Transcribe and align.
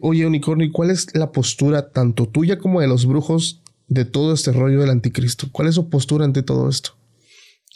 Oye, 0.00 0.26
Unicornio, 0.26 0.66
¿y 0.66 0.70
cuál 0.70 0.90
es 0.90 1.14
la 1.14 1.32
postura 1.32 1.90
tanto 1.90 2.28
tuya 2.28 2.58
como 2.58 2.80
de 2.80 2.86
los 2.86 3.04
brujos 3.04 3.62
de 3.88 4.04
todo 4.04 4.32
este 4.32 4.52
rollo 4.52 4.80
del 4.80 4.90
anticristo? 4.90 5.48
¿Cuál 5.50 5.68
es 5.68 5.74
su 5.74 5.88
postura 5.90 6.24
ante 6.24 6.42
todo 6.42 6.68
esto? 6.68 6.90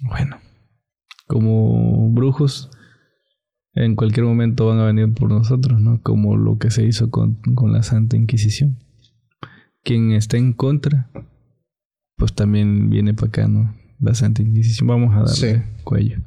Bueno, 0.04 0.38
como 1.26 2.10
brujos, 2.10 2.70
en 3.74 3.96
cualquier 3.96 4.26
momento 4.26 4.66
van 4.66 4.78
a 4.78 4.86
venir 4.86 5.12
por 5.14 5.30
nosotros, 5.30 5.80
¿no? 5.80 6.00
Como 6.02 6.36
lo 6.36 6.58
que 6.58 6.70
se 6.70 6.84
hizo 6.84 7.10
con, 7.10 7.40
con 7.54 7.72
la 7.72 7.82
Santa 7.82 8.16
Inquisición. 8.16 8.78
Quien 9.82 10.12
está 10.12 10.36
en 10.36 10.52
contra, 10.52 11.10
pues 12.16 12.34
también 12.34 12.88
viene 12.88 13.14
para 13.14 13.28
acá, 13.28 13.48
¿no? 13.48 13.74
La 13.98 14.14
Santa 14.14 14.42
Inquisición. 14.42 14.86
Vamos 14.86 15.14
a 15.14 15.22
darle 15.22 15.66
cuello. 15.82 16.20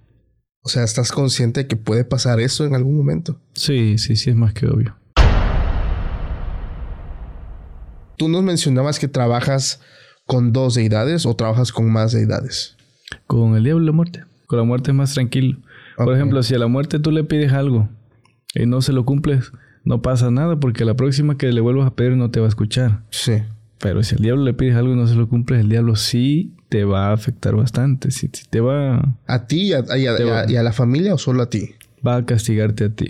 O 0.61 0.67
sea, 0.67 0.83
¿estás 0.83 1.11
consciente 1.11 1.61
de 1.61 1.67
que 1.67 1.77
puede 1.77 2.03
pasar 2.03 2.41
eso 2.41 2.65
en 2.65 2.75
algún 2.75 2.97
momento? 2.97 3.39
Sí, 3.53 3.97
sí, 3.97 4.15
sí, 4.15 4.31
es 4.31 4.35
más 4.35 4.53
que 4.53 4.67
obvio. 4.67 4.97
Tú 8.17 8.29
nos 8.29 8.43
mencionabas 8.43 8.99
que 8.99 9.07
trabajas 9.07 9.81
con 10.25 10.53
dos 10.53 10.75
deidades 10.75 11.25
o 11.25 11.35
trabajas 11.35 11.71
con 11.71 11.91
más 11.91 12.13
deidades. 12.13 12.77
Con 13.27 13.55
el 13.55 13.63
diablo 13.63 13.83
y 13.83 13.85
la 13.87 13.91
muerte. 13.91 14.23
Con 14.47 14.59
la 14.59 14.65
muerte 14.65 14.91
es 14.91 14.95
más 14.95 15.13
tranquilo. 15.13 15.57
Por 15.97 16.13
ejemplo, 16.13 16.43
si 16.43 16.55
a 16.55 16.59
la 16.59 16.67
muerte 16.67 16.99
tú 16.99 17.11
le 17.11 17.23
pides 17.23 17.53
algo 17.53 17.89
y 18.53 18.65
no 18.65 18.81
se 18.81 18.93
lo 18.93 19.05
cumples, 19.05 19.51
no 19.83 20.01
pasa 20.01 20.31
nada 20.31 20.59
porque 20.59 20.85
la 20.85 20.95
próxima 20.95 21.37
que 21.37 21.51
le 21.51 21.61
vuelvas 21.61 21.87
a 21.87 21.95
pedir 21.95 22.15
no 22.15 22.31
te 22.31 22.39
va 22.39 22.47
a 22.47 22.49
escuchar. 22.49 23.01
Sí. 23.09 23.43
Pero 23.79 24.01
si 24.03 24.15
al 24.15 24.21
diablo 24.21 24.43
le 24.43 24.53
pides 24.53 24.75
algo 24.75 24.93
y 24.93 24.95
no 24.95 25.07
se 25.07 25.15
lo 25.15 25.27
cumples, 25.27 25.61
el 25.61 25.69
diablo 25.69 25.95
sí 25.95 26.55
te 26.69 26.85
va 26.85 27.09
a 27.09 27.13
afectar 27.13 27.55
bastante. 27.55 28.11
Si, 28.11 28.29
te 28.29 28.61
va... 28.61 29.15
¿A 29.27 29.47
ti 29.47 29.71
y 29.71 29.73
a, 29.73 30.63
la 30.63 30.73
familia 30.73 31.13
o 31.13 31.17
solo 31.17 31.43
a 31.43 31.49
ti? 31.49 31.71
Va 32.05 32.17
a 32.17 32.25
castigarte 32.25 32.85
a 32.85 32.89
ti. 32.89 33.07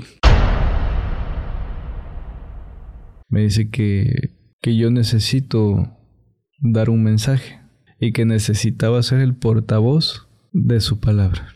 Me 3.30 3.42
dice 3.42 3.70
que, 3.70 4.35
que 4.66 4.76
yo 4.76 4.90
necesito 4.90 5.96
dar 6.60 6.90
un 6.90 7.04
mensaje 7.04 7.62
y 8.00 8.14
que 8.14 8.26
necesitaba 8.26 9.04
ser 9.04 9.20
el 9.20 9.36
portavoz 9.36 10.28
de 10.54 10.80
su 10.80 11.00
palabra. 11.00 11.50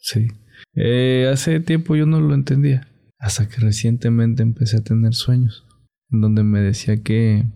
Sí. 0.00 0.26
Eh, 0.74 1.30
hace 1.32 1.60
tiempo 1.60 1.94
yo 1.94 2.06
no 2.06 2.20
lo 2.20 2.34
entendía, 2.34 2.88
hasta 3.20 3.48
que 3.48 3.60
recientemente 3.60 4.42
empecé 4.42 4.78
a 4.78 4.82
tener 4.82 5.14
sueños, 5.14 5.64
en 6.10 6.22
donde 6.22 6.42
me 6.42 6.58
decía 6.58 7.04
que, 7.04 7.46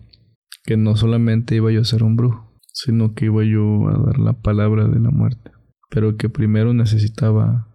que 0.63 0.77
no 0.77 0.95
solamente 0.95 1.55
iba 1.55 1.73
yo 1.73 1.81
a 1.81 1.83
ser 1.83 2.03
un 2.03 2.15
brujo, 2.15 2.49
sino 2.71 3.13
que 3.13 3.25
iba 3.25 3.43
yo 3.43 3.89
a 3.89 4.05
dar 4.05 4.17
la 4.17 4.41
palabra 4.41 4.87
de 4.87 5.01
la 5.01 5.09
muerte, 5.09 5.51
pero 5.89 6.15
que 6.15 6.29
primero 6.29 6.73
necesitaba 6.73 7.67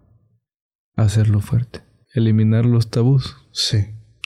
hacerlo 0.95 1.39
fuerte, 1.41 1.81
eliminar 2.15 2.65
los 2.65 2.89
tabús. 2.89 3.37
Sí. 3.51 3.77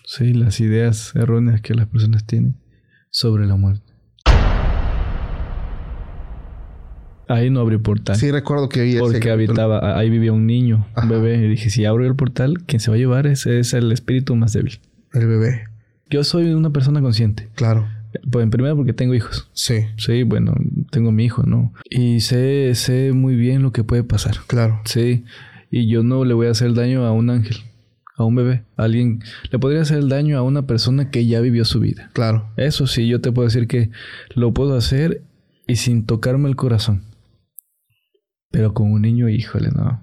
Sí, 0.06 0.34
las 0.34 0.62
ideas 0.62 1.14
erróneas 1.14 1.62
que 1.62 1.76
las 1.76 1.88
personas 1.88 2.26
tienen 2.26 2.61
sobre 3.12 3.46
la 3.46 3.56
muerte. 3.56 3.92
Ahí 7.28 7.50
no 7.50 7.62
abrió 7.62 7.82
portal. 7.82 8.16
Sí, 8.18 8.30
recuerdo 8.30 8.68
que 8.68 8.82
vi 8.82 8.98
Porque 8.98 9.32
habitaba, 9.32 9.98
ahí 9.98 10.10
vivía 10.10 10.34
un 10.34 10.48
niño, 10.48 10.86
un 11.02 11.08
bebé. 11.08 11.38
Y 11.38 11.50
dije, 11.50 11.70
si 11.70 11.86
abro 11.86 12.06
el 12.06 12.16
portal, 12.16 12.64
quien 12.66 12.82
se 12.82 12.92
va 12.92 12.96
a 12.96 13.00
llevar 13.00 13.28
ese 13.28 13.60
es 13.60 13.74
el 13.74 13.92
espíritu 13.92 14.36
más 14.36 14.52
débil. 14.52 14.80
El 15.14 15.28
bebé. 15.28 15.66
Yo 16.10 16.26
soy 16.26 16.52
una 16.52 16.72
persona 16.72 17.00
consciente. 17.02 17.48
Claro. 17.56 17.88
Pues 18.30 18.44
en 18.44 18.50
primera 18.50 18.76
porque 18.76 18.92
tengo 18.92 19.14
hijos. 19.14 19.50
Sí. 19.54 19.86
Sí, 19.96 20.24
bueno, 20.24 20.54
tengo 20.90 21.14
mi 21.14 21.24
hijo, 21.24 21.44
¿no? 21.44 21.72
Y 21.90 22.20
sé, 22.20 22.76
sé 22.76 23.14
muy 23.14 23.36
bien 23.36 23.62
lo 23.62 23.72
que 23.72 23.86
puede 23.86 24.04
pasar. 24.04 24.36
Claro. 24.48 24.82
Sí. 24.84 25.24
Y 25.70 25.88
yo 25.88 26.04
no 26.04 26.26
le 26.26 26.34
voy 26.34 26.48
a 26.48 26.52
hacer 26.52 26.74
daño 26.74 27.06
a 27.06 27.14
un 27.14 27.30
ángel, 27.30 27.58
a 28.22 28.26
un 28.26 28.36
bebé. 28.36 28.64
A 28.78 28.84
alguien 28.84 29.22
le 29.52 29.60
podría 29.60 29.82
hacer 29.82 30.00
el 30.00 30.10
daño 30.10 30.38
a 30.38 30.42
una 30.42 30.68
persona 30.68 31.12
que 31.12 31.26
ya 31.26 31.42
vivió 31.42 31.66
su 31.66 31.80
vida. 31.80 32.10
Claro. 32.14 32.50
Eso 32.58 32.88
sí, 32.88 33.08
yo 33.08 33.22
te 33.22 33.32
puedo 33.32 33.48
decir 33.48 33.68
que 33.68 33.90
lo 34.36 34.54
puedo 34.54 34.76
hacer 34.76 35.22
y 35.68 35.76
sin 35.76 36.06
tocarme 36.06 36.50
el 36.50 36.56
corazón. 36.56 37.04
Pero 38.52 38.74
con 38.74 38.92
un 38.92 39.02
niño, 39.02 39.30
híjole, 39.30 39.70
no. 39.72 40.02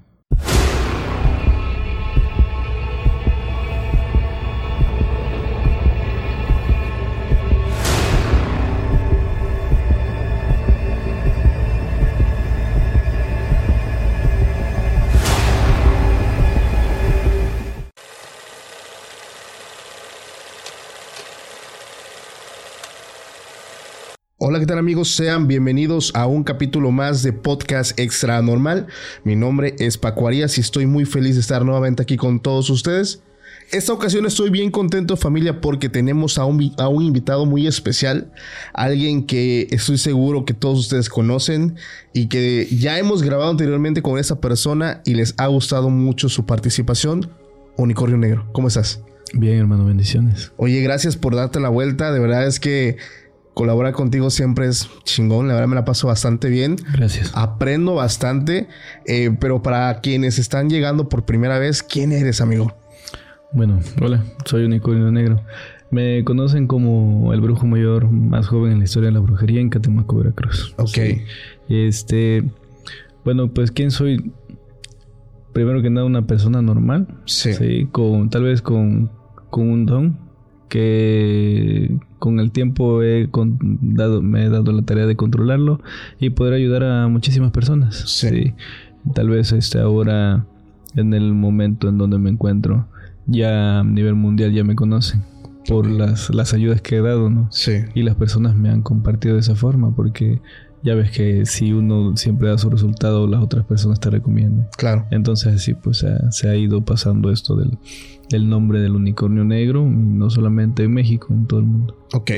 Hola, 24.50 24.60
¿qué 24.60 24.64
tal 24.64 24.78
amigos? 24.78 25.14
Sean 25.14 25.46
bienvenidos 25.46 26.10
a 26.14 26.26
un 26.26 26.42
capítulo 26.42 26.90
más 26.90 27.22
de 27.22 27.34
Podcast 27.34 28.00
Extra 28.00 28.40
Normal. 28.40 28.86
Mi 29.22 29.36
nombre 29.36 29.76
es 29.78 29.98
Paco 29.98 30.26
Arias 30.26 30.56
y 30.56 30.62
estoy 30.62 30.86
muy 30.86 31.04
feliz 31.04 31.34
de 31.34 31.42
estar 31.42 31.66
nuevamente 31.66 32.02
aquí 32.02 32.16
con 32.16 32.40
todos 32.40 32.70
ustedes. 32.70 33.20
Esta 33.72 33.92
ocasión 33.92 34.24
estoy 34.24 34.48
bien 34.48 34.70
contento 34.70 35.18
familia 35.18 35.60
porque 35.60 35.90
tenemos 35.90 36.38
a 36.38 36.46
un, 36.46 36.72
a 36.78 36.88
un 36.88 37.02
invitado 37.02 37.44
muy 37.44 37.66
especial, 37.66 38.32
alguien 38.72 39.26
que 39.26 39.68
estoy 39.70 39.98
seguro 39.98 40.46
que 40.46 40.54
todos 40.54 40.78
ustedes 40.78 41.10
conocen 41.10 41.76
y 42.14 42.28
que 42.28 42.68
ya 42.72 42.98
hemos 42.98 43.22
grabado 43.22 43.50
anteriormente 43.50 44.00
con 44.00 44.18
esta 44.18 44.40
persona 44.40 45.02
y 45.04 45.12
les 45.12 45.34
ha 45.36 45.46
gustado 45.48 45.90
mucho 45.90 46.30
su 46.30 46.46
participación. 46.46 47.28
Unicornio 47.76 48.16
Negro, 48.16 48.48
¿cómo 48.52 48.68
estás? 48.68 49.02
Bien, 49.34 49.58
hermano, 49.58 49.84
bendiciones. 49.84 50.52
Oye, 50.56 50.80
gracias 50.80 51.18
por 51.18 51.36
darte 51.36 51.60
la 51.60 51.68
vuelta. 51.68 52.12
De 52.12 52.18
verdad 52.18 52.46
es 52.46 52.58
que 52.60 52.96
colaborar 53.58 53.92
contigo 53.92 54.30
siempre 54.30 54.68
es 54.68 54.88
chingón. 55.02 55.48
La 55.48 55.54
verdad 55.54 55.66
me 55.66 55.74
la 55.74 55.84
paso 55.84 56.06
bastante 56.06 56.48
bien. 56.48 56.76
Gracias. 56.92 57.32
Aprendo 57.34 57.96
bastante. 57.96 58.68
Eh, 59.04 59.36
pero 59.40 59.62
para 59.64 60.00
quienes 60.00 60.38
están 60.38 60.70
llegando 60.70 61.08
por 61.08 61.24
primera 61.24 61.58
vez, 61.58 61.82
¿quién 61.82 62.12
eres, 62.12 62.40
amigo? 62.40 62.72
Bueno, 63.52 63.80
hola, 64.00 64.24
soy 64.44 64.62
Unicornio 64.62 65.10
Negro. 65.10 65.42
Me 65.90 66.22
conocen 66.22 66.68
como 66.68 67.32
el 67.34 67.40
brujo 67.40 67.66
mayor 67.66 68.08
más 68.08 68.46
joven 68.46 68.74
en 68.74 68.78
la 68.78 68.84
historia 68.84 69.08
de 69.08 69.14
la 69.14 69.20
brujería 69.20 69.60
en 69.60 69.70
Catemaco, 69.70 70.18
Veracruz. 70.18 70.72
Ok. 70.78 70.98
Este, 71.68 72.44
bueno, 73.24 73.52
pues 73.52 73.72
quién 73.72 73.90
soy. 73.90 74.32
Primero 75.52 75.82
que 75.82 75.90
nada, 75.90 76.06
una 76.06 76.28
persona 76.28 76.62
normal. 76.62 77.08
Sí. 77.24 77.54
Sí, 77.54 77.88
con, 77.90 78.30
tal 78.30 78.44
vez 78.44 78.62
con, 78.62 79.10
con 79.50 79.68
un 79.68 79.84
don 79.84 80.27
que 80.68 81.98
con 82.18 82.40
el 82.40 82.52
tiempo 82.52 83.02
he 83.02 83.28
dado, 83.80 84.22
me 84.22 84.44
he 84.44 84.48
dado 84.48 84.72
la 84.72 84.82
tarea 84.82 85.06
de 85.06 85.16
controlarlo 85.16 85.80
y 86.18 86.30
poder 86.30 86.54
ayudar 86.54 86.84
a 86.84 87.08
muchísimas 87.08 87.50
personas. 87.50 87.96
Sí. 88.06 88.54
Tal 89.14 89.28
vez 89.28 89.52
este 89.52 89.80
ahora, 89.80 90.46
en 90.94 91.14
el 91.14 91.34
momento 91.34 91.88
en 91.88 91.98
donde 91.98 92.18
me 92.18 92.30
encuentro, 92.30 92.86
ya 93.26 93.80
a 93.80 93.84
nivel 93.84 94.14
mundial 94.14 94.52
ya 94.52 94.64
me 94.64 94.74
conocen 94.74 95.22
por 95.68 95.86
las, 95.86 96.34
las 96.34 96.54
ayudas 96.54 96.80
que 96.80 96.96
he 96.96 97.02
dado, 97.02 97.30
¿no? 97.30 97.48
Sí. 97.50 97.84
Y 97.94 98.02
las 98.02 98.14
personas 98.14 98.54
me 98.54 98.70
han 98.70 98.82
compartido 98.82 99.34
de 99.34 99.40
esa 99.40 99.54
forma 99.54 99.94
porque 99.94 100.40
ya 100.82 100.94
ves 100.94 101.10
que 101.10 101.44
si 101.44 101.72
uno 101.72 102.16
siempre 102.16 102.48
da 102.48 102.58
su 102.58 102.70
resultado, 102.70 103.26
las 103.26 103.42
otras 103.42 103.66
personas 103.66 104.00
te 104.00 104.10
recomiendan. 104.10 104.68
Claro. 104.76 105.06
Entonces 105.10 105.54
así 105.54 105.74
pues 105.74 106.04
se 106.30 106.48
ha 106.48 106.56
ido 106.56 106.84
pasando 106.84 107.30
esto 107.30 107.56
del, 107.56 107.78
del 108.30 108.48
nombre 108.48 108.80
del 108.80 108.92
unicornio 108.92 109.44
negro, 109.44 109.84
no 109.84 110.30
solamente 110.30 110.84
en 110.84 110.92
México, 110.92 111.28
en 111.30 111.46
todo 111.46 111.60
el 111.60 111.66
mundo. 111.66 111.96
Ok. 112.12 112.30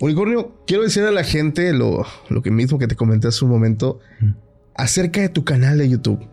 Unicornio, 0.00 0.52
quiero 0.66 0.82
decir 0.82 1.02
a 1.02 1.10
la 1.10 1.24
gente 1.24 1.72
lo, 1.72 2.04
lo 2.28 2.42
que 2.42 2.50
mismo 2.50 2.78
que 2.78 2.86
te 2.86 2.96
comenté 2.96 3.28
hace 3.28 3.44
un 3.44 3.50
momento. 3.50 4.00
Acerca 4.74 5.20
de 5.20 5.28
tu 5.28 5.44
canal 5.44 5.78
de 5.78 5.88
YouTube. 5.88 6.26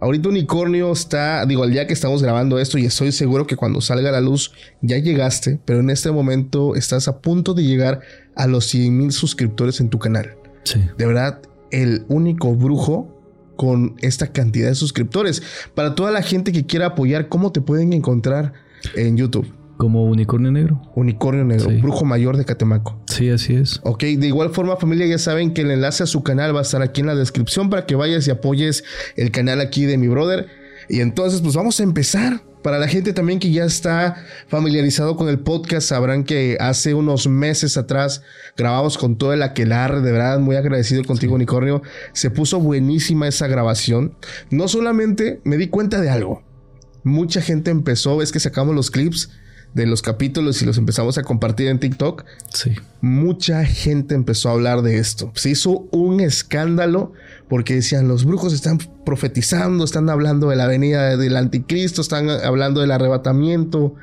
Ahorita 0.00 0.28
Unicornio 0.28 0.92
está, 0.92 1.44
digo, 1.46 1.64
al 1.64 1.70
día 1.70 1.86
que 1.86 1.94
estamos 1.94 2.22
grabando 2.22 2.58
esto 2.58 2.78
y 2.78 2.84
estoy 2.84 3.12
seguro 3.12 3.46
que 3.46 3.56
cuando 3.56 3.80
salga 3.80 4.10
a 4.10 4.12
la 4.12 4.20
luz 4.20 4.52
ya 4.82 4.98
llegaste, 4.98 5.58
pero 5.64 5.80
en 5.80 5.90
este 5.90 6.12
momento 6.12 6.76
estás 6.76 7.08
a 7.08 7.20
punto 7.20 7.54
de 7.54 7.64
llegar 7.64 8.00
a 8.36 8.46
los 8.46 8.66
100 8.66 8.96
mil 8.96 9.10
suscriptores 9.10 9.80
en 9.80 9.88
tu 9.88 9.98
canal. 9.98 10.36
Sí. 10.64 10.84
De 10.96 11.06
verdad, 11.06 11.40
el 11.70 12.04
único 12.08 12.54
brujo 12.54 13.17
con 13.58 13.96
esta 14.02 14.28
cantidad 14.28 14.68
de 14.68 14.76
suscriptores. 14.76 15.42
Para 15.74 15.96
toda 15.96 16.12
la 16.12 16.22
gente 16.22 16.52
que 16.52 16.64
quiera 16.64 16.86
apoyar, 16.86 17.28
¿cómo 17.28 17.50
te 17.50 17.60
pueden 17.60 17.92
encontrar 17.92 18.52
en 18.94 19.16
YouTube? 19.16 19.52
Como 19.76 20.04
Unicornio 20.04 20.52
Negro. 20.52 20.80
Unicornio 20.94 21.44
Negro, 21.44 21.68
Brujo 21.82 22.04
Mayor 22.04 22.36
de 22.36 22.44
Catemaco. 22.44 23.02
Sí, 23.06 23.28
así 23.30 23.56
es. 23.56 23.80
Ok, 23.82 24.04
de 24.04 24.28
igual 24.28 24.50
forma 24.50 24.76
familia 24.76 25.06
ya 25.06 25.18
saben 25.18 25.52
que 25.52 25.62
el 25.62 25.72
enlace 25.72 26.04
a 26.04 26.06
su 26.06 26.22
canal 26.22 26.54
va 26.54 26.60
a 26.60 26.62
estar 26.62 26.82
aquí 26.82 27.00
en 27.00 27.08
la 27.08 27.16
descripción 27.16 27.68
para 27.68 27.84
que 27.84 27.96
vayas 27.96 28.28
y 28.28 28.30
apoyes 28.30 28.84
el 29.16 29.32
canal 29.32 29.60
aquí 29.60 29.86
de 29.86 29.98
mi 29.98 30.06
brother. 30.06 30.46
Y 30.88 31.00
entonces 31.00 31.40
pues 31.40 31.54
vamos 31.54 31.78
a 31.80 31.82
empezar. 31.82 32.42
Para 32.62 32.78
la 32.80 32.88
gente 32.88 33.12
también 33.12 33.38
que 33.38 33.52
ya 33.52 33.64
está 33.64 34.16
familiarizado 34.48 35.16
con 35.16 35.28
el 35.28 35.38
podcast, 35.38 35.88
sabrán 35.88 36.24
que 36.24 36.56
hace 36.60 36.92
unos 36.92 37.28
meses 37.28 37.76
atrás 37.76 38.22
grabamos 38.56 38.98
con 38.98 39.16
todo 39.16 39.32
el 39.32 39.42
aquelar. 39.44 40.02
De 40.02 40.10
verdad, 40.10 40.40
muy 40.40 40.56
agradecido 40.56 41.04
contigo, 41.04 41.36
Unicornio. 41.36 41.82
Se 42.14 42.30
puso 42.30 42.58
buenísima 42.58 43.28
esa 43.28 43.46
grabación. 43.46 44.16
No 44.50 44.66
solamente 44.66 45.40
me 45.44 45.56
di 45.56 45.68
cuenta 45.68 46.00
de 46.00 46.10
algo. 46.10 46.42
Mucha 47.04 47.40
gente 47.40 47.70
empezó, 47.70 48.16
ves 48.16 48.32
que 48.32 48.40
sacamos 48.40 48.74
los 48.74 48.90
clips 48.90 49.30
de 49.74 49.86
los 49.86 50.02
capítulos 50.02 50.60
y 50.60 50.64
los 50.66 50.78
empezamos 50.78 51.16
a 51.18 51.22
compartir 51.22 51.68
en 51.68 51.78
TikTok, 51.78 52.24
Sí. 52.52 52.74
mucha 53.02 53.64
gente 53.64 54.14
empezó 54.14 54.48
a 54.48 54.52
hablar 54.52 54.82
de 54.82 54.98
esto. 54.98 55.30
Se 55.36 55.50
hizo 55.50 55.86
un 55.92 56.20
escándalo 56.20 57.12
porque 57.48 57.74
decían, 57.74 58.08
los 58.08 58.24
brujos 58.24 58.52
están 58.52 58.78
profetizando, 59.04 59.84
están 59.84 60.10
hablando 60.10 60.50
de 60.50 60.56
la 60.56 60.66
venida 60.66 61.16
del 61.16 61.36
anticristo, 61.36 62.02
están 62.02 62.28
hablando 62.28 62.80
del 62.80 62.90
arrebatamiento. 62.90 63.94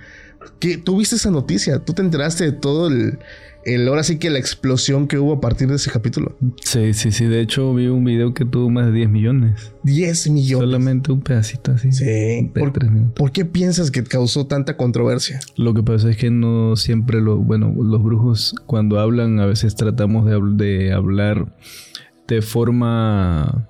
¿Qué? 0.59 0.77
¿Tú 0.77 0.97
viste 0.97 1.15
esa 1.15 1.31
noticia? 1.31 1.79
¿Tú 1.79 1.93
te 1.93 2.01
enteraste 2.01 2.45
de 2.45 2.51
todo 2.51 2.87
el, 2.87 3.19
el, 3.65 3.87
ahora 3.87 4.03
sí 4.03 4.17
que 4.17 4.29
la 4.29 4.39
explosión 4.39 5.07
que 5.07 5.17
hubo 5.17 5.33
a 5.33 5.41
partir 5.41 5.67
de 5.67 5.75
ese 5.75 5.91
capítulo? 5.91 6.37
Sí, 6.63 6.93
sí, 6.93 7.11
sí. 7.11 7.25
De 7.25 7.41
hecho, 7.41 7.73
vi 7.73 7.87
un 7.87 8.03
video 8.03 8.33
que 8.33 8.45
tuvo 8.45 8.69
más 8.69 8.87
de 8.87 8.91
10 8.93 9.09
millones. 9.09 9.73
10 9.83 10.29
millones. 10.29 10.65
Solamente 10.65 11.11
un 11.11 11.21
pedacito 11.21 11.71
así. 11.71 11.91
Sí. 11.91 12.51
¿Por, 12.53 12.73
por 13.13 13.31
qué 13.31 13.45
piensas 13.45 13.91
que 13.91 14.03
causó 14.03 14.47
tanta 14.47 14.77
controversia? 14.77 15.39
Lo 15.55 15.73
que 15.73 15.83
pasa 15.83 16.09
es 16.09 16.17
que 16.17 16.31
no 16.31 16.75
siempre 16.75 17.21
lo, 17.21 17.37
bueno, 17.37 17.73
los 17.75 18.03
brujos 18.03 18.55
cuando 18.65 18.99
hablan 18.99 19.39
a 19.39 19.45
veces 19.45 19.75
tratamos 19.75 20.25
de 20.25 20.93
hablar 20.93 21.47
de 22.27 22.41
forma 22.41 23.67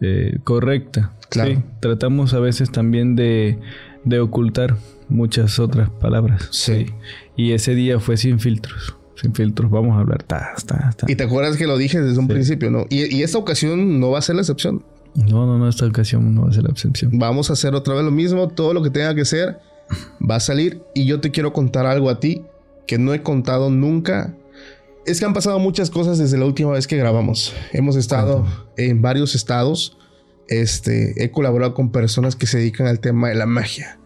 eh, 0.00 0.38
correcta. 0.44 1.12
Claro. 1.28 1.50
Sí, 1.52 1.58
Tratamos 1.80 2.34
a 2.34 2.40
veces 2.40 2.70
también 2.70 3.16
de, 3.16 3.58
de 4.04 4.20
ocultar 4.20 4.76
muchas 5.08 5.58
otras 5.58 5.90
palabras. 5.90 6.48
Sí. 6.50 6.86
Y 7.36 7.52
ese 7.52 7.74
día 7.74 7.98
fue 8.00 8.16
sin 8.16 8.38
filtros. 8.40 8.96
Sin 9.20 9.34
filtros, 9.34 9.70
vamos 9.70 9.96
a 9.96 10.00
hablar. 10.00 10.22
Ta, 10.22 10.52
ta, 10.66 10.92
ta. 10.96 11.06
Y 11.08 11.16
te 11.16 11.24
acuerdas 11.24 11.56
que 11.56 11.66
lo 11.66 11.78
dije 11.78 12.00
desde 12.00 12.18
un 12.18 12.26
Sí. 12.26 12.32
principio, 12.34 12.70
¿no? 12.70 12.84
Y, 12.90 13.14
y 13.16 13.22
esta 13.22 13.38
ocasión 13.38 13.98
no 13.98 14.10
va 14.10 14.18
a 14.18 14.22
ser 14.22 14.34
la 14.36 14.42
excepción. 14.42 14.84
No, 15.14 15.46
no, 15.46 15.56
no, 15.58 15.68
esta 15.68 15.86
ocasión 15.86 16.34
no 16.34 16.42
va 16.42 16.50
a 16.50 16.52
ser 16.52 16.64
la 16.64 16.70
excepción. 16.70 17.12
Vamos 17.14 17.48
a 17.48 17.54
hacer 17.54 17.74
otra 17.74 17.94
vez 17.94 18.04
lo 18.04 18.10
mismo. 18.10 18.48
Todo 18.48 18.74
lo 18.74 18.82
que 18.82 18.90
tenga 18.90 19.14
que 19.14 19.24
ser 19.24 19.58
va 20.28 20.36
a 20.36 20.40
salir. 20.40 20.82
Y 20.94 21.06
yo 21.06 21.20
te 21.20 21.30
quiero 21.30 21.54
contar 21.54 21.86
algo 21.86 22.10
a 22.10 22.20
ti 22.20 22.42
que 22.86 22.98
no 22.98 23.14
he 23.14 23.22
contado 23.22 23.70
nunca. 23.70 24.34
Es 25.06 25.20
que 25.20 25.24
han 25.24 25.32
pasado 25.34 25.58
muchas 25.60 25.88
cosas 25.90 26.18
desde 26.18 26.36
la 26.36 26.44
última 26.46 26.72
vez 26.72 26.86
que 26.86 26.96
grabamos. 26.96 27.54
Hemos 27.72 27.94
estado 27.96 28.44
en 28.76 29.02
varios 29.02 29.34
estados. 29.36 29.96
Este, 30.48 31.22
he 31.22 31.30
colaborado 31.30 31.74
con 31.74 31.90
personas 31.92 32.34
que 32.36 32.46
se 32.46 32.58
dedican 32.58 32.86
al 32.88 32.98
tema 33.00 33.28
de 33.28 33.36
la 33.36 33.46
magia. 33.46 33.98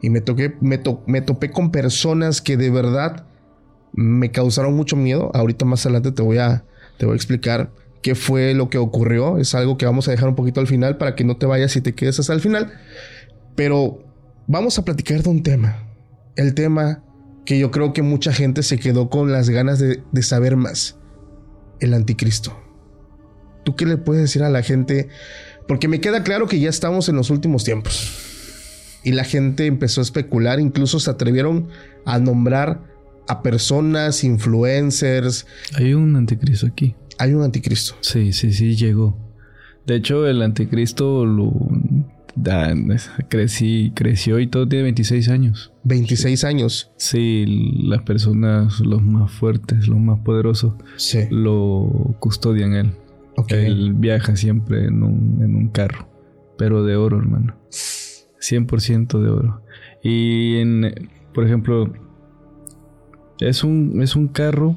Y 0.00 0.10
me, 0.10 0.20
toqué, 0.20 0.54
me, 0.60 0.78
to- 0.78 1.02
me 1.06 1.20
topé 1.20 1.50
con 1.50 1.70
personas 1.70 2.40
que 2.40 2.56
de 2.56 2.70
verdad 2.70 3.26
me 3.92 4.30
causaron 4.30 4.74
mucho 4.74 4.96
miedo. 4.96 5.30
Ahorita 5.34 5.64
más 5.66 5.84
adelante 5.84 6.12
te 6.12 6.22
voy 6.22 6.38
a, 6.38 6.64
te 6.98 7.04
voy 7.04 7.12
a 7.12 7.16
explicar 7.16 7.70
qué 8.00 8.14
fue 8.14 8.54
lo 8.54 8.70
que 8.70 8.78
ocurrió. 8.78 9.36
Es 9.38 9.54
algo 9.54 9.76
que 9.76 9.84
vamos 9.84 10.08
a 10.08 10.12
dejar 10.12 10.30
un 10.30 10.34
poquito 10.34 10.60
al 10.60 10.66
final 10.66 10.96
para 10.96 11.14
que 11.14 11.24
no 11.24 11.36
te 11.36 11.44
vayas 11.46 11.76
y 11.76 11.82
te 11.82 11.94
quedes 11.94 12.18
hasta 12.20 12.32
el 12.32 12.40
final. 12.40 12.72
Pero 13.54 13.98
vamos 14.46 14.78
a 14.78 14.84
platicar 14.84 15.22
de 15.22 15.28
un 15.28 15.42
tema. 15.42 15.84
El 16.36 16.54
tema 16.54 17.02
que 17.48 17.58
yo 17.58 17.70
creo 17.70 17.94
que 17.94 18.02
mucha 18.02 18.30
gente 18.30 18.62
se 18.62 18.78
quedó 18.78 19.08
con 19.08 19.32
las 19.32 19.48
ganas 19.48 19.78
de, 19.78 20.02
de 20.12 20.22
saber 20.22 20.56
más. 20.56 20.98
El 21.80 21.94
anticristo. 21.94 22.54
¿Tú 23.64 23.74
qué 23.74 23.86
le 23.86 23.96
puedes 23.96 24.20
decir 24.20 24.42
a 24.42 24.50
la 24.50 24.62
gente? 24.62 25.08
Porque 25.66 25.88
me 25.88 25.98
queda 25.98 26.22
claro 26.22 26.46
que 26.46 26.60
ya 26.60 26.68
estamos 26.68 27.08
en 27.08 27.16
los 27.16 27.30
últimos 27.30 27.64
tiempos. 27.64 29.00
Y 29.02 29.12
la 29.12 29.24
gente 29.24 29.64
empezó 29.64 30.02
a 30.02 30.04
especular, 30.04 30.60
incluso 30.60 31.00
se 31.00 31.08
atrevieron 31.10 31.68
a 32.04 32.18
nombrar 32.18 32.82
a 33.28 33.40
personas, 33.40 34.24
influencers. 34.24 35.46
Hay 35.74 35.94
un 35.94 36.16
anticristo 36.16 36.66
aquí. 36.66 36.96
Hay 37.16 37.32
un 37.32 37.44
anticristo. 37.44 37.94
Sí, 38.02 38.34
sí, 38.34 38.52
sí, 38.52 38.76
llegó. 38.76 39.16
De 39.86 39.96
hecho, 39.96 40.26
el 40.26 40.42
anticristo 40.42 41.24
lo 41.24 41.50
crecí, 43.28 43.92
creció 43.94 44.38
y 44.38 44.46
todo 44.46 44.68
tiene 44.68 44.84
26 44.84 45.28
años. 45.28 45.72
26 45.84 46.44
años. 46.44 46.90
Sí, 46.96 47.44
las 47.82 48.02
personas, 48.02 48.80
los 48.80 49.02
más 49.02 49.30
fuertes, 49.30 49.88
los 49.88 49.98
más 49.98 50.20
poderosos, 50.20 50.74
Sí. 50.96 51.20
lo 51.30 52.14
custodian 52.18 52.74
él. 52.74 52.92
Él 53.48 53.92
viaja 53.94 54.34
siempre 54.36 54.86
en 54.86 55.02
un, 55.02 55.38
en 55.42 55.54
un 55.54 55.68
carro, 55.68 56.08
pero 56.56 56.84
de 56.84 56.96
oro, 56.96 57.18
hermano. 57.18 57.54
100% 57.70 59.20
de 59.20 59.30
oro. 59.30 59.62
Y 60.02 60.56
en, 60.56 61.08
por 61.32 61.44
ejemplo, 61.44 61.92
es 63.40 63.62
un, 63.62 64.00
es 64.02 64.16
un 64.16 64.28
carro 64.28 64.76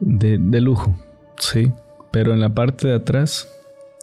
de, 0.00 0.38
de 0.38 0.60
lujo, 0.60 0.96
sí. 1.38 1.72
Pero 2.10 2.32
en 2.32 2.40
la 2.40 2.54
parte 2.54 2.88
de 2.88 2.94
atrás 2.94 3.48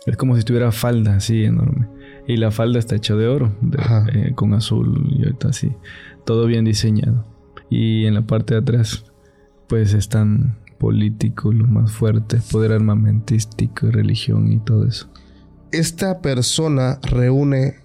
es 0.05 0.15
como 0.15 0.37
si 0.37 0.43
tuviera 0.43 0.71
falda 0.71 1.15
así 1.15 1.43
enorme. 1.43 1.87
Y 2.27 2.37
la 2.37 2.51
falda 2.51 2.79
está 2.79 2.95
hecha 2.95 3.15
de 3.15 3.27
oro, 3.27 3.55
de- 3.61 3.77
eh, 4.13 4.31
con 4.35 4.53
azul 4.53 5.09
y 5.15 5.23
ahorita 5.23 5.49
así. 5.49 5.71
Todo 6.25 6.45
bien 6.47 6.65
diseñado. 6.65 7.25
Y 7.69 8.05
en 8.05 8.13
la 8.15 8.21
parte 8.23 8.55
de 8.55 8.61
atrás, 8.61 9.05
pues 9.67 9.93
están 9.93 10.57
políticos, 10.79 11.53
los 11.55 11.69
más 11.69 11.91
fuertes, 11.91 12.49
poder 12.51 12.71
armamentístico, 12.71 13.89
religión 13.91 14.51
y 14.51 14.57
todo 14.59 14.85
eso. 14.87 15.07
Esta 15.71 16.21
persona 16.21 16.99
reúne 17.03 17.75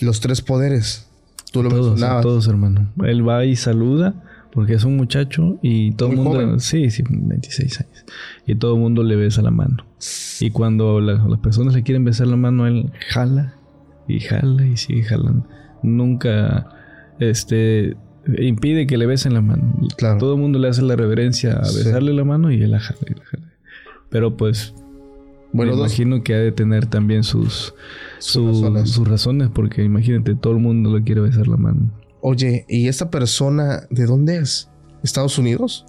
los 0.00 0.20
tres 0.20 0.40
poderes. 0.42 1.08
Tú 1.52 1.62
lo 1.62 1.68
Todos, 1.70 1.86
mencionabas. 1.90 2.22
todos, 2.22 2.48
hermano. 2.48 2.90
Él 3.04 3.26
va 3.28 3.44
y 3.44 3.56
saluda 3.56 4.14
porque 4.52 4.74
es 4.74 4.84
un 4.84 4.96
muchacho 4.96 5.58
y 5.62 5.92
todo 5.92 6.10
el 6.10 6.16
mundo. 6.16 6.30
joven. 6.32 6.60
Sí, 6.60 6.90
sí, 6.90 7.02
26 7.08 7.80
años. 7.80 8.04
Y 8.46 8.54
todo 8.54 8.74
el 8.74 8.80
mundo 8.80 9.02
le 9.02 9.16
besa 9.16 9.42
la 9.42 9.50
mano. 9.50 9.84
Y 10.40 10.50
cuando 10.50 11.00
la- 11.00 11.14
las 11.26 11.38
personas 11.40 11.74
le 11.74 11.82
quieren 11.82 12.04
besar 12.04 12.26
la 12.26 12.36
mano, 12.36 12.66
él 12.66 12.90
jala 13.10 13.54
y 14.16 14.20
jala 14.20 14.66
y 14.66 14.76
sigue 14.76 15.02
jalando. 15.04 15.46
Nunca 15.82 16.68
este, 17.18 17.96
impide 18.38 18.86
que 18.86 18.96
le 18.98 19.06
besen 19.06 19.34
la 19.34 19.40
mano. 19.40 19.74
Claro. 19.96 20.18
Todo 20.18 20.34
el 20.34 20.40
mundo 20.40 20.58
le 20.58 20.68
hace 20.68 20.82
la 20.82 20.96
reverencia 20.96 21.54
a 21.54 21.64
Sí. 21.64 21.78
besarle 21.84 22.12
la 22.12 22.24
mano 22.24 22.50
y 22.50 22.62
él 22.62 22.70
la 22.70 22.80
jala 22.80 23.00
y 23.08 23.14
la 23.18 23.24
jala. 23.24 23.52
Pero 24.10 24.36
pues 24.36 24.74
Bueno, 25.52 25.72
me 25.72 25.78
dos, 25.78 25.86
imagino 25.98 26.22
que 26.22 26.34
ha 26.34 26.38
de 26.38 26.52
tener 26.52 26.86
también 26.86 27.22
sus, 27.24 27.74
Sus 28.18 28.58
su- 28.58 28.62
razones. 28.64 28.90
sus 28.90 29.08
razones, 29.08 29.48
porque 29.52 29.82
imagínate, 29.84 30.34
todo 30.34 30.52
el 30.54 30.60
mundo 30.60 30.96
le 30.96 31.02
quiere 31.04 31.20
besar 31.20 31.48
la 31.48 31.56
mano. 31.56 31.90
Oye, 32.20 32.64
¿y 32.68 32.88
esta 32.88 33.10
persona 33.10 33.82
de 33.90 34.06
dónde 34.06 34.36
es? 34.38 34.70
¿Estados 35.02 35.36
Unidos? 35.38 35.84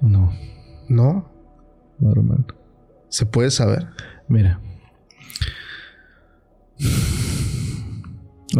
No, 0.00 0.32
No. 0.88 1.28
no, 1.98 2.10
hermano. 2.12 2.46
¿Se 3.08 3.26
puede 3.26 3.50
saber? 3.50 3.86
Mira. 4.28 4.60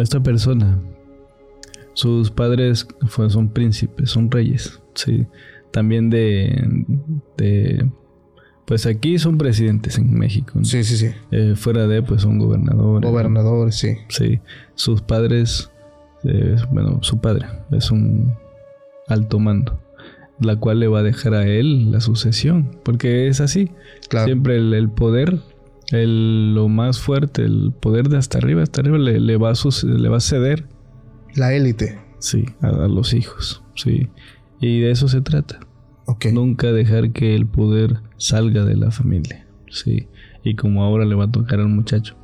Esta 0.01 0.21
persona, 0.21 0.79
sus 1.93 2.31
padres 2.31 2.87
fue- 3.07 3.29
son 3.29 3.49
príncipes, 3.49 4.09
son 4.11 4.29
reyes, 4.31 4.81
sí. 4.93 5.25
También 5.71 6.09
de, 6.09 6.85
de, 7.37 7.89
pues 8.65 8.85
aquí 8.85 9.17
son 9.19 9.37
presidentes 9.37 9.97
en 9.97 10.13
México. 10.17 10.53
¿no? 10.55 10.63
Sí, 10.65 10.83
sí, 10.83 10.97
sí. 10.97 11.07
Eh, 11.31 11.53
fuera 11.55 11.85
de, 11.87 12.01
pues 12.01 12.21
son 12.21 12.39
gobernadores. 12.39 13.05
¿no? 13.05 13.11
Gobernador, 13.11 13.71
sí. 13.73 13.95
Sí, 14.09 14.39
sus 14.75 15.01
padres, 15.01 15.69
eh, 16.23 16.55
bueno, 16.71 16.99
su 17.01 17.19
padre 17.19 17.45
es 17.71 17.91
un 17.91 18.33
alto 19.07 19.39
mando, 19.39 19.79
la 20.39 20.55
cual 20.57 20.79
le 20.79 20.87
va 20.87 20.99
a 20.99 21.03
dejar 21.03 21.33
a 21.33 21.45
él 21.45 21.91
la 21.91 21.99
sucesión, 21.99 22.77
porque 22.83 23.27
es 23.27 23.41
así. 23.41 23.69
Claro. 24.09 24.25
Siempre 24.25 24.55
el, 24.57 24.73
el 24.73 24.89
poder, 24.89 25.39
el, 25.91 26.53
lo 26.55 26.67
más 26.67 26.99
fuerte, 26.99 27.43
el 27.43 27.73
poder 27.79 28.09
de 28.09 28.17
hasta 28.17 28.37
arriba, 28.37 28.63
hasta 28.63 28.81
arriba 28.81 28.97
le, 28.97 29.19
le 29.19 29.37
va, 29.37 29.51
a 29.51 29.55
suce- 29.55 29.85
le 29.87 30.09
va 30.09 30.17
a 30.17 30.21
ceder, 30.21 30.67
La 31.35 31.53
élite. 31.53 31.99
sí, 32.19 32.45
a, 32.61 32.67
a 32.67 32.87
los 32.87 33.13
hijos, 33.13 33.63
sí. 33.75 34.09
Y 34.59 34.79
de 34.81 34.91
eso 34.91 35.07
se 35.07 35.21
trata. 35.21 35.59
Nunca 36.31 36.71
dejar 36.71 37.11
que 37.11 37.35
el 37.35 37.45
poder 37.47 37.99
salga 38.17 38.63
de 38.63 38.75
la 38.75 38.91
familia, 38.91 39.47
sí. 39.69 40.07
Y 40.43 40.55
como 40.55 40.83
ahora 40.83 41.05
le 41.05 41.15
va 41.15 41.25
a 41.25 41.31
tocar 41.31 41.59
al 41.59 41.67
muchacho, 41.69 42.15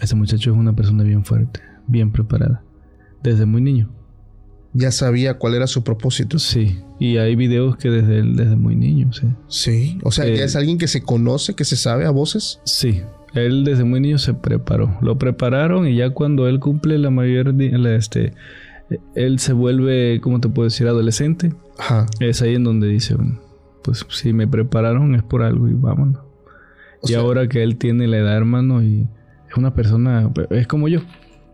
ese 0.00 0.14
muchacho 0.14 0.50
es 0.52 0.56
una 0.56 0.74
persona 0.74 1.02
bien 1.04 1.24
fuerte, 1.24 1.60
bien 1.88 2.12
preparada, 2.12 2.62
desde 3.22 3.44
muy 3.46 3.60
niño. 3.62 3.90
Ya 4.78 4.90
sabía 4.90 5.34
cuál 5.38 5.54
era 5.54 5.66
su 5.66 5.82
propósito. 5.84 6.38
Sí, 6.38 6.78
y 6.98 7.16
hay 7.16 7.34
videos 7.36 7.76
que 7.76 7.88
desde, 7.90 8.22
desde 8.22 8.56
muy 8.56 8.76
niño, 8.76 9.12
sí. 9.12 9.26
Sí. 9.48 9.98
O 10.02 10.10
sea, 10.10 10.26
Eh, 10.26 10.36
ya 10.36 10.44
es 10.44 10.54
alguien 10.56 10.76
que 10.78 10.86
se 10.88 11.02
conoce, 11.02 11.54
que 11.54 11.64
se 11.64 11.76
sabe 11.76 12.04
a 12.04 12.10
voces. 12.10 12.60
Sí, 12.64 13.00
él 13.34 13.64
desde 13.64 13.84
muy 13.84 14.00
niño 14.00 14.18
se 14.18 14.34
preparó. 14.34 14.98
Lo 15.00 15.16
prepararon 15.18 15.86
y 15.86 15.96
ya 15.96 16.10
cuando 16.10 16.46
él 16.48 16.60
cumple 16.60 16.98
la 16.98 17.10
mayor, 17.10 17.54
la, 17.54 17.94
este, 17.94 18.32
él 19.14 19.38
se 19.38 19.52
vuelve, 19.52 20.20
¿cómo 20.20 20.40
te 20.40 20.48
puedo 20.48 20.64
decir? 20.68 20.86
Adolescente. 20.88 21.52
Ajá. 21.78 22.06
Es 22.20 22.42
ahí 22.42 22.54
en 22.54 22.64
donde 22.64 22.88
dice, 22.88 23.16
"Mm, 23.16 23.38
pues 23.82 24.04
si 24.10 24.32
me 24.32 24.46
prepararon 24.46 25.14
es 25.14 25.22
por 25.22 25.42
algo 25.42 25.68
y 25.68 25.72
vámonos. 25.74 26.20
O 27.02 27.06
y 27.08 27.08
sea, 27.08 27.20
ahora 27.20 27.48
que 27.48 27.62
él 27.62 27.76
tiene 27.76 28.06
la 28.08 28.18
edad, 28.18 28.36
hermano, 28.36 28.82
y 28.82 29.06
es 29.50 29.56
una 29.56 29.74
persona, 29.74 30.30
es 30.50 30.66
como 30.66 30.88
yo. 30.88 31.00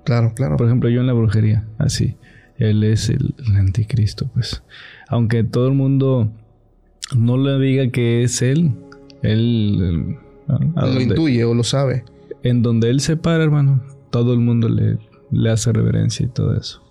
Claro, 0.05 0.33
claro. 0.35 0.57
Por 0.57 0.67
ejemplo, 0.67 0.89
yo 0.89 1.01
en 1.01 1.07
la 1.07 1.13
brujería, 1.13 1.67
así. 1.79 2.17
Él 2.63 2.85
es 2.85 3.09
el, 3.09 3.35
el 3.45 3.57
anticristo, 3.57 4.29
pues. 4.33 4.63
Aunque 5.09 5.43
todo 5.43 5.67
el 5.67 5.75
mundo 5.75 6.31
no 7.17 7.37
le 7.37 7.59
diga 7.59 7.91
que 7.91 8.23
es 8.23 8.41
él, 8.41 8.71
él... 9.23 10.17
lo 10.47 11.01
intuye 11.01 11.45
o 11.45 11.55
lo 11.55 11.65
sabe. 11.65 12.05
en 12.43 12.63
donde 12.63 12.91
él 12.91 13.01
se 13.01 13.17
para, 13.17 13.43
hermano, 13.43 13.83
todo 14.11 14.33
el 14.33 14.39
mundo 14.39 14.69
le, 14.69 14.99
le 15.31 15.51
hace 15.51 15.73
reverencia 15.73 16.25
y 16.25 16.29
todo 16.29 16.57
eso. 16.57 16.83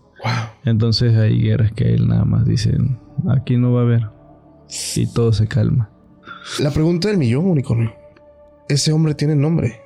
Entonces 0.66 1.16
hay 1.16 1.42
guerras 1.42 1.72
que 1.72 1.94
él 1.94 2.08
nada 2.08 2.26
más 2.26 2.46
dice, 2.46 2.78
aquí 3.30 3.58
no 3.58 3.72
va 3.74 3.82
a 3.82 3.84
haber. 3.84 4.10
Y 4.96 5.08
todo 5.08 5.32
se 5.32 5.48
calma. 5.48 5.90
La 6.60 6.72
pregunta 6.72 7.08
del 7.08 7.18
millón, 7.18 7.46
unicornio. 7.46 7.94
Ese 8.68 8.92
hombre 8.92 9.16
tiene 9.16 9.36
nombre. 9.36 9.80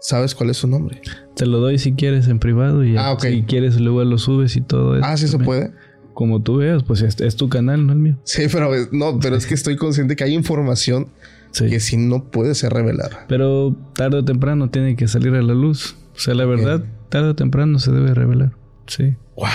¿Sabes 0.00 0.34
cuál 0.34 0.50
es 0.50 0.56
su 0.56 0.66
nombre? 0.66 1.00
Te 1.34 1.46
lo 1.46 1.58
doy 1.58 1.78
si 1.78 1.92
quieres 1.92 2.28
en 2.28 2.38
privado 2.38 2.84
y 2.84 2.96
ah, 2.96 3.16
si 3.18 3.42
quieres 3.42 3.80
luego 3.80 4.04
lo 4.04 4.18
subes 4.18 4.56
y 4.56 4.60
todo 4.60 4.96
eso. 4.96 5.06
Ah, 5.06 5.16
sí 5.16 5.28
se 5.28 5.38
puede. 5.38 5.72
Como 6.14 6.42
tú 6.42 6.58
veas, 6.58 6.82
pues 6.82 7.00
es, 7.02 7.36
tu 7.36 7.48
canal, 7.48 7.86
no 7.86 7.92
el 7.92 7.98
mío. 7.98 8.18
Sí, 8.24 8.42
pero 8.52 8.70
no, 8.92 9.18
pero 9.18 9.36
es 9.36 9.46
que 9.46 9.54
estoy 9.54 9.76
consciente 9.76 10.14
que 10.14 10.24
hay 10.24 10.34
información 10.34 11.08
que 11.52 11.80
si 11.80 11.96
no 11.96 12.24
puede 12.24 12.54
ser 12.54 12.72
revelada. 12.72 13.24
Pero 13.28 13.76
tarde 13.94 14.18
o 14.18 14.24
temprano 14.24 14.70
tiene 14.70 14.96
que 14.96 15.08
salir 15.08 15.34
a 15.34 15.42
la 15.42 15.54
luz. 15.54 15.96
O 16.14 16.18
sea, 16.18 16.34
la 16.34 16.44
verdad, 16.44 16.84
tarde 17.08 17.30
o 17.30 17.34
temprano 17.34 17.78
se 17.78 17.92
debe 17.92 18.14
revelar. 18.14 18.52
Sí. 18.86 19.14
Wow. 19.36 19.48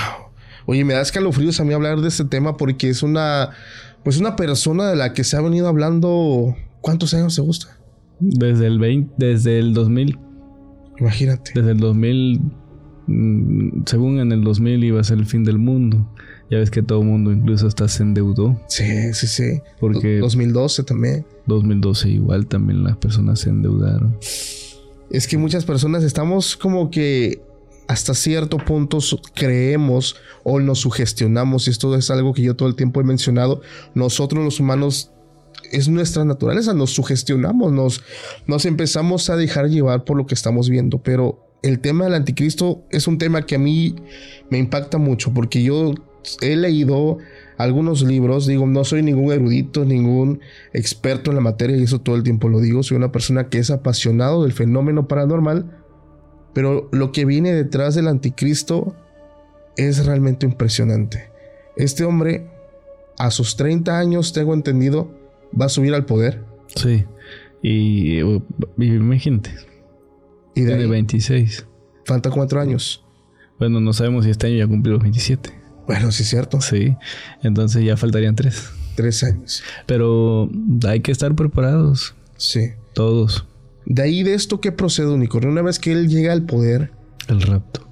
Oye, 0.65 0.83
me 0.83 0.93
da 0.93 1.01
escalofríos 1.01 1.59
a 1.59 1.63
mí 1.63 1.73
hablar 1.73 2.01
de 2.01 2.07
este 2.07 2.25
tema 2.25 2.57
porque 2.57 2.89
es 2.89 3.03
una, 3.03 3.51
pues 4.03 4.19
una 4.19 4.35
persona 4.35 4.89
de 4.89 4.95
la 4.95 5.13
que 5.13 5.23
se 5.23 5.37
ha 5.37 5.41
venido 5.41 5.67
hablando. 5.67 6.55
¿Cuántos 6.81 7.13
años 7.13 7.35
se 7.35 7.41
gusta? 7.41 7.77
Desde 8.19 8.67
el 8.67 8.79
20, 8.79 9.13
desde 9.17 9.59
el 9.59 9.73
2000. 9.73 10.19
Imagínate. 10.99 11.51
Desde 11.55 11.71
el 11.71 11.79
2000, 11.79 12.41
mm, 13.07 13.83
según 13.85 14.19
en 14.19 14.31
el 14.31 14.43
2000 14.43 14.83
iba 14.83 15.01
a 15.01 15.03
ser 15.03 15.17
el 15.17 15.25
fin 15.25 15.43
del 15.43 15.57
mundo. 15.57 16.09
Ya 16.49 16.59
ves 16.59 16.71
que 16.71 16.81
todo 16.81 17.01
el 17.01 17.07
mundo 17.07 17.31
incluso 17.31 17.67
hasta 17.67 17.87
se 17.87 18.03
endeudó. 18.03 18.59
Sí, 18.67 19.13
sí, 19.13 19.27
sí. 19.27 19.61
Porque 19.79 20.19
2012 20.19 20.83
también. 20.83 21.25
2012 21.45 22.09
igual 22.09 22.47
también 22.47 22.83
las 22.83 22.97
personas 22.97 23.39
se 23.39 23.49
endeudaron. 23.49 24.17
Es 25.09 25.27
que 25.27 25.37
muchas 25.37 25.65
personas 25.65 26.03
estamos 26.03 26.55
como 26.55 26.89
que 26.89 27.41
hasta 27.87 28.13
cierto 28.13 28.57
punto 28.57 28.99
creemos 29.33 30.17
o 30.43 30.59
nos 30.59 30.79
sugestionamos, 30.79 31.67
y 31.67 31.71
esto 31.71 31.95
es 31.95 32.11
algo 32.11 32.33
que 32.33 32.41
yo 32.41 32.55
todo 32.55 32.67
el 32.67 32.75
tiempo 32.75 32.99
he 32.99 33.03
mencionado, 33.03 33.61
nosotros 33.95 34.43
los 34.43 34.59
humanos 34.59 35.11
es 35.71 35.87
nuestra 35.89 36.25
naturaleza, 36.25 36.73
nos 36.73 36.91
sugestionamos, 36.91 37.71
nos, 37.71 38.03
nos 38.45 38.65
empezamos 38.65 39.29
a 39.29 39.35
dejar 39.35 39.69
llevar 39.69 40.03
por 40.03 40.17
lo 40.17 40.25
que 40.25 40.35
estamos 40.35 40.69
viendo, 40.69 41.01
pero 41.01 41.47
el 41.63 41.79
tema 41.79 42.05
del 42.05 42.13
anticristo 42.13 42.83
es 42.91 43.07
un 43.07 43.17
tema 43.17 43.45
que 43.45 43.55
a 43.55 43.59
mí 43.59 43.95
me 44.49 44.57
impacta 44.57 44.97
mucho 44.97 45.33
porque 45.33 45.63
yo 45.63 45.93
he 46.41 46.55
leído 46.55 47.17
algunos 47.57 48.03
libros, 48.03 48.45
digo, 48.45 48.67
no 48.67 48.83
soy 48.83 49.01
ningún 49.01 49.31
erudito, 49.31 49.83
ningún 49.83 50.41
experto 50.73 51.31
en 51.31 51.35
la 51.35 51.41
materia 51.41 51.75
y 51.77 51.83
eso 51.83 51.99
todo 51.99 52.15
el 52.15 52.23
tiempo 52.23 52.49
lo 52.49 52.59
digo, 52.59 52.83
soy 52.83 52.97
una 52.97 53.11
persona 53.11 53.49
que 53.49 53.57
es 53.57 53.71
apasionado 53.71 54.43
del 54.43 54.53
fenómeno 54.53 55.07
paranormal, 55.07 55.83
pero 56.53 56.89
lo 56.91 57.11
que 57.11 57.25
viene 57.25 57.53
detrás 57.53 57.95
del 57.95 58.07
anticristo 58.07 58.95
es 59.75 60.05
realmente 60.05 60.45
impresionante. 60.45 61.29
Este 61.75 62.03
hombre, 62.03 62.47
a 63.17 63.31
sus 63.31 63.55
30 63.55 63.97
años, 63.97 64.33
tengo 64.33 64.53
entendido, 64.53 65.11
va 65.59 65.65
a 65.65 65.69
subir 65.69 65.93
al 65.93 66.05
poder. 66.05 66.43
Sí. 66.75 67.05
Y, 67.61 68.19
imagínate. 68.77 69.51
Y 70.55 70.61
de 70.61 70.67
Tiene 70.67 70.87
26. 70.87 71.65
Falta 72.05 72.29
cuatro 72.29 72.61
años. 72.61 73.03
Bueno, 73.59 73.79
no 73.79 73.93
sabemos 73.93 74.25
si 74.25 74.31
este 74.31 74.47
año 74.47 74.57
ya 74.57 74.67
cumplió 74.67 74.93
los 74.93 75.03
27. 75.03 75.51
Bueno, 75.87 76.11
sí 76.11 76.23
es 76.23 76.29
cierto. 76.29 76.61
Sí. 76.61 76.95
Entonces 77.43 77.83
ya 77.83 77.97
faltarían 77.97 78.35
tres. 78.35 78.69
Tres 78.95 79.23
años. 79.23 79.63
Pero 79.85 80.49
hay 80.87 81.01
que 81.01 81.11
estar 81.11 81.35
preparados. 81.35 82.15
Sí. 82.37 82.71
Todos. 82.93 83.45
De 83.85 84.01
ahí 84.01 84.23
de 84.23 84.33
esto 84.33 84.59
que 84.59 84.71
procede 84.71 85.07
Unicornio, 85.07 85.49
una 85.49 85.61
vez 85.61 85.79
que 85.79 85.91
él 85.91 86.09
llega 86.09 86.33
al 86.33 86.43
poder. 86.43 86.91
El 87.27 87.41
rapto. 87.41 87.87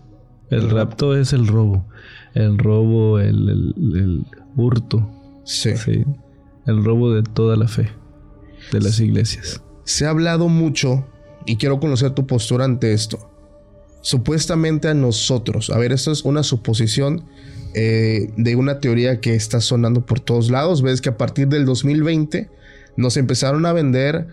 El, 0.49 0.69
rapto 0.69 1.15
es 1.15 1.33
el 1.33 1.47
robo. 1.47 1.85
El 2.33 2.57
robo, 2.57 3.19
el, 3.19 3.73
el 3.95 4.25
hurto. 4.55 5.09
Sí. 5.45 5.75
sí 5.77 6.05
el 6.65 6.83
robo 6.83 7.13
de 7.13 7.23
toda 7.23 7.55
la 7.55 7.67
fe 7.67 7.89
de 8.71 8.81
las 8.81 8.99
iglesias. 8.99 9.61
Se 9.83 10.05
ha 10.05 10.09
hablado 10.09 10.49
mucho 10.49 11.05
y 11.45 11.57
quiero 11.57 11.79
conocer 11.79 12.11
tu 12.11 12.25
postura 12.25 12.65
ante 12.65 12.93
esto. 12.93 13.31
Supuestamente 14.01 14.87
a 14.87 14.93
nosotros, 14.93 15.69
a 15.69 15.77
ver, 15.77 15.91
esto 15.91 16.11
es 16.11 16.23
una 16.23 16.43
suposición 16.43 17.25
eh, 17.73 18.31
de 18.37 18.55
una 18.55 18.79
teoría 18.79 19.19
que 19.19 19.35
está 19.35 19.61
sonando 19.61 20.05
por 20.05 20.19
todos 20.19 20.49
lados. 20.49 20.81
Ves 20.81 21.01
que 21.01 21.09
a 21.09 21.17
partir 21.17 21.47
del 21.47 21.65
2020 21.65 22.49
nos 22.97 23.17
empezaron 23.17 23.65
a 23.65 23.73
vender, 23.73 24.27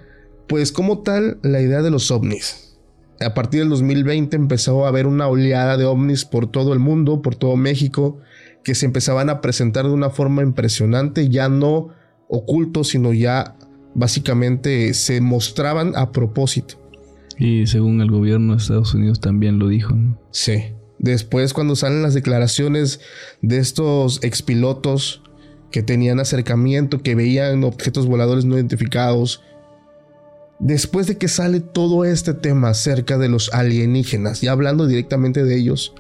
pues 0.47 0.73
como 0.73 1.03
tal, 1.03 1.39
la 1.43 1.61
idea 1.61 1.83
de 1.83 1.91
los 1.91 2.11
ovnis. 2.11 2.77
A 3.21 3.35
partir 3.35 3.61
del 3.61 3.69
2020 3.71 4.37
empezó 4.37 4.85
a 4.85 4.89
haber 4.89 5.07
una 5.07 5.29
oleada 5.29 5.77
de 5.77 5.85
ovnis 5.85 6.25
por 6.25 6.51
todo 6.51 6.73
el 6.73 6.79
mundo, 6.79 7.23
por 7.23 7.35
todo 7.35 7.57
México, 7.57 8.19
que 8.65 8.75
se 8.75 8.87
empezaban 8.87 9.29
a 9.31 9.41
presentar 9.41 9.87
de 9.87 9.93
una 9.93 10.11
forma 10.11 10.43
impresionante, 10.43 11.29
ya 11.29 11.49
no 11.49 11.89
ocultos, 12.33 12.89
sino 12.89 13.13
ya 13.13 13.57
básicamente 13.95 14.95
se 14.95 15.21
mostraban 15.21 15.93
a 15.97 16.13
propósito. 16.13 16.77
Y 17.39 17.67
según 17.67 18.01
el 18.01 18.11
gobierno 18.11 18.55
de 18.55 18.59
Estados 18.59 18.95
Unidos 18.95 19.21
también 19.21 19.59
lo 19.59 19.69
dijo. 19.69 19.95
Sí. 20.31 20.73
Después 20.99 21.53
cuando 21.53 21.77
salen 21.77 22.03
las 22.03 22.15
declaraciones 22.15 23.01
de 23.43 23.59
estos 23.59 24.23
expilotos 24.23 25.23
que 25.71 25.83
tenían 25.83 26.21
acercamiento, 26.21 27.03
que 27.03 27.15
veían 27.15 27.65
objetos 27.65 28.07
voladores 28.07 28.47
no 28.47 28.57
identificados, 28.57 29.43
después 30.59 31.07
de 31.09 31.19
que 31.19 31.29
sale 31.29 31.61
todo 31.61 32.05
este 32.07 32.33
tema 32.33 32.71
acerca 32.71 33.19
de 33.19 33.29
los 33.29 33.53
alienígenas 33.53 34.43
y 34.43 34.49
hablando 34.49 34.87
directamente 34.87 35.45
de 35.45 35.59
ellos, 35.59 35.95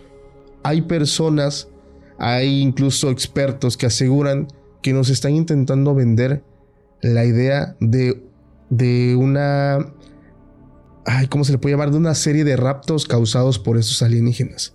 hay 0.63 0.83
personas, 0.83 1.69
hay 2.19 2.61
incluso 2.61 3.11
expertos 3.11 3.77
que 3.77 3.87
aseguran 3.87 4.49
que 4.83 4.93
nos 4.93 5.09
están 5.09 5.35
intentando 5.35 5.95
vender 5.95 6.43
la 7.01 7.25
idea 7.25 7.77
de, 7.81 8.23
de 8.71 9.17
una... 9.17 9.79
Ay, 11.05 11.27
¿Cómo 11.27 11.45
se 11.45 11.53
le 11.53 11.59
puede 11.59 11.75
llamar? 11.75 11.91
De 11.91 11.97
una 11.97 12.15
serie 12.15 12.45
de 12.45 12.57
raptos 12.57 13.07
causados 13.07 13.59
por 13.59 13.77
estos 13.77 14.03
alienígenas. 14.03 14.75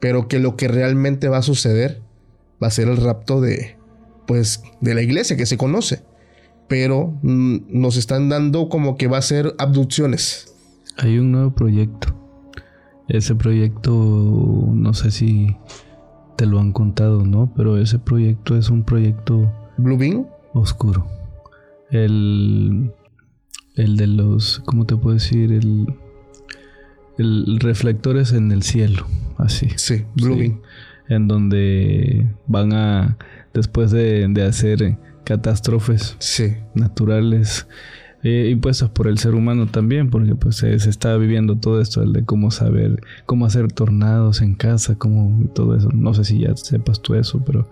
Pero 0.00 0.28
que 0.28 0.38
lo 0.38 0.56
que 0.56 0.68
realmente 0.68 1.28
va 1.28 1.38
a 1.38 1.42
suceder 1.42 2.02
va 2.62 2.66
a 2.66 2.70
ser 2.70 2.88
el 2.88 2.98
rapto 2.98 3.40
de, 3.40 3.76
pues, 4.26 4.62
de 4.80 4.94
la 4.94 5.02
iglesia 5.02 5.36
que 5.36 5.46
se 5.46 5.56
conoce. 5.56 6.02
Pero 6.68 7.18
mm, 7.22 7.58
nos 7.68 7.96
están 7.96 8.28
dando 8.28 8.68
como 8.68 8.96
que 8.96 9.06
va 9.06 9.18
a 9.18 9.22
ser 9.22 9.54
abducciones. 9.58 10.54
Hay 10.96 11.18
un 11.18 11.32
nuevo 11.32 11.54
proyecto. 11.54 12.14
Ese 13.08 13.34
proyecto, 13.34 13.90
no 13.92 14.94
sé 14.94 15.10
si 15.10 15.56
te 16.36 16.46
lo 16.46 16.60
han 16.60 16.72
contado, 16.72 17.24
¿no? 17.24 17.52
Pero 17.56 17.78
ese 17.78 17.98
proyecto 17.98 18.56
es 18.56 18.70
un 18.70 18.84
proyecto... 18.84 19.52
¿Blue 19.76 20.28
Oscuro. 20.52 21.06
El... 21.90 22.92
El 23.76 23.96
de 23.96 24.06
los... 24.06 24.60
¿Cómo 24.64 24.86
te 24.86 24.96
puedo 24.96 25.14
decir? 25.14 25.52
El... 25.52 25.94
El 27.18 27.60
reflectores 27.60 28.32
en 28.32 28.50
el 28.52 28.62
cielo. 28.62 29.06
Así. 29.38 29.68
Sí, 29.76 30.04
Blue 30.14 30.60
En 31.08 31.28
donde 31.28 32.26
van 32.46 32.72
a... 32.72 33.16
Después 33.52 33.90
de, 33.90 34.26
de 34.28 34.42
hacer 34.42 34.98
catástrofes 35.24 36.16
sí. 36.18 36.56
naturales 36.74 37.66
eh, 38.24 38.48
impuestas 38.50 38.88
por 38.88 39.06
el 39.06 39.18
ser 39.18 39.34
humano 39.34 39.66
también, 39.66 40.08
porque 40.08 40.34
pues 40.34 40.56
se, 40.56 40.74
está 40.74 41.14
viviendo 41.18 41.56
todo 41.56 41.78
esto, 41.82 42.02
el 42.02 42.14
de 42.14 42.24
cómo 42.24 42.50
saber, 42.50 43.02
cómo 43.26 43.44
hacer 43.44 43.70
tornados 43.70 44.40
en 44.40 44.54
casa, 44.54 44.96
cómo 44.96 45.46
todo 45.54 45.76
eso. 45.76 45.90
No 45.92 46.14
sé 46.14 46.24
si 46.24 46.40
ya 46.40 46.56
sepas 46.56 47.02
tú 47.02 47.16
eso, 47.16 47.44
pero 47.44 47.68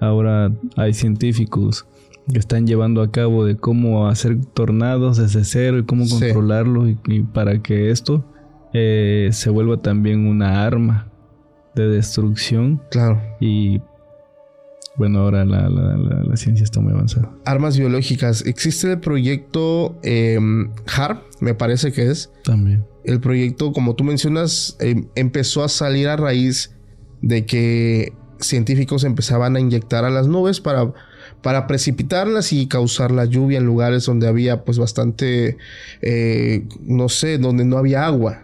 ahora 0.00 0.52
hay 0.76 0.94
científicos 0.94 1.86
que 2.32 2.40
están 2.40 2.66
llevando 2.66 3.02
a 3.02 3.12
cabo 3.12 3.44
de 3.44 3.56
cómo 3.56 4.08
hacer 4.08 4.44
tornados 4.46 5.18
desde 5.18 5.44
cero 5.44 5.78
y 5.78 5.84
cómo 5.84 6.08
controlarlo 6.08 6.88
y, 6.88 6.96
para 7.32 7.62
que 7.62 7.90
esto 7.90 8.24
eh, 8.72 9.28
se 9.30 9.48
vuelva 9.48 9.76
también 9.76 10.26
una 10.26 10.64
arma 10.64 11.06
de 11.76 11.86
destrucción. 11.86 12.82
Claro. 12.90 13.22
Y 13.40 13.80
bueno, 14.96 15.20
ahora 15.20 15.44
la, 15.44 16.36
ciencia 16.36 16.64
está 16.64 16.80
muy 16.80 16.92
avanzada. 16.92 17.32
Armas 17.44 17.76
biológicas. 17.76 18.46
Existe 18.46 18.92
el 18.92 19.00
proyecto 19.00 19.98
em, 20.02 20.70
HARP, 20.86 21.22
me 21.40 21.54
parece 21.54 21.92
que 21.92 22.10
es. 22.10 22.30
También. 22.44 22.84
El 23.04 23.20
proyecto, 23.20 23.72
como 23.72 23.94
tú 23.94 24.04
mencionas, 24.04 24.76
em, 24.80 25.08
empezó 25.14 25.64
a 25.64 25.68
salir 25.68 26.08
a 26.08 26.16
raíz 26.16 26.74
de 27.22 27.44
que 27.44 28.12
científicos 28.40 29.04
empezaban 29.04 29.56
a 29.56 29.60
inyectar 29.60 30.04
a 30.04 30.10
las 30.10 30.28
nubes 30.28 30.60
para, 30.60 30.92
para 31.42 31.66
precipitarlas 31.66 32.52
y 32.52 32.66
causar 32.66 33.10
la 33.10 33.24
lluvia 33.24 33.58
en 33.58 33.64
lugares 33.64 34.06
donde 34.06 34.28
había 34.28 34.64
pues 34.64 34.78
bastante, 34.78 35.56
eh, 36.02 36.66
no 36.82 37.08
sé, 37.08 37.38
donde 37.38 37.64
no 37.64 37.78
había 37.78 38.06
agua. 38.06 38.42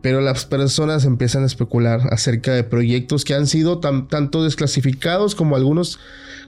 Pero 0.00 0.20
las 0.20 0.44
personas 0.46 1.04
empiezan 1.04 1.42
a 1.42 1.46
especular 1.46 2.00
acerca 2.12 2.52
de 2.52 2.64
proyectos 2.64 3.24
que 3.24 3.34
han 3.34 3.46
sido 3.46 3.78
tanto 3.80 4.44
desclasificados 4.44 5.34
como 5.34 5.56
algunos 5.56 5.98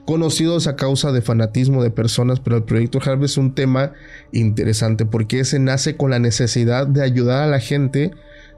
conocidos 0.05 0.67
a 0.67 0.75
causa 0.75 1.11
de 1.11 1.21
fanatismo 1.21 1.83
de 1.83 1.91
personas, 1.91 2.39
pero 2.39 2.57
el 2.57 2.63
proyecto 2.63 2.99
Harvey 3.03 3.25
es 3.25 3.37
un 3.37 3.53
tema 3.53 3.93
interesante 4.31 5.05
porque 5.05 5.41
ese 5.41 5.59
nace 5.59 5.97
con 5.97 6.11
la 6.11 6.19
necesidad 6.19 6.87
de 6.87 7.03
ayudar 7.03 7.43
a 7.43 7.47
la 7.47 7.59
gente, 7.59 8.11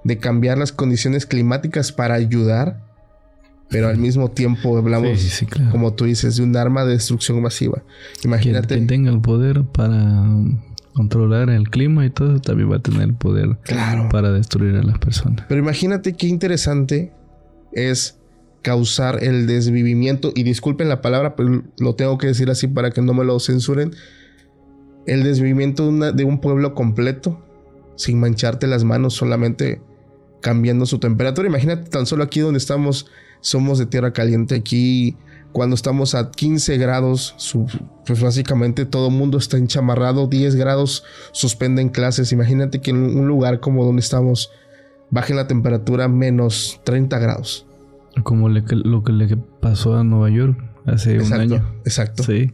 de 0.03 0.17
cambiar 0.19 0.57
las 0.57 0.71
condiciones 0.71 1.25
climáticas 1.25 1.91
para 1.91 2.15
ayudar 2.15 2.79
pero 3.73 3.87
al 3.87 3.97
mismo 3.97 4.29
tiempo 4.29 4.77
hablamos, 4.77 5.43
como 5.71 5.93
tú 5.93 6.05
dices, 6.05 6.37
de 6.37 6.43
un 6.43 6.55
arma 6.55 6.85
de 6.85 6.93
destrucción 6.93 7.41
masiva. 7.41 7.81
Imagínate. 8.23 8.75
Quien, 8.75 8.85
tenga 8.85 9.09
el 9.09 9.19
poder 9.19 9.63
para 9.63 10.25
controlar 10.93 11.49
el 11.49 11.69
clima 11.69 12.05
y 12.05 12.09
todo, 12.09 12.39
también 12.39 12.71
va 12.71 12.77
a 12.77 12.79
tener 12.79 13.01
el 13.01 13.13
poder 13.13 13.57
para 14.11 14.31
destruir 14.31 14.75
a 14.75 14.83
las 14.83 14.99
personas. 14.99 15.45
Pero 15.47 15.59
imagínate 15.59 16.13
qué 16.13 16.27
interesante 16.27 17.11
es 17.71 18.19
causar 18.61 19.23
el 19.23 19.45
desvivimiento, 19.45 20.31
y 20.35 20.43
disculpen 20.43 20.89
la 20.89 21.01
palabra, 21.01 21.35
pero 21.35 21.63
lo 21.79 21.95
tengo 21.95 22.17
que 22.17 22.27
decir 22.27 22.49
así 22.49 22.67
para 22.67 22.91
que 22.91 23.01
no 23.01 23.13
me 23.13 23.25
lo 23.25 23.39
censuren, 23.39 23.91
el 25.05 25.23
desvivimiento 25.23 25.91
de, 25.91 26.23
un 26.23 26.39
pueblo 26.39 26.73
completo, 26.73 27.43
sin 27.95 28.19
mancharte 28.19 28.67
las 28.67 28.83
manos, 28.85 29.13
solamente 29.13 29.81
cambiando 30.41 30.85
su 30.85 30.99
temperatura. 30.99 31.47
Imagínate 31.47 31.89
tan 31.89 32.05
solo 32.05 32.23
aquí 32.23 32.39
donde 32.39 32.57
estamos, 32.57 33.07
somos 33.41 33.79
de 33.79 33.85
tierra 33.85 34.13
caliente, 34.13 34.55
aquí 34.55 35.17
cuando 35.53 35.75
estamos 35.75 36.15
a 36.15 36.31
15 36.31 36.77
grados, 36.77 37.35
pues 38.05 38.21
básicamente 38.21 38.85
todo 38.85 39.07
el 39.07 39.13
mundo 39.13 39.37
está 39.37 39.57
enchamarrado, 39.57 40.27
10 40.27 40.55
grados 40.55 41.05
suspenden 41.31 41.89
clases. 41.89 42.33
Imagínate 42.33 42.81
que 42.81 42.91
en 42.91 42.97
un 42.97 43.27
lugar 43.27 43.61
como 43.61 43.85
donde 43.85 44.01
estamos 44.01 44.51
baje 45.09 45.33
la 45.33 45.47
temperatura 45.47 46.07
menos 46.09 46.81
30 46.83 47.19
grados. 47.19 47.65
Como 48.23 48.49
lo 48.49 48.65
que 49.03 49.11
le 49.11 49.37
pasó 49.61 49.95
a 49.95 50.03
Nueva 50.03 50.29
York 50.29 50.59
hace 50.85 51.19
un 51.19 51.33
año. 51.33 51.63
Exacto. 51.85 52.23
Sí. 52.23 52.51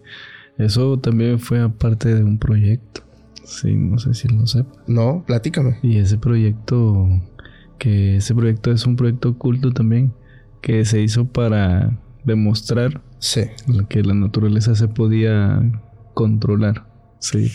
Eso 0.57 0.99
también 0.99 1.39
fue 1.39 1.61
aparte 1.61 2.13
de 2.13 2.23
un 2.23 2.37
proyecto. 2.37 3.01
Sí, 3.45 3.73
no 3.75 3.97
sé 3.97 4.13
si 4.13 4.27
lo 4.27 4.45
sepa. 4.45 4.71
No, 4.87 5.23
platícame. 5.25 5.79
Y 5.81 5.97
ese 5.97 6.17
proyecto, 6.17 7.07
que 7.77 8.17
ese 8.17 8.35
proyecto 8.35 8.71
es 8.71 8.85
un 8.85 8.95
proyecto 8.95 9.29
oculto 9.29 9.71
también, 9.71 10.13
que 10.61 10.83
se 10.83 11.01
hizo 11.01 11.25
para 11.25 11.97
demostrar 12.29 13.01
que 13.89 14.03
la 14.03 14.13
naturaleza 14.13 14.75
se 14.75 14.87
podía 14.87 15.61
controlar, 16.13 16.85
sí, 17.19 17.51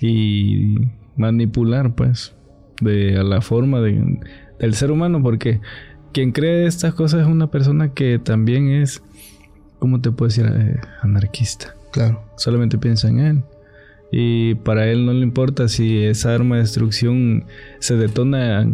y 0.00 0.76
manipular, 1.16 1.94
pues, 1.94 2.34
de 2.80 3.18
a 3.18 3.22
la 3.22 3.40
forma 3.40 3.80
de, 3.80 4.20
del 4.58 4.74
ser 4.74 4.90
humano, 4.90 5.22
porque 5.22 5.60
quien 6.12 6.32
cree 6.32 6.66
estas 6.66 6.94
cosas 6.94 7.22
es 7.22 7.26
una 7.26 7.50
persona 7.50 7.92
que 7.92 8.18
también 8.18 8.68
es, 8.68 9.02
¿cómo 9.78 10.00
te 10.00 10.10
puedo 10.10 10.28
decir? 10.28 10.46
Eh, 10.46 10.80
anarquista. 11.02 11.74
Claro. 11.92 12.22
Solamente 12.36 12.78
piensa 12.78 13.08
en 13.08 13.18
él. 13.20 13.44
Y 14.12 14.56
para 14.56 14.88
él 14.88 15.06
no 15.06 15.12
le 15.12 15.20
importa 15.20 15.68
si 15.68 16.04
esa 16.04 16.34
arma 16.34 16.56
de 16.56 16.62
destrucción 16.62 17.44
se 17.78 17.96
detona 17.96 18.68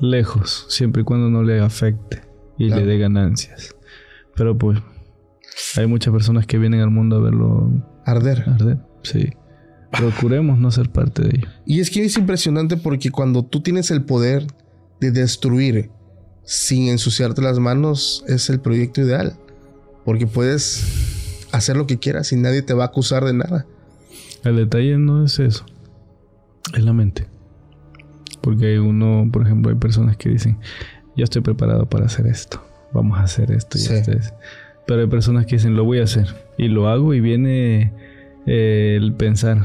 lejos, 0.00 0.66
siempre 0.68 1.02
y 1.02 1.04
cuando 1.04 1.30
no 1.30 1.42
le 1.42 1.60
afecte 1.60 2.22
y 2.58 2.70
le 2.70 2.84
dé 2.84 2.98
ganancias. 2.98 3.73
Pero 4.36 4.56
pues 4.56 4.78
hay 5.76 5.86
muchas 5.86 6.12
personas 6.12 6.46
que 6.46 6.58
vienen 6.58 6.80
al 6.80 6.90
mundo 6.90 7.16
a 7.16 7.20
verlo 7.20 7.70
arder. 8.04 8.44
Arder, 8.48 8.78
sí. 9.02 9.30
Procuremos 9.90 10.58
no 10.58 10.70
ser 10.70 10.90
parte 10.90 11.22
de 11.22 11.36
ello. 11.36 11.48
Y 11.66 11.80
es 11.80 11.90
que 11.90 12.04
es 12.04 12.16
impresionante 12.16 12.76
porque 12.76 13.10
cuando 13.10 13.44
tú 13.44 13.60
tienes 13.60 13.90
el 13.90 14.02
poder 14.02 14.46
de 15.00 15.12
destruir 15.12 15.90
sin 16.44 16.88
ensuciarte 16.88 17.42
las 17.42 17.58
manos 17.58 18.24
es 18.26 18.50
el 18.50 18.60
proyecto 18.60 19.02
ideal. 19.02 19.36
Porque 20.04 20.26
puedes 20.26 21.46
hacer 21.52 21.76
lo 21.76 21.86
que 21.86 21.98
quieras 21.98 22.32
y 22.32 22.36
nadie 22.36 22.62
te 22.62 22.74
va 22.74 22.84
a 22.84 22.86
acusar 22.88 23.24
de 23.24 23.34
nada. 23.34 23.66
El 24.42 24.56
detalle 24.56 24.98
no 24.98 25.24
es 25.24 25.38
eso. 25.38 25.64
Es 26.74 26.82
la 26.82 26.92
mente. 26.92 27.26
Porque 28.40 28.66
hay 28.66 28.78
uno, 28.78 29.28
por 29.32 29.42
ejemplo, 29.42 29.70
hay 29.70 29.78
personas 29.78 30.16
que 30.16 30.28
dicen, 30.28 30.58
yo 31.16 31.24
estoy 31.24 31.40
preparado 31.40 31.86
para 31.86 32.06
hacer 32.06 32.26
esto. 32.26 32.62
Vamos 32.94 33.18
a 33.18 33.24
hacer 33.24 33.50
esto 33.50 33.76
y 33.78 33.82
esto. 33.82 34.12
Pero 34.86 35.00
hay 35.00 35.06
personas 35.06 35.46
que 35.46 35.56
dicen, 35.56 35.76
lo 35.76 35.84
voy 35.84 35.98
a 35.98 36.04
hacer. 36.04 36.28
Y 36.56 36.68
lo 36.68 36.88
hago 36.88 37.12
y 37.12 37.20
viene 37.20 37.92
eh, 38.46 38.96
el 38.98 39.12
pensar. 39.12 39.62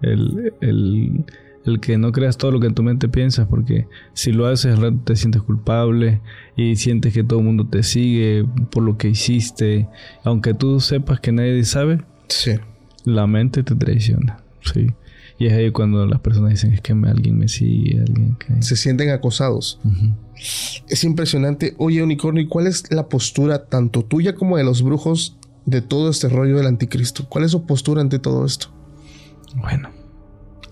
El, 0.00 0.52
el, 0.60 1.24
el 1.68 1.80
que 1.80 1.98
no 1.98 2.12
creas 2.12 2.38
todo 2.38 2.50
lo 2.50 2.60
que 2.60 2.66
en 2.66 2.74
tu 2.74 2.82
mente 2.82 3.08
piensas, 3.08 3.46
porque 3.46 3.86
si 4.14 4.32
lo 4.32 4.46
haces 4.46 4.74
al 4.74 4.82
rato 4.82 4.98
te 5.04 5.16
sientes 5.16 5.42
culpable 5.42 6.20
y 6.56 6.76
sientes 6.76 7.12
que 7.12 7.24
todo 7.24 7.38
el 7.38 7.44
mundo 7.44 7.66
te 7.66 7.82
sigue 7.82 8.44
por 8.70 8.82
lo 8.82 8.96
que 8.96 9.08
hiciste, 9.08 9.88
aunque 10.24 10.54
tú 10.54 10.80
sepas 10.80 11.20
que 11.20 11.32
nadie 11.32 11.64
sabe, 11.64 12.02
sí. 12.28 12.52
la 13.04 13.26
mente 13.26 13.62
te 13.62 13.74
traiciona, 13.74 14.38
sí. 14.62 14.88
Y 15.38 15.46
es 15.46 15.52
ahí 15.52 15.70
cuando 15.70 16.04
las 16.06 16.20
personas 16.20 16.50
dicen 16.50 16.72
es 16.72 16.80
que 16.80 16.92
alguien 16.92 17.38
me 17.38 17.46
sigue, 17.46 18.00
alguien 18.00 18.36
que... 18.36 18.60
Se 18.60 18.74
sienten 18.74 19.10
acosados. 19.10 19.78
Es 20.88 21.04
impresionante. 21.04 21.74
Oye, 21.78 22.02
Unicornio, 22.02 22.42
¿y 22.42 22.48
cuál 22.48 22.66
es 22.66 22.90
la 22.90 23.08
postura 23.08 23.66
tanto 23.66 24.04
tuya 24.04 24.34
como 24.34 24.56
de 24.56 24.64
los 24.64 24.82
brujos 24.82 25.36
de 25.66 25.82
todo 25.82 26.10
este 26.10 26.28
rollo 26.28 26.56
del 26.56 26.66
anticristo? 26.66 27.26
¿Cuál 27.28 27.44
es 27.44 27.50
su 27.50 27.66
postura 27.66 28.00
ante 28.00 28.18
todo 28.18 28.44
esto? 28.44 28.68
Bueno, 29.56 29.90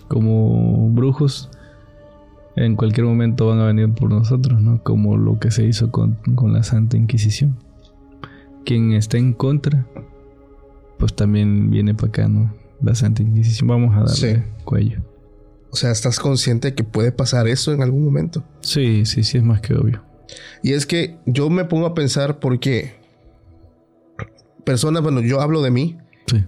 como 0.09 0.89
brujos, 0.91 1.51
en 2.57 2.77
cualquier 2.77 3.07
momento 3.07 3.49
van 3.49 3.61
a 3.61 3.67
venir 3.67 3.93
por 3.93 4.11
nosotros, 4.11 4.61
¿no? 4.61 4.83
Como 4.83 5.17
lo 5.17 5.39
que 5.39 5.51
se 5.51 5.67
hizo 5.67 5.91
con, 5.91 6.19
la 6.27 6.63
Santa 6.63 6.97
Inquisición. 6.97 7.57
Quien 8.65 8.93
está 8.93 9.19
en 9.19 9.33
contra, 9.33 9.87
pues 10.99 11.15
también 11.15 11.71
viene 11.71 11.95
para 11.95 12.09
acá, 12.09 12.29
¿no? 12.29 12.55
La 12.83 12.95
Santa 12.95 13.23
Inquisición, 13.23 13.69
vamos 13.69 13.95
a 13.95 14.05
darle 14.05 14.45
cuello. 14.65 15.03
O 15.71 15.77
sea, 15.77 15.91
¿estás 15.91 16.19
consciente 16.19 16.69
de 16.69 16.75
que 16.75 16.85
puede 16.85 17.13
pasar 17.13 17.49
eso 17.49 17.73
en 17.73 17.83
algún 17.83 18.05
momento? 18.05 18.45
Sí, 18.61 19.05
sí, 19.05 19.23
sí, 19.23 19.39
es 19.39 19.45
más 19.45 19.61
que 19.61 19.75
obvio. 19.75 20.05
Y 20.63 20.73
es 20.73 20.87
que 20.87 21.19
yo 21.27 21.51
me 21.51 21.65
pongo 21.65 21.87
a 21.87 21.95
pensar 21.95 22.41
porque 22.41 22.95
personas, 24.65 25.03
bueno, 25.03 25.21
yo 25.21 25.41
hablo 25.41 25.63
de 25.63 25.71
mí. 25.71 25.99
Sí 26.27 26.45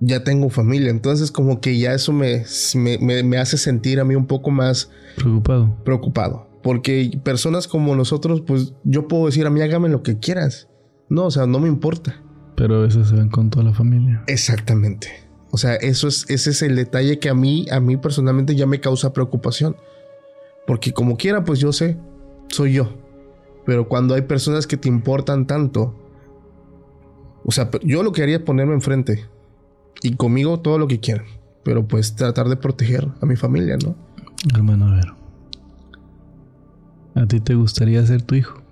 ya 0.00 0.24
tengo 0.24 0.48
familia. 0.48 0.90
Entonces 0.90 1.30
como 1.30 1.60
que 1.60 1.78
ya 1.78 1.94
eso 1.94 2.12
me, 2.12 2.44
me, 2.74 3.38
hace 3.38 3.56
sentir 3.56 4.00
a 4.00 4.04
mí 4.04 4.14
un 4.14 4.26
poco 4.26 4.50
más 4.50 4.90
preocupado. 5.16 5.76
Preocupado. 5.84 6.50
Porque 6.62 7.20
personas 7.22 7.68
como 7.68 7.94
nosotros, 7.94 8.42
pues 8.42 8.74
yo 8.84 9.08
puedo 9.08 9.26
decir 9.26 9.46
a 9.46 9.50
mí 9.50 9.60
hágame 9.60 9.88
lo 9.88 10.02
que 10.02 10.18
quieras. 10.18 10.68
No, 11.08 11.26
o 11.26 11.30
sea, 11.30 11.46
no 11.46 11.60
me 11.60 11.68
importa. 11.68 12.22
Pero 12.56 12.76
a 12.76 12.80
veces 12.80 13.08
se 13.08 13.14
ven 13.14 13.28
con 13.28 13.50
toda 13.50 13.64
la 13.64 13.72
familia. 13.72 14.22
Exactamente. 14.26 15.08
O 15.50 15.58
sea, 15.58 15.74
eso 15.74 16.08
es, 16.08 16.26
ese 16.28 16.50
es 16.50 16.62
el 16.62 16.76
detalle 16.76 17.18
que 17.18 17.28
a 17.28 17.34
mí, 17.34 17.66
a 17.70 17.80
mí 17.80 17.96
personalmente 17.96 18.54
ya 18.54 18.66
me 18.66 18.80
causa 18.80 19.12
preocupación. 19.12 19.76
Porque 20.66 20.92
como 20.92 21.16
quiera, 21.16 21.44
pues 21.44 21.58
yo 21.58 21.72
sé, 21.72 21.96
soy 22.48 22.74
yo. 22.74 22.92
Pero 23.66 23.88
cuando 23.88 24.14
hay 24.14 24.22
personas 24.22 24.66
que 24.66 24.76
te 24.76 24.88
importan 24.88 25.46
tanto, 25.46 25.94
o 27.44 27.50
sea, 27.50 27.70
yo 27.82 28.02
lo 28.02 28.12
que 28.12 28.22
haría 28.22 28.36
es 28.36 28.42
ponerme 28.42 28.74
enfrente 28.74 29.26
y 30.02 30.14
conmigo 30.14 30.60
todo 30.60 30.78
lo 30.78 30.86
que 30.86 31.00
quieran. 31.00 31.26
Pero 31.64 31.86
pues 31.86 32.14
tratar 32.14 32.48
de 32.48 32.56
proteger 32.56 33.08
a 33.20 33.26
mi 33.26 33.36
familia, 33.36 33.76
¿no? 33.76 33.96
Hermano, 34.54 34.86
a 34.88 34.94
ver. 34.94 35.12
¿A 37.14 37.26
ti 37.26 37.40
te 37.40 37.54
gustaría 37.54 38.04
ser 38.06 38.22
tu 38.22 38.34
hijo? 38.34 38.62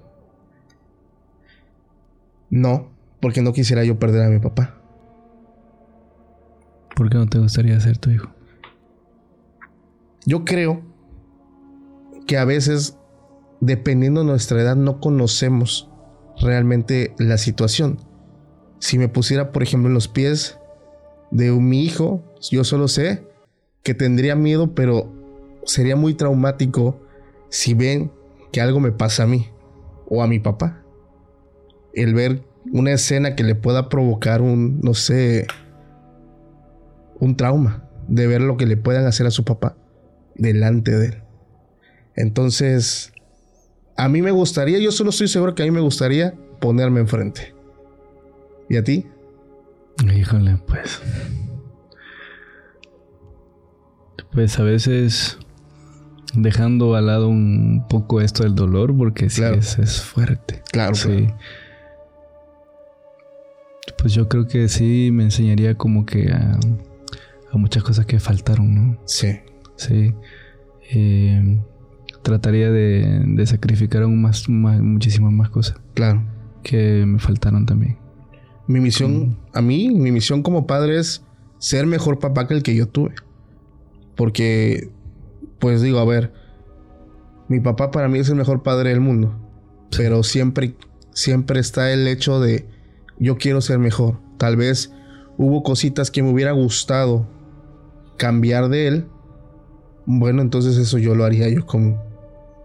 No, 2.50 2.88
porque 3.20 3.42
no 3.42 3.52
quisiera 3.52 3.84
yo 3.84 3.98
perder 3.98 4.22
a 4.22 4.30
mi 4.30 4.38
papá. 4.38 4.77
¿Por 6.98 7.10
qué 7.10 7.16
no 7.16 7.28
te 7.28 7.38
gustaría 7.38 7.78
ser 7.78 7.96
tu 7.96 8.10
hijo? 8.10 8.28
Yo 10.26 10.44
creo 10.44 10.82
que 12.26 12.36
a 12.36 12.44
veces, 12.44 12.98
dependiendo 13.60 14.22
de 14.22 14.26
nuestra 14.26 14.60
edad, 14.60 14.74
no 14.74 14.98
conocemos 14.98 15.88
realmente 16.40 17.14
la 17.20 17.38
situación. 17.38 18.00
Si 18.80 18.98
me 18.98 19.08
pusiera, 19.08 19.52
por 19.52 19.62
ejemplo, 19.62 19.86
en 19.86 19.94
los 19.94 20.08
pies 20.08 20.58
de 21.30 21.52
mi 21.52 21.84
hijo, 21.84 22.20
yo 22.50 22.64
solo 22.64 22.88
sé 22.88 23.28
que 23.84 23.94
tendría 23.94 24.34
miedo, 24.34 24.74
pero 24.74 25.08
sería 25.66 25.94
muy 25.94 26.14
traumático 26.14 27.00
si 27.48 27.74
ven 27.74 28.10
que 28.50 28.60
algo 28.60 28.80
me 28.80 28.90
pasa 28.90 29.22
a 29.22 29.28
mí 29.28 29.46
o 30.08 30.20
a 30.20 30.26
mi 30.26 30.40
papá. 30.40 30.82
El 31.94 32.14
ver 32.14 32.42
una 32.72 32.90
escena 32.90 33.36
que 33.36 33.44
le 33.44 33.54
pueda 33.54 33.88
provocar 33.88 34.42
un, 34.42 34.80
no 34.80 34.94
sé, 34.94 35.46
un 37.20 37.36
trauma 37.36 37.88
de 38.08 38.26
ver 38.26 38.40
lo 38.40 38.56
que 38.56 38.66
le 38.66 38.76
puedan 38.76 39.06
hacer 39.06 39.26
a 39.26 39.30
su 39.30 39.44
papá 39.44 39.76
delante 40.34 40.96
de 40.96 41.06
él. 41.06 41.22
Entonces, 42.16 43.12
a 43.96 44.08
mí 44.08 44.22
me 44.22 44.30
gustaría, 44.30 44.78
yo 44.78 44.90
solo 44.92 45.10
estoy 45.10 45.28
seguro 45.28 45.54
que 45.54 45.62
a 45.62 45.66
mí 45.66 45.70
me 45.70 45.80
gustaría 45.80 46.34
ponerme 46.60 47.00
enfrente. 47.00 47.54
¿Y 48.68 48.76
a 48.76 48.84
ti? 48.84 49.06
Híjole, 50.14 50.58
pues. 50.66 51.00
Pues 54.32 54.58
a 54.58 54.62
veces 54.62 55.38
dejando 56.34 56.94
al 56.94 57.06
lado 57.06 57.28
un 57.28 57.86
poco 57.88 58.20
esto 58.20 58.42
del 58.42 58.54
dolor, 58.54 58.96
porque 58.96 59.30
sí 59.30 59.42
es, 59.42 60.00
fuerte. 60.02 60.62
Claro, 60.70 60.94
sí. 60.94 61.28
Pues 63.96 64.12
yo 64.12 64.28
creo 64.28 64.46
que 64.46 64.68
sí 64.68 65.10
me 65.12 65.24
enseñaría 65.24 65.74
como 65.76 66.06
que 66.06 66.30
a, 66.30 66.58
muchas 67.56 67.82
cosas 67.82 68.06
que 68.06 68.20
faltaron, 68.20 68.74
¿no? 68.74 69.00
Sí. 69.06 69.38
Sí. 69.76 70.14
Eh, 70.90 71.60
trataría 72.22 72.70
de, 72.70 73.44
sacrificar 73.46 74.02
aún 74.02 74.20
más, 74.20 74.48
muchísimas 74.48 75.32
más 75.32 75.50
cosas. 75.50 75.76
Claro. 75.94 76.22
que 76.62 77.04
me 77.06 77.18
faltaron 77.18 77.64
también. 77.64 77.98
Mi 78.66 78.80
misión, 78.80 79.38
a 79.54 79.62
mí, 79.62 79.88
mi 79.88 80.12
misión 80.12 80.42
como 80.42 80.66
padre 80.66 80.98
es 80.98 81.24
ser 81.58 81.86
mejor 81.86 82.18
papá 82.18 82.46
que 82.46 82.54
el 82.54 82.62
que 82.62 82.74
yo 82.74 82.86
tuve. 82.86 83.14
Porque, 84.14 84.90
pues 85.58 85.80
digo, 85.80 85.98
a 86.00 86.04
ver, 86.04 86.32
mi 87.48 87.60
papá 87.60 87.90
para 87.90 88.08
mí 88.08 88.18
es 88.18 88.28
el 88.28 88.34
mejor 88.34 88.62
padre 88.62 88.90
del 88.90 89.00
mundo. 89.00 89.34
Pero 89.96 90.22
siempre, 90.22 90.74
siempre 91.12 91.60
está 91.60 91.92
el 91.92 92.06
hecho 92.06 92.40
de 92.40 92.68
yo 93.18 93.38
quiero 93.38 93.60
ser 93.60 93.78
mejor. 93.78 94.20
Tal 94.36 94.56
vez 94.56 94.92
hubo 95.38 95.62
cositas 95.62 96.10
que 96.10 96.22
me 96.22 96.30
hubiera 96.30 96.52
gustado 96.52 97.26
cambiar 98.18 98.68
de 98.68 98.86
él. 98.86 99.06
Bueno, 100.04 100.42
entonces 100.42 100.76
eso 100.76 100.98
yo 100.98 101.14
lo 101.14 101.24
haría 101.24 101.48
yo 101.48 101.64
con, 101.64 101.98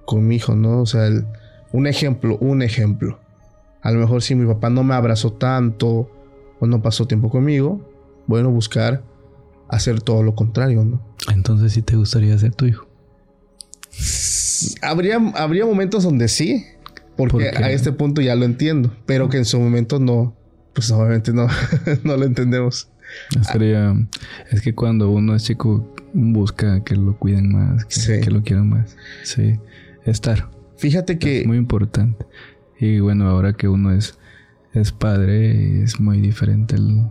con 0.06 0.28
mi 0.28 0.36
hijo, 0.36 0.56
¿no? 0.56 0.82
O 0.82 0.86
sea, 0.86 1.10
un 1.72 1.88
ejemplo, 1.88 2.38
un 2.40 2.62
ejemplo. 2.62 3.20
A 3.82 3.92
lo 3.92 4.00
mejor 4.00 4.22
si 4.22 4.36
mi 4.36 4.46
papá 4.46 4.70
no 4.70 4.84
me 4.84 4.94
abrazó 4.94 5.32
tanto 5.32 6.10
o 6.60 6.68
no 6.68 6.82
pasó 6.82 7.06
tiempo 7.06 7.30
conmigo, 7.30 7.90
bueno, 8.28 8.50
buscar 8.50 9.04
hacer 9.70 10.02
todo 10.02 10.24
lo 10.24 10.36
contrario, 10.36 10.84
¿no? 10.84 11.02
Entonces 11.34 11.74
sí 11.74 11.82
te 11.82 11.96
gustaría 11.96 12.38
ser 12.38 12.54
tu 12.54 12.66
hijo. 12.66 12.88
Habría, 14.82 15.18
habría 15.36 15.66
momentos 15.66 16.04
donde 16.04 16.28
sí, 16.28 16.66
porque 17.18 17.50
a 17.50 17.72
este 17.72 17.92
punto 17.92 18.22
ya 18.22 18.36
lo 18.36 18.46
entiendo, 18.46 18.96
pero 19.06 19.30
que 19.30 19.38
en 19.38 19.46
su 19.46 19.60
momento 19.60 20.00
no, 20.00 20.36
pues 20.74 20.90
obviamente 20.92 21.34
no, 21.34 21.48
no 22.04 22.18
lo 22.18 22.26
entendemos. 22.26 22.90
Es 24.52 24.62
que 24.62 24.74
cuando 24.76 25.10
uno 25.10 25.36
es 25.36 25.44
chico 25.44 25.94
busca 26.14 26.84
que 26.84 26.96
lo 26.96 27.18
cuiden 27.18 27.52
más, 27.52 27.86
que, 27.86 28.30
lo 28.30 28.44
quieran 28.44 28.70
más. 28.70 28.96
Sí, 29.24 29.60
estar. 30.06 30.50
Fíjate 30.78 31.18
que... 31.18 31.42
Es 31.42 31.48
muy 31.48 31.58
importante. 31.58 32.26
Y 32.80 33.00
bueno, 33.00 33.28
ahora 33.28 33.54
que 33.54 33.68
uno 33.68 33.94
es, 33.94 34.18
es 34.74 34.92
padre, 34.92 35.84
es 35.84 36.00
muy 36.00 36.20
diferente 36.20 36.76
el, 36.76 37.06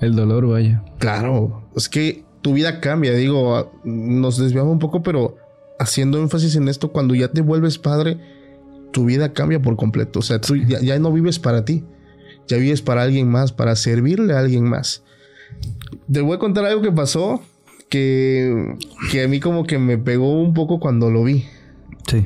el 0.00 0.14
dolor, 0.14 0.46
vaya. 0.46 0.84
Claro, 0.98 1.68
es 1.74 1.88
que 1.88 2.24
tu 2.42 2.54
vida 2.54 2.80
cambia, 2.80 3.12
digo, 3.12 3.72
nos 3.84 4.38
desviamos 4.38 4.72
un 4.72 4.78
poco, 4.78 5.02
pero 5.02 5.36
haciendo 5.78 6.18
énfasis 6.20 6.56
en 6.56 6.68
esto, 6.68 6.92
cuando 6.92 7.14
ya 7.14 7.28
te 7.28 7.40
vuelves 7.40 7.78
padre, 7.78 8.18
tu 8.92 9.04
vida 9.04 9.32
cambia 9.32 9.60
por 9.60 9.76
completo. 9.76 10.20
O 10.20 10.22
sea, 10.22 10.40
tú 10.40 10.56
ya, 10.56 10.98
no 10.98 11.12
vives 11.12 11.38
para 11.38 11.64
ti, 11.64 11.84
ya 12.46 12.56
vives 12.56 12.82
para 12.82 13.02
alguien 13.02 13.28
más, 13.28 13.52
para 13.52 13.76
servirle 13.76 14.34
a 14.34 14.38
alguien 14.38 14.64
más. 14.64 15.02
Te 16.10 16.20
voy 16.20 16.36
a 16.36 16.38
contar 16.38 16.64
algo 16.64 16.82
que 16.82 16.92
pasó 16.92 17.42
que, 17.88 18.76
que 19.10 19.24
a 19.24 19.28
mí 19.28 19.40
como 19.40 19.64
que 19.64 19.78
me 19.78 19.98
pegó 19.98 20.40
un 20.40 20.54
poco 20.54 20.80
cuando 20.80 21.10
lo 21.10 21.24
vi. 21.24 21.44
Sí 22.06 22.24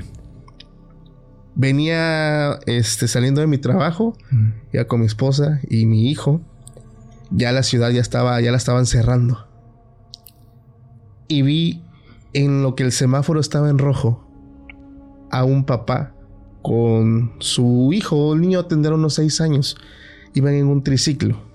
venía 1.61 2.59
este, 2.64 3.06
saliendo 3.06 3.42
de 3.42 3.46
mi 3.46 3.59
trabajo, 3.59 4.16
ya 4.72 4.87
con 4.87 5.00
mi 5.00 5.06
esposa 5.06 5.61
y 5.68 5.85
mi 5.85 6.11
hijo. 6.11 6.40
Ya 7.30 7.52
la 7.52 7.62
ciudad 7.62 7.90
ya 7.90 8.00
estaba, 8.00 8.40
ya 8.40 8.50
la 8.50 8.56
estaban 8.56 8.87
cerrando. 8.87 9.46
Y 11.28 11.42
vi 11.42 11.83
en 12.33 12.62
lo 12.62 12.74
que 12.74 12.83
el 12.83 12.92
semáforo 12.92 13.40
estaba 13.40 13.68
en 13.68 13.78
rojo 13.78 14.26
a 15.30 15.44
un 15.44 15.64
papá 15.64 16.14
con 16.62 17.33
su 17.38 17.92
hijo, 17.92 18.33
el 18.33 18.40
niño 18.40 18.64
tendría 18.64 18.94
unos 18.94 19.14
seis 19.14 19.40
años. 19.42 19.76
Iban 20.35 20.54
en 20.54 20.66
un 20.66 20.83
triciclo 20.83 21.50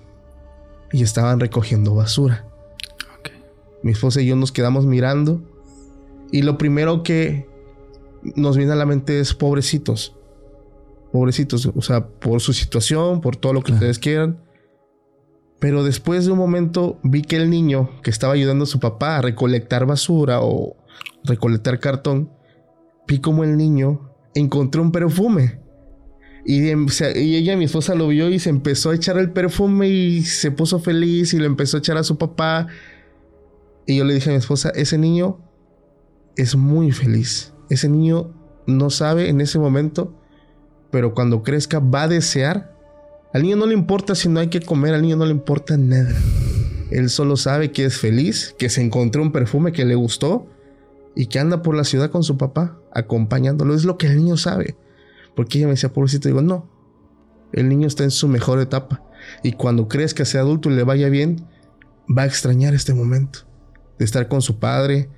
y 0.92 1.04
estaban 1.04 1.40
recogiendo 1.40 1.96
basura. 1.96 2.46
Mi 3.84 3.92
esposa 3.92 4.22
y 4.22 4.28
yo 4.28 4.36
nos 4.36 4.52
quedamos 4.52 4.86
mirando 4.86 5.42
y 6.32 6.42
lo 6.42 6.58
primero 6.58 7.04
que 7.04 7.48
nos 8.36 8.58
viene 8.58 8.72
a 8.72 8.76
la 8.76 8.86
mente 8.86 9.20
es 9.20 9.34
pobrecitos. 9.34 10.16
Pobrecitos, 11.12 11.68
o 11.68 11.82
sea, 11.82 12.08
por 12.08 12.42
su 12.42 12.52
situación, 12.54 13.22
por 13.22 13.36
todo 13.36 13.54
lo 13.54 13.62
que 13.62 13.72
ustedes 13.72 14.00
quieran. 14.00 14.44
Pero 15.60 15.84
después 15.84 16.26
de 16.26 16.32
un 16.32 16.38
momento 16.38 17.00
vi 17.04 17.22
que 17.22 17.38
el 17.38 17.50
niño 17.50 17.90
que 18.02 18.10
estaba 18.10 18.34
ayudando 18.34 18.66
a 18.66 18.68
su 18.68 18.80
papá 18.80 19.18
a 19.18 19.22
recolectar 19.22 19.86
basura 19.86 20.42
o 20.42 20.76
recolectar 21.24 21.80
cartón, 21.80 22.32
vi 23.08 23.20
como 23.20 23.44
el 23.44 23.56
niño 23.56 24.12
encontró 24.34 24.82
un 24.82 24.92
perfume. 24.92 25.62
Y, 26.46 26.62
y, 26.68 27.36
ella, 27.36 27.58
mi 27.58 27.66
esposa, 27.66 27.96
lo 27.96 28.08
vio 28.08 28.30
y 28.30 28.38
se 28.40 28.52
empezó 28.52 28.92
a 28.92 28.96
echar 28.96 29.18
el 29.18 29.32
perfume 29.32 29.90
y 29.90 30.24
se 30.24 30.52
puso 30.52 30.80
feliz 30.80 31.34
y 31.34 31.40
le 31.40 31.48
empezó 31.48 31.78
a 31.78 31.80
echar 31.80 31.98
a 31.98 32.04
su 32.04 32.18
papá. 32.18 32.68
Y 33.88 33.98
yo 33.98 34.06
le 34.06 34.14
dije 34.14 34.30
a 34.30 34.34
mi 34.34 34.38
esposa, 34.38 34.70
ese 34.76 35.00
niño 35.00 35.40
es 36.36 36.56
muy 36.56 36.92
feliz. 36.92 37.52
Ese 37.70 37.90
niño 37.90 38.32
no 38.68 38.92
sabe 38.92 39.30
en 39.30 39.42
ese 39.42 39.58
momento, 39.58 40.14
pero 40.92 41.14
cuando 41.14 41.42
crezca 41.42 41.80
va 41.80 42.04
a 42.04 42.08
desear. 42.08 42.76
Al 43.34 43.42
niño 43.42 43.58
no 43.58 43.66
le 43.66 43.74
importa 43.74 44.16
si 44.16 44.30
no 44.30 44.40
hay 44.40 44.48
que 44.48 44.62
comer, 44.62 44.94
al 44.94 45.02
niño 45.02 45.18
no 45.18 45.26
le 45.26 45.32
importa 45.32 45.78
nada. 45.78 46.16
Él 46.92 47.10
solo 47.10 47.36
sabe 47.38 47.72
que 47.72 47.86
es 47.86 47.98
feliz, 47.98 48.56
que 48.58 48.70
se 48.70 48.82
encontró 48.82 49.22
un 49.22 49.32
perfume 49.32 49.72
que 49.72 49.84
le 49.84 49.96
gustó 49.96 50.48
y 51.16 51.26
que 51.26 51.40
anda 51.40 51.62
por 51.62 51.76
la 51.76 51.84
ciudad 51.84 52.12
con 52.12 52.24
su 52.24 52.38
papá, 52.38 52.78
acompañándolo. 52.94 53.74
Es 53.74 53.84
lo 53.84 53.98
que 53.98 54.08
el 54.08 54.18
niño 54.18 54.38
sabe. 54.38 54.76
Porque 55.36 55.58
ella 55.58 55.68
me 55.68 55.74
decía, 55.74 55.92
pobrecito, 55.92 56.28
digo, 56.28 56.42
no. 56.42 56.70
El 57.52 57.70
niño 57.70 57.88
está 57.88 58.04
en 58.04 58.12
su 58.12 58.28
mejor 58.28 58.60
etapa. 58.60 59.04
Y 59.44 59.54
cuando 59.54 59.88
crezca, 59.88 60.26
sea 60.26 60.42
adulto 60.42 60.70
y 60.70 60.76
le 60.76 60.84
vaya 60.84 61.10
bien, 61.10 61.46
va 62.08 62.24
a 62.24 62.26
extrañar 62.26 62.74
este 62.74 62.94
momento 62.94 63.40
de 63.98 64.06
estar 64.06 64.28
con 64.28 64.42
su 64.42 64.60
padre, 64.60 65.10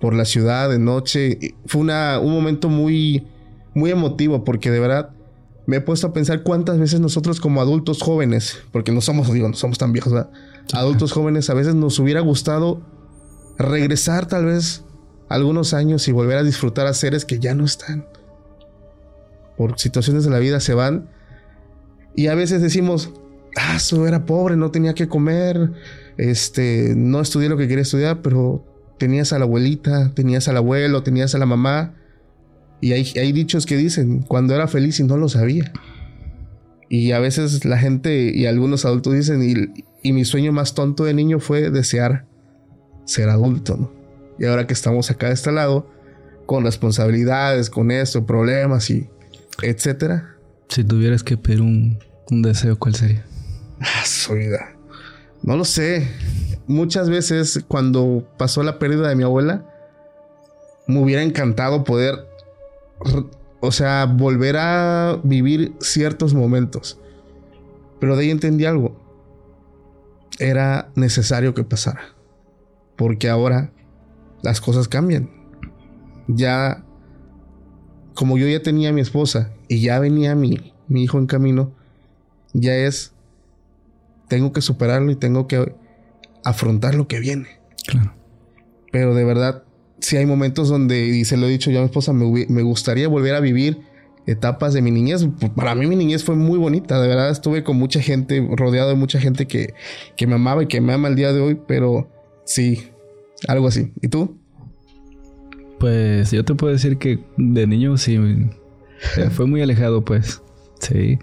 por 0.00 0.14
la 0.14 0.24
ciudad 0.24 0.68
de 0.70 0.78
noche. 0.78 1.54
Fue 1.66 1.80
una, 1.80 2.18
un 2.20 2.32
momento 2.32 2.68
muy, 2.68 3.26
muy 3.74 3.90
emotivo 3.90 4.44
porque 4.44 4.70
de 4.70 4.80
verdad 4.80 5.10
me 5.66 5.76
he 5.76 5.80
puesto 5.80 6.06
a 6.06 6.12
pensar 6.12 6.42
cuántas 6.42 6.78
veces 6.78 7.00
nosotros 7.00 7.40
como 7.40 7.60
adultos 7.60 8.00
jóvenes, 8.00 8.58
porque 8.72 8.92
no 8.92 9.00
somos, 9.00 9.32
digo, 9.32 9.48
no 9.48 9.54
somos 9.54 9.78
tan 9.78 9.92
viejos, 9.92 10.12
adultos 10.72 11.12
jóvenes, 11.12 11.50
a 11.50 11.54
veces 11.54 11.74
nos 11.74 11.98
hubiera 11.98 12.20
gustado 12.20 12.82
regresar 13.58 14.26
tal 14.26 14.44
vez 14.44 14.84
algunos 15.28 15.74
años 15.74 16.06
y 16.06 16.12
volver 16.12 16.38
a 16.38 16.44
disfrutar 16.44 16.86
a 16.86 16.94
seres 16.94 17.24
que 17.24 17.40
ya 17.40 17.54
no 17.54 17.64
están. 17.64 18.06
Por 19.56 19.78
situaciones 19.78 20.24
de 20.24 20.30
la 20.30 20.38
vida 20.38 20.60
se 20.60 20.74
van. 20.74 21.08
Y 22.14 22.28
a 22.28 22.34
veces 22.34 22.62
decimos, 22.62 23.12
ah, 23.56 23.78
era 24.06 24.24
pobre, 24.24 24.56
no 24.56 24.70
tenía 24.70 24.94
que 24.94 25.08
comer, 25.08 25.72
este, 26.16 26.94
no 26.96 27.20
estudié 27.20 27.48
lo 27.48 27.56
que 27.56 27.68
quería 27.68 27.82
estudiar, 27.82 28.22
pero 28.22 28.64
tenías 28.98 29.32
a 29.32 29.38
la 29.38 29.44
abuelita, 29.44 30.12
tenías 30.14 30.48
al 30.48 30.56
abuelo, 30.56 31.02
tenías 31.02 31.34
a 31.34 31.38
la 31.38 31.46
mamá. 31.46 31.94
Y 32.80 32.92
hay, 32.92 33.12
hay 33.16 33.32
dichos 33.32 33.66
que 33.66 33.76
dicen, 33.76 34.22
cuando 34.22 34.54
era 34.54 34.68
feliz 34.68 35.00
y 35.00 35.04
no 35.04 35.16
lo 35.16 35.28
sabía. 35.28 35.72
Y 36.88 37.12
a 37.12 37.18
veces 37.18 37.64
la 37.64 37.78
gente 37.78 38.32
y 38.34 38.46
algunos 38.46 38.84
adultos 38.84 39.14
dicen, 39.14 39.42
y, 39.42 39.84
y 40.02 40.12
mi 40.12 40.24
sueño 40.24 40.52
más 40.52 40.74
tonto 40.74 41.04
de 41.04 41.14
niño 41.14 41.40
fue 41.40 41.70
desear 41.70 42.26
ser 43.04 43.28
adulto, 43.28 43.76
¿no? 43.76 43.92
Y 44.38 44.44
ahora 44.44 44.66
que 44.66 44.74
estamos 44.74 45.10
acá 45.10 45.28
de 45.28 45.34
este 45.34 45.52
lado, 45.52 45.88
con 46.44 46.64
responsabilidades, 46.64 47.70
con 47.70 47.90
esto, 47.90 48.26
problemas 48.26 48.90
y 48.90 49.08
etcétera. 49.62 50.36
Si 50.68 50.84
tuvieras 50.84 51.22
que 51.22 51.36
pedir 51.36 51.62
un, 51.62 51.98
un 52.30 52.42
deseo, 52.42 52.78
¿cuál 52.78 52.94
sería? 52.94 53.24
Ah, 53.80 54.04
su 54.04 54.34
vida. 54.34 54.74
No 55.42 55.56
lo 55.56 55.64
sé 55.64 56.08
muchas 56.66 57.08
veces 57.08 57.64
cuando 57.66 58.26
pasó 58.36 58.62
la 58.62 58.78
pérdida 58.78 59.08
de 59.08 59.16
mi 59.16 59.22
abuela, 59.22 59.64
me 60.86 61.00
hubiera 61.00 61.22
encantado 61.22 61.84
poder, 61.84 62.26
o 63.60 63.72
sea, 63.72 64.06
volver 64.06 64.56
a 64.56 65.20
vivir 65.22 65.74
ciertos 65.80 66.34
momentos. 66.34 66.98
Pero 68.00 68.16
de 68.16 68.24
ahí 68.24 68.30
entendí 68.30 68.66
algo. 68.66 68.96
Era 70.38 70.90
necesario 70.94 71.54
que 71.54 71.64
pasara. 71.64 72.14
Porque 72.96 73.28
ahora 73.28 73.72
las 74.42 74.60
cosas 74.60 74.86
cambian. 74.86 75.30
Ya, 76.28 76.84
como 78.16 78.38
yo 78.38 78.48
ya 78.48 78.62
tenía 78.62 78.88
a 78.88 78.92
mi 78.92 79.02
esposa 79.02 79.52
y 79.68 79.80
ya 79.80 80.00
venía 80.00 80.34
mi, 80.34 80.72
mi 80.88 81.04
hijo 81.04 81.18
en 81.18 81.26
camino, 81.26 81.70
ya 82.54 82.74
es, 82.74 83.12
tengo 84.28 84.52
que 84.52 84.62
superarlo 84.62 85.12
y 85.12 85.16
tengo 85.16 85.46
que 85.46 85.74
afrontar 86.42 86.94
lo 86.94 87.06
que 87.06 87.20
viene. 87.20 87.46
Claro. 87.86 88.14
Pero 88.90 89.14
de 89.14 89.24
verdad, 89.24 89.62
si 90.00 90.16
hay 90.16 90.24
momentos 90.24 90.68
donde, 90.68 91.06
y 91.06 91.26
se 91.26 91.36
lo 91.36 91.46
he 91.46 91.50
dicho 91.50 91.70
yo 91.70 91.78
a 91.78 91.82
mi 91.82 91.86
esposa, 91.86 92.14
me, 92.14 92.62
gustaría 92.62 93.06
volver 93.06 93.34
a 93.34 93.40
vivir 93.40 93.82
etapas 94.26 94.72
de 94.72 94.80
mi 94.80 94.90
niñez. 94.90 95.26
Para 95.54 95.74
mí 95.74 95.86
mi 95.86 95.94
niñez 95.94 96.24
fue 96.24 96.36
muy 96.36 96.58
bonita, 96.58 97.00
de 97.00 97.08
verdad 97.08 97.30
estuve 97.30 97.62
con 97.62 97.76
mucha 97.76 98.00
gente, 98.00 98.44
rodeado 98.56 98.88
de 98.88 98.96
mucha 98.96 99.20
gente 99.20 99.46
que, 99.46 99.74
que 100.16 100.26
me 100.26 100.34
amaba 100.34 100.62
y 100.62 100.68
que 100.68 100.80
me 100.80 100.94
ama 100.94 101.08
el 101.08 101.16
día 101.16 101.34
de 101.34 101.40
hoy, 101.40 101.60
pero 101.68 102.08
sí, 102.46 102.88
algo 103.46 103.68
así. 103.68 103.92
¿Y 104.00 104.08
tú? 104.08 104.38
Pues 105.78 106.30
yo 106.30 106.44
te 106.44 106.54
puedo 106.54 106.72
decir 106.72 106.98
que 106.98 107.18
de 107.36 107.66
niño 107.66 107.96
sí, 107.96 108.16
eh, 108.16 109.30
fue 109.30 109.46
muy 109.46 109.62
alejado 109.62 110.04
pues, 110.04 110.42
sí. 110.80 111.18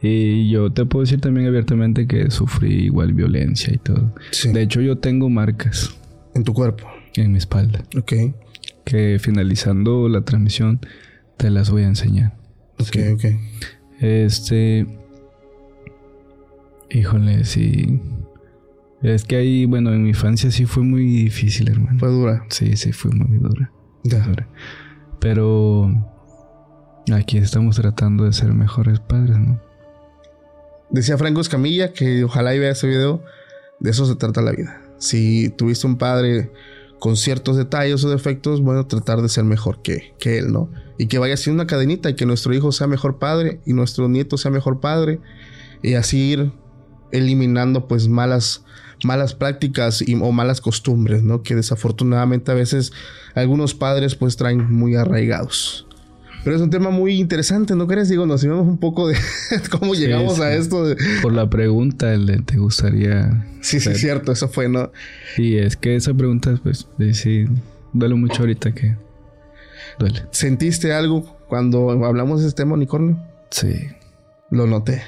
Y 0.00 0.48
yo 0.50 0.72
te 0.72 0.86
puedo 0.86 1.04
decir 1.04 1.20
también 1.20 1.46
abiertamente 1.48 2.06
que 2.06 2.30
sufrí 2.30 2.84
igual 2.84 3.12
violencia 3.14 3.74
y 3.74 3.78
todo. 3.78 4.14
De 4.52 4.62
hecho, 4.62 4.80
yo 4.80 4.98
tengo 4.98 5.28
marcas. 5.28 5.96
¿En 6.34 6.44
tu 6.44 6.54
cuerpo? 6.54 6.86
En 7.14 7.32
mi 7.32 7.38
espalda. 7.38 7.82
Ok. 7.96 8.12
Que 8.84 9.18
finalizando 9.20 10.08
la 10.08 10.20
transmisión 10.20 10.80
te 11.36 11.50
las 11.50 11.70
voy 11.70 11.82
a 11.82 11.88
enseñar. 11.88 12.36
Ok, 12.78 12.96
ok. 13.14 13.24
Este. 14.00 14.86
Híjole, 16.90 17.44
sí. 17.44 18.00
Es 19.02 19.24
que 19.24 19.36
ahí, 19.36 19.66
bueno, 19.66 19.92
en 19.92 20.04
mi 20.04 20.10
infancia 20.10 20.50
sí 20.50 20.64
fue 20.64 20.84
muy 20.84 21.04
difícil, 21.04 21.68
hermano. 21.68 21.98
Fue 21.98 22.08
dura. 22.08 22.44
Sí, 22.50 22.76
sí, 22.76 22.92
fue 22.92 23.10
muy 23.10 23.38
dura. 23.38 23.70
Ya. 24.04 24.26
Pero 25.20 25.90
aquí 27.12 27.38
estamos 27.38 27.76
tratando 27.76 28.24
de 28.24 28.32
ser 28.32 28.52
mejores 28.52 29.00
padres, 29.00 29.38
¿no? 29.38 29.60
Decía 30.90 31.18
Franco 31.18 31.40
Escamilla 31.40 31.92
que 31.92 32.24
ojalá 32.24 32.54
y 32.54 32.58
vea 32.58 32.70
ese 32.70 32.86
video. 32.86 33.22
De 33.80 33.90
eso 33.90 34.06
se 34.06 34.16
trata 34.16 34.40
la 34.40 34.52
vida. 34.52 34.80
Si 34.98 35.50
tuviste 35.50 35.86
un 35.86 35.96
padre 35.96 36.50
con 36.98 37.16
ciertos 37.16 37.56
detalles 37.56 38.02
o 38.04 38.10
defectos, 38.10 38.60
bueno, 38.60 38.86
tratar 38.86 39.22
de 39.22 39.28
ser 39.28 39.44
mejor 39.44 39.82
que, 39.82 40.14
que 40.18 40.38
él, 40.38 40.52
¿no? 40.52 40.70
Y 40.96 41.06
que 41.06 41.18
vaya 41.18 41.36
siendo 41.36 41.62
una 41.62 41.68
cadenita 41.68 42.10
y 42.10 42.14
que 42.14 42.26
nuestro 42.26 42.54
hijo 42.54 42.72
sea 42.72 42.86
mejor 42.86 43.18
padre 43.18 43.60
y 43.64 43.72
nuestro 43.72 44.08
nieto 44.08 44.36
sea 44.36 44.50
mejor 44.50 44.80
padre. 44.80 45.20
Y 45.82 45.94
así 45.94 46.32
ir 46.32 46.52
eliminando 47.12 47.86
pues 47.86 48.08
malas, 48.08 48.64
malas 49.04 49.34
prácticas 49.34 50.02
y, 50.06 50.14
o 50.14 50.32
malas 50.32 50.60
costumbres, 50.60 51.22
¿no? 51.22 51.42
Que 51.42 51.54
desafortunadamente 51.54 52.50
a 52.50 52.54
veces 52.54 52.92
algunos 53.34 53.74
padres 53.74 54.14
pues 54.14 54.36
traen 54.36 54.70
muy 54.72 54.94
arraigados. 54.96 55.84
Pero 56.44 56.54
es 56.56 56.62
un 56.62 56.70
tema 56.70 56.90
muy 56.90 57.14
interesante, 57.18 57.74
¿no 57.74 57.86
crees? 57.86 58.08
Digo, 58.08 58.24
nos 58.24 58.42
llevamos 58.42 58.66
un 58.68 58.78
poco 58.78 59.08
de 59.08 59.16
cómo 59.70 59.94
Sí, 59.94 60.02
llegamos 60.02 60.36
sí. 60.36 60.42
a 60.42 60.54
esto. 60.54 60.84
de- 60.86 60.96
Por 61.20 61.32
la 61.32 61.50
pregunta, 61.50 62.14
el 62.14 62.26
de 62.26 62.38
te 62.38 62.56
gustaría. 62.58 63.44
Sí, 63.60 63.80
sí, 63.80 63.86
ser? 63.86 63.96
cierto, 63.98 64.32
eso 64.32 64.48
fue, 64.48 64.68
¿no? 64.68 64.90
Y 65.36 65.56
es 65.56 65.76
que 65.76 65.96
esa 65.96 66.14
pregunta, 66.14 66.58
pues, 66.62 66.86
sí, 66.98 67.14
sí, 67.14 67.44
duele 67.92 68.14
mucho 68.14 68.42
ahorita 68.42 68.72
que. 68.72 68.96
Duele. 69.98 70.22
¿Sentiste 70.30 70.92
algo 70.92 71.24
cuando 71.48 71.90
hablamos 72.06 72.40
de 72.42 72.48
este 72.48 72.62
tema, 72.62 72.74
unicornio? 72.74 73.20
Sí. 73.50 73.74
Lo 74.50 74.66
noté. 74.66 75.02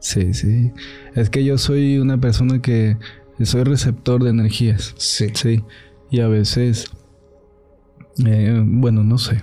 Sí, 0.00 0.34
sí. 0.34 0.72
Es 1.14 1.30
que 1.30 1.44
yo 1.44 1.56
soy 1.56 1.98
una 1.98 2.18
persona 2.20 2.60
que 2.60 2.96
soy 3.42 3.64
receptor 3.64 4.22
de 4.22 4.30
energías. 4.30 4.94
Sí. 4.96 5.26
Sí. 5.34 5.62
Y 6.10 6.20
a 6.20 6.28
veces, 6.28 6.86
eh, 8.24 8.62
bueno, 8.64 9.02
no 9.02 9.18
sé. 9.18 9.42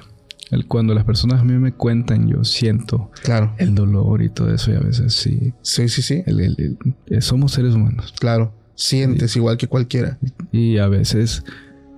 El- 0.50 0.68
Cuando 0.68 0.94
las 0.94 1.06
personas 1.06 1.42
a 1.42 1.44
mí 1.44 1.54
me 1.54 1.74
cuentan, 1.74 2.28
yo 2.28 2.44
siento 2.44 3.10
Claro. 3.24 3.54
el 3.58 3.74
dolor 3.74 4.22
y 4.22 4.30
todo 4.30 4.54
eso. 4.54 4.72
Y 4.72 4.76
a 4.76 4.80
veces 4.80 5.14
sí. 5.14 5.54
Sí, 5.62 5.88
sí, 5.90 6.02
sí. 6.02 6.24
el- 6.26 6.40
el- 6.42 6.56
el- 6.58 6.78
eh, 7.08 7.22
somos 7.22 7.54
seres 7.54 7.74
humanos. 7.76 8.14
Claro. 8.20 8.54
Sientes 8.76 9.36
igual 9.36 9.58
que 9.58 9.68
cualquiera. 9.68 10.18
Y 10.52 10.78
a 10.78 10.88
veces, 10.88 11.44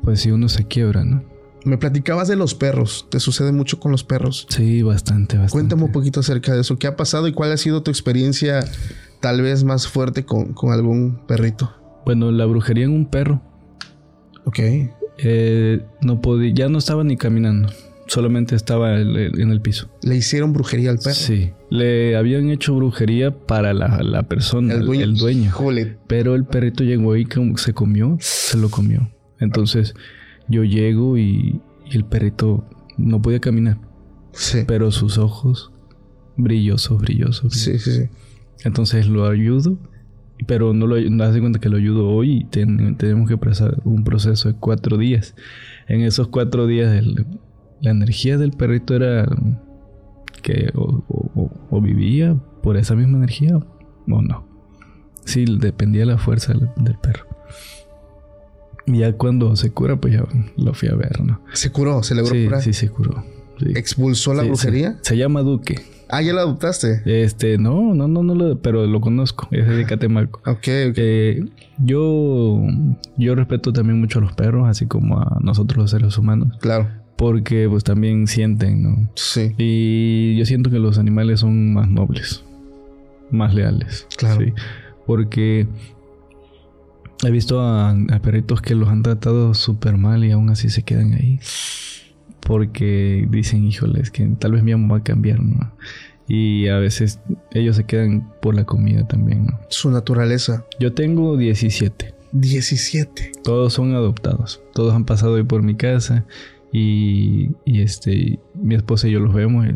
pues 0.04 0.20
sí, 0.20 0.32
uno 0.32 0.50
se 0.50 0.66
quiebra, 0.68 1.04
¿no? 1.04 1.24
Me 1.66 1.78
platicabas 1.78 2.28
de 2.28 2.36
los 2.36 2.56
perros. 2.56 3.08
¿Te 3.10 3.20
sucede 3.22 3.54
mucho 3.54 3.80
con 3.80 3.92
los 3.92 4.04
perros? 4.04 4.46
Sí, 4.50 4.82
bastante, 4.82 5.38
bastante. 5.38 5.52
Cuéntame 5.52 5.84
un 5.84 5.92
poquito 5.94 6.20
acerca 6.20 6.54
de 6.54 6.60
eso. 6.62 6.78
¿Qué 6.78 6.88
ha 6.88 6.96
pasado 6.98 7.28
y 7.28 7.32
cuál 7.34 7.54
ha 7.54 7.58
sido 7.58 7.84
tu 7.84 7.90
experiencia 7.90 8.66
tal 9.22 9.42
vez 9.42 9.64
más 9.64 9.88
fuerte 9.88 10.26
con, 10.26 10.54
con 10.54 10.74
algún 10.74 11.26
perrito? 11.26 11.74
Bueno, 12.06 12.32
la 12.32 12.46
brujería 12.46 12.86
en 12.86 12.92
un 12.92 13.06
perro. 13.06 13.42
Ok. 14.46 14.60
eh, 15.20 15.80
no 16.02 16.22
podía, 16.22 16.52
ya 16.54 16.70
no 16.70 16.80
estaba 16.80 17.04
ni 17.04 17.18
caminando. 17.18 17.70
Solamente 18.08 18.56
estaba 18.56 18.96
el- 18.96 19.16
el- 19.16 19.40
en 19.40 19.52
el 19.52 19.62
piso. 19.62 19.88
Le 20.02 20.16
hicieron 20.18 20.52
brujería 20.54 20.90
al 20.90 20.98
perro. 20.98 21.14
Sí. 21.16 21.52
Le 21.70 22.16
habían 22.18 22.50
hecho 22.50 22.76
brujería 22.76 23.32
para 23.32 23.74
la, 23.74 24.02
la 24.04 24.24
persona, 24.24 24.74
el 24.74 24.86
dueño. 24.86 25.04
El 25.04 25.16
dueño. 25.16 25.52
Pero 26.08 26.34
el 26.36 26.46
perrito 26.46 26.84
llegó 26.84 27.14
como 27.34 27.58
se 27.58 27.74
comió, 27.74 28.18
se 28.20 28.58
lo 28.58 28.70
comió. 28.70 29.10
Entonces 29.40 29.94
yo 30.50 30.64
llego 30.64 31.18
y, 31.18 31.62
y 31.90 31.96
el 31.96 32.04
perrito 32.06 32.66
no 32.98 33.22
podía 33.22 33.40
caminar. 33.40 33.78
Sí. 34.34 34.60
Pero 34.68 34.92
sus 34.92 35.18
ojos 35.20 35.72
brillosos, 36.36 37.00
brillosos. 37.00 37.54
Sí, 37.54 37.78
sí, 37.80 37.92
sí. 37.92 38.04
Entonces 38.66 39.08
lo 39.08 39.28
ayudo, 39.28 39.78
pero 40.48 40.74
no 40.74 40.88
lo 40.88 41.00
no 41.10 41.24
hace 41.24 41.40
cuenta 41.40 41.60
que 41.60 41.70
lo 41.70 41.78
ayudo 41.78 42.10
hoy 42.10 42.32
y 42.38 42.44
ten- 42.46 42.96
tenemos 42.98 43.28
que 43.30 43.38
pasar 43.38 43.82
un 43.84 44.04
proceso 44.04 44.50
de 44.50 44.56
cuatro 44.56 44.98
días. 44.98 45.36
En 45.88 46.02
esos 46.02 46.28
cuatro 46.28 46.68
días 46.68 46.94
el- 46.96 47.26
la 47.82 47.92
energía 47.92 48.38
del 48.38 48.52
perrito 48.52 48.96
era 48.96 49.26
que 50.42 50.72
o, 50.76 51.04
o- 51.08 51.32
o- 51.42 51.52
o 51.70 51.82
vivía 51.82 52.36
por 52.62 52.78
esa 52.78 52.96
misma 52.96 53.18
energía 53.18 53.58
o 53.58 54.22
no. 54.22 54.46
Sí, 55.26 55.46
dependía 55.46 56.02
de 56.02 56.08
la 56.08 56.18
fuerza 56.18 56.54
del, 56.54 56.70
del 56.78 56.98
perro. 56.98 57.26
Y 58.86 59.00
ya 59.00 59.14
cuando 59.14 59.56
se 59.56 59.72
cura, 59.72 59.96
pues 59.96 60.14
ya 60.14 60.26
lo 60.58 60.74
fui 60.74 60.90
a 60.90 60.96
ver, 60.96 61.22
¿no? 61.22 61.40
Se 61.54 61.72
curó, 61.72 62.04
se 62.04 62.16
logró 62.16 62.34
Sí, 62.36 62.44
curar. 62.46 62.62
sí 62.62 62.74
se 62.74 62.90
curó. 62.90 63.24
sí. 63.60 63.68
¿Expulsó 63.76 64.34
la 64.34 64.44
Sí, 64.44 64.50
brujería? 64.50 64.98
Se, 65.02 65.10
se 65.12 65.18
llama 65.18 65.42
Duque. 65.42 65.80
Ah, 66.16 66.22
ya 66.22 66.32
la 66.34 66.42
adoptaste. 66.42 67.02
Este, 67.06 67.58
no, 67.58 67.96
no, 67.96 68.08
no, 68.08 68.22
no 68.22 68.36
lo, 68.36 68.60
pero 68.62 68.86
lo 68.86 69.02
conozco, 69.02 69.48
es 69.52 69.68
de 69.68 69.86
Catemaco. 69.86 70.40
Ok, 70.46 70.68
ok. 70.90 70.98
Eh, 70.98 71.46
yo, 71.80 72.62
yo 73.18 73.34
respeto 73.36 73.74
también 73.74 74.00
mucho 74.00 74.20
a 74.20 74.22
los 74.22 74.34
perros, 74.34 74.68
así 74.68 74.86
como 74.86 75.20
a 75.20 75.40
nosotros 75.42 75.78
los 75.78 75.90
seres 75.92 76.18
humanos, 76.18 76.56
Claro. 76.62 76.88
porque 77.18 77.68
pues 77.70 77.84
también 77.84 78.28
sienten, 78.28 78.84
¿no? 78.84 79.10
Sí. 79.16 79.54
Y 79.58 80.38
yo 80.38 80.46
siento 80.46 80.70
que 80.70 80.78
los 80.80 80.98
animales 81.00 81.40
son 81.40 81.74
más 81.74 81.90
nobles, 81.90 82.44
más 83.32 83.56
leales. 83.56 84.08
Claro. 84.18 84.40
sí. 84.42 84.54
Porque 85.08 85.68
he 87.26 87.32
visto 87.32 87.60
a, 87.62 87.90
a 87.92 88.20
perritos 88.22 88.62
que 88.62 88.76
los 88.76 88.88
han 88.90 89.02
tratado 89.02 89.54
súper 89.54 89.98
mal 89.98 90.24
y 90.24 90.32
aún 90.32 90.50
así 90.50 90.70
se 90.70 90.84
quedan 90.84 91.14
ahí. 91.14 91.40
Porque 92.46 93.26
dicen, 93.30 93.64
híjole, 93.66 94.02
es 94.02 94.12
que 94.12 94.26
tal 94.40 94.54
vez 94.54 94.64
mi 94.64 94.74
amo 94.74 94.94
va 94.94 95.00
a 95.00 95.04
cambiar, 95.04 95.42
¿no? 95.42 95.74
Y 96.28 96.68
a 96.68 96.78
veces 96.78 97.20
ellos 97.52 97.76
se 97.76 97.86
quedan 97.86 98.32
por 98.42 98.56
la 98.56 98.66
comida 98.66 99.08
también, 99.08 99.46
¿no? 99.46 99.60
Su 99.70 99.92
naturaleza. 99.92 100.66
Yo 100.80 100.94
tengo 100.94 101.38
17. 101.38 102.14
17. 102.32 103.32
Todos 103.44 103.74
son 103.74 103.94
adoptados. 103.94 104.62
Todos 104.74 104.94
han 104.94 105.06
pasado 105.06 105.34
hoy 105.34 105.44
por 105.44 105.64
mi 105.64 105.76
casa. 105.76 106.26
Y, 106.72 107.52
y, 107.66 107.82
este, 107.82 108.40
mi 108.56 108.76
esposa 108.76 109.08
y 109.08 109.12
yo 109.12 109.20
los 109.20 109.34
vemos. 109.34 109.66
y, 109.68 109.74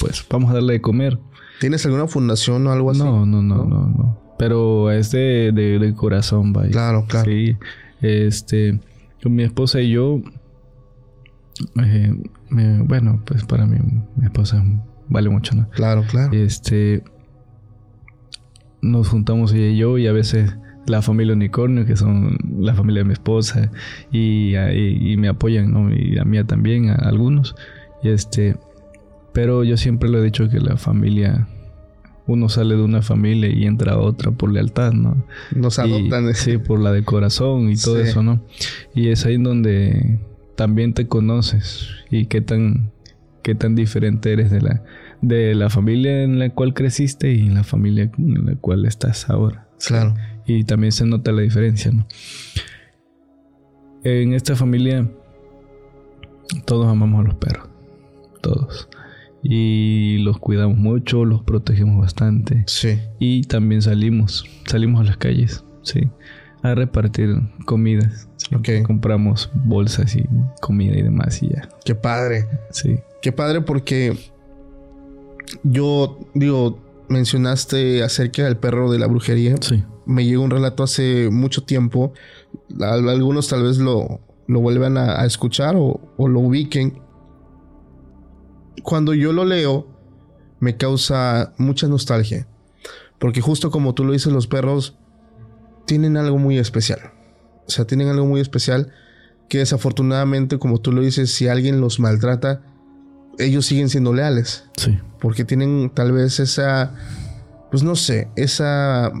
pues 0.00 0.24
vamos 0.28 0.50
a 0.50 0.54
darle 0.54 0.74
de 0.74 0.80
comer. 0.80 1.18
¿Tienes 1.60 1.84
alguna 1.86 2.06
fundación 2.06 2.66
o 2.66 2.72
algo 2.72 2.90
así? 2.90 3.00
No, 3.00 3.24
no, 3.24 3.42
no, 3.42 3.64
no, 3.64 3.88
no. 3.88 4.18
Pero 4.38 4.90
es 4.90 5.10
de, 5.12 5.52
de, 5.54 5.78
de 5.78 5.94
corazón, 5.94 6.52
vaya. 6.52 6.70
Claro, 6.70 7.06
claro. 7.08 7.30
Sí. 7.30 7.56
Este, 8.02 8.78
con 9.22 9.34
mi 9.34 9.42
esposa 9.42 9.80
y 9.80 9.90
yo. 9.90 10.20
Eh, 11.82 12.14
bueno, 12.84 13.22
pues 13.26 13.44
para 13.44 13.66
mí, 13.66 13.78
mi 14.16 14.24
esposa 14.24 14.62
vale 15.08 15.28
mucho, 15.28 15.54
¿no? 15.54 15.68
Claro, 15.70 16.04
claro. 16.08 16.32
Este. 16.32 17.02
Nos 18.82 19.08
juntamos 19.08 19.52
ella 19.52 19.68
y 19.68 19.76
yo, 19.78 19.98
y 19.98 20.06
a 20.06 20.12
veces 20.12 20.54
la 20.86 21.02
familia 21.02 21.32
Unicornio, 21.34 21.86
que 21.86 21.96
son 21.96 22.38
la 22.60 22.74
familia 22.74 23.00
de 23.00 23.04
mi 23.06 23.12
esposa, 23.14 23.70
y, 24.12 24.54
y- 24.54 25.12
y 25.12 25.16
me 25.16 25.28
apoyan, 25.28 25.72
¿no? 25.72 25.92
Y 25.92 26.18
a 26.18 26.24
mí 26.24 26.42
también, 26.44 26.90
a 26.90 26.94
algunos. 26.94 27.56
Y 28.02 28.10
este. 28.10 28.56
Pero 29.32 29.64
yo 29.64 29.76
siempre 29.76 30.08
le 30.08 30.18
he 30.18 30.22
dicho 30.22 30.48
que 30.48 30.60
la 30.60 30.76
familia. 30.76 31.48
Uno 32.28 32.48
sale 32.48 32.74
de 32.74 32.82
una 32.82 33.02
familia 33.02 33.48
y 33.50 33.66
entra 33.66 33.92
a 33.92 33.98
otra 33.98 34.32
por 34.32 34.52
lealtad, 34.52 34.92
¿no? 34.92 35.24
Nos 35.54 35.78
Y- 35.78 35.80
adoptan. 35.82 36.34
sí, 36.34 36.58
por 36.58 36.80
la 36.80 36.90
de 36.90 37.04
corazón 37.04 37.70
y 37.70 37.76
todo 37.76 37.96
Sí. 38.02 38.08
eso, 38.10 38.22
¿no? 38.24 38.42
Y 38.96 39.08
es 39.08 39.24
ahí 39.26 39.34
en 39.34 39.44
donde 39.44 40.18
también 40.56 40.94
te 40.94 41.06
conoces 41.06 41.88
y 42.10 42.26
qué 42.26 42.40
tan, 42.40 42.90
qué 43.42 43.54
tan 43.54 43.74
diferente 43.74 44.32
eres 44.32 44.50
de 44.50 44.60
la, 44.60 44.82
de 45.20 45.54
la 45.54 45.70
familia 45.70 46.22
en 46.22 46.38
la 46.38 46.50
cual 46.50 46.74
creciste 46.74 47.32
y 47.32 47.40
en 47.40 47.54
la 47.54 47.64
familia 47.64 48.10
en 48.18 48.46
la 48.46 48.56
cual 48.56 48.86
estás 48.86 49.30
ahora. 49.30 49.68
Claro. 49.86 50.14
Y 50.46 50.64
también 50.64 50.92
se 50.92 51.06
nota 51.06 51.32
la 51.32 51.42
diferencia, 51.42 51.90
¿no? 51.92 52.06
En 54.02 54.32
esta 54.34 54.54
familia 54.54 55.08
todos 56.64 56.86
amamos 56.86 57.20
a 57.20 57.28
los 57.28 57.34
perros, 57.34 57.68
todos. 58.40 58.88
Y 59.42 60.18
los 60.18 60.38
cuidamos 60.38 60.78
mucho, 60.78 61.24
los 61.24 61.42
protegemos 61.42 62.00
bastante. 62.00 62.64
Sí. 62.66 62.98
Y 63.18 63.42
también 63.42 63.82
salimos, 63.82 64.44
salimos 64.66 65.02
a 65.02 65.04
las 65.04 65.16
calles, 65.16 65.64
sí, 65.82 66.08
a 66.66 66.74
repartir 66.74 67.34
comidas. 67.64 68.28
sí. 68.36 68.54
Ok. 68.54 68.68
Compramos 68.86 69.50
bolsas 69.64 70.14
y 70.16 70.24
comida 70.60 70.96
y 70.96 71.02
demás 71.02 71.42
y 71.42 71.48
ya, 71.48 71.68
Qué 71.84 71.94
padre. 71.94 72.46
sí. 72.70 72.98
Qué 73.22 73.32
padre 73.32 73.60
porque 73.62 74.16
yo 75.64 76.18
digo, 76.34 76.78
mencionaste 77.08 78.02
acerca 78.02 78.44
del 78.44 78.56
perro 78.56 78.90
de 78.90 78.98
la 78.98 79.06
brujería. 79.06 79.54
Sí, 79.60 79.82
Me 80.04 80.24
llegó 80.24 80.42
un 80.44 80.50
relato 80.50 80.82
hace 80.82 81.28
mucho 81.30 81.62
tiempo. 81.64 82.12
Al- 82.80 83.08
Algunos 83.08 83.48
tal 83.48 83.62
vez 83.64 83.78
lo, 83.78 84.20
lo 84.46 84.60
vuelvan 84.60 84.96
a, 84.98 85.20
a 85.20 85.26
escuchar 85.26 85.74
o, 85.76 86.00
o 86.16 86.28
lo 86.28 86.40
ubiquen. 86.40 87.00
Cuando 88.82 89.14
yo 89.14 89.32
lo 89.32 89.44
leo, 89.44 89.86
me 90.60 90.76
causa 90.76 91.52
mucha 91.58 91.88
nostalgia. 91.88 92.46
Porque 93.18 93.40
justo 93.40 93.70
como 93.70 93.94
tú 93.94 94.04
lo 94.04 94.12
dices, 94.12 94.32
los 94.32 94.46
perros 94.46 94.96
tienen 95.86 96.16
algo 96.16 96.38
muy 96.38 96.58
especial. 96.58 97.12
O 97.66 97.70
sea, 97.70 97.86
tienen 97.86 98.08
algo 98.08 98.26
muy 98.26 98.40
especial 98.40 98.92
que 99.48 99.58
desafortunadamente, 99.58 100.58
como 100.58 100.80
tú 100.80 100.92
lo 100.92 101.02
dices, 101.02 101.30
si 101.30 101.48
alguien 101.48 101.80
los 101.80 102.00
maltrata, 102.00 102.62
ellos 103.38 103.66
siguen 103.66 103.88
siendo 103.88 104.12
leales. 104.12 104.64
Sí. 104.76 104.98
Porque 105.20 105.44
tienen 105.44 105.90
tal 105.94 106.12
vez 106.12 106.40
esa, 106.40 106.94
pues 107.70 107.82
no 107.82 107.96
sé, 107.96 108.28
esa, 108.36 109.12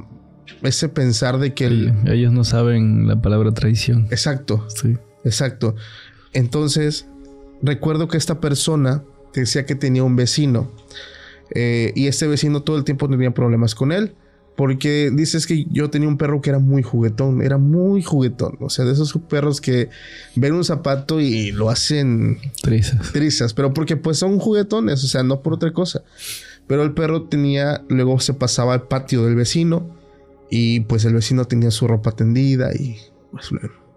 ese 0.62 0.88
pensar 0.88 1.38
de 1.38 1.54
que 1.54 1.66
el... 1.66 1.94
Ellos 2.06 2.32
no 2.32 2.44
saben 2.44 3.06
la 3.06 3.20
palabra 3.20 3.52
traición. 3.52 4.06
Exacto. 4.10 4.66
Sí. 4.68 4.96
Exacto. 5.24 5.74
Entonces, 6.32 7.06
recuerdo 7.62 8.08
que 8.08 8.16
esta 8.16 8.40
persona 8.40 9.02
decía 9.34 9.66
que 9.66 9.74
tenía 9.74 10.02
un 10.04 10.16
vecino 10.16 10.70
eh, 11.54 11.92
y 11.94 12.06
este 12.06 12.26
vecino 12.26 12.62
todo 12.62 12.76
el 12.76 12.84
tiempo 12.84 13.08
tenía 13.08 13.32
problemas 13.32 13.74
con 13.74 13.92
él. 13.92 14.14
Porque 14.56 15.10
dices 15.12 15.46
que 15.46 15.66
yo 15.70 15.90
tenía 15.90 16.08
un 16.08 16.16
perro 16.16 16.40
que 16.40 16.50
era 16.50 16.58
muy 16.58 16.82
juguetón, 16.82 17.42
era 17.42 17.58
muy 17.58 18.02
juguetón. 18.02 18.56
O 18.60 18.70
sea, 18.70 18.86
de 18.86 18.92
esos 18.92 19.12
perros 19.28 19.60
que 19.60 19.90
ven 20.34 20.54
un 20.54 20.64
zapato 20.64 21.20
y 21.20 21.52
lo 21.52 21.68
hacen 21.68 22.38
trizas. 22.62 23.12
Trizas, 23.12 23.52
pero 23.52 23.74
porque 23.74 23.96
pues 23.96 24.18
son 24.18 24.38
juguetones, 24.38 25.04
o 25.04 25.06
sea, 25.06 25.22
no 25.22 25.42
por 25.42 25.52
otra 25.52 25.72
cosa. 25.72 26.02
Pero 26.66 26.82
el 26.82 26.92
perro 26.94 27.24
tenía, 27.24 27.84
luego 27.88 28.18
se 28.18 28.32
pasaba 28.32 28.72
al 28.72 28.88
patio 28.88 29.24
del 29.24 29.36
vecino 29.36 29.94
y 30.50 30.80
pues 30.80 31.04
el 31.04 31.14
vecino 31.14 31.44
tenía 31.44 31.70
su 31.70 31.86
ropa 31.86 32.12
tendida 32.12 32.72
y 32.74 32.96
pues 33.30 33.50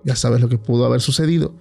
ya 0.04 0.16
sabes 0.16 0.42
lo 0.42 0.50
que 0.50 0.58
pudo 0.58 0.86
haber 0.86 1.02
sucedido. 1.02 1.56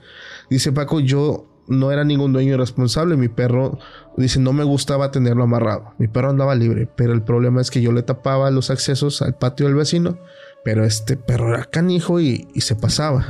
Dice 0.50 0.72
Paco, 0.72 1.00
yo 1.00 1.46
no 1.68 1.92
era 1.92 2.04
ningún 2.04 2.32
dueño 2.32 2.54
irresponsable. 2.54 3.16
Mi 3.16 3.28
perro, 3.28 3.78
dice, 4.16 4.40
no 4.40 4.52
me 4.52 4.64
gustaba 4.64 5.10
tenerlo 5.10 5.44
amarrado. 5.44 5.92
Mi 5.98 6.08
perro 6.08 6.30
andaba 6.30 6.54
libre, 6.54 6.88
pero 6.96 7.12
el 7.12 7.22
problema 7.22 7.60
es 7.60 7.70
que 7.70 7.82
yo 7.82 7.92
le 7.92 8.02
tapaba 8.02 8.50
los 8.50 8.70
accesos 8.70 9.22
al 9.22 9.36
patio 9.36 9.66
del 9.66 9.74
vecino, 9.74 10.18
pero 10.64 10.84
este 10.84 11.16
perro 11.16 11.54
era 11.54 11.64
canijo 11.64 12.20
y, 12.20 12.48
se 12.56 12.74
pasaba. 12.74 13.26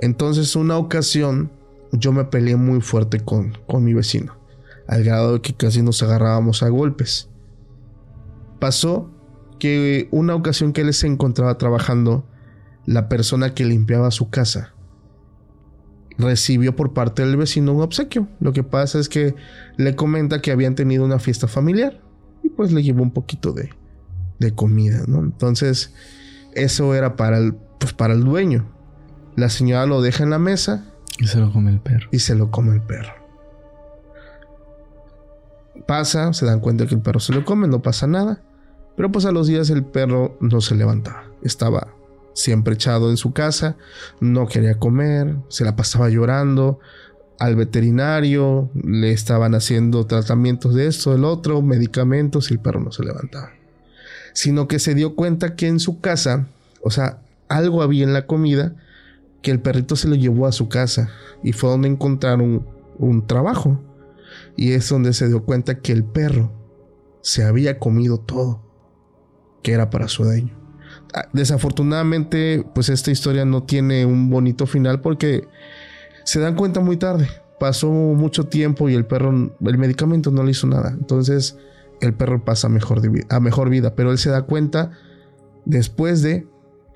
Entonces, 0.00 0.56
una 0.56 0.76
ocasión, 0.76 1.50
yo 1.92 2.12
me 2.12 2.24
peleé 2.24 2.56
muy 2.56 2.80
fuerte 2.80 3.20
con, 3.20 3.56
con 3.66 3.84
mi 3.84 3.94
vecino, 3.94 4.36
al 4.86 5.04
grado 5.04 5.34
de 5.34 5.40
que 5.40 5.54
casi 5.54 5.82
nos 5.82 6.02
agarrábamos 6.02 6.62
a 6.62 6.68
golpes. 6.68 7.30
Pasó 8.58 9.10
que 9.58 10.08
una 10.10 10.34
ocasión 10.34 10.72
que 10.72 10.82
él 10.82 10.92
se 10.92 11.06
encontraba 11.06 11.56
trabajando, 11.58 12.26
la 12.86 13.08
persona 13.08 13.54
que 13.54 13.64
limpiaba 13.64 14.10
su 14.10 14.28
casa 14.28 14.73
recibió 16.18 16.76
por 16.76 16.92
parte 16.92 17.24
del 17.24 17.36
vecino 17.36 17.72
un 17.72 17.82
obsequio. 17.82 18.28
Lo 18.40 18.52
que 18.52 18.62
pasa 18.62 18.98
es 18.98 19.08
que 19.08 19.34
le 19.76 19.96
comenta 19.96 20.40
que 20.40 20.52
habían 20.52 20.74
tenido 20.74 21.04
una 21.04 21.18
fiesta 21.18 21.48
familiar 21.48 22.00
y 22.42 22.50
pues 22.50 22.72
le 22.72 22.82
llevó 22.82 23.02
un 23.02 23.10
poquito 23.10 23.52
de, 23.52 23.70
de 24.38 24.54
comida, 24.54 25.04
¿no? 25.06 25.20
Entonces, 25.20 25.92
eso 26.52 26.94
era 26.94 27.16
para 27.16 27.38
el, 27.38 27.54
pues 27.78 27.92
para 27.92 28.14
el 28.14 28.24
dueño. 28.24 28.66
La 29.36 29.48
señora 29.48 29.86
lo 29.86 30.02
deja 30.02 30.22
en 30.22 30.30
la 30.30 30.38
mesa. 30.38 30.84
Y 31.18 31.26
se 31.26 31.38
lo 31.38 31.52
come 31.52 31.70
el 31.70 31.80
perro. 31.80 32.08
Y 32.12 32.20
se 32.20 32.34
lo 32.34 32.50
come 32.50 32.74
el 32.74 32.82
perro. 32.82 33.12
Pasa, 35.86 36.32
se 36.32 36.46
dan 36.46 36.60
cuenta 36.60 36.86
que 36.86 36.94
el 36.94 37.00
perro 37.00 37.20
se 37.20 37.32
lo 37.32 37.44
come, 37.44 37.66
no 37.68 37.82
pasa 37.82 38.06
nada. 38.06 38.40
Pero 38.96 39.10
pues 39.10 39.24
a 39.24 39.32
los 39.32 39.48
días 39.48 39.70
el 39.70 39.84
perro 39.84 40.36
no 40.40 40.60
se 40.60 40.76
levantaba. 40.76 41.24
Estaba 41.42 41.88
siempre 42.34 42.74
echado 42.74 43.10
en 43.10 43.16
su 43.16 43.32
casa, 43.32 43.76
no 44.20 44.46
quería 44.46 44.78
comer, 44.78 45.36
se 45.48 45.64
la 45.64 45.76
pasaba 45.76 46.10
llorando. 46.10 46.80
Al 47.38 47.56
veterinario 47.56 48.70
le 48.74 49.12
estaban 49.12 49.54
haciendo 49.54 50.06
tratamientos 50.06 50.74
de 50.74 50.86
esto, 50.86 51.12
del 51.12 51.24
otro, 51.24 51.62
medicamentos 51.62 52.50
y 52.50 52.54
el 52.54 52.60
perro 52.60 52.80
no 52.80 52.92
se 52.92 53.04
levantaba. 53.04 53.52
Sino 54.34 54.68
que 54.68 54.78
se 54.78 54.94
dio 54.94 55.14
cuenta 55.14 55.54
que 55.56 55.68
en 55.68 55.80
su 55.80 56.00
casa, 56.00 56.46
o 56.82 56.90
sea, 56.90 57.22
algo 57.48 57.82
había 57.82 58.04
en 58.04 58.12
la 58.12 58.26
comida 58.26 58.74
que 59.42 59.50
el 59.50 59.60
perrito 59.60 59.94
se 59.96 60.08
lo 60.08 60.14
llevó 60.14 60.46
a 60.46 60.52
su 60.52 60.68
casa 60.68 61.10
y 61.42 61.52
fue 61.52 61.70
donde 61.70 61.88
encontraron 61.88 62.66
un 62.98 63.26
trabajo. 63.26 63.80
Y 64.56 64.72
es 64.72 64.88
donde 64.88 65.12
se 65.12 65.28
dio 65.28 65.44
cuenta 65.44 65.80
que 65.80 65.92
el 65.92 66.04
perro 66.04 66.52
se 67.20 67.44
había 67.44 67.78
comido 67.78 68.18
todo, 68.18 68.62
que 69.62 69.72
era 69.72 69.90
para 69.90 70.08
su 70.08 70.24
dueño. 70.24 70.63
Ah, 71.14 71.26
desafortunadamente, 71.32 72.64
pues 72.74 72.88
esta 72.88 73.10
historia 73.10 73.44
no 73.44 73.62
tiene 73.62 74.06
un 74.06 74.30
bonito 74.30 74.66
final 74.66 75.00
porque 75.00 75.46
se 76.24 76.40
dan 76.40 76.54
cuenta 76.54 76.80
muy 76.80 76.96
tarde. 76.96 77.28
Pasó 77.60 77.90
mucho 77.90 78.44
tiempo 78.44 78.88
y 78.88 78.94
el 78.94 79.06
perro, 79.06 79.30
el 79.60 79.78
medicamento 79.78 80.30
no 80.30 80.42
le 80.42 80.50
hizo 80.50 80.66
nada. 80.66 80.90
Entonces, 80.90 81.56
el 82.00 82.14
perro 82.14 82.44
pasa 82.44 82.66
a 82.66 82.70
mejor, 82.70 83.00
a 83.28 83.40
mejor 83.40 83.70
vida, 83.70 83.94
pero 83.94 84.10
él 84.10 84.18
se 84.18 84.30
da 84.30 84.42
cuenta 84.42 84.90
después 85.64 86.22
de 86.22 86.46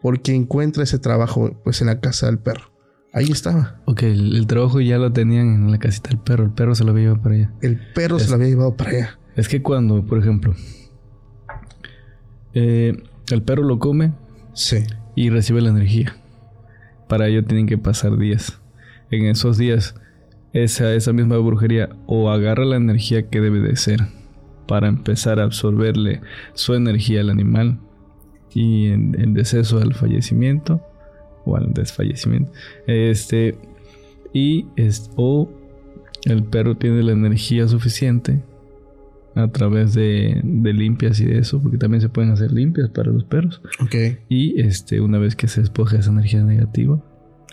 porque 0.02 0.34
encuentra 0.34 0.82
ese 0.82 0.98
trabajo 0.98 1.56
pues 1.64 1.80
en 1.80 1.88
la 1.88 2.00
casa 2.00 2.26
del 2.26 2.38
perro. 2.38 2.72
Ahí 3.12 3.30
estaba. 3.30 3.80
Ok, 3.86 4.02
el, 4.02 4.46
trabajo 4.46 4.80
ya 4.80 4.98
lo 4.98 5.12
tenían 5.12 5.54
en 5.54 5.70
la 5.70 5.78
casita 5.78 6.10
del 6.10 6.18
perro. 6.18 6.44
El 6.44 6.50
perro 6.50 6.74
se 6.74 6.84
lo 6.84 6.90
había 6.90 7.04
llevado 7.04 7.22
para 7.22 7.34
allá. 7.34 7.52
El 7.62 7.80
perro 7.94 8.18
se 8.18 8.28
lo 8.28 8.34
había 8.34 8.48
llevado 8.48 8.76
para 8.76 8.90
allá. 8.90 9.18
Es 9.34 9.48
que 9.48 9.62
cuando, 9.62 10.04
por 10.04 10.18
ejemplo, 10.18 10.54
eh, 12.54 13.02
el 13.30 13.42
perro 13.42 13.62
lo 13.62 13.78
come. 13.78 14.12
Sí. 14.52 14.84
Y 15.14 15.30
recibe 15.30 15.60
la 15.60 15.70
energía. 15.70 16.16
Para 17.08 17.28
ello 17.28 17.44
tienen 17.44 17.66
que 17.66 17.78
pasar 17.78 18.16
días. 18.16 18.60
En 19.10 19.26
esos 19.26 19.56
días, 19.58 19.94
esa, 20.52 20.94
esa 20.94 21.12
misma 21.12 21.38
brujería 21.38 21.90
o 22.06 22.30
agarra 22.30 22.64
la 22.64 22.76
energía 22.76 23.28
que 23.28 23.40
debe 23.40 23.60
de 23.60 23.76
ser 23.76 24.00
para 24.66 24.88
empezar 24.88 25.40
a 25.40 25.44
absorberle 25.44 26.20
su 26.54 26.74
energía 26.74 27.20
al 27.22 27.30
animal 27.30 27.78
y 28.52 28.88
en, 28.88 29.18
en 29.18 29.34
deceso 29.34 29.78
al 29.78 29.94
fallecimiento 29.94 30.82
o 31.44 31.56
al 31.56 31.72
desfallecimiento. 31.72 32.52
Este, 32.86 33.56
y 34.32 34.66
es, 34.76 35.10
o 35.16 35.50
el 36.24 36.44
perro 36.44 36.76
tiene 36.76 37.02
la 37.02 37.12
energía 37.12 37.66
suficiente 37.68 38.42
a 39.38 39.48
través 39.52 39.94
de, 39.94 40.40
limpias 40.42 41.20
y 41.20 41.24
de 41.24 41.38
eso, 41.38 41.62
porque 41.62 41.78
también 41.78 42.00
se 42.00 42.08
pueden 42.08 42.32
hacer 42.32 42.50
limpias 42.52 42.90
para 42.90 43.12
los 43.12 43.24
perros. 43.24 43.62
Ok. 43.80 43.94
Y 44.28 44.60
este, 44.60 45.00
una 45.00 45.18
vez 45.18 45.36
que 45.36 45.46
se 45.46 45.60
despoja 45.60 45.96
esa 45.96 46.10
energía 46.10 46.42
negativa, 46.42 47.00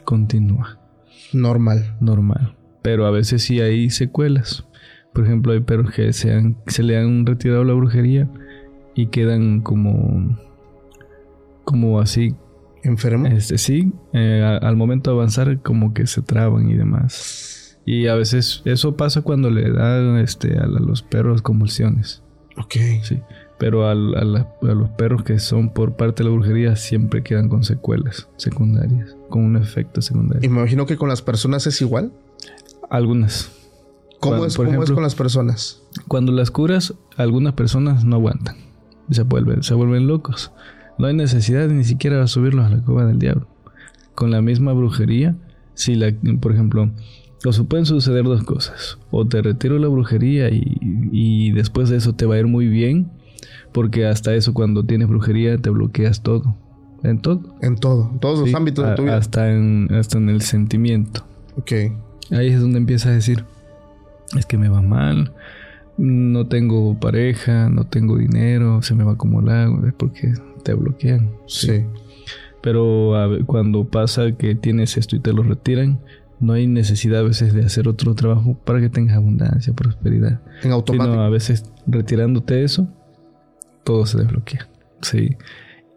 continúa. 0.03 0.79
Normal. 1.31 1.95
Normal. 2.01 2.55
Pero 2.81 3.05
a 3.05 3.11
veces 3.11 3.43
sí 3.43 3.61
hay 3.61 3.91
secuelas. 3.91 4.65
Por 5.13 5.25
ejemplo, 5.25 5.53
hay 5.53 5.59
perros 5.59 5.91
que 5.91 6.11
se, 6.11 6.33
han, 6.33 6.57
se 6.65 6.81
le 6.81 6.97
han 6.97 7.25
retirado 7.25 7.63
la 7.63 7.73
brujería 7.73 8.27
y 8.95 9.07
quedan 9.07 9.61
como, 9.61 10.37
como 11.63 11.99
así. 11.99 12.33
Enfermos. 12.83 13.31
Este, 13.31 13.57
sí, 13.57 13.93
eh, 14.13 14.59
al 14.61 14.75
momento 14.75 15.11
de 15.11 15.17
avanzar 15.17 15.59
como 15.61 15.93
que 15.93 16.07
se 16.07 16.21
traban 16.21 16.69
y 16.69 16.75
demás. 16.75 17.54
Y 17.85 18.07
a 18.07 18.15
veces 18.15 18.61
eso 18.65 18.95
pasa 18.97 19.21
cuando 19.21 19.51
le 19.51 19.71
dan 19.71 20.17
este, 20.17 20.57
a, 20.57 20.65
los 20.65 21.03
perros 21.03 21.41
convulsiones. 21.43 22.23
Ok. 22.57 22.75
Sí. 23.03 23.21
Pero 23.59 23.87
a, 23.87 23.93
los 23.95 24.89
perros 24.97 25.23
que 25.23 25.39
son 25.39 25.69
por 25.69 25.95
parte 25.95 26.23
de 26.23 26.29
la 26.29 26.35
brujería 26.35 26.75
siempre 26.75 27.23
quedan 27.23 27.47
con 27.47 27.63
secuelas 27.63 28.27
secundarias, 28.37 29.15
con 29.29 29.45
un 29.45 29.55
efecto 29.55 30.01
secundario. 30.01 30.45
Y 30.45 30.49
me 30.49 30.59
imagino 30.59 30.85
que 30.85 30.97
con 30.97 31.09
las 31.09 31.21
personas 31.21 31.67
es 31.67 31.79
igual. 31.81 32.11
Algunas. 32.89 33.51
¿Cómo, 34.19 34.45
es, 34.45 34.57
es 34.57 34.91
con 34.91 35.03
las 35.03 35.15
personas? 35.15 35.83
Cuando 36.07 36.31
las 36.31 36.49
curas, 36.49 36.95
algunas 37.15 37.53
personas 37.53 38.03
no 38.03 38.15
aguantan. 38.15 38.57
Se 39.11 39.21
vuelven, 39.21 39.61
se 39.61 39.75
vuelven 39.75 40.07
locos. 40.07 40.51
No 40.97 41.07
hay 41.07 41.13
necesidad 41.13 41.67
de 41.67 41.73
ni 41.73 41.83
siquiera 41.83 42.25
subirlos 42.25 42.65
a 42.65 42.69
la 42.69 42.81
cueva 42.81 43.05
del 43.05 43.19
diablo. 43.19 43.47
Con 44.15 44.31
la 44.31 44.41
misma 44.41 44.73
brujería, 44.73 45.35
si 45.73 45.95
la, 45.95 46.13
por 46.39 46.53
ejemplo, 46.53 46.89
o 47.45 47.65
pueden 47.65 47.85
suceder 47.85 48.23
dos 48.23 48.43
cosas. 48.43 48.97
O 49.11 49.25
te 49.27 49.41
retiro 49.41 49.77
la 49.77 49.87
brujería 49.87 50.49
y, 50.51 51.51
después 51.51 51.89
de 51.89 51.97
eso 51.97 52.13
te 52.13 52.25
va 52.25 52.35
a 52.35 52.39
ir 52.39 52.47
muy 52.47 52.67
bien. 52.67 53.11
Porque 53.71 54.05
hasta 54.05 54.33
eso 54.33 54.53
cuando 54.53 54.85
tienes 54.85 55.07
brujería 55.07 55.57
te 55.57 55.69
bloqueas 55.69 56.21
todo. 56.21 56.55
En 57.03 57.19
todo. 57.19 57.41
En 57.61 57.75
todo. 57.75 58.09
En 58.11 58.19
todos 58.19 58.39
los 58.39 58.53
ámbitos 58.55 58.87
de 58.87 58.95
tu 58.95 59.03
vida. 59.03 59.17
Hasta 59.17 59.51
en, 59.51 59.93
hasta 59.93 60.17
en 60.17 60.29
el 60.29 60.41
sentimiento. 60.41 61.25
Ok. 61.57 61.71
Ahí 62.31 62.47
es 62.47 62.61
donde 62.61 62.77
empiezas 62.77 63.07
a 63.07 63.11
decir. 63.11 63.43
Es 64.35 64.45
que 64.45 64.57
me 64.57 64.69
va 64.69 64.81
mal. 64.81 65.33
No 65.97 66.47
tengo 66.47 66.97
pareja. 66.99 67.69
No 67.69 67.83
tengo 67.83 68.17
dinero. 68.17 68.81
Se 68.81 68.95
me 68.95 69.03
va 69.03 69.11
a 69.11 69.15
acumular. 69.15 69.69
Es 69.85 69.93
porque 69.93 70.33
te 70.63 70.73
bloquean. 70.73 71.29
Sí. 71.47 71.83
Pero 72.61 73.13
cuando 73.45 73.83
pasa 73.83 74.31
que 74.31 74.55
tienes 74.55 74.97
esto 74.97 75.15
y 75.15 75.19
te 75.19 75.33
lo 75.33 75.43
retiran 75.43 75.99
no 76.39 76.53
hay 76.53 76.67
necesidad 76.67 77.21
a 77.21 77.23
veces 77.23 77.53
de 77.53 77.63
hacer 77.63 77.87
otro 77.87 78.13
trabajo 78.15 78.57
para 78.65 78.79
que 78.79 78.89
tengas 78.89 79.15
abundancia, 79.15 79.73
prosperidad. 79.73 80.41
En 80.63 80.71
automático. 80.71 81.13
Sino 81.13 81.23
a 81.23 81.29
veces 81.29 81.71
retirándote 81.87 82.63
eso, 82.63 82.87
todo 83.83 84.05
se 84.05 84.17
desbloquea. 84.17 84.67
Sí. 85.01 85.37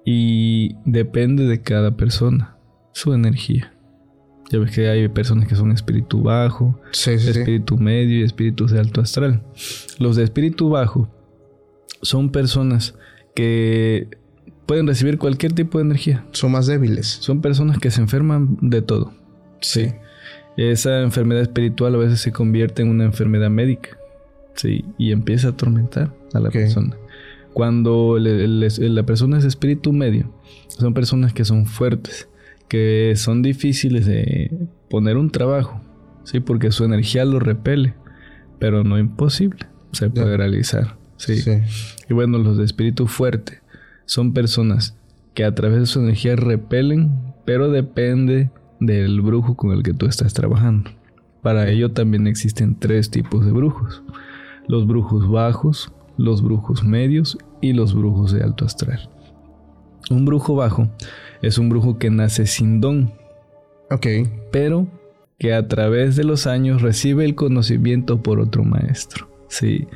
Y 0.05 0.77
depende 0.85 1.45
de 1.45 1.61
cada 1.61 1.97
persona, 1.97 2.57
su 2.93 3.13
energía. 3.13 3.73
Ya 4.51 4.59
ves 4.59 4.71
que 4.71 4.89
hay 4.89 5.09
personas 5.09 5.47
que 5.47 5.55
son 5.55 5.73
espíritu 5.73 6.23
bajo, 6.23 6.81
espíritu 6.93 7.77
medio 7.77 8.21
y 8.21 8.23
espíritus 8.23 8.71
de 8.71 8.81
alto 8.81 9.03
astral. 9.03 9.43
Los 9.99 10.17
de 10.17 10.25
espíritu 10.25 10.71
bajo 10.71 11.11
son 12.01 12.31
personas 12.31 12.95
que 13.35 14.09
pueden 14.65 14.87
recibir 14.87 15.19
cualquier 15.19 15.53
tipo 15.53 15.79
de 15.79 15.85
energía. 15.85 16.27
Son 16.33 16.53
más 16.53 16.67
débiles. 16.67 17.07
Son 17.07 17.43
personas 17.43 17.79
que 17.79 17.91
se 17.91 18.01
enferman 18.01 18.57
de 18.63 18.81
todo. 18.81 19.13
Sí. 19.61 19.93
Esa 20.59 21.03
enfermedad 21.03 21.43
espiritual 21.43 21.95
a 21.95 21.99
veces 21.99 22.21
se 22.21 22.33
convierte 22.33 22.83
en 22.83 22.89
una 22.89 23.05
enfermedad 23.05 23.51
médica. 23.51 23.97
Sí, 24.55 24.85
y 24.99 25.13
empieza 25.13 25.49
a 25.49 25.51
atormentar 25.53 26.13
a 26.35 26.41
la 26.41 26.51
persona. 26.51 26.97
Cuando 27.53 28.19
la 28.19 29.03
persona 29.05 29.39
es 29.39 29.45
espíritu 29.45 29.93
medio, 29.93 30.35
son 30.67 30.95
personas 30.95 31.33
que 31.33 31.45
son 31.45 31.65
fuertes, 31.67 32.29
que 32.69 33.15
son 33.17 33.43
difíciles 33.43 34.05
de 34.07 34.53
poner 34.91 35.17
un 35.17 35.31
trabajo, 35.31 35.81
sí, 36.25 36.41
porque 36.41 36.73
su 36.73 36.85
energía 36.85 37.25
lo 37.25 37.39
repele, 37.39 37.95
pero 38.59 38.85
no 38.85 38.99
imposible, 38.99 39.67
se 39.93 40.11
puede 40.11 40.37
realizar. 40.37 40.97
Sí. 41.17 41.43
Y 42.09 42.15
bueno, 42.15 42.39
los 42.39 42.59
de 42.59 42.65
espíritu 42.65 43.07
fuerte 43.07 43.61
son 44.07 44.33
personas 44.33 44.97
que 45.35 45.45
a 45.45 45.55
través 45.55 45.81
de 45.81 45.87
su 45.87 46.01
energía 46.01 46.37
repelen, 46.37 47.13
pero 47.45 47.71
depende 47.71 48.51
del 48.81 49.21
brujo 49.21 49.55
con 49.55 49.73
el 49.73 49.83
que 49.83 49.95
tú 49.95 50.07
estás 50.07 50.35
trabajando. 50.35 50.91
Para 51.43 51.69
ello 51.69 51.93
también 51.93 52.27
existen 52.27 52.79
tres 52.79 53.11
tipos 53.11 53.45
de 53.45 53.53
brujos. 53.53 54.03
Los 54.67 54.87
brujos 54.87 55.31
bajos, 55.31 55.93
los 56.17 56.43
brujos 56.43 56.85
medios 56.85 57.39
y 57.61 57.73
los 57.73 57.95
brujos 57.95 58.33
de 58.33 58.43
alto 58.43 58.65
astral. 58.65 59.09
Un 60.11 60.25
brujo 60.25 60.55
bajo 60.55 60.89
es 61.43 61.59
un 61.59 61.69
brujo 61.69 61.99
que 61.99 62.11
nace 62.11 62.47
sin 62.47 62.81
don. 62.81 63.13
Ok. 63.91 64.07
Pero 64.51 64.87
que 65.39 65.55
a 65.55 65.69
través 65.69 66.17
de 66.17 66.25
los 66.25 66.47
años 66.47 66.83
recibe 66.83 67.25
el 67.25 67.35
conocimiento 67.35 68.23
por 68.23 68.41
otro 68.41 68.65
maestro. 68.65 69.29
Sí. 69.49 69.87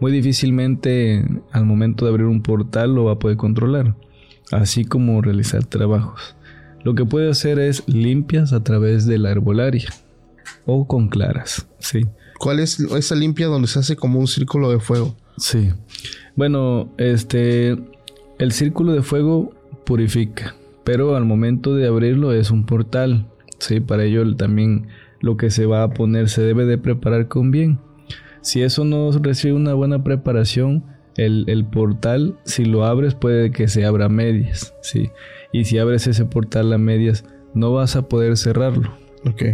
Muy 0.00 0.12
difícilmente 0.12 1.24
al 1.52 1.64
momento 1.64 2.04
de 2.04 2.10
abrir 2.10 2.26
un 2.26 2.42
portal 2.42 2.94
lo 2.94 3.04
va 3.04 3.12
a 3.12 3.18
poder 3.18 3.36
controlar, 3.36 3.96
así 4.52 4.84
como 4.84 5.20
realizar 5.22 5.64
trabajos. 5.64 6.36
Lo 6.84 6.94
que 6.94 7.04
puede 7.04 7.30
hacer 7.30 7.58
es 7.58 7.82
limpias 7.86 8.52
a 8.52 8.62
través 8.62 9.06
de 9.06 9.18
la 9.18 9.30
herbolaria 9.30 9.88
o 10.66 10.86
con 10.86 11.08
claras, 11.08 11.66
sí. 11.78 12.06
¿Cuál 12.38 12.60
es 12.60 12.78
esa 12.78 13.14
limpia 13.14 13.48
donde 13.48 13.68
se 13.68 13.80
hace 13.80 13.96
como 13.96 14.20
un 14.20 14.28
círculo 14.28 14.70
de 14.70 14.78
fuego? 14.78 15.16
Sí. 15.38 15.70
Bueno, 16.36 16.92
este 16.98 17.76
el 18.38 18.52
círculo 18.52 18.92
de 18.92 19.02
fuego 19.02 19.52
purifica, 19.84 20.54
pero 20.84 21.16
al 21.16 21.24
momento 21.24 21.74
de 21.74 21.88
abrirlo 21.88 22.32
es 22.32 22.50
un 22.50 22.64
portal. 22.64 23.26
Sí, 23.58 23.80
para 23.80 24.04
ello 24.04 24.36
también 24.36 24.86
lo 25.20 25.36
que 25.36 25.50
se 25.50 25.66
va 25.66 25.82
a 25.82 25.90
poner 25.90 26.28
se 26.28 26.42
debe 26.42 26.64
de 26.64 26.78
preparar 26.78 27.26
con 27.26 27.50
bien. 27.50 27.80
Si 28.40 28.62
eso 28.62 28.84
no 28.84 29.10
recibe 29.10 29.54
una 29.54 29.74
buena 29.74 30.04
preparación, 30.04 30.84
el, 31.16 31.66
portal, 31.66 32.38
si 32.44 32.64
lo 32.64 32.84
abres, 32.84 33.14
puede 33.14 33.50
que 33.50 33.66
se 33.66 33.84
abra 33.84 34.06
a 34.06 34.08
medias, 34.08 34.74
¿sí? 34.82 35.10
Y 35.52 35.64
si 35.64 35.78
abres 35.78 36.06
ese 36.06 36.24
portal 36.24 36.72
a 36.72 36.78
medias, 36.78 37.24
no 37.54 37.72
vas 37.72 37.96
a 37.96 38.08
poder 38.08 38.36
cerrarlo. 38.36 38.92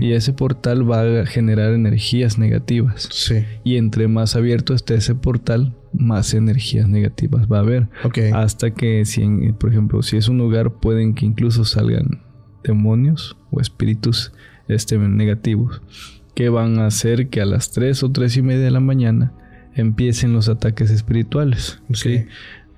Y 0.01 0.12
ese 0.12 0.32
portal 0.32 0.88
va 0.88 1.20
a 1.20 1.26
generar 1.26 1.72
energías 1.72 2.38
negativas. 2.38 3.09
Sí. 3.11 3.45
Y 3.64 3.76
entre 3.76 4.09
más 4.09 4.36
abierto 4.36 4.74
esté 4.74 4.95
ese 4.95 5.14
portal, 5.14 5.74
más 5.92 6.34
energías 6.34 6.88
negativas 6.88 7.47
va 7.51 7.59
a 7.59 7.61
haber. 7.61 7.88
Hasta 8.34 8.72
que, 8.72 9.05
si 9.05 9.24
por 9.59 9.70
ejemplo, 9.70 10.03
si 10.03 10.16
es 10.16 10.28
un 10.28 10.38
lugar, 10.38 10.72
pueden 10.72 11.14
que 11.14 11.26
incluso 11.26 11.64
salgan 11.64 12.22
demonios 12.62 13.36
o 13.51 13.61
espíritus 13.61 14.32
este, 14.68 14.99
negativos 14.99 15.82
que 16.34 16.49
van 16.49 16.78
a 16.78 16.86
hacer 16.86 17.28
que 17.28 17.40
a 17.40 17.47
las 17.47 17.70
3 17.70 18.03
o 18.03 18.11
3 18.11 18.38
y 18.38 18.42
media 18.42 18.64
de 18.64 18.70
la 18.70 18.80
mañana 18.80 19.32
empiecen 19.74 20.32
los 20.32 20.49
ataques 20.49 20.90
espirituales. 20.90 21.80
¿sí? 21.92 22.26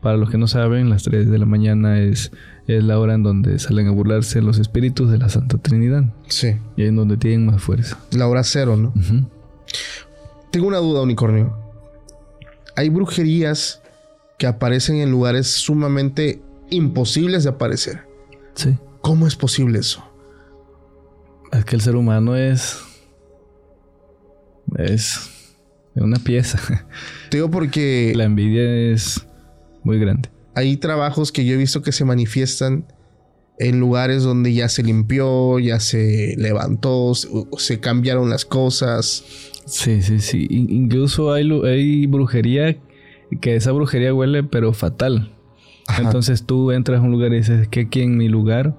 Para 0.01 0.17
los 0.17 0.31
que 0.31 0.39
no 0.39 0.47
saben, 0.47 0.91
las 0.91 1.05
3 1.05 1.31
de 1.31 1.39
la 1.39 1.47
mañana 1.47 1.99
es, 2.01 2.33
es 2.67 2.85
la 2.85 2.99
hora 2.99 3.15
en 3.15 3.23
donde 3.23 3.59
salen 3.59 3.89
a 3.89 3.91
burlarse 3.91 4.43
los 4.43 4.59
espíritus 4.59 5.11
de 5.11 5.19
la 5.19 5.29
Santa 5.29 5.59
Trinidad. 5.59 6.05
Sí. 6.29 6.57
Y 6.77 6.85
en 6.85 6.97
donde 6.97 7.17
tienen 7.17 7.47
más 7.47 7.63
fuerza. 7.63 7.99
La 8.11 8.27
hora 8.29 8.43
cero, 8.45 8.77
¿no? 8.77 8.93
Tengo 10.51 10.67
una 10.67 10.79
duda, 10.79 11.03
unicornio. 11.03 11.57
Hay 12.75 12.89
brujerías 12.89 13.83
que 14.39 14.47
aparecen 14.47 14.97
en 14.97 15.11
lugares 15.11 15.47
sumamente 15.47 16.43
imposibles 16.71 17.45
de 17.45 17.51
aparecer. 17.51 18.07
Sí. 18.55 18.77
¿Cómo 19.01 19.27
es 19.27 19.37
posible 19.37 19.79
eso? 19.79 20.05
Es 21.53 21.65
que 21.65 21.77
el 21.77 21.83
ser 21.83 21.97
humano 21.97 22.37
es 22.37 22.79
es 24.79 25.31
una 25.95 26.19
pieza. 26.19 26.59
Te 27.31 27.39
digo 27.39 27.51
porque... 27.51 28.13
La 28.15 28.25
envidia 28.25 28.63
es 28.93 29.27
muy 29.83 29.99
grande. 29.99 30.31
Hay 30.57 30.77
trabajos 30.79 31.31
que 31.31 31.45
yo 31.45 31.55
he 31.55 31.57
visto 31.57 31.83
que 31.83 31.93
se 31.93 32.05
manifiestan 32.05 32.87
en 33.59 33.79
lugares 33.79 34.23
donde 34.23 34.53
ya 34.53 34.69
se 34.69 34.83
limpió, 34.83 35.59
ya 35.59 35.79
se 35.81 36.35
levantó, 36.37 37.13
se 37.15 37.79
cambiaron 37.79 38.31
las 38.31 38.45
cosas. 38.45 39.25
Sí, 39.67 40.03
sí, 40.03 40.19
sí. 40.19 40.47
Incluso 40.51 41.33
hay, 41.33 41.49
hay 41.65 42.07
brujería 42.07 42.77
que 43.41 43.55
esa 43.57 43.73
brujería 43.73 44.13
huele 44.13 44.43
pero 44.43 44.73
fatal. 44.73 45.33
Entonces 45.99 46.45
tú 46.45 46.73
entras 46.73 47.01
a 47.01 47.03
un 47.03 47.13
lugar 47.13 47.33
y 47.33 47.37
dices 47.37 47.69
que 47.69 47.83
aquí 47.83 48.01
en 48.01 48.17
mi 48.17 48.29
lugar 48.29 48.75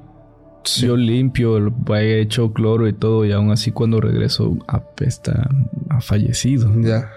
yo 0.75 0.97
limpio, 0.97 1.73
he 1.95 2.19
hecho 2.19 2.51
cloro 2.51 2.87
y 2.87 2.93
todo, 2.93 3.23
y 3.25 3.31
aún 3.31 3.51
así 3.51 3.71
cuando 3.71 4.01
regreso 4.01 4.57
apesta, 4.67 5.49
ha 5.89 6.01
fallecido. 6.01 6.69
Ya. 6.81 7.09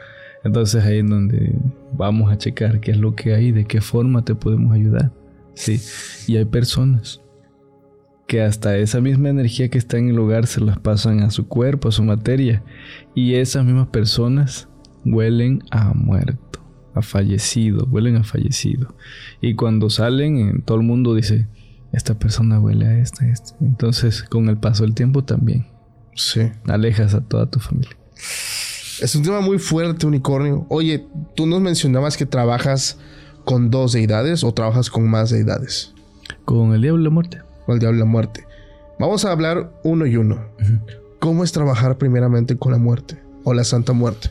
Entonces 0.45 0.85
ahí 0.85 0.99
es 0.99 1.09
donde 1.09 1.55
vamos 1.93 2.33
a 2.33 2.39
checar 2.39 2.81
qué 2.81 2.93
es 2.93 2.97
lo 2.97 3.15
que 3.15 3.35
hay, 3.35 3.53
de 3.53 3.65
qué 3.65 3.81
forma 3.81 4.25
te 4.25 4.35
podemos 4.35 4.75
ayudar. 4.75 5.13
Sí. 5.55 5.81
Y 6.27 6.37
hay 6.37 6.45
personas 6.45 7.21
que 8.27 8.43
hasta 8.43 8.77
esa 8.77 9.01
misma 9.01 9.29
energía 9.29 9.69
que 9.69 9.79
está 9.79 9.99
en 9.99 10.09
el 10.09 10.19
hogar 10.19 10.47
se 10.47 10.61
las 10.61 10.79
pasan 10.79 11.21
a 11.21 11.31
su 11.31 11.49
cuerpo, 11.49 11.89
a 11.89 11.93
su 11.93 12.05
materia. 12.05 12.63
Y 13.15 13.35
esas 13.35 13.65
mismas 13.65 13.89
personas 13.89 14.69
huelen 15.05 15.63
a 15.71 15.93
muerto, 15.95 16.61
a 16.95 17.03
fallecido, 17.03 17.87
huelen 17.91 18.17
a 18.17 18.25
fallecido. 18.25 18.95
Y 19.41 19.57
cuando 19.57 19.91
salen, 19.91 20.63
todo 20.63 20.79
el 20.79 20.87
mundo 20.87 21.15
dice, 21.15 21.49
esta 21.93 22.19
persona 22.19 22.61
huele 22.61 22.87
a 22.87 22.99
esta, 22.99 23.29
esta. 23.29 23.57
Entonces, 23.61 24.23
con 24.23 24.49
el 24.49 24.59
paso 24.59 24.85
del 24.85 24.95
tiempo 24.95 25.25
también. 25.25 25.67
Sí. 26.15 26.43
Alejas 26.67 27.15
a 27.15 27.21
toda 27.23 27.51
tu 27.51 27.59
familia. 27.59 27.97
Es 29.01 29.15
un 29.15 29.23
tema 29.23 29.41
muy 29.41 29.59
fuerte, 29.59 30.07
unicornio. 30.07 30.67
Oye, 30.69 31.07
tú 31.35 31.47
nos 31.47 31.61
mencionabas 31.61 32.17
que 32.19 32.27
trabajas 32.27 32.99
con 33.45 33.71
dos 33.71 33.93
deidades 33.93 34.45
o 34.45 34.53
trabajas 34.53 34.91
con 34.91 35.09
más 35.09 35.31
deidades. 35.31 35.95
Con 36.45 36.75
el 36.75 36.83
diablo 36.83 36.99
de 36.99 37.05
la 37.05 37.11
muerte. 37.11 37.43
Con 37.65 37.75
el 37.75 37.81
diablo 37.81 37.97
de 37.97 38.05
la 38.05 38.11
muerte. 38.11 38.47
Vamos 38.99 39.25
a 39.25 39.33
hablar 39.33 39.73
uno 39.85 40.05
y 40.05 40.17
uno. 40.17 40.45
¿Cómo 41.19 41.45
es 41.45 41.53
trabajar 41.53 41.97
primeramente 41.97 42.57
con 42.57 42.73
la 42.73 42.79
muerte 42.79 43.23
o 43.45 43.55
la 43.55 43.65
santa 43.65 43.95
muerte? 43.95 44.31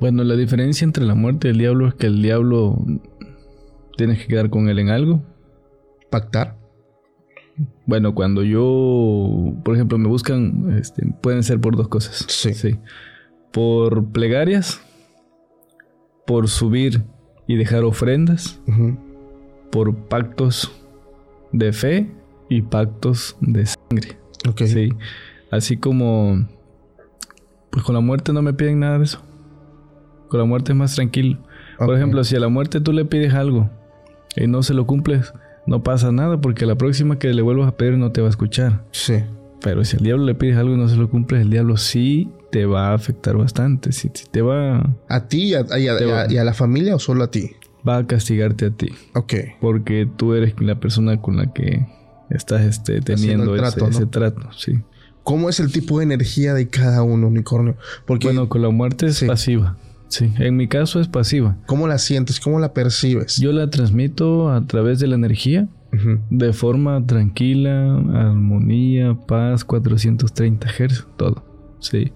Bueno, 0.00 0.24
la 0.24 0.34
diferencia 0.34 0.86
entre 0.86 1.04
la 1.04 1.14
muerte 1.14 1.48
y 1.48 1.50
el 1.50 1.58
diablo 1.58 1.88
es 1.88 1.94
que 1.94 2.06
el 2.06 2.22
diablo 2.22 2.82
tienes 3.98 4.20
que 4.20 4.28
quedar 4.28 4.48
con 4.48 4.70
él 4.70 4.78
en 4.78 4.88
algo. 4.88 5.22
Pactar. 6.10 6.56
Bueno, 7.84 8.14
cuando 8.14 8.42
yo, 8.42 9.52
por 9.62 9.74
ejemplo, 9.74 9.98
me 9.98 10.08
buscan, 10.08 10.78
este, 10.78 11.06
pueden 11.20 11.42
ser 11.42 11.60
por 11.60 11.76
dos 11.76 11.88
cosas. 11.88 12.24
Sí. 12.28 12.54
sí. 12.54 12.78
Por 13.52 14.04
plegarias, 14.12 14.80
por 16.26 16.48
subir 16.48 17.02
y 17.46 17.56
dejar 17.56 17.84
ofrendas, 17.84 18.60
por 19.70 19.94
pactos 19.94 20.70
de 21.52 21.72
fe 21.72 22.10
y 22.48 22.62
pactos 22.62 23.36
de 23.40 23.66
sangre. 23.66 24.18
Sí. 24.56 24.90
Así 25.50 25.76
como, 25.76 26.46
pues 27.70 27.84
con 27.84 27.94
la 27.94 28.00
muerte 28.00 28.32
no 28.32 28.42
me 28.42 28.52
piden 28.52 28.80
nada 28.80 28.98
de 28.98 29.04
eso. 29.04 29.20
Con 30.28 30.38
la 30.38 30.46
muerte 30.46 30.72
es 30.72 30.78
más 30.78 30.94
tranquilo. 30.94 31.38
Por 31.78 31.96
ejemplo, 31.96 32.22
si 32.22 32.36
a 32.36 32.40
la 32.40 32.48
muerte 32.48 32.80
tú 32.80 32.92
le 32.92 33.04
pides 33.04 33.34
algo 33.34 33.68
y 34.36 34.46
no 34.46 34.62
se 34.62 34.74
lo 34.74 34.86
cumples, 34.86 35.32
no 35.66 35.82
pasa 35.82 36.12
nada 36.12 36.40
porque 36.40 36.66
la 36.66 36.76
próxima 36.76 37.18
que 37.18 37.34
le 37.34 37.42
vuelvas 37.42 37.68
a 37.68 37.76
pedir 37.76 37.98
no 37.98 38.12
te 38.12 38.20
va 38.20 38.28
a 38.28 38.30
escuchar. 38.30 38.84
Sí. 38.92 39.24
Pero 39.62 39.84
si 39.84 39.96
al 39.96 40.02
diablo 40.02 40.24
le 40.24 40.34
pides 40.34 40.56
algo 40.56 40.74
y 40.74 40.78
no 40.78 40.88
se 40.88 40.96
lo 40.96 41.10
cumples, 41.10 41.42
el 41.42 41.50
diablo 41.50 41.76
sí 41.76 42.30
te 42.50 42.66
va 42.66 42.88
a 42.88 42.94
afectar 42.94 43.36
bastante. 43.36 43.92
Si, 43.92 44.08
te 44.08 44.42
va... 44.42 44.96
¿A 45.08 45.28
ti 45.28 45.52
y 45.52 45.54
a, 45.54 46.44
la 46.44 46.54
familia 46.54 46.94
o 46.94 46.98
solo 46.98 47.24
a 47.24 47.30
ti? 47.30 47.52
Va 47.86 47.98
a 47.98 48.06
castigarte 48.06 48.66
a 48.66 48.70
ti. 48.70 48.88
Ok. 49.14 49.34
Porque 49.60 50.08
tú 50.16 50.34
eres 50.34 50.54
la 50.60 50.80
persona 50.80 51.20
con 51.20 51.36
la 51.36 51.52
que 51.52 51.86
estás 52.30 52.62
este, 52.62 53.00
teniendo 53.00 53.54
ese, 53.56 54.06
trato, 54.06 54.52
sí. 54.56 54.80
¿Cómo 55.22 55.48
es 55.48 55.60
el 55.60 55.70
tipo 55.70 55.98
de 55.98 56.04
energía 56.04 56.54
de 56.54 56.68
cada 56.68 57.02
uno, 57.02 57.28
unicornio? 57.28 57.76
Porque... 58.06 58.26
Bueno, 58.26 58.48
con 58.48 58.62
la 58.62 58.70
muerte 58.70 59.06
es 59.06 59.22
pasiva. 59.24 59.76
Sí, 60.08 60.32
en 60.38 60.56
mi 60.56 60.66
caso 60.66 61.00
es 61.00 61.06
pasiva. 61.06 61.56
¿Cómo 61.66 61.86
la 61.86 61.98
sientes? 61.98 62.40
¿Cómo 62.40 62.58
la 62.58 62.72
percibes? 62.72 63.36
Yo 63.36 63.52
la 63.52 63.70
transmito 63.70 64.50
a 64.50 64.66
través 64.66 64.98
de 64.98 65.06
la 65.06 65.14
energía, 65.14 65.68
de 66.30 66.52
forma 66.52 67.04
tranquila, 67.06 67.96
armonía, 68.14 69.14
paz, 69.26 69.64
430 69.64 70.68
Hz, 70.68 71.06
todo. 71.16 71.42
Sí. 71.80 72.12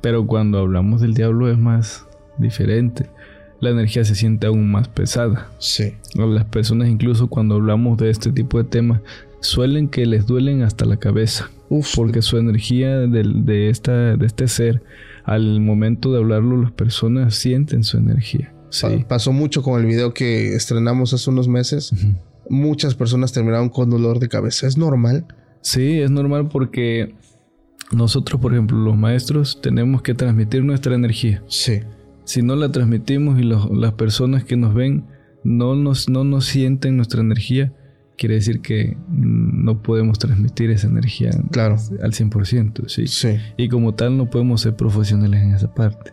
Pero 0.00 0.26
cuando 0.26 0.58
hablamos 0.58 1.00
del 1.00 1.14
diablo 1.14 1.50
es 1.50 1.58
más 1.58 2.06
diferente. 2.38 3.06
la 3.60 3.70
energía 3.70 4.04
se 4.04 4.16
siente 4.16 4.48
aún 4.48 4.72
más 4.72 4.88
pesada. 4.88 5.46
Sí. 5.58 5.92
Las 6.16 6.44
personas 6.46 6.88
incluso 6.88 7.28
cuando 7.28 7.54
hablamos 7.54 7.96
de 7.96 8.10
este 8.10 8.32
tipo 8.32 8.58
de 8.58 8.64
temas 8.68 9.00
suelen 9.38 9.86
que 9.88 10.04
les 10.04 10.26
duelen 10.26 10.62
hasta 10.62 10.84
la 10.84 10.96
cabeza. 10.96 11.48
Uf. 11.68 11.94
Porque 11.94 12.22
su 12.22 12.38
energía 12.38 12.98
del- 13.06 13.44
de, 13.46 13.68
esta, 13.70 14.16
de 14.16 14.26
este 14.26 14.48
ser, 14.48 14.82
al 15.24 15.60
momento 15.60 16.10
de 16.12 16.18
hablarlo, 16.18 16.60
las 16.60 16.72
personas 16.72 17.36
sienten 17.36 17.84
su 17.84 17.98
energía. 17.98 18.52
Sí. 18.70 18.86
Pa- 19.02 19.08
pasó 19.10 19.32
mucho 19.32 19.62
con 19.62 19.80
el 19.80 19.86
video 19.86 20.12
que 20.12 20.56
estrenamos 20.56 21.14
hace 21.14 21.30
unos 21.30 21.46
meses. 21.46 21.94
Muchas 22.48 22.94
personas 22.94 23.32
terminaron 23.32 23.68
con 23.68 23.90
dolor 23.90 24.18
de 24.18 24.28
cabeza. 24.28 24.66
¿Es 24.66 24.76
normal? 24.76 25.26
Sí, 25.60 26.00
es 26.00 26.10
normal 26.10 26.48
porque 26.48 27.14
nosotros, 27.92 28.40
por 28.40 28.52
ejemplo, 28.52 28.76
los 28.78 28.96
maestros, 28.96 29.60
tenemos 29.62 30.02
que 30.02 30.14
transmitir 30.14 30.64
nuestra 30.64 30.94
energía. 30.94 31.42
Sí. 31.46 31.80
Si 32.24 32.42
no 32.42 32.56
la 32.56 32.70
transmitimos 32.72 33.38
y 33.38 33.42
los- 33.42 33.70
las 33.70 33.92
personas 33.94 34.44
que 34.44 34.56
nos 34.56 34.74
ven 34.74 35.04
no 35.44 35.74
nos, 35.74 36.08
no 36.08 36.24
nos 36.24 36.46
sienten 36.46 36.96
nuestra 36.96 37.20
energía, 37.20 37.72
quiere 38.16 38.36
decir 38.36 38.60
que 38.60 38.96
no 39.08 39.82
podemos 39.82 40.18
transmitir 40.18 40.70
esa 40.70 40.86
energía 40.86 41.30
Claro. 41.50 41.76
al 42.02 42.12
100%, 42.12 42.88
¿sí? 42.88 43.06
Sí. 43.08 43.36
Y 43.56 43.68
como 43.68 43.94
tal 43.94 44.16
no 44.16 44.30
podemos 44.30 44.60
ser 44.60 44.76
profesionales 44.76 45.42
en 45.42 45.54
esa 45.54 45.74
parte. 45.74 46.12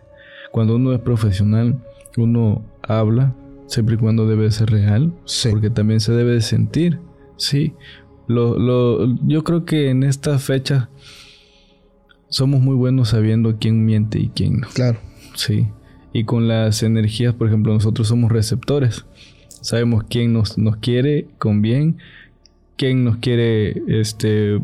Cuando 0.50 0.74
uno 0.76 0.92
es 0.92 1.00
profesional, 1.00 1.78
uno 2.16 2.64
habla 2.82 3.34
siempre 3.70 3.94
y 3.94 3.98
cuando 3.98 4.26
debe 4.26 4.50
ser 4.50 4.68
real, 4.70 5.12
Sí. 5.24 5.48
porque 5.50 5.70
también 5.70 6.00
se 6.00 6.12
debe 6.12 6.32
de 6.32 6.40
sentir, 6.42 6.98
¿sí? 7.36 7.72
Lo, 8.26 8.58
lo- 8.58 9.16
yo 9.26 9.42
creo 9.44 9.64
que 9.64 9.88
en 9.90 10.02
esta 10.02 10.38
fecha 10.38 10.90
somos 12.28 12.60
muy 12.60 12.74
buenos 12.76 13.08
sabiendo 13.08 13.56
quién 13.58 13.84
miente 13.84 14.18
y 14.18 14.28
quién 14.28 14.60
no, 14.60 14.68
Claro. 14.74 14.98
¿sí? 15.34 15.68
Y 16.12 16.24
con 16.24 16.48
las 16.48 16.82
energías, 16.82 17.34
por 17.34 17.46
ejemplo, 17.48 17.72
nosotros 17.72 18.08
somos 18.08 18.32
receptores. 18.32 19.04
Sabemos 19.62 20.04
quién 20.08 20.32
nos, 20.32 20.58
nos 20.58 20.76
quiere 20.76 21.28
con 21.38 21.62
bien, 21.62 21.98
quién 22.76 23.04
nos 23.04 23.16
quiere 23.18 23.82
este, 23.86 24.60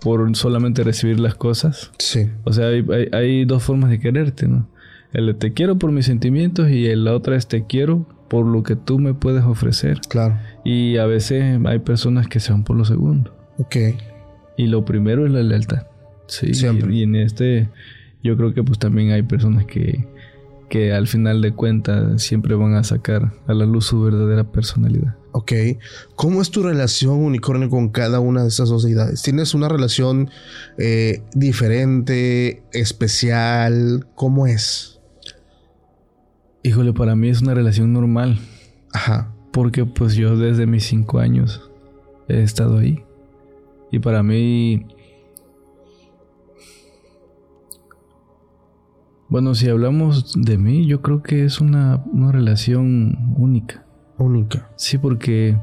por 0.00 0.34
solamente 0.36 0.82
recibir 0.82 1.20
las 1.20 1.34
cosas. 1.36 1.92
Sí. 1.98 2.28
O 2.44 2.52
sea, 2.52 2.68
hay, 2.68 2.84
hay- 2.92 3.08
hay 3.12 3.44
dos 3.44 3.62
formas 3.62 3.90
de 3.90 4.00
quererte, 4.00 4.48
¿no? 4.48 4.66
El 5.12 5.26
de 5.26 5.34
te 5.34 5.52
quiero 5.52 5.78
por 5.78 5.92
mis 5.92 6.06
sentimientos 6.06 6.68
y 6.70 6.92
la 6.96 7.14
otra 7.14 7.36
es 7.36 7.46
te 7.46 7.66
quiero 7.66 8.06
por 8.28 8.46
lo 8.46 8.62
que 8.62 8.76
tú 8.76 8.98
me 8.98 9.14
puedes 9.14 9.44
ofrecer. 9.44 10.00
Claro. 10.08 10.38
Y 10.64 10.96
a 10.96 11.06
veces 11.06 11.58
hay 11.64 11.78
personas 11.80 12.28
que 12.28 12.40
se 12.40 12.52
van 12.52 12.64
por 12.64 12.76
lo 12.76 12.84
segundo. 12.84 13.34
Ok. 13.58 13.76
Y 14.56 14.66
lo 14.66 14.84
primero 14.84 15.26
es 15.26 15.32
la 15.32 15.42
lealtad. 15.42 15.86
Sí. 16.26 16.54
Siempre. 16.54 16.94
Y, 16.94 17.02
en 17.02 17.16
este, 17.16 17.68
yo 18.22 18.36
creo 18.36 18.54
que 18.54 18.62
pues 18.62 18.78
también 18.78 19.10
hay 19.10 19.22
personas 19.22 19.66
que, 19.66 20.06
que 20.68 20.92
al 20.92 21.06
final 21.06 21.42
de 21.42 21.52
cuentas 21.52 22.22
siempre 22.22 22.54
van 22.54 22.74
a 22.74 22.84
sacar 22.84 23.32
a 23.46 23.54
la 23.54 23.66
luz 23.66 23.86
su 23.86 24.00
verdadera 24.00 24.44
personalidad. 24.44 25.14
Ok. 25.32 25.52
¿Cómo 26.14 26.40
es 26.40 26.50
tu 26.50 26.62
relación, 26.62 27.18
unicornio, 27.18 27.68
con 27.68 27.88
cada 27.88 28.20
una 28.20 28.42
de 28.42 28.48
estas 28.48 28.68
dos 28.68 28.84
deidades? 28.84 29.20
¿Tienes 29.22 29.52
una 29.52 29.68
relación 29.68 30.30
eh, 30.78 31.22
diferente, 31.34 32.62
especial? 32.72 34.06
¿Cómo 34.14 34.46
es? 34.46 34.93
Híjole, 36.66 36.94
para 36.94 37.14
mí 37.14 37.28
es 37.28 37.42
una 37.42 37.52
relación 37.52 37.92
normal. 37.92 38.38
Ajá. 38.94 39.34
Porque 39.52 39.84
pues 39.84 40.14
yo 40.14 40.34
desde 40.38 40.66
mis 40.66 40.84
cinco 40.84 41.18
años 41.18 41.70
he 42.26 42.42
estado 42.42 42.78
ahí. 42.78 43.04
Y 43.90 43.98
para 43.98 44.22
mí... 44.22 44.86
Bueno, 49.28 49.54
si 49.54 49.68
hablamos 49.68 50.32
de 50.40 50.56
mí, 50.56 50.86
yo 50.86 51.02
creo 51.02 51.22
que 51.22 51.44
es 51.44 51.60
una, 51.60 52.02
una 52.10 52.32
relación 52.32 53.34
única. 53.36 53.84
Única. 54.16 54.70
Sí, 54.76 54.96
porque 54.96 55.58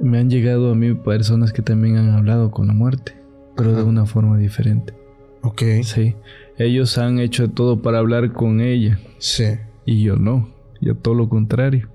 me 0.00 0.18
han 0.18 0.30
llegado 0.30 0.72
a 0.72 0.74
mí 0.74 0.94
personas 0.94 1.52
que 1.52 1.60
también 1.60 1.98
han 1.98 2.08
hablado 2.10 2.50
con 2.50 2.66
la 2.66 2.72
muerte, 2.72 3.14
pero 3.56 3.74
de 3.74 3.82
una 3.82 4.06
forma 4.06 4.38
diferente. 4.38 4.94
Ok. 5.42 5.62
Sí, 5.82 6.16
ellos 6.64 6.98
han 6.98 7.18
hecho 7.18 7.50
todo 7.50 7.82
para 7.82 7.98
hablar 7.98 8.32
con 8.32 8.60
ella 8.60 8.98
Sí. 9.18 9.44
y 9.86 10.02
yo 10.02 10.16
no, 10.16 10.48
yo 10.80 10.94
todo 10.96 11.14
lo 11.14 11.28
contrario. 11.28 11.88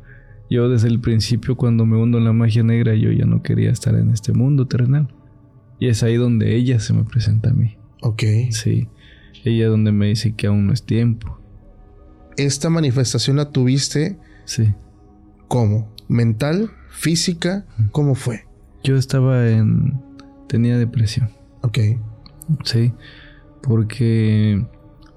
Yo 0.50 0.70
desde 0.70 0.88
el 0.90 1.00
principio 1.02 1.56
cuando 1.56 1.86
me 1.86 1.98
hundo 1.98 2.18
en 2.20 2.24
la 2.26 2.34
magia 2.34 2.62
negra 2.64 2.94
yo 2.96 3.12
ya 3.12 3.26
no 3.26 3.42
quería 3.42 3.72
estar 3.72 3.96
en 3.96 4.12
este 4.12 4.32
mundo 4.34 4.68
terrenal. 4.68 5.08
Y 5.80 5.88
es 5.88 6.04
ahí 6.04 6.16
donde 6.16 6.56
ella 6.56 6.80
se 6.80 6.94
me 6.94 7.04
presenta 7.04 7.50
a 7.50 7.54
mí. 7.54 7.78
Ok. 8.02 8.24
Sí, 8.52 8.88
ella 9.44 9.66
es 9.66 9.70
donde 9.72 9.92
me 9.92 10.08
dice 10.08 10.36
que 10.36 10.48
aún 10.48 10.68
no 10.68 10.74
es 10.74 10.84
tiempo. 10.84 11.40
¿Esta 12.38 12.70
manifestación 12.70 13.38
la 13.38 13.52
tuviste 13.52 14.18
Sí, 14.46 14.74
cómo? 15.48 15.92
¿Mental? 16.08 16.70
¿Física? 16.90 17.66
¿Cómo 17.92 18.14
fue? 18.16 18.46
yo 18.84 18.96
estaba 18.98 19.50
en... 19.50 20.00
tenía 20.48 20.78
depresión. 20.78 21.30
Ok. 21.62 21.80
Sí, 22.64 22.94
porque 23.68 24.64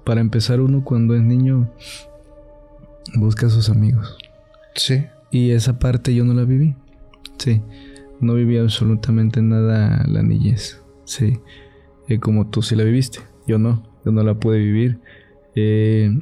para 0.03 0.21
empezar 0.21 0.59
uno 0.59 0.83
cuando 0.83 1.15
es 1.15 1.21
niño 1.21 1.71
busca 3.15 3.47
a 3.47 3.49
sus 3.49 3.69
amigos. 3.69 4.17
Sí. 4.75 5.05
Y 5.31 5.51
esa 5.51 5.77
parte 5.79 6.13
yo 6.15 6.25
no 6.25 6.33
la 6.33 6.43
viví. 6.43 6.75
Sí, 7.37 7.61
no 8.19 8.33
viví 8.33 8.57
absolutamente 8.57 9.41
nada 9.41 10.03
la 10.07 10.23
niñez. 10.23 10.81
Sí, 11.05 11.39
Eh, 12.07 12.19
como 12.19 12.47
tú 12.47 12.63
sí 12.63 12.75
la 12.75 12.83
viviste. 12.83 13.19
Yo 13.45 13.59
no, 13.59 13.83
yo 14.03 14.11
no 14.11 14.23
la 14.23 14.33
pude 14.33 14.57
vivir. 14.57 14.99
Eh, 15.55 16.19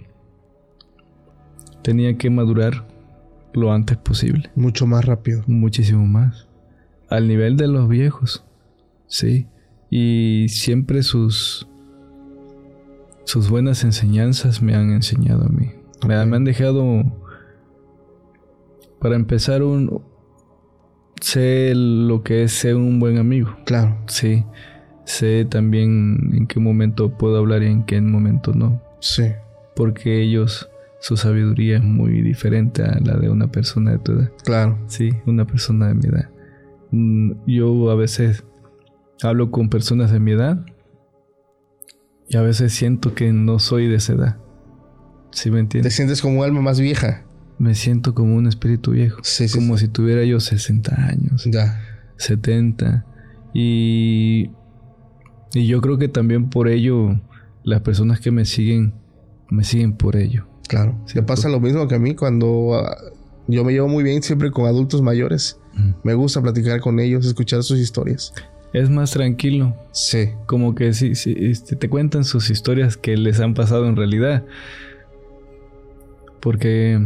tenía 1.82 2.18
que 2.18 2.30
madurar 2.30 2.86
lo 3.54 3.72
antes 3.72 3.96
posible. 3.98 4.52
Mucho 4.56 4.86
más 4.86 5.06
rápido. 5.06 5.44
Muchísimo 5.48 6.06
más. 6.06 6.48
Al 7.10 7.28
nivel 7.30 7.56
de 7.56 7.68
los 7.68 7.88
viejos. 7.88 8.46
Sí. 9.08 9.48
Y 9.90 10.48
siempre 10.50 11.04
sus. 11.04 11.68
Sus 13.28 13.50
buenas 13.50 13.84
enseñanzas 13.84 14.62
me 14.62 14.74
han 14.74 14.90
enseñado 14.90 15.44
a 15.44 15.50
mí. 15.50 15.70
Me, 16.08 16.16
han 16.16 16.46
dejado. 16.46 17.04
Para 19.02 19.18
empezar, 19.18 19.64
un. 19.64 20.02
Sé 21.20 21.74
lo 21.76 22.24
que 22.24 22.44
es 22.44 22.54
ser 22.54 22.78
un 22.78 23.02
buen 23.02 23.18
amigo. 23.18 23.54
Claro. 23.66 23.98
Sí. 24.08 24.46
Sé 25.04 25.44
también 25.44 26.32
en 26.36 26.48
qué 26.48 26.62
momento 26.62 27.18
puedo 27.18 27.38
hablar 27.38 27.64
y 27.64 27.66
en 27.66 27.84
qué 27.84 28.00
momento 28.00 28.54
no. 28.54 28.82
Sí. 29.02 29.26
Porque 29.76 30.22
ellos. 30.22 30.70
Su 31.02 31.18
sabiduría 31.18 31.78
es 31.78 31.84
muy 31.84 32.22
diferente 32.22 32.82
a 32.84 32.98
la 33.04 33.18
de 33.18 33.30
una 33.30 33.52
persona 33.52 33.92
de 33.92 34.00
tu 34.00 34.14
edad. 34.14 34.32
Claro. 34.46 34.80
Sí, 34.88 35.10
una 35.26 35.46
persona 35.46 35.90
de 35.90 35.96
mi 35.96 36.06
edad. 36.06 36.30
Mm, 36.92 37.34
Yo 37.46 37.92
a 37.92 37.96
veces 37.96 38.46
hablo 39.22 39.52
con 39.52 39.68
personas 39.68 40.14
de 40.14 40.22
mi 40.22 40.32
edad 40.32 40.66
y 42.30 42.38
a 42.38 42.42
veces 42.42 42.74
siento 42.74 43.14
que 43.16 43.32
no 43.34 43.60
soy 43.60 43.88
de 43.88 43.96
esa 43.96 44.14
edad. 44.14 44.38
¿Sí 45.32 45.50
me 45.52 45.58
Te 45.58 45.62
entiendes? 45.62 45.94
sientes 45.96 46.22
como 46.22 46.40
un 46.40 46.46
alma 46.46 46.62
más 46.62 46.80
vieja. 46.80 47.24
Me 47.60 47.74
siento 47.76 48.14
como 48.14 48.36
un 48.36 48.48
espíritu 48.48 48.92
viejo. 48.92 49.20
Sí, 49.24 49.48
sí. 49.48 49.58
como 49.58 49.78
si 49.78 49.88
tuviera 49.88 50.24
yo 50.24 50.40
60 50.40 50.96
años, 51.08 51.46
Ya. 51.52 51.82
70. 52.18 53.06
Y, 53.54 54.52
y 55.54 55.68
yo 55.68 55.82
creo 55.82 55.98
que 55.98 56.08
también 56.08 56.50
por 56.50 56.68
ello 56.68 57.20
las 57.64 57.82
personas 57.82 58.20
que 58.20 58.32
me 58.32 58.46
siguen, 58.46 58.94
me 59.50 59.64
siguen 59.64 59.94
por 59.94 60.16
ello. 60.16 60.48
Claro. 60.68 61.00
Te 61.12 61.24
pasa 61.24 61.50
lo 61.50 61.60
mismo 61.60 61.88
que 61.88 61.96
a 61.96 62.00
mí 62.00 62.14
cuando 62.16 62.76
ah, 62.76 62.96
yo 63.48 63.64
me 63.64 63.72
llevo 63.72 63.88
muy 63.88 64.04
bien 64.04 64.22
siempre 64.22 64.52
con 64.52 64.66
adultos 64.66 65.02
mayores. 65.02 65.60
Mm. 65.74 65.92
Me 66.04 66.14
gusta 66.14 66.42
platicar 66.42 66.80
con 66.82 67.00
ellos, 67.00 67.26
escuchar 67.26 67.64
sus 67.64 67.80
historias. 67.80 68.34
Es 68.74 68.90
más 68.90 69.12
tranquilo, 69.12 69.76
Sí. 69.92 70.30
como 70.46 70.76
que 70.76 70.94
sí, 70.94 71.16
sí, 71.16 71.36
este, 71.40 71.76
te 71.76 71.90
cuentan 71.90 72.24
sus 72.26 72.50
historias 72.50 72.98
que 72.98 73.16
les 73.18 73.40
han 73.40 73.54
pasado 73.54 73.88
en 73.88 73.96
realidad. 73.96 74.44
Porque 76.42 77.00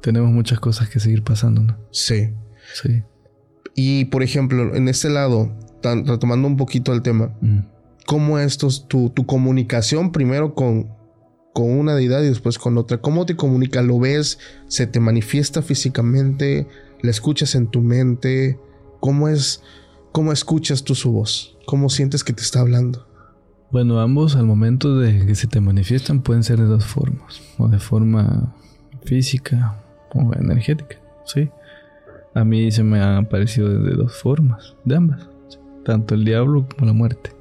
tenemos 0.00 0.30
muchas 0.30 0.60
cosas 0.60 0.88
que 0.88 1.00
seguir 1.00 1.22
pasando, 1.22 1.62
¿no? 1.62 1.76
Sí. 1.90 2.30
Sí. 2.82 3.02
Y 3.74 4.06
por 4.06 4.22
ejemplo, 4.22 4.74
en 4.74 4.88
este 4.88 5.08
lado, 5.10 5.52
tan- 5.82 6.06
retomando 6.06 6.46
un 6.46 6.56
poquito 6.56 6.92
el 6.92 7.02
tema, 7.02 7.34
Mm. 7.40 7.60
¿cómo 8.06 8.38
es 8.38 8.58
tu, 8.58 8.68
tu, 8.86 9.10
tu 9.10 9.26
comunicación 9.26 10.12
primero 10.12 10.54
con, 10.54 10.88
con 11.52 11.70
una 11.70 11.94
deidad 11.94 12.22
y 12.22 12.26
después 12.28 12.58
con 12.58 12.78
otra? 12.78 12.98
¿Cómo 12.98 13.26
te 13.26 13.36
comunica? 13.36 13.82
¿Lo 13.82 13.98
ves? 13.98 14.38
¿Se 14.68 14.86
te 14.86 15.00
manifiesta 15.00 15.62
físicamente? 15.62 16.66
¿La 17.02 17.10
escuchas 17.10 17.54
en 17.54 17.66
tu 17.68 17.80
mente? 17.80 18.58
¿Cómo 19.04 19.28
es? 19.28 19.62
¿Cómo 20.12 20.32
escuchas 20.32 20.82
tú 20.82 20.94
su 20.94 21.12
voz? 21.12 21.58
¿Cómo 21.66 21.90
sientes 21.90 22.24
que 22.24 22.32
te 22.32 22.40
está 22.40 22.60
hablando? 22.60 23.06
Bueno, 23.70 24.00
ambos 24.00 24.34
al 24.34 24.46
momento 24.46 24.96
de 24.96 25.26
que 25.26 25.34
se 25.34 25.46
te 25.46 25.60
manifiestan 25.60 26.22
pueden 26.22 26.42
ser 26.42 26.58
de 26.58 26.64
dos 26.64 26.86
formas. 26.86 27.42
O 27.58 27.68
de 27.68 27.78
forma 27.78 28.54
física 29.04 29.78
o 30.14 30.32
energética. 30.40 30.96
Sí. 31.26 31.50
A 32.32 32.44
mí 32.46 32.70
se 32.70 32.82
me 32.82 32.98
han 32.98 33.16
aparecido 33.26 33.68
de, 33.68 33.90
dos 33.94 34.14
formas. 34.22 34.74
De 34.86 34.96
ambas. 34.96 35.28
Tanto 35.84 36.14
el 36.14 36.24
diablo 36.24 36.66
como 36.66 36.86
la 36.86 36.94
muerte. 36.94 37.36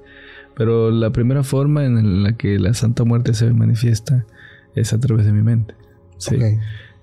Pero 0.57 0.91
la 0.91 1.11
primera 1.11 1.43
forma 1.43 1.86
en 1.86 2.24
la 2.24 2.34
que 2.34 2.59
la 2.59 2.74
Santa 2.74 3.05
Muerte 3.05 3.34
se 3.34 3.49
manifiesta 3.53 4.26
es 4.76 4.91
a 4.91 4.99
través 4.99 5.26
de 5.26 5.32
mi 5.32 5.43
mente. 5.43 5.76
Sí. 6.18 6.36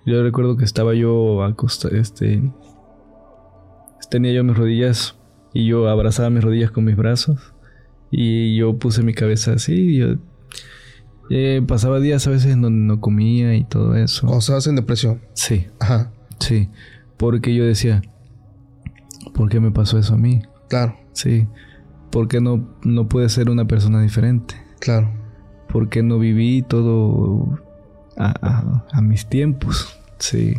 Yo 0.04 0.22
recuerdo 0.22 0.58
que 0.58 0.66
estaba 0.66 0.92
yo 0.92 1.44
acostado, 1.44 1.96
este, 1.96 2.42
tenía 4.08 4.32
yo 4.32 4.44
mis 4.44 4.56
rodillas 4.56 5.16
y 5.52 5.66
yo 5.66 5.88
abrazaba 5.88 6.30
mis 6.30 6.44
rodillas 6.44 6.70
con 6.70 6.84
mis 6.84 6.96
brazos 6.96 7.54
y 8.10 8.56
yo 8.56 8.78
puse 8.78 9.02
mi 9.02 9.14
cabeza 9.14 9.52
así 9.52 9.74
y 9.74 9.98
yo 9.98 10.16
eh, 11.30 11.62
pasaba 11.66 12.00
días 12.00 12.26
a 12.26 12.30
veces 12.30 12.52
en 12.52 12.62
donde 12.62 12.84
no 12.84 13.00
comía 13.00 13.54
y 13.54 13.64
todo 13.64 13.94
eso. 13.94 14.26
¿O 14.26 14.38
estabas 14.38 14.66
en 14.66 14.74
depresión? 14.74 15.20
Sí. 15.34 15.66
Ajá. 15.78 16.10
Sí. 16.40 16.68
Porque 17.16 17.54
yo 17.54 17.64
decía, 17.64 18.02
¿por 19.32 19.48
qué 19.48 19.60
me 19.60 19.70
pasó 19.70 19.98
eso 19.98 20.14
a 20.14 20.18
mí? 20.18 20.42
Claro. 20.68 20.96
Sí. 21.12 21.46
¿Por 22.10 22.26
qué 22.26 22.40
no, 22.40 22.68
no 22.82 23.08
puede 23.08 23.28
ser 23.28 23.48
una 23.48 23.66
persona 23.66 24.02
diferente? 24.02 24.56
Claro. 24.80 25.12
¿Por 25.68 25.88
qué 25.88 26.02
no 26.02 26.18
viví 26.18 26.62
todo 26.62 27.60
a, 28.16 28.74
a 28.90 29.00
mis 29.00 29.28
tiempos? 29.28 29.96
Sí. 30.18 30.54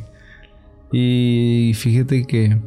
Y 0.93 1.73
fíjate 1.75 2.23
que 2.25 2.57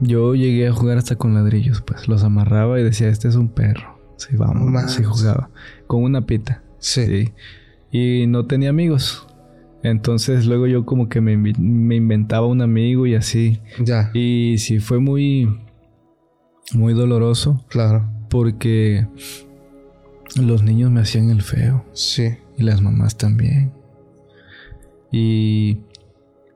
yo 0.00 0.34
llegué 0.34 0.68
a 0.68 0.72
jugar 0.72 0.98
hasta 0.98 1.16
con 1.16 1.34
ladrillos, 1.34 1.82
pues 1.82 2.08
los 2.08 2.22
amarraba 2.22 2.80
y 2.80 2.84
decía, 2.84 3.08
este 3.08 3.28
es 3.28 3.36
un 3.36 3.48
perro. 3.48 3.96
Sí, 4.16 4.36
vamos, 4.36 4.82
así 4.82 5.02
jugaba. 5.02 5.50
Con 5.86 6.02
una 6.02 6.26
pita. 6.26 6.62
Sí. 6.78 7.32
Y 7.90 8.26
no 8.26 8.46
tenía 8.46 8.70
amigos. 8.70 9.26
Entonces 9.82 10.46
luego 10.46 10.66
yo 10.66 10.84
como 10.84 11.08
que 11.08 11.20
me, 11.20 11.32
inventaba 11.96 12.46
un 12.46 12.62
amigo 12.62 13.06
y 13.06 13.14
así. 13.14 13.60
Ya. 13.78 14.10
Y 14.14 14.58
sí 14.58 14.80
fue 14.80 14.98
muy, 14.98 15.48
muy 16.72 16.94
doloroso. 16.94 17.64
Claro. 17.68 18.10
Porque 18.30 19.06
los 20.34 20.62
niños 20.62 20.90
me 20.90 21.00
hacían 21.00 21.30
el 21.30 21.42
feo. 21.42 21.84
Sí. 21.92 22.36
Y 22.56 22.62
las 22.62 22.82
mamás 22.82 23.16
también. 23.16 23.72
Y 25.12 25.78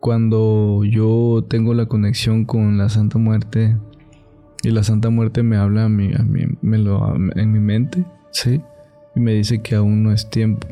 cuando 0.01 0.83
yo 0.85 1.45
tengo 1.49 1.75
la 1.75 1.87
conexión 1.87 2.45
con 2.45 2.79
la 2.79 2.89
Santa 2.89 3.19
Muerte 3.19 3.77
y 4.63 4.71
la 4.71 4.83
Santa 4.83 5.11
Muerte 5.11 5.43
me 5.43 5.57
habla 5.57 5.85
a 5.85 5.89
mí, 5.89 6.11
a 6.15 6.23
mí 6.23 6.45
me 6.63 6.79
lo, 6.79 7.15
en 7.15 7.53
mi 7.53 7.61
mente, 7.61 8.05
¿sí? 8.31 8.63
Y 9.15 9.21
me 9.21 9.35
dice 9.35 9.63
que 9.63 9.75
aún 9.75 10.03
no 10.03 10.13
es 10.13 10.29
tiempo 10.31 10.67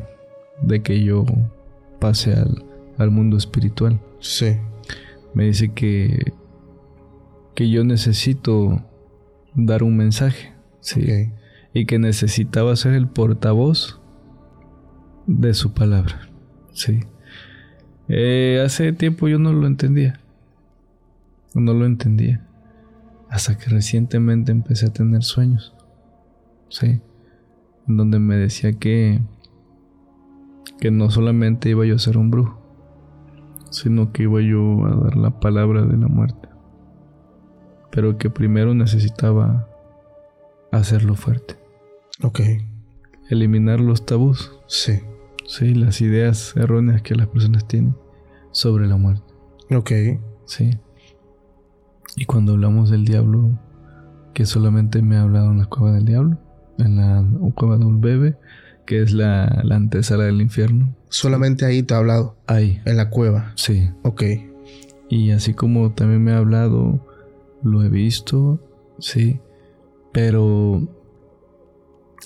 de 0.61 0.81
que 0.81 1.03
yo 1.03 1.25
pase 1.99 2.33
al, 2.33 2.65
al 2.97 3.11
mundo 3.11 3.37
espiritual. 3.37 3.99
Sí. 4.19 4.57
Me 5.33 5.45
dice 5.45 5.73
que, 5.73 6.33
que 7.55 7.69
yo 7.69 7.83
necesito 7.83 8.83
dar 9.53 9.83
un 9.83 9.95
mensaje, 9.95 10.53
¿sí? 10.79 11.31
Y 11.73 11.85
que 11.85 11.99
necesitaba 11.99 12.75
ser 12.75 12.93
el 12.93 13.07
portavoz 13.07 13.99
de 15.27 15.53
su 15.53 15.73
palabra, 15.73 16.29
¿sí? 16.73 17.01
Eh, 18.09 18.59
hace 18.65 18.91
tiempo 18.91 19.27
yo 19.27 19.37
no 19.37 19.53
lo 19.53 19.67
entendía. 19.67 20.19
No 21.53 21.73
lo 21.73 21.85
entendía. 21.85 22.41
Hasta 23.29 23.57
que 23.57 23.69
recientemente 23.69 24.51
empecé 24.51 24.87
a 24.87 24.93
tener 24.93 25.23
sueños. 25.23 25.75
Sí. 26.69 27.01
Donde 27.85 28.19
me 28.19 28.35
decía 28.35 28.73
que. 28.73 29.21
que 30.79 30.89
no 30.89 31.11
solamente 31.11 31.69
iba 31.69 31.85
yo 31.85 31.95
a 31.95 31.99
ser 31.99 32.17
un 32.17 32.31
brujo. 32.31 32.59
Sino 33.69 34.11
que 34.11 34.23
iba 34.23 34.41
yo 34.41 34.85
a 34.87 34.95
dar 34.95 35.15
la 35.15 35.39
palabra 35.39 35.83
de 35.83 35.95
la 35.95 36.07
muerte. 36.07 36.49
Pero 37.91 38.17
que 38.17 38.31
primero 38.31 38.73
necesitaba 38.73 39.67
hacerlo 40.71 41.15
fuerte. 41.15 41.57
Ok. 42.23 42.41
Eliminar 43.29 43.79
los 43.79 44.07
tabús. 44.07 44.51
Sí. 44.65 44.99
Sí, 45.49 45.73
las 45.73 45.99
ideas 45.99 46.53
erróneas 46.55 47.01
que 47.01 47.15
las 47.15 47.25
personas 47.25 47.67
tienen 47.67 47.95
sobre 48.51 48.85
la 48.85 48.97
muerte. 48.97 49.33
Ok. 49.71 49.91
Sí. 50.45 50.69
Y 52.15 52.25
cuando 52.25 52.51
hablamos 52.51 52.91
del 52.91 53.03
diablo, 53.03 53.57
que 54.35 54.45
solamente 54.45 55.01
me 55.01 55.15
ha 55.15 55.23
hablado 55.23 55.49
en 55.49 55.57
la 55.57 55.65
cueva 55.65 55.95
del 55.95 56.05
diablo, 56.05 56.37
en 56.77 56.97
la 56.97 57.25
cueva 57.55 57.77
de 57.77 57.85
un 57.85 57.99
bebé, 57.99 58.37
que 58.85 59.01
es 59.01 59.11
la, 59.11 59.63
la 59.63 59.77
antesala 59.77 60.25
del 60.25 60.39
infierno. 60.39 60.95
Solamente 61.09 61.65
ahí 61.65 61.81
te 61.81 61.95
ha 61.95 61.97
hablado. 61.97 62.37
Ahí. 62.45 62.79
En 62.85 62.97
la 62.97 63.09
cueva. 63.09 63.51
Sí. 63.55 63.89
Ok. 64.03 64.21
Y 65.09 65.31
así 65.31 65.55
como 65.55 65.93
también 65.93 66.23
me 66.23 66.31
ha 66.31 66.37
hablado, 66.37 67.03
lo 67.63 67.83
he 67.83 67.89
visto, 67.89 68.59
sí, 68.99 69.39
pero 70.13 70.87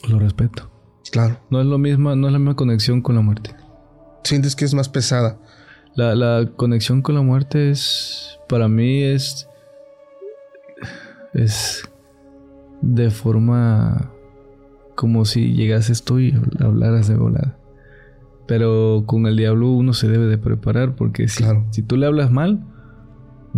lo 0.10 0.20
respeto. 0.20 0.73
Claro. 1.12 1.40
No 1.50 1.60
es 1.60 1.68
lo 1.68 1.78
mismo, 1.78 2.16
no 2.16 2.28
es 2.28 2.34
la 2.34 2.40
misma 2.40 2.56
conexión 2.56 3.02
con 3.02 3.16
la 3.16 3.22
muerte. 3.22 3.56
Sientes 4.24 4.56
que 4.56 4.66
es 4.66 4.74
más 4.74 4.90
pesada. 4.90 5.38
La, 5.96 6.16
la 6.16 6.50
conexión 6.56 7.02
con 7.02 7.16
la 7.16 7.22
muerte 7.22 7.70
es, 7.70 8.40
para 8.50 8.68
mí 8.68 9.04
es, 9.04 9.48
es 11.34 11.84
de 12.82 13.12
forma 13.12 14.12
como 14.96 15.26
si 15.26 15.54
llegases 15.54 16.04
tú 16.04 16.20
y 16.20 16.34
hablaras 16.60 17.08
de 17.08 17.16
volada. 17.16 17.58
Pero 18.48 19.04
con 19.06 19.26
el 19.26 19.38
diablo 19.38 19.70
uno 19.72 19.94
se 19.94 20.08
debe 20.08 20.26
de 20.26 20.38
preparar 20.38 20.96
porque 20.96 21.28
si, 21.28 21.44
si 21.72 21.82
tú 21.82 21.96
le 21.98 22.06
hablas 22.06 22.32
mal, 22.32 22.64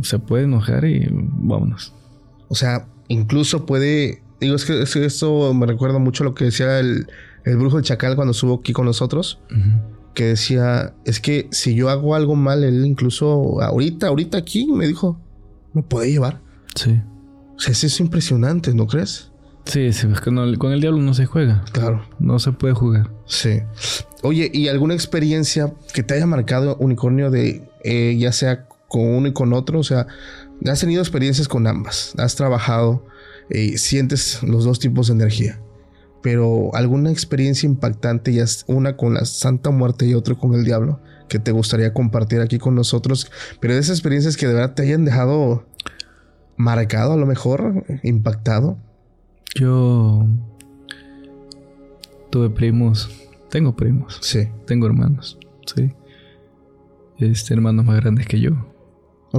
se 0.02 0.20
puede 0.20 0.44
enojar 0.44 0.86
y 0.86 1.08
vámonos. 1.12 1.94
O 2.48 2.56
sea, 2.56 2.88
incluso 3.08 3.66
puede... 3.66 4.22
Digo, 4.40 4.56
es 4.56 4.66
que, 4.66 5.06
esto 5.06 5.54
me 5.54 5.66
recuerda 5.66 5.98
mucho 5.98 6.24
lo 6.24 6.36
que 6.36 6.46
decía 6.46 6.80
el, 6.80 7.08
el 7.46 7.58
brujo 7.58 7.78
del 7.78 7.86
chacal 7.86 8.16
cuando 8.16 8.32
estuvo 8.32 8.56
aquí 8.56 8.74
con 8.74 8.86
nosotros. 8.86 9.40
Que 10.14 10.26
decía, 10.26 10.94
es 11.06 11.20
que 11.20 11.48
si 11.52 11.76
yo 11.76 11.90
hago 11.90 12.16
algo 12.16 12.36
mal, 12.36 12.64
él 12.64 12.86
incluso 12.86 13.62
ahorita, 13.62 14.08
ahorita 14.08 14.38
aquí 14.38 14.66
me 14.66 14.88
dijo, 14.88 15.20
me 15.74 15.84
puede 15.84 16.12
llevar. 16.12 16.42
Sí. 16.74 17.02
O 17.56 17.60
sea, 17.60 17.74
eso 17.74 17.88
es 17.88 18.00
impresionante, 18.00 18.74
¿no 18.74 18.88
crees? 18.88 19.32
Sí, 19.66 19.92
sí, 19.94 20.08
es 20.12 20.22
que 20.22 20.32
con 20.58 20.72
el 20.72 20.82
diablo 20.82 21.02
no 21.02 21.14
se 21.14 21.26
juega. 21.26 21.64
Claro. 21.72 22.06
No 22.20 22.40
se 22.40 22.52
puede 22.52 22.74
jugar. 22.74 23.12
Sí. 23.26 23.62
Oye, 24.24 24.50
¿y 24.54 24.68
alguna 24.68 24.94
experiencia 24.94 25.74
que 25.94 26.04
te 26.04 26.14
haya 26.14 26.26
marcado 26.26 26.78
unicornio 26.78 27.30
de 27.30 27.68
eh, 27.84 28.16
ya 28.18 28.32
sea 28.32 28.68
con 28.88 29.02
uno 29.02 29.28
y 29.28 29.34
con 29.34 29.54
otro? 29.54 29.80
O 29.80 29.84
sea, 29.84 30.08
has 30.66 30.80
tenido 30.80 31.02
experiencias 31.02 31.48
con 31.48 31.68
ambas, 31.68 32.14
has 32.18 32.36
trabajado, 32.36 33.06
y 33.50 33.74
eh, 33.74 33.78
sientes 33.78 34.42
los 34.44 34.64
dos 34.64 34.80
tipos 34.80 35.08
de 35.08 35.14
energía 35.14 35.60
pero 36.26 36.74
alguna 36.74 37.12
experiencia 37.12 37.68
impactante, 37.68 38.34
ya 38.34 38.46
una 38.66 38.98
con 38.98 39.14
la 39.14 39.26
Santa 39.26 39.70
Muerte 39.70 40.08
y 40.08 40.16
otra 40.16 40.34
con 40.34 40.56
el 40.56 40.66
diablo, 40.66 41.00
que 41.30 41.38
te 41.38 41.52
gustaría 41.52 41.94
compartir 41.94 42.42
aquí 42.42 42.58
con 42.58 42.74
nosotros, 42.74 43.32
pero 43.60 43.76
de 43.76 43.80
esas 43.80 44.00
experiencias 44.00 44.36
que 44.36 44.48
de 44.48 44.56
verdad 44.56 44.74
te 44.74 44.82
hayan 44.82 45.06
dejado 45.06 45.68
marcado 46.58 47.14
a 47.14 47.16
lo 47.16 47.28
mejor, 47.28 47.86
impactado. 48.02 48.80
Yo 49.54 50.26
tuve 52.32 52.50
primos, 52.50 53.08
tengo 53.52 53.76
primos, 53.76 54.18
sí, 54.24 54.48
tengo 54.66 54.88
hermanos, 54.88 55.38
sí, 55.68 55.92
este 57.20 57.54
hermanos 57.54 57.86
más 57.86 57.98
grandes 57.98 58.26
que 58.26 58.40
yo, 58.40 58.50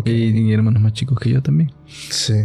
y 0.05 0.53
hermanos 0.53 0.81
más 0.81 0.93
chicos 0.93 1.19
que 1.19 1.31
yo 1.31 1.43
también, 1.43 1.73
sí. 1.89 2.45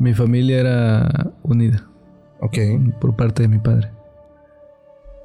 Mi 0.00 0.14
familia 0.14 0.58
era 0.58 1.32
unida 1.44 1.90
Ok. 2.40 2.58
Por 3.00 3.16
parte 3.16 3.42
de 3.42 3.48
mi 3.48 3.58
padre. 3.58 3.90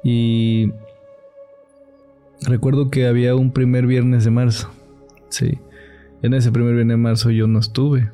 Y 0.02 0.72
recuerdo 2.42 2.90
que 2.90 3.06
había 3.06 3.34
un 3.34 3.52
primer 3.52 3.86
viernes 3.86 4.24
de 4.24 4.30
marzo. 4.30 4.70
Sí. 5.28 5.58
En 6.22 6.34
ese 6.34 6.52
primer 6.52 6.74
viernes 6.74 6.94
de 6.94 7.02
marzo 7.02 7.30
yo 7.30 7.46
no 7.46 7.58
estuve. 7.58 8.10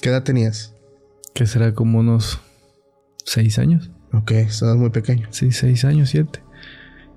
¿Qué 0.00 0.10
edad 0.10 0.24
tenías? 0.24 0.74
Que 1.34 1.46
será 1.46 1.74
como 1.74 2.00
unos 2.00 2.40
seis 3.24 3.58
años. 3.58 3.90
Ok, 4.12 4.32
estabas 4.32 4.76
muy 4.76 4.90
pequeño. 4.90 5.28
Sí, 5.30 5.52
seis 5.52 5.84
años, 5.84 6.10
siete. 6.10 6.40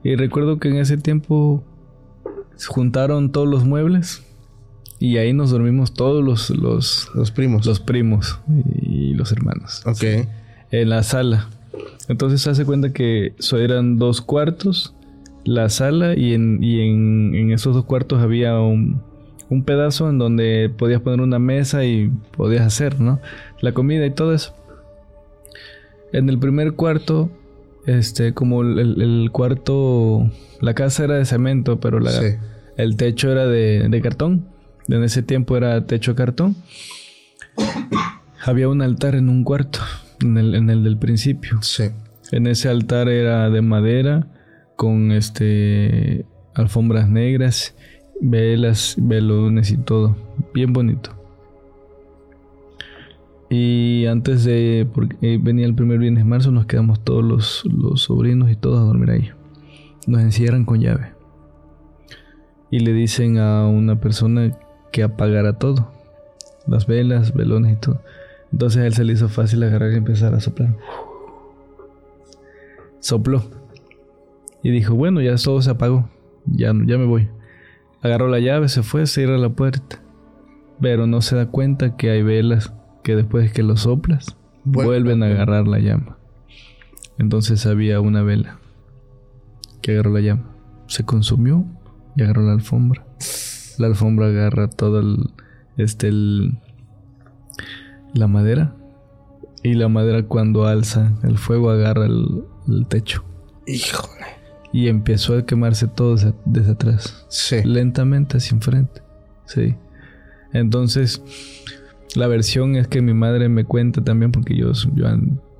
Y 0.03 0.15
recuerdo 0.15 0.59
que 0.59 0.69
en 0.69 0.77
ese 0.77 0.97
tiempo 0.97 1.63
juntaron 2.67 3.31
todos 3.31 3.47
los 3.47 3.65
muebles 3.65 4.23
y 4.99 5.17
ahí 5.17 5.33
nos 5.33 5.51
dormimos 5.51 5.93
todos 5.93 6.23
los, 6.23 6.51
los, 6.51 7.09
los 7.13 7.31
primos. 7.31 7.65
Los 7.65 7.79
primos 7.79 8.39
y 8.81 9.13
los 9.13 9.31
hermanos. 9.31 9.83
Ok 9.85 10.27
en 10.71 10.89
la 10.89 11.03
sala. 11.03 11.49
Entonces 12.07 12.41
se 12.41 12.49
hace 12.51 12.65
cuenta 12.65 12.93
que 12.93 13.33
eran 13.53 13.97
dos 13.97 14.21
cuartos, 14.21 14.93
la 15.43 15.69
sala 15.69 16.15
y 16.15 16.33
en, 16.33 16.63
y 16.63 16.81
en, 16.81 17.51
esos 17.51 17.73
dos 17.75 17.85
cuartos 17.85 18.21
había 18.21 18.59
un, 18.59 19.01
un, 19.49 19.63
pedazo 19.63 20.09
en 20.09 20.17
donde 20.17 20.71
podías 20.75 21.01
poner 21.01 21.21
una 21.21 21.39
mesa 21.39 21.85
y 21.85 22.11
podías 22.35 22.65
hacer, 22.65 22.99
¿no? 22.99 23.19
La 23.61 23.73
comida 23.73 24.05
y 24.05 24.11
todo 24.11 24.33
eso. 24.33 24.55
En 26.13 26.29
el 26.29 26.39
primer 26.39 26.73
cuarto, 26.73 27.29
este, 27.85 28.33
como 28.33 28.61
el, 28.61 29.29
cuarto, 29.31 30.29
la 30.61 30.73
casa 30.73 31.03
era 31.03 31.15
de 31.15 31.25
cemento, 31.25 31.79
pero 31.79 31.99
la, 31.99 32.11
el 32.77 32.97
techo 32.97 33.31
era 33.31 33.47
de, 33.47 33.87
de 33.89 34.01
cartón. 34.01 34.47
En 34.87 35.03
ese 35.03 35.23
tiempo 35.23 35.57
era 35.57 35.85
techo 35.85 36.15
cartón. 36.15 36.55
Había 38.43 38.69
un 38.69 38.83
altar 38.83 39.15
en 39.15 39.29
un 39.29 39.43
cuarto 39.43 39.79
en 40.25 40.37
el, 40.37 40.55
en 40.55 40.69
el 40.69 40.83
del 40.83 40.97
principio. 40.97 41.61
Sí. 41.61 41.85
En 42.31 42.47
ese 42.47 42.69
altar 42.69 43.07
era 43.09 43.49
de 43.49 43.61
madera, 43.61 44.27
con 44.75 45.11
este 45.11 46.25
alfombras 46.53 47.09
negras, 47.09 47.75
velas, 48.21 48.95
velones 48.97 49.71
y 49.71 49.77
todo, 49.77 50.15
bien 50.53 50.73
bonito. 50.73 51.11
Y 53.49 54.05
antes 54.07 54.43
de, 54.43 54.87
porque 54.91 55.37
venía 55.37 55.65
el 55.65 55.75
primer 55.75 55.99
viernes 55.99 56.23
de 56.23 56.29
marzo, 56.29 56.51
nos 56.51 56.65
quedamos 56.65 57.03
todos 57.03 57.23
los, 57.23 57.63
los 57.65 58.01
sobrinos 58.01 58.49
y 58.51 58.55
todos 58.55 58.79
a 58.79 58.83
dormir 58.83 59.11
ahí. 59.11 59.29
Nos 60.07 60.21
encierran 60.21 60.65
con 60.65 60.81
llave. 60.81 61.11
Y 62.71 62.79
le 62.79 62.93
dicen 62.93 63.37
a 63.37 63.67
una 63.67 63.99
persona 63.99 64.57
que 64.91 65.03
apagara 65.03 65.59
todo. 65.59 65.91
Las 66.67 66.87
velas, 66.87 67.33
velones 67.33 67.73
y 67.73 67.75
todo. 67.75 68.01
Entonces 68.55 68.81
a 68.81 68.85
él 68.85 68.93
se 68.93 69.03
le 69.03 69.11
hizo 69.11 69.27
fácil 69.27 69.61
agarrar 69.63 69.91
y 69.91 69.97
empezar 69.97 70.33
a 70.33 70.39
soplar. 70.39 70.77
Sopló. 73.01 73.43
Y 74.63 74.71
dijo, 74.71 74.95
bueno, 74.95 75.19
ya 75.19 75.35
todo 75.35 75.61
se 75.61 75.71
apagó. 75.71 76.09
Ya, 76.45 76.67
ya 76.67 76.97
me 76.97 77.03
voy. 77.03 77.27
Agarró 78.01 78.29
la 78.29 78.39
llave, 78.39 78.69
se 78.69 78.81
fue, 78.81 79.07
cierra 79.07 79.37
la 79.37 79.49
puerta. 79.49 80.01
Pero 80.79 81.05
no 81.05 81.19
se 81.19 81.35
da 81.35 81.47
cuenta 81.47 81.97
que 81.97 82.11
hay 82.11 82.23
velas 82.23 82.73
que 83.03 83.17
después 83.17 83.51
que 83.51 83.61
lo 83.61 83.75
soplas, 83.75 84.37
vuelven 84.63 85.21
a 85.21 85.25
agarrar 85.25 85.67
la 85.67 85.79
llama. 85.79 86.17
Entonces 87.17 87.65
había 87.65 87.99
una 87.99 88.23
vela 88.23 88.59
que 89.81 89.91
agarró 89.91 90.13
la 90.13 90.21
llama. 90.21 90.45
Se 90.87 91.03
consumió 91.03 91.65
y 92.15 92.23
agarró 92.23 92.43
la 92.43 92.53
alfombra. 92.53 93.05
La 93.77 93.87
alfombra 93.87 94.27
agarra 94.27 94.69
todo 94.69 95.01
el, 95.01 95.29
este, 95.75 96.07
el, 96.07 96.57
la 98.15 98.27
madera. 98.27 98.75
Y 99.61 99.73
la 99.73 99.89
madera 99.89 100.23
cuando 100.23 100.65
alza 100.65 101.13
el 101.23 101.37
fuego 101.37 101.69
agarra 101.69 102.05
el, 102.05 102.45
techo. 102.87 103.23
Híjole. 103.67 104.25
Y 104.71 104.87
empezó 104.87 105.37
a 105.37 105.45
quemarse 105.45 105.87
todo 105.87 106.15
desde, 106.45 106.71
atrás. 106.71 107.25
Sí. 107.29 107.57
Lentamente 107.63 108.37
hacia 108.37 108.55
enfrente. 108.55 109.01
Sí. 109.45 109.75
Entonces, 110.53 111.21
la 112.15 112.27
versión 112.27 112.75
es 112.75 112.87
que 112.87 113.01
mi 113.01 113.13
madre 113.13 113.49
me 113.49 113.65
cuenta 113.65 114.03
también 114.03 114.31
porque 114.31 114.55
yo, 114.55 114.71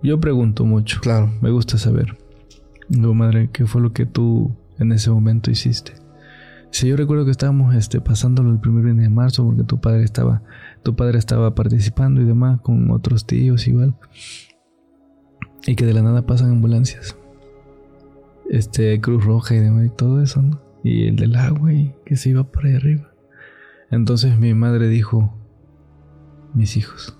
yo, 0.01 0.19
pregunto 0.19 0.65
mucho. 0.65 0.99
Claro. 1.01 1.31
Me 1.41 1.49
gusta 1.49 1.77
saber. 1.77 2.17
No, 2.89 3.13
madre, 3.13 3.49
¿qué 3.51 3.65
fue 3.65 3.81
lo 3.81 3.91
que 3.91 4.05
tú 4.05 4.55
en 4.77 4.91
ese 4.91 5.09
momento 5.09 5.49
hiciste? 5.49 5.93
Sí, 6.69 6.89
yo 6.89 6.97
recuerdo 6.97 7.25
que 7.25 7.31
estábamos 7.31 7.73
este, 7.73 8.01
pasándolo 8.01 8.51
el 8.51 8.59
primer 8.59 8.83
viernes 8.83 9.05
de 9.05 9.09
marzo 9.09 9.45
porque 9.45 9.63
tu 9.63 9.79
padre 9.79 10.03
estaba, 10.03 10.43
tu 10.85 10.95
padre 10.95 11.17
estaba 11.17 11.55
participando 11.55 12.21
y 12.21 12.25
demás 12.25 12.61
con 12.61 12.91
otros 12.91 13.25
tíos 13.25 13.67
igual. 13.67 13.95
Y 15.65 15.75
que 15.75 15.83
de 15.83 15.93
la 15.93 16.03
nada 16.03 16.27
pasan 16.27 16.51
ambulancias. 16.51 17.17
Este, 18.51 19.01
Cruz 19.01 19.25
Roja 19.25 19.55
y 19.55 19.59
demás 19.59 19.87
y 19.87 19.89
todo 19.89 20.21
eso, 20.21 20.43
¿no? 20.43 20.61
Y 20.83 21.07
el 21.07 21.15
del 21.15 21.35
agua 21.35 21.73
y 21.73 21.95
que 22.05 22.15
se 22.15 22.29
iba 22.29 22.43
por 22.43 22.67
ahí 22.67 22.75
arriba. 22.75 23.11
Entonces 23.89 24.37
mi 24.37 24.53
madre 24.53 24.87
dijo, 24.87 25.35
mis 26.53 26.77
hijos. 26.77 27.17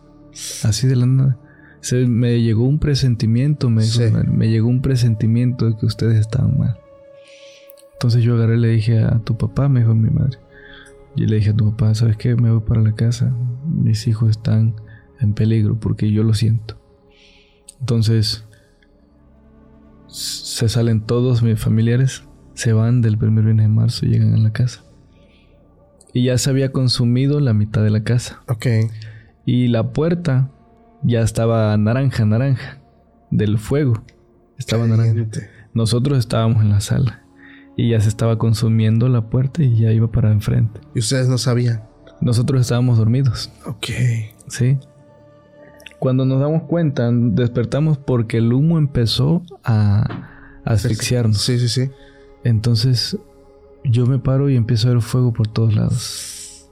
Así 0.64 0.86
de 0.86 0.96
la 0.96 1.08
nada. 1.08 1.40
Se, 1.82 2.06
me 2.06 2.40
llegó 2.44 2.66
un 2.66 2.78
presentimiento, 2.78 3.72
me, 3.72 3.84
me 4.28 4.50
llegó 4.50 4.68
un 4.68 4.84
presentimiento 4.84 5.72
de 5.72 5.76
que 5.76 5.88
ustedes 5.88 6.20
estaban 6.20 6.60
mal. 6.60 6.78
Entonces 7.94 8.22
yo 8.22 8.36
agarré 8.36 8.58
y 8.58 8.60
le 8.60 8.68
dije 8.68 9.00
a 9.00 9.18
tu 9.20 9.36
papá, 9.40 9.70
me 9.70 9.80
dijo 9.80 9.96
mi 9.96 10.12
madre. 10.12 10.38
Y 11.16 11.26
le 11.28 11.38
dije 11.38 11.52
a 11.52 11.56
tu 11.56 11.72
papá, 11.72 11.96
¿sabes 11.96 12.18
qué? 12.18 12.36
Me 12.36 12.52
voy 12.52 12.62
para 12.62 12.82
la 12.82 12.94
casa. 12.94 13.34
Mis 13.66 14.08
hijos 14.08 14.32
están 14.32 14.76
en 15.20 15.34
peligro 15.34 15.80
porque 15.80 16.12
yo 16.12 16.24
lo 16.24 16.34
siento. 16.34 16.78
Entonces 17.80 18.46
se 20.08 20.70
salen 20.70 21.02
todos 21.02 21.44
mis 21.44 21.60
familiares, 21.60 22.24
se 22.54 22.74
van 22.74 23.02
del 23.02 23.18
primer 23.18 23.44
viernes 23.44 23.66
de 23.66 23.74
marzo 23.74 24.06
y 24.06 24.10
llegan 24.10 24.34
a 24.34 24.38
la 24.38 24.52
casa. 24.52 24.84
Y 26.14 26.26
ya 26.26 26.38
se 26.38 26.50
había 26.50 26.72
consumido 26.72 27.40
la 27.40 27.54
mitad 27.54 27.84
de 27.84 27.90
la 27.90 28.04
casa. 28.04 28.42
Ok. 28.48 28.68
Y 29.46 29.68
la 29.68 29.92
puerta 29.92 30.50
ya 31.04 31.22
estaba 31.22 31.76
naranja, 31.78 32.26
naranja, 32.26 32.82
del 33.32 33.58
fuego. 33.58 34.04
Estaba 34.58 34.88
naranja. 34.88 35.28
Nosotros 35.74 36.18
estábamos 36.18 36.62
en 36.62 36.70
la 36.70 36.80
sala 36.80 37.25
y 37.76 37.90
ya 37.90 38.00
se 38.00 38.10
estaba 38.10 38.38
consumiendo 38.38 39.10
la 39.10 39.30
puerta 39.30 39.64
y 39.64 39.78
ya 39.78 39.92
iba 39.92 40.12
para 40.12 40.32
enfrente. 40.32 40.80
¿Y 40.94 41.00
ustedes 41.00 41.28
no 41.28 41.38
sabían? 41.38 41.84
Nosotros 42.22 42.62
estábamos 42.62 42.98
dormidos. 42.98 43.52
Ok. 43.66 43.88
Sí. 44.48 44.78
Cuando 46.00 46.26
nos 46.26 46.40
damos 46.40 46.64
cuenta, 46.64 47.10
despertamos 47.12 47.98
porque 47.98 48.38
el 48.38 48.54
humo 48.54 48.78
empezó 48.78 49.44
a 49.64 50.30
asfixiarnos. 50.64 51.42
Sí, 51.42 51.60
sí, 51.60 51.68
sí. 51.68 51.92
Entonces 52.44 53.18
yo 53.84 54.06
me 54.06 54.20
paro 54.20 54.50
y 54.50 54.56
empiezo 54.56 54.88
a 54.88 54.94
ver 54.94 55.02
fuego 55.02 55.34
por 55.34 55.48
todos 55.48 55.76
lados. 55.76 56.70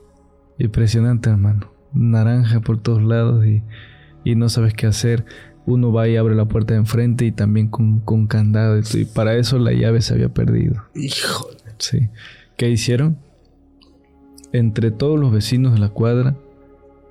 Impresionante, 0.58 1.30
hermano 1.30 1.74
naranja 1.94 2.60
por 2.60 2.80
todos 2.80 3.04
lados 3.04 3.46
y, 3.46 4.36
no 4.36 4.50
sabes 4.50 4.74
qué 4.74 4.88
hacer. 4.88 5.26
Uno 5.66 5.92
va 5.92 6.08
y 6.08 6.18
abre 6.18 6.36
la 6.36 6.46
puerta 6.46 6.74
de 6.74 6.82
enfrente 6.82 7.26
y 7.26 7.32
también 7.32 7.68
con, 7.68 8.00
con 8.00 8.28
candado. 8.28 8.80
Y 8.80 9.06
para 9.06 9.36
eso 9.36 9.58
la 9.60 9.72
llave 9.72 10.02
se 10.02 10.14
había 10.14 10.30
perdido. 10.30 10.84
Híjole. 10.96 11.58
Sí. 11.78 12.10
¿Qué 12.58 12.70
hicieron? 12.70 13.18
Entre 14.52 14.92
todos 14.92 15.20
los 15.20 15.32
vecinos 15.32 15.74
de 15.74 15.80
la 15.80 15.90
cuadra, 15.90 16.36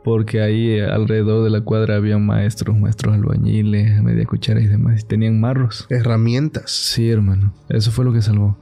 porque 0.05 0.43
ahí 0.43 0.79
alrededor 0.81 1.45
de 1.45 1.51
la 1.51 1.63
cuadra 1.63 1.97
había 1.97 2.19
maestros, 2.19 2.79
maestros 2.79 3.15
albañiles, 3.15 4.03
media 4.03 4.25
cuchara 4.27 4.61
y 4.61 4.67
demás, 4.67 5.01
y 5.03 5.05
tenían 5.05 5.41
marros. 5.41 5.87
Herramientas. 5.91 6.71
Sí, 6.71 7.11
hermano. 7.11 7.53
Eso 7.69 7.91
fue 7.91 8.05
lo 8.05 8.13
que 8.13 8.23
salvó. 8.23 8.59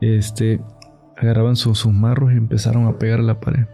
Este, 0.00 0.60
agarraban 1.16 1.56
sus, 1.56 1.78
sus 1.78 1.92
marros 1.92 2.32
y 2.32 2.36
empezaron 2.36 2.86
a 2.86 2.98
pegar 2.98 3.20
a 3.20 3.22
la 3.22 3.38
pared 3.38 3.66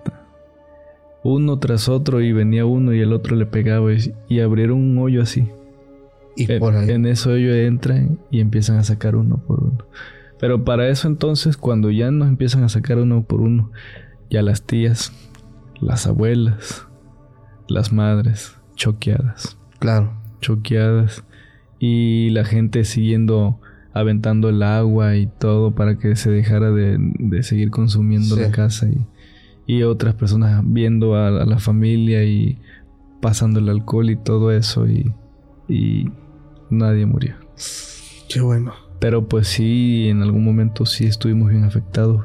uno 1.26 1.58
tras 1.58 1.88
otro 1.88 2.20
y 2.20 2.32
venía 2.32 2.66
uno 2.66 2.94
y 2.94 3.00
el 3.00 3.12
otro 3.12 3.36
le 3.36 3.46
pegaba 3.46 3.90
y, 4.28 4.40
abrieron 4.40 4.78
un 4.78 4.98
hoyo 4.98 5.22
así. 5.22 5.48
Y 6.36 6.50
en, 6.50 6.58
por 6.58 6.76
ahí. 6.76 6.90
en 6.90 7.06
ese 7.06 7.30
hoyo 7.30 7.54
entran 7.54 8.18
y 8.30 8.40
empiezan 8.40 8.76
a 8.78 8.84
sacar 8.84 9.16
uno 9.16 9.38
por 9.38 9.62
uno. 9.62 9.78
Pero 10.38 10.64
para 10.64 10.88
eso 10.88 11.08
entonces, 11.08 11.56
cuando 11.56 11.90
ya 11.90 12.10
nos 12.10 12.28
empiezan 12.28 12.62
a 12.62 12.68
sacar 12.68 12.98
uno 12.98 13.22
por 13.22 13.40
uno, 13.40 13.70
ya 14.30 14.42
las 14.42 14.62
tías, 14.62 15.12
las 15.80 16.06
abuelas, 16.06 16.86
las 17.68 17.92
madres, 17.92 18.56
choqueadas. 18.74 19.58
Claro. 19.78 20.12
Choqueadas. 20.40 21.24
Y 21.78 22.30
la 22.30 22.44
gente 22.44 22.84
siguiendo 22.84 23.60
aventando 23.96 24.50
el 24.50 24.62
agua 24.62 25.16
y 25.16 25.26
todo 25.26 25.74
para 25.74 25.98
que 25.98 26.16
se 26.16 26.30
dejara 26.30 26.70
de, 26.70 27.42
seguir 27.42 27.70
consumiendo 27.70 28.36
la 28.36 28.50
casa 28.50 28.88
y 28.88 29.06
y 29.66 29.82
otras 29.82 30.14
personas 30.14 30.62
viendo 30.64 31.16
a, 31.16 31.30
la 31.30 31.58
familia 31.58 32.24
y 32.24 32.58
pasando 33.20 33.60
el 33.60 33.68
alcohol 33.68 34.10
y 34.10 34.16
todo 34.16 34.52
eso 34.52 34.86
y, 34.86 35.12
y 35.68 36.10
nadie 36.70 37.06
murió. 37.06 37.36
Qué 38.28 38.40
bueno. 38.40 38.74
Pero 39.00 39.28
pues 39.28 39.48
sí, 39.48 40.08
en 40.08 40.22
algún 40.22 40.44
momento 40.44 40.86
sí 40.86 41.04
estuvimos 41.04 41.50
bien 41.50 41.64
afectados 41.64 42.24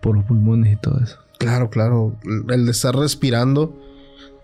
por 0.00 0.14
los 0.14 0.24
pulmones 0.24 0.72
y 0.72 0.76
todo 0.76 1.00
eso. 1.00 1.18
Claro, 1.38 1.70
claro. 1.70 2.16
El 2.48 2.66
de 2.66 2.70
estar 2.70 2.94
respirando 2.94 3.76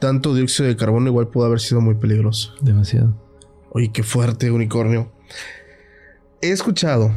tanto 0.00 0.34
dióxido 0.34 0.68
de 0.68 0.76
carbono 0.76 1.08
igual 1.08 1.28
pudo 1.28 1.46
haber 1.46 1.60
sido 1.60 1.80
muy 1.80 1.94
peligroso. 1.94 2.52
Demasiado. 2.60 3.14
Oye, 3.70 3.90
qué 3.92 4.02
fuerte, 4.02 4.50
unicornio. 4.50 5.12
He 6.40 6.50
escuchado 6.50 7.14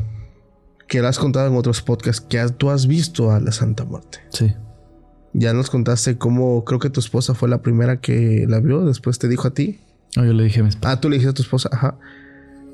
que 0.87 1.01
lo 1.01 1.07
has 1.07 1.19
contado 1.19 1.47
en 1.47 1.55
otros 1.55 1.81
podcasts 1.81 2.21
que 2.21 2.43
tú 2.57 2.69
has 2.69 2.87
visto 2.87 3.31
a 3.31 3.39
la 3.39 3.51
Santa 3.51 3.85
Muerte. 3.85 4.19
Sí. 4.29 4.53
Ya 5.39 5.53
nos 5.53 5.69
contaste 5.69 6.17
cómo 6.17 6.65
creo 6.65 6.79
que 6.79 6.89
tu 6.89 6.99
esposa 6.99 7.35
fue 7.35 7.47
la 7.47 7.61
primera 7.61 8.01
que 8.01 8.47
la 8.49 8.59
vio, 8.59 8.83
después 8.85 9.19
te 9.19 9.27
dijo 9.27 9.47
a 9.47 9.53
ti. 9.53 9.79
No, 10.15 10.25
yo 10.25 10.33
le 10.33 10.45
dije 10.45 10.61
a 10.61 10.63
mi 10.63 10.69
esposa. 10.69 10.91
Ah, 10.91 10.99
tú 10.99 11.09
le 11.09 11.17
dijiste 11.17 11.29
a 11.29 11.35
tu 11.35 11.43
esposa, 11.43 11.69
ajá. 11.71 11.99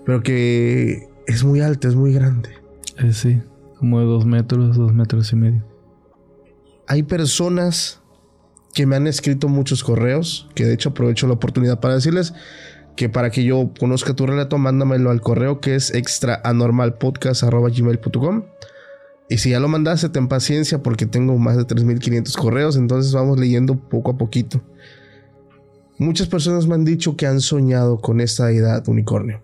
Pero 0.05 0.23
que 0.23 1.09
es 1.27 1.43
muy 1.43 1.59
alta, 1.59 1.89
es 1.89 1.95
muy 1.95 2.13
grande. 2.13 2.51
Eh, 2.99 3.11
sí, 3.11 3.41
como 3.79 3.99
de 3.99 4.05
dos 4.05 4.25
metros, 4.25 4.77
dos 4.77 4.93
metros 4.93 5.33
y 5.33 5.35
medio. 5.35 5.61
Hay 6.87 7.03
personas 7.03 7.99
que 8.73 8.85
me 8.85 8.95
han 8.95 9.07
escrito 9.07 9.49
muchos 9.49 9.83
correos, 9.83 10.47
que 10.55 10.63
de 10.63 10.73
hecho 10.73 10.91
aprovecho 10.91 11.27
la 11.27 11.33
oportunidad 11.33 11.81
para 11.81 11.95
decirles 11.95 12.33
que 12.95 13.09
para 13.09 13.29
que 13.29 13.43
yo 13.43 13.71
conozca 13.77 14.13
tu 14.13 14.25
relato, 14.25 14.57
mándamelo 14.57 15.11
al 15.11 15.19
correo 15.19 15.59
que 15.59 15.75
es 15.75 15.93
extraanormalpodcast.gmail.com 15.93 18.43
y 19.29 19.37
si 19.37 19.51
ya 19.51 19.59
lo 19.59 19.67
mandaste, 19.67 20.09
ten 20.09 20.27
paciencia 20.27 20.83
porque 20.83 21.05
tengo 21.05 21.37
más 21.37 21.57
de 21.57 21.63
3.500 21.63 22.37
correos, 22.37 22.75
entonces 22.75 23.13
vamos 23.13 23.39
leyendo 23.39 23.75
poco 23.75 24.11
a 24.11 24.17
poquito. 24.17 24.61
Muchas 25.97 26.27
personas 26.27 26.67
me 26.67 26.75
han 26.75 26.85
dicho 26.85 27.15
que 27.15 27.27
han 27.27 27.39
soñado 27.39 27.99
con 27.99 28.19
esta 28.19 28.51
edad 28.51 28.87
unicornio, 28.87 29.41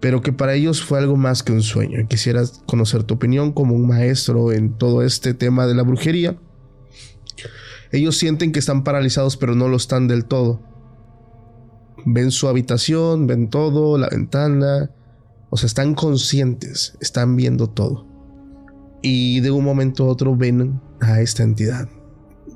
pero 0.00 0.20
que 0.20 0.32
para 0.32 0.54
ellos 0.54 0.82
fue 0.82 0.98
algo 0.98 1.16
más 1.16 1.42
que 1.42 1.52
un 1.52 1.62
sueño. 1.62 2.06
Quisiera 2.06 2.42
conocer 2.66 3.02
tu 3.02 3.14
opinión 3.14 3.52
como 3.52 3.74
un 3.74 3.86
maestro 3.86 4.52
en 4.52 4.72
todo 4.76 5.02
este 5.02 5.34
tema 5.34 5.66
de 5.66 5.74
la 5.74 5.82
brujería. 5.82 6.38
Ellos 7.90 8.16
sienten 8.16 8.52
que 8.52 8.58
están 8.58 8.84
paralizados, 8.84 9.36
pero 9.36 9.54
no 9.54 9.68
lo 9.68 9.76
están 9.76 10.08
del 10.08 10.26
todo. 10.26 10.62
Ven 12.04 12.30
su 12.30 12.46
habitación, 12.46 13.26
ven 13.26 13.50
todo, 13.50 13.98
la 13.98 14.08
ventana, 14.08 14.90
O 15.50 15.56
sea, 15.56 15.66
están 15.66 15.94
conscientes, 15.94 16.96
están 17.00 17.36
viendo 17.36 17.68
todo. 17.68 18.07
Y 19.02 19.40
de 19.40 19.50
un 19.50 19.64
momento 19.64 20.04
a 20.04 20.08
otro 20.08 20.36
ven 20.36 20.80
a 21.00 21.20
esta 21.20 21.42
entidad, 21.42 21.88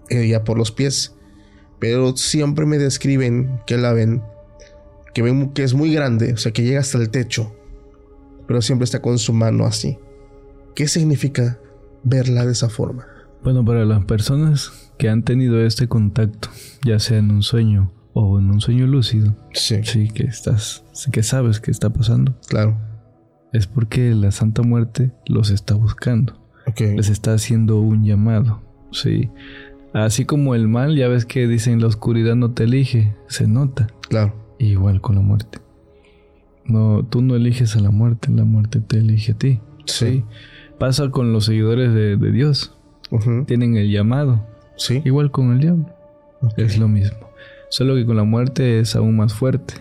ella 0.09 0.45
por 0.45 0.59
los 0.59 0.73
pies. 0.73 1.15
Pero 1.79 2.17
siempre 2.17 2.67
me 2.67 2.79
describen 2.79 3.61
que 3.67 3.77
la 3.77 3.93
ven, 3.93 4.23
que 5.15 5.23
ven 5.23 5.51
que 5.51 5.63
es 5.63 5.75
muy 5.75 5.93
grande, 5.93 6.33
o 6.33 6.37
sea, 6.37 6.53
que 6.53 6.63
llega 6.63 6.81
hasta 6.81 6.99
el 6.99 7.11
techo, 7.11 7.55
pero 8.47 8.63
siempre 8.63 8.85
está 8.85 9.03
con 9.03 9.19
su 9.19 9.33
mano 9.33 9.67
así. 9.67 9.99
¿Qué 10.75 10.89
significa 10.89 11.59
verla 12.05 12.47
de 12.47 12.53
esa 12.53 12.69
forma? 12.69 13.07
Bueno, 13.43 13.65
para 13.65 13.85
las 13.85 14.05
personas 14.05 14.93
que 14.99 15.09
han 15.09 15.25
tenido 15.25 15.61
este 15.65 15.89
contacto, 15.89 16.49
ya 16.85 17.01
sea 17.01 17.19
en 17.19 17.33
un 17.33 17.43
sueño 17.43 17.93
o 18.13 18.39
en 18.39 18.51
un 18.51 18.61
sueño 18.61 18.87
lúcido, 18.87 19.35
Sí, 19.53 19.83
sí, 19.83 20.09
que 20.09 20.25
estás, 20.25 20.85
que 21.11 21.23
sabes 21.23 21.59
que 21.59 21.73
está 21.73 21.91
pasando, 21.91 22.35
claro. 22.47 22.77
Es 23.53 23.67
porque 23.67 24.15
la 24.15 24.31
Santa 24.31 24.63
Muerte 24.63 25.11
los 25.27 25.51
está 25.51 25.75
buscando, 25.75 26.35
les 26.79 27.09
está 27.09 27.35
haciendo 27.35 27.81
un 27.81 28.05
llamado, 28.05 28.61
sí. 28.91 29.31
Así 29.93 30.25
como 30.25 30.55
el 30.55 30.69
mal, 30.69 30.97
ya 30.97 31.07
ves 31.09 31.27
que 31.27 31.47
dicen 31.47 31.81
la 31.81 31.87
oscuridad 31.87 32.35
no 32.35 32.53
te 32.53 32.65
elige, 32.65 33.15
se 33.29 33.47
nota, 33.47 33.89
Claro. 34.09 34.35
igual 34.59 35.01
con 35.03 35.17
la 35.17 35.21
muerte. 35.21 35.59
No, 36.65 37.05
tú 37.05 37.21
no 37.23 37.35
eliges 37.37 37.77
a 37.77 37.81
la 37.81 37.91
muerte, 37.91 38.31
la 38.31 38.45
muerte 38.45 38.81
te 38.81 38.99
elige 38.99 39.33
a 39.33 39.39
ti. 39.39 39.61
Sí. 39.85 40.25
Pasa 40.79 41.11
con 41.11 41.33
los 41.33 41.45
seguidores 41.45 41.93
de, 41.93 42.17
de 42.17 42.33
Dios, 42.33 42.75
tienen 43.47 43.77
el 43.77 43.91
llamado, 43.91 44.47
Sí. 44.77 45.03
igual 45.05 45.31
con 45.31 45.53
el 45.53 45.59
diablo. 45.61 45.87
Es 46.57 46.79
lo 46.79 46.89
mismo. 46.89 47.19
Solo 47.69 47.95
que 47.95 48.07
con 48.07 48.17
la 48.17 48.25
muerte 48.25 48.81
es 48.81 48.97
aún 48.97 49.17
más 49.17 49.35
fuerte. 49.35 49.75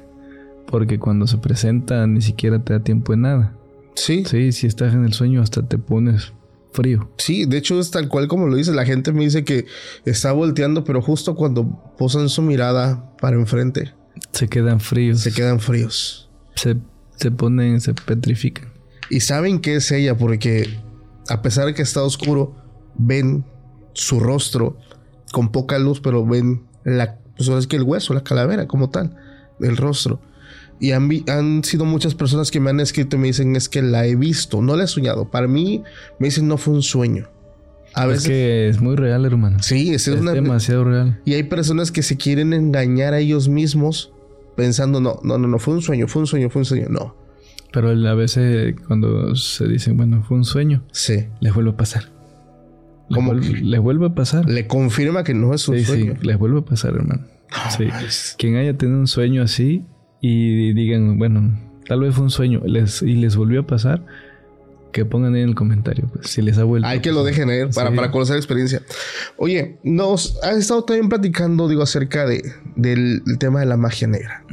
Porque 0.67 0.99
cuando 0.99 1.26
se 1.28 1.38
presenta 1.38 2.05
ni 2.07 2.22
siquiera 2.22 2.59
te 2.63 2.74
da 2.74 2.80
tiempo 2.82 3.11
de 3.13 3.17
nada. 3.17 3.53
Sí. 3.95 4.23
Sí, 4.25 4.51
si 4.51 4.67
estás 4.67 4.93
en 4.93 5.05
el 5.05 5.13
sueño 5.13 5.41
hasta 5.41 5.67
te 5.67 5.77
pones 5.77 6.33
frío. 6.73 7.09
Sí, 7.17 7.45
de 7.45 7.57
hecho 7.57 7.79
es 7.79 7.91
tal 7.91 8.07
cual 8.07 8.27
como 8.27 8.47
lo 8.47 8.55
dice. 8.55 8.73
La 8.73 8.85
gente 8.85 9.11
me 9.11 9.23
dice 9.23 9.43
que 9.43 9.65
está 10.05 10.31
volteando, 10.31 10.83
pero 10.83 11.01
justo 11.01 11.35
cuando 11.35 11.93
posan 11.97 12.29
su 12.29 12.41
mirada 12.41 13.13
para 13.19 13.35
enfrente, 13.35 13.93
Se 14.31 14.47
quedan 14.47 14.79
fríos. 14.79 15.19
se 15.21 15.31
quedan 15.33 15.59
fríos. 15.59 16.29
Se, 16.55 16.77
se 17.17 17.31
ponen, 17.31 17.81
se 17.81 17.93
petrifican. 17.93 18.69
Y 19.09 19.19
saben 19.19 19.59
que 19.59 19.75
es 19.75 19.91
ella 19.91 20.17
porque 20.17 20.69
a 21.27 21.41
pesar 21.41 21.65
de 21.65 21.73
que 21.73 21.81
está 21.81 22.01
oscuro, 22.03 22.55
ven 22.95 23.43
su 23.93 24.19
rostro 24.19 24.77
con 25.31 25.51
poca 25.51 25.79
luz, 25.79 25.99
pero 26.01 26.25
ven 26.25 26.63
la, 26.83 27.19
pues 27.37 27.49
es 27.49 27.67
que 27.67 27.75
el 27.75 27.83
hueso, 27.83 28.13
la 28.13 28.23
calavera 28.23 28.67
como 28.67 28.89
tal, 28.89 29.15
del 29.59 29.77
rostro. 29.77 30.21
Y 30.82 30.91
han, 30.93 31.09
han 31.29 31.63
sido 31.63 31.86
muchas 31.86 32.15
personas 32.15 32.49
que 32.51 32.59
me 32.59 32.71
han 32.71 32.79
escrito 32.82 33.15
y 33.15 33.19
me 33.19 33.27
dicen 33.27 33.55
es 33.55 33.69
que 33.69 33.82
la 33.84 34.05
he 34.07 34.15
visto, 34.15 34.61
no 34.61 34.75
la 34.75 34.84
he 34.86 34.88
soñado. 34.88 35.29
Para 35.29 35.47
mí 35.47 35.84
me 36.19 36.27
dicen 36.27 36.47
no 36.47 36.57
fue 36.57 36.73
un 36.73 36.82
sueño. 36.82 37.29
A 37.93 38.03
Es 38.05 38.09
veces 38.09 38.27
que 38.27 38.67
es 38.69 38.82
muy 38.82 38.95
real, 38.95 39.23
hermano. 39.25 39.61
sí, 39.61 39.93
es, 39.93 40.07
es 40.07 40.19
una 40.19 40.32
demasiado 40.34 40.84
real. 40.86 41.19
y 41.25 41.34
hay 41.36 41.43
personas 41.43 41.91
que 41.91 42.01
se 42.03 42.17
quieren 42.17 42.51
engañar 42.53 43.13
a 43.13 43.19
ellos 43.19 43.47
mismos 43.49 44.11
pensando 44.55 44.99
no, 45.01 45.19
no, 45.23 45.38
no, 45.38 45.47
no 45.47 45.59
fue 45.59 45.73
un 45.75 45.82
sueño, 45.82 46.07
fue 46.07 46.21
un 46.21 46.27
sueño, 46.27 46.49
fue 46.49 46.61
un 46.61 46.65
sueño. 46.65 46.88
No. 46.89 47.15
Pero 47.73 47.89
a 47.89 48.13
veces 48.15 48.75
cuando 48.88 49.36
se 49.36 49.67
dicen, 49.67 49.97
bueno, 49.97 50.23
fue 50.27 50.36
un 50.38 50.45
sueño, 50.45 50.84
Sí. 50.91 51.27
les 51.41 51.53
vuelve 51.53 51.71
a 51.71 51.77
pasar. 51.77 52.03
Les, 53.09 53.15
¿Cómo? 53.17 53.32
vuelve, 53.34 53.59
les 53.61 53.79
vuelve 53.79 54.05
a 54.07 54.15
pasar. 54.15 54.49
Le 54.49 54.67
confirma 54.67 55.23
que 55.23 55.34
no 55.34 55.53
es 55.53 55.67
un 55.67 55.75
Sí, 55.75 55.82
sí, 55.82 55.88
sueño. 55.88 56.13
les 56.21 56.38
vuelve 56.39 56.59
a 56.59 56.65
pasar, 56.65 56.95
hermano. 56.95 57.27
Sí. 57.77 57.88
Quien 58.38 58.55
haya 58.55 58.75
tenido 58.77 58.97
un 58.99 59.07
sueño 59.07 59.43
así 59.43 59.84
y 60.22 60.74
digan, 60.74 61.17
bueno, 61.17 61.59
tal 61.88 62.01
vez 62.01 62.13
fue 62.15 62.24
un 62.26 62.30
sueño 62.30 62.61
les, 62.65 63.01
y 63.01 63.15
les 63.15 63.36
volvió 63.36 63.61
a 63.61 63.67
pasar, 63.67 64.05
que 64.91 65.05
pongan 65.05 65.36
en 65.36 65.47
el 65.49 65.55
comentario, 65.55 66.09
pues, 66.13 66.28
si 66.30 66.41
les 66.41 66.57
ha 66.57 66.63
vuelto. 66.65 66.88
Hay 66.88 66.99
que 66.99 67.11
lo 67.11 67.24
dejen 67.24 67.47
leer 67.47 67.69
para, 67.69 67.89
Sí. 67.89 67.95
para 67.95 68.11
conocer 68.11 68.36
la 68.36 68.39
experiencia. 68.39 68.82
Oye, 69.38 69.78
nos 69.84 70.38
has 70.43 70.57
estado 70.57 70.84
también 70.84 71.07
platicando, 71.09 71.67
digo, 71.69 71.82
acerca 71.82 72.26
de, 72.26 72.43
del 72.76 73.22
tema 73.39 73.61
de 73.61 73.65
la 73.67 73.78
magia 73.78 74.07
negra. 74.07 74.43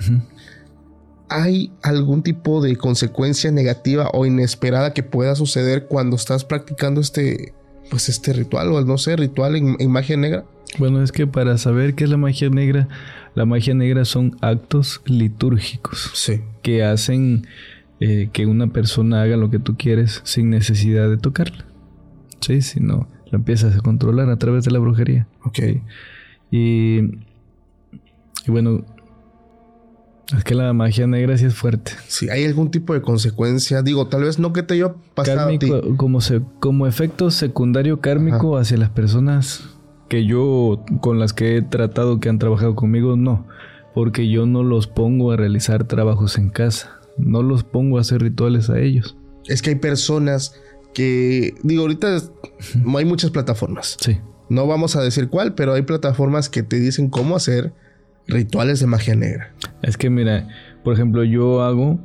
¿Hay 1.29 1.73
algún 1.83 2.23
tipo 2.23 2.62
de 2.62 2.77
consecuencia 2.77 3.51
negativa 3.51 4.09
o 4.14 4.25
inesperada 4.25 4.95
que 4.95 5.03
pueda 5.03 5.35
suceder 5.35 5.87
cuando 5.87 6.16
estás 6.16 6.45
practicando 6.45 7.03
este, 7.03 7.53
pues 7.91 8.09
este 8.09 8.33
ritual 8.33 8.73
o 8.73 8.81
no 8.83 8.97
sé, 8.97 9.14
ritual 9.16 9.57
en, 9.57 9.77
en 9.79 9.91
magia 9.91 10.16
negra? 10.16 10.45
Bueno, 10.79 11.03
es 11.03 11.12
que 11.12 11.27
para 11.27 11.57
saber 11.59 11.95
qué 11.95 12.05
es 12.05 12.11
la 12.11 12.16
magia 12.19 12.51
negra, 12.51 12.89
la 13.35 13.45
magia 13.47 13.75
negra 13.75 14.05
son 14.05 14.37
actos 14.43 15.01
litúrgicos 15.07 16.11
Sí. 16.14 16.41
que 16.62 16.85
hacen 16.85 17.47
eh, 18.01 18.29
que 18.33 18.47
una 18.47 18.69
persona 18.69 19.23
haga 19.23 19.37
lo 19.37 19.51
que 19.51 19.59
tú 19.59 19.77
quieres 19.77 20.21
sin 20.25 20.51
necesidad 20.51 21.09
de 21.09 21.16
tocarla. 21.16 21.64
Sí, 22.41 22.62
si 22.62 22.81
no, 22.81 23.09
la 23.31 23.39
empiezas 23.39 23.77
a 23.77 23.81
controlar 23.81 24.29
a 24.31 24.37
través 24.37 24.64
de 24.64 24.71
la 24.71 24.79
brujería. 24.79 25.27
Ok. 25.45 25.57
Sí. 25.57 25.81
Y, 26.51 26.99
y 28.47 28.51
bueno, 28.51 28.85
es 30.37 30.45
que 30.45 30.55
la 30.55 30.73
magia 30.75 31.07
negra 31.07 31.37
sí 31.39 31.47
es 31.47 31.55
fuerte. 31.55 31.93
Si 32.07 32.29
hay 32.29 32.45
algún 32.45 32.71
tipo 32.71 32.93
de 32.95 33.01
consecuencia, 33.03 33.83
digo, 33.83 34.07
tal 34.09 34.23
vez 34.25 34.39
no 34.39 34.53
que 34.53 34.62
te 34.62 34.75
haya 34.75 34.93
pasado 35.14 35.49
a 35.49 35.59
ti. 35.59 35.69
Kármico, 35.69 35.97
como, 35.97 36.21
se, 36.21 36.43
como 36.61 36.87
efecto 36.87 37.31
secundario 37.31 38.01
kármico 38.01 38.59
hacia 38.59 38.77
las 38.77 38.91
personas 38.91 39.64
que 40.09 40.25
yo, 40.25 40.85
con 41.01 41.19
las 41.19 41.33
que 41.33 41.57
he 41.57 41.63
tratado, 41.63 42.21
que 42.21 42.29
han 42.29 42.39
trabajado 42.39 42.75
conmigo, 42.75 43.17
no. 43.17 43.47
Porque 43.95 44.29
yo 44.29 44.47
no 44.47 44.63
los 44.63 44.87
pongo 44.87 45.33
a 45.33 45.37
realizar 45.37 45.85
trabajos 45.85 46.39
en 46.39 46.51
casa. 46.51 47.01
No 47.17 47.43
los 47.43 47.65
pongo 47.65 47.99
a 47.99 48.01
hacer 48.01 48.23
rituales 48.23 48.71
a 48.71 48.79
ellos. 48.79 49.17
Es 49.47 49.63
que 49.63 49.71
hay 49.71 49.77
personas 49.77 50.55
que, 50.95 51.55
digo, 51.63 51.83
ahorita 51.83 52.19
hay 52.97 53.05
muchas 53.05 53.31
plataformas. 53.31 53.97
Sí. 54.01 54.19
No 54.49 54.67
vamos 54.67 54.97
a 54.97 55.03
decir 55.03 55.29
cuál, 55.29 55.55
pero 55.55 55.75
hay 55.75 55.83
plataformas 55.83 56.49
que 56.49 56.63
te 56.63 56.81
dicen 56.81 57.11
cómo 57.11 57.37
hacer 57.37 57.73
rituales 58.27 58.81
de 58.81 58.87
magia 58.87 59.15
negra. 59.15 59.53
Es 59.83 59.97
que 59.97 60.11
mira, 60.11 60.49
por 60.85 60.95
ejemplo, 60.95 61.25
yo 61.25 61.63
hago 61.63 61.99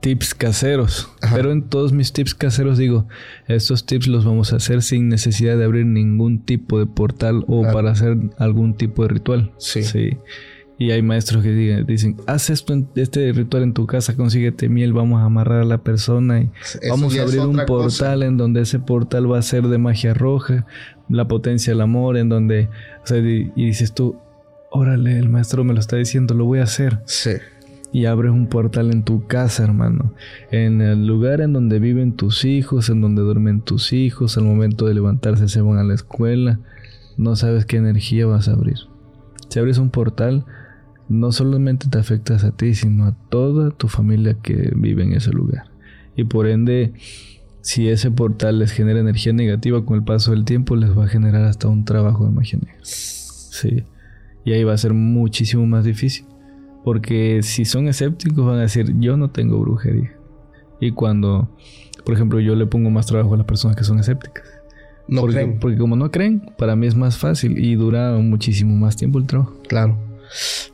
tips 0.00 0.34
caseros, 0.34 1.08
Ajá. 1.22 1.34
pero 1.36 1.50
en 1.52 1.62
todos 1.64 1.92
mis 1.92 2.12
tips 2.12 2.34
caseros 2.34 2.78
digo, 2.78 3.08
estos 3.48 3.86
tips 3.86 4.06
los 4.08 4.24
vamos 4.24 4.52
a 4.52 4.56
hacer 4.56 4.82
sin 4.82 5.08
necesidad 5.08 5.56
de 5.56 5.64
abrir 5.64 5.86
ningún 5.86 6.44
tipo 6.44 6.78
de 6.78 6.86
portal 6.86 7.44
o 7.48 7.60
Claro. 7.62 7.74
para 7.76 7.90
hacer 7.92 8.16
algún 8.38 8.74
tipo 8.74 9.02
de 9.02 9.08
ritual. 9.08 9.52
Sí. 9.58 9.82
Y 10.78 10.90
hay 10.90 11.00
maestros 11.00 11.42
que 11.42 11.48
digan- 11.54 11.86
dicen, 11.86 12.16
haz 12.26 12.50
esto 12.50 12.74
en- 12.74 12.86
este 12.96 13.32
ritual 13.32 13.62
en 13.62 13.72
tu 13.72 13.86
casa, 13.86 14.14
consíguete 14.14 14.68
miel, 14.68 14.92
vamos 14.92 15.22
a 15.22 15.24
amarrar 15.24 15.62
a 15.62 15.64
la 15.64 15.78
persona 15.78 16.42
y 16.42 16.50
Eso 16.62 16.78
vamos 16.90 17.16
a 17.18 17.22
abrir 17.22 17.40
un 17.40 17.56
portal 17.66 17.82
cosa. 18.20 18.26
en 18.26 18.36
donde 18.36 18.60
ese 18.60 18.78
portal 18.78 19.30
va 19.32 19.38
a 19.38 19.42
ser 19.42 19.62
de 19.68 19.78
magia 19.78 20.12
roja, 20.12 20.66
la 21.08 21.26
potencia 21.26 21.72
del 21.72 21.80
amor, 21.80 22.18
en 22.18 22.28
donde, 22.28 22.68
o 23.02 23.06
sea, 23.06 23.16
y, 23.18 23.50
y 23.56 23.64
dices 23.66 23.94
tú, 23.94 24.18
órale, 24.70 25.18
el 25.18 25.30
maestro 25.30 25.64
me 25.64 25.72
lo 25.72 25.80
está 25.80 25.96
diciendo, 25.96 26.34
lo 26.34 26.44
voy 26.44 26.58
a 26.58 26.64
hacer 26.64 26.98
Sí. 27.06 27.30
Y 27.92 28.06
abres 28.06 28.32
un 28.32 28.48
portal 28.48 28.92
en 28.92 29.04
tu 29.04 29.26
casa, 29.26 29.64
hermano. 29.64 30.12
En 30.50 30.80
el 30.80 31.06
lugar 31.06 31.40
en 31.40 31.52
donde 31.52 31.78
viven 31.78 32.12
tus 32.12 32.44
hijos, 32.44 32.90
en 32.90 33.00
donde 33.00 33.22
duermen 33.22 33.60
tus 33.60 33.92
hijos, 33.92 34.36
al 34.36 34.44
momento 34.44 34.86
de 34.86 34.94
levantarse 34.94 35.48
se 35.48 35.60
van 35.60 35.78
a 35.78 35.84
la 35.84 35.94
escuela. 35.94 36.60
No 37.16 37.36
sabes 37.36 37.64
qué 37.64 37.76
energía 37.76 38.26
vas 38.26 38.48
a 38.48 38.52
abrir. 38.52 38.76
Si 39.48 39.58
abres 39.58 39.78
un 39.78 39.90
portal, 39.90 40.44
no 41.08 41.32
solamente 41.32 41.88
te 41.88 41.98
afectas 41.98 42.44
a 42.44 42.52
ti, 42.52 42.74
sino 42.74 43.04
a 43.04 43.16
toda 43.30 43.70
tu 43.70 43.88
familia 43.88 44.34
que 44.34 44.72
vive 44.76 45.04
en 45.04 45.12
ese 45.12 45.30
lugar. 45.30 45.70
Y 46.16 46.24
por 46.24 46.46
ende, 46.46 46.92
si 47.60 47.88
ese 47.88 48.10
portal 48.10 48.58
les 48.58 48.72
genera 48.72 49.00
energía 49.00 49.32
negativa 49.32 49.84
con 49.84 49.96
el 49.96 50.04
paso 50.04 50.32
del 50.32 50.44
tiempo, 50.44 50.76
les 50.76 50.96
va 50.96 51.04
a 51.04 51.08
generar 51.08 51.44
hasta 51.44 51.68
un 51.68 51.84
trabajo 51.84 52.24
de 52.24 52.32
magia 52.32 52.58
negra. 52.58 52.78
Sí. 52.82 53.84
Y 54.44 54.52
ahí 54.52 54.64
va 54.64 54.74
a 54.74 54.78
ser 54.78 54.92
muchísimo 54.92 55.66
más 55.66 55.84
difícil. 55.84 56.26
Porque 56.86 57.40
si 57.42 57.64
son 57.64 57.88
escépticos 57.88 58.46
van 58.46 58.58
a 58.58 58.60
decir, 58.60 58.94
yo 59.00 59.16
no 59.16 59.28
tengo 59.28 59.58
brujería. 59.58 60.16
Y 60.78 60.92
cuando, 60.92 61.48
por 62.04 62.14
ejemplo, 62.14 62.38
yo 62.38 62.54
le 62.54 62.64
pongo 62.66 62.90
más 62.90 63.06
trabajo 63.06 63.34
a 63.34 63.36
las 63.36 63.44
personas 63.44 63.76
que 63.76 63.82
son 63.82 63.98
escépticas. 63.98 64.44
No 65.08 65.22
porque, 65.22 65.34
creen. 65.34 65.58
porque 65.58 65.78
como 65.78 65.96
no 65.96 66.12
creen, 66.12 66.48
para 66.56 66.76
mí 66.76 66.86
es 66.86 66.94
más 66.94 67.18
fácil 67.18 67.58
y 67.58 67.74
dura 67.74 68.12
muchísimo 68.18 68.76
más 68.76 68.94
tiempo 68.94 69.18
el 69.18 69.26
trabajo. 69.26 69.60
Claro. 69.66 69.98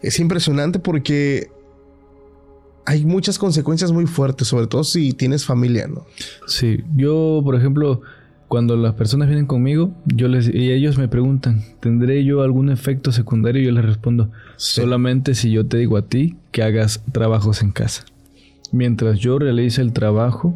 Es 0.03 0.21
impresionante 0.21 0.79
porque 0.79 1.51
hay 2.85 3.07
muchas 3.07 3.39
consecuencias 3.39 3.91
muy 3.91 4.05
fuertes, 4.05 4.49
sobre 4.49 4.67
todo 4.67 4.85
si 4.85 5.15
tienes 5.15 5.47
familia, 5.47 5.89
¿no? 5.89 6.05
Sí, 6.47 6.85
yo, 6.95 7.41
por 7.43 7.55
ejemplo, 7.55 8.03
cuando 8.53 8.77
las 8.77 8.93
personas 8.93 9.29
vienen 9.29 9.47
conmigo, 9.47 9.95
yo 10.05 10.29
les 10.29 10.47
y 10.47 10.73
ellos 10.73 10.99
me 10.99 11.09
preguntan, 11.09 11.63
¿tendré 11.81 12.23
yo 12.23 12.43
algún 12.43 12.69
efecto 12.69 13.11
secundario? 13.11 13.63
Y 13.63 13.65
yo 13.65 13.73
les 13.73 13.83
respondo, 13.83 14.31
Sí. 14.57 14.83
solamente 14.83 15.35
si 15.35 15.51
yo 15.51 15.65
te 15.65 15.79
digo 15.79 15.97
a 15.97 16.03
ti 16.03 16.37
que 16.51 16.63
hagas 16.63 17.03
trabajos 17.13 17.63
en 17.63 17.71
casa. 17.73 18.05
Mientras 18.71 19.19
yo 19.21 19.39
realice 19.39 19.81
el 19.81 19.95
trabajo, 19.95 20.55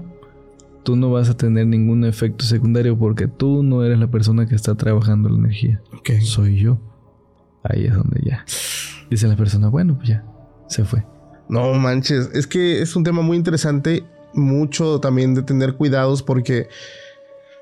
tú 0.82 0.94
no 0.94 1.10
vas 1.10 1.30
a 1.30 1.38
tener 1.38 1.68
ningún 1.68 2.04
efecto 2.04 2.44
secundario 2.44 2.98
porque 2.98 3.28
tú 3.28 3.62
no 3.62 3.82
eres 3.82 3.98
la 3.98 4.08
persona 4.08 4.44
que 4.44 4.56
está 4.56 4.74
trabajando 4.74 5.30
la 5.30 5.38
energía. 5.38 5.80
Soy 6.20 6.58
yo. 6.58 6.78
Ahí 7.62 7.86
es 7.86 7.94
donde 7.94 8.20
ya. 8.22 8.44
Dice 9.08 9.26
la 9.26 9.36
persona, 9.36 9.68
bueno, 9.70 9.96
pues 9.96 10.10
ya, 10.10 10.22
se 10.68 10.84
fue. 10.84 11.02
No 11.48 11.72
manches, 11.72 12.28
es 12.34 12.46
que 12.46 12.82
es 12.82 12.94
un 12.94 13.04
tema 13.04 13.22
muy 13.22 13.38
interesante 13.38 14.04
mucho 14.34 15.00
también 15.00 15.32
de 15.32 15.42
tener 15.42 15.76
cuidados 15.76 16.22
porque, 16.22 16.68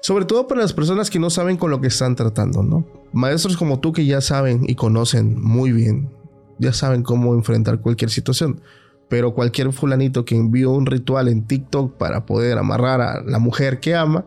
sobre 0.04 0.26
todo 0.26 0.46
para 0.46 0.60
las 0.60 0.74
personas 0.74 1.08
que 1.08 1.18
no 1.18 1.30
saben 1.30 1.56
con 1.56 1.70
lo 1.70 1.80
que 1.80 1.86
están 1.86 2.14
tratando, 2.14 2.62
¿no? 2.62 2.86
Maestros 3.14 3.56
como 3.56 3.80
tú 3.80 3.94
que 3.94 4.04
ya 4.04 4.20
saben 4.20 4.66
y 4.68 4.74
conocen 4.74 5.40
muy 5.40 5.72
bien, 5.72 6.10
ya 6.58 6.74
saben 6.74 7.02
cómo 7.02 7.32
enfrentar 7.32 7.80
cualquier 7.80 8.10
situación. 8.10 8.60
Pero 9.08 9.32
cualquier 9.32 9.72
fulanito 9.72 10.26
que 10.26 10.36
envió 10.36 10.72
un 10.72 10.84
ritual 10.84 11.28
en 11.28 11.46
TikTok 11.46 11.96
para 11.96 12.26
poder 12.26 12.58
amarrar 12.58 13.00
a 13.00 13.22
la 13.22 13.38
mujer 13.38 13.80
que 13.80 13.94
ama, 13.94 14.26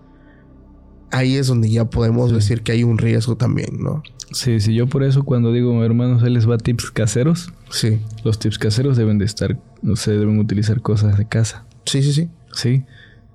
ahí 1.12 1.36
es 1.36 1.46
donde 1.46 1.70
ya 1.70 1.86
podemos 1.86 2.32
decir 2.32 2.64
que 2.64 2.72
hay 2.72 2.84
un 2.84 2.98
riesgo 2.98 3.38
también, 3.38 3.78
¿no? 3.80 4.02
Sí, 4.32 4.60
sí, 4.60 4.74
yo 4.74 4.88
por 4.88 5.04
eso 5.04 5.26
cuando 5.26 5.52
digo, 5.52 5.84
hermanos, 5.84 6.24
él 6.24 6.34
les 6.34 6.50
va 6.50 6.58
tips 6.58 6.90
caseros. 6.90 7.54
Sí. 7.70 8.00
Los 8.24 8.40
tips 8.40 8.58
caseros 8.58 8.98
deben 8.98 9.20
de 9.20 9.26
estar, 9.26 9.60
no 9.84 9.96
se 9.96 10.10
deben 10.10 10.40
utilizar 10.40 10.82
cosas 10.82 11.20
de 11.20 11.28
casa. 11.28 11.68
Sí, 11.86 12.02
sí, 12.02 12.14
sí. 12.14 12.30
Sí, 12.52 12.84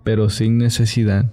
pero 0.02 0.28
sin 0.28 0.58
necesidad 0.58 1.30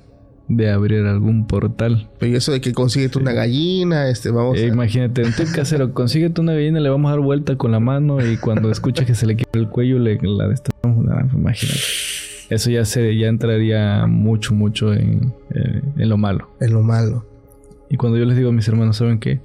de 0.50 0.70
abrir 0.70 1.06
algún 1.06 1.48
portal. 1.48 2.10
Pero 2.20 2.36
eso 2.36 2.52
de 2.52 2.60
que 2.60 2.74
consíguete 2.74 3.20
una 3.20 3.32
gallina, 3.32 4.10
este, 4.10 4.32
vamos 4.32 4.58
eh, 4.58 4.68
Imagínate, 4.68 5.24
un 5.24 5.32
tip 5.32 5.48
casero, 5.54 5.94
consíguete 5.94 6.42
una 6.42 6.54
gallina, 6.54 6.80
le 6.80 6.90
vamos 6.90 7.10
a 7.10 7.12
dar 7.12 7.22
vuelta 7.22 7.56
con 7.56 7.72
la 7.72 7.80
mano 7.80 8.26
y 8.26 8.36
cuando 8.38 8.72
escucha 8.72 9.06
que 9.06 9.16
se 9.16 9.26
le 9.26 9.36
quiebra 9.36 9.62
el 9.62 9.70
cuello, 9.70 10.00
le 10.00 10.20
la 10.22 10.48
destapamos. 10.48 11.06
imagínate. 11.34 11.80
Eso 12.50 12.72
ya 12.72 12.84
se, 12.84 13.16
ya 13.16 13.28
entraría 13.28 14.08
mucho, 14.08 14.56
mucho 14.56 14.94
en, 14.94 15.34
eh, 15.52 15.82
en 15.98 16.10
lo 16.10 16.18
malo. 16.18 16.50
En 16.60 16.74
lo 16.74 16.82
malo. 16.82 17.26
Y 17.90 17.98
cuando 17.98 18.18
yo 18.18 18.26
les 18.26 18.38
digo 18.38 18.50
a 18.50 18.54
mis 18.54 18.68
hermanos, 18.68 18.98
¿saben 18.98 19.20
qué? 19.20 19.40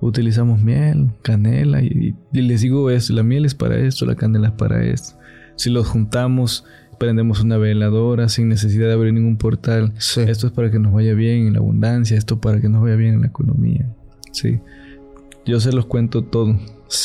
Utilizamos 0.00 0.60
miel, 0.60 1.10
canela 1.22 1.82
y, 1.82 2.14
les 2.32 2.60
digo 2.60 2.90
esto, 2.90 3.12
la 3.14 3.22
miel 3.22 3.44
es 3.44 3.54
para 3.54 3.78
esto, 3.78 4.04
la 4.04 4.16
canela 4.16 4.48
es 4.48 4.54
para 4.54 4.84
esto. 4.84 5.16
Si 5.56 5.70
los 5.70 5.86
juntamos, 5.86 6.64
prendemos 7.02 7.40
una 7.40 7.58
veladora 7.58 8.28
sin 8.28 8.48
necesidad 8.48 8.86
de 8.86 8.92
abrir 8.92 9.12
ningún 9.12 9.36
portal. 9.36 9.92
Esto 9.96 10.46
es 10.46 10.52
para 10.52 10.70
que 10.70 10.78
nos 10.78 10.92
vaya 10.92 11.14
bien 11.14 11.48
en 11.48 11.54
la 11.54 11.58
abundancia, 11.58 12.16
esto 12.16 12.40
para 12.40 12.60
que 12.60 12.68
nos 12.68 12.80
vaya 12.80 12.94
bien 12.94 13.14
en 13.14 13.20
la 13.22 13.26
economía. 13.26 13.92
Sí. 14.30 14.60
Yo 15.44 15.58
se 15.58 15.72
los 15.72 15.86
cuento 15.86 16.22
todo, 16.22 16.56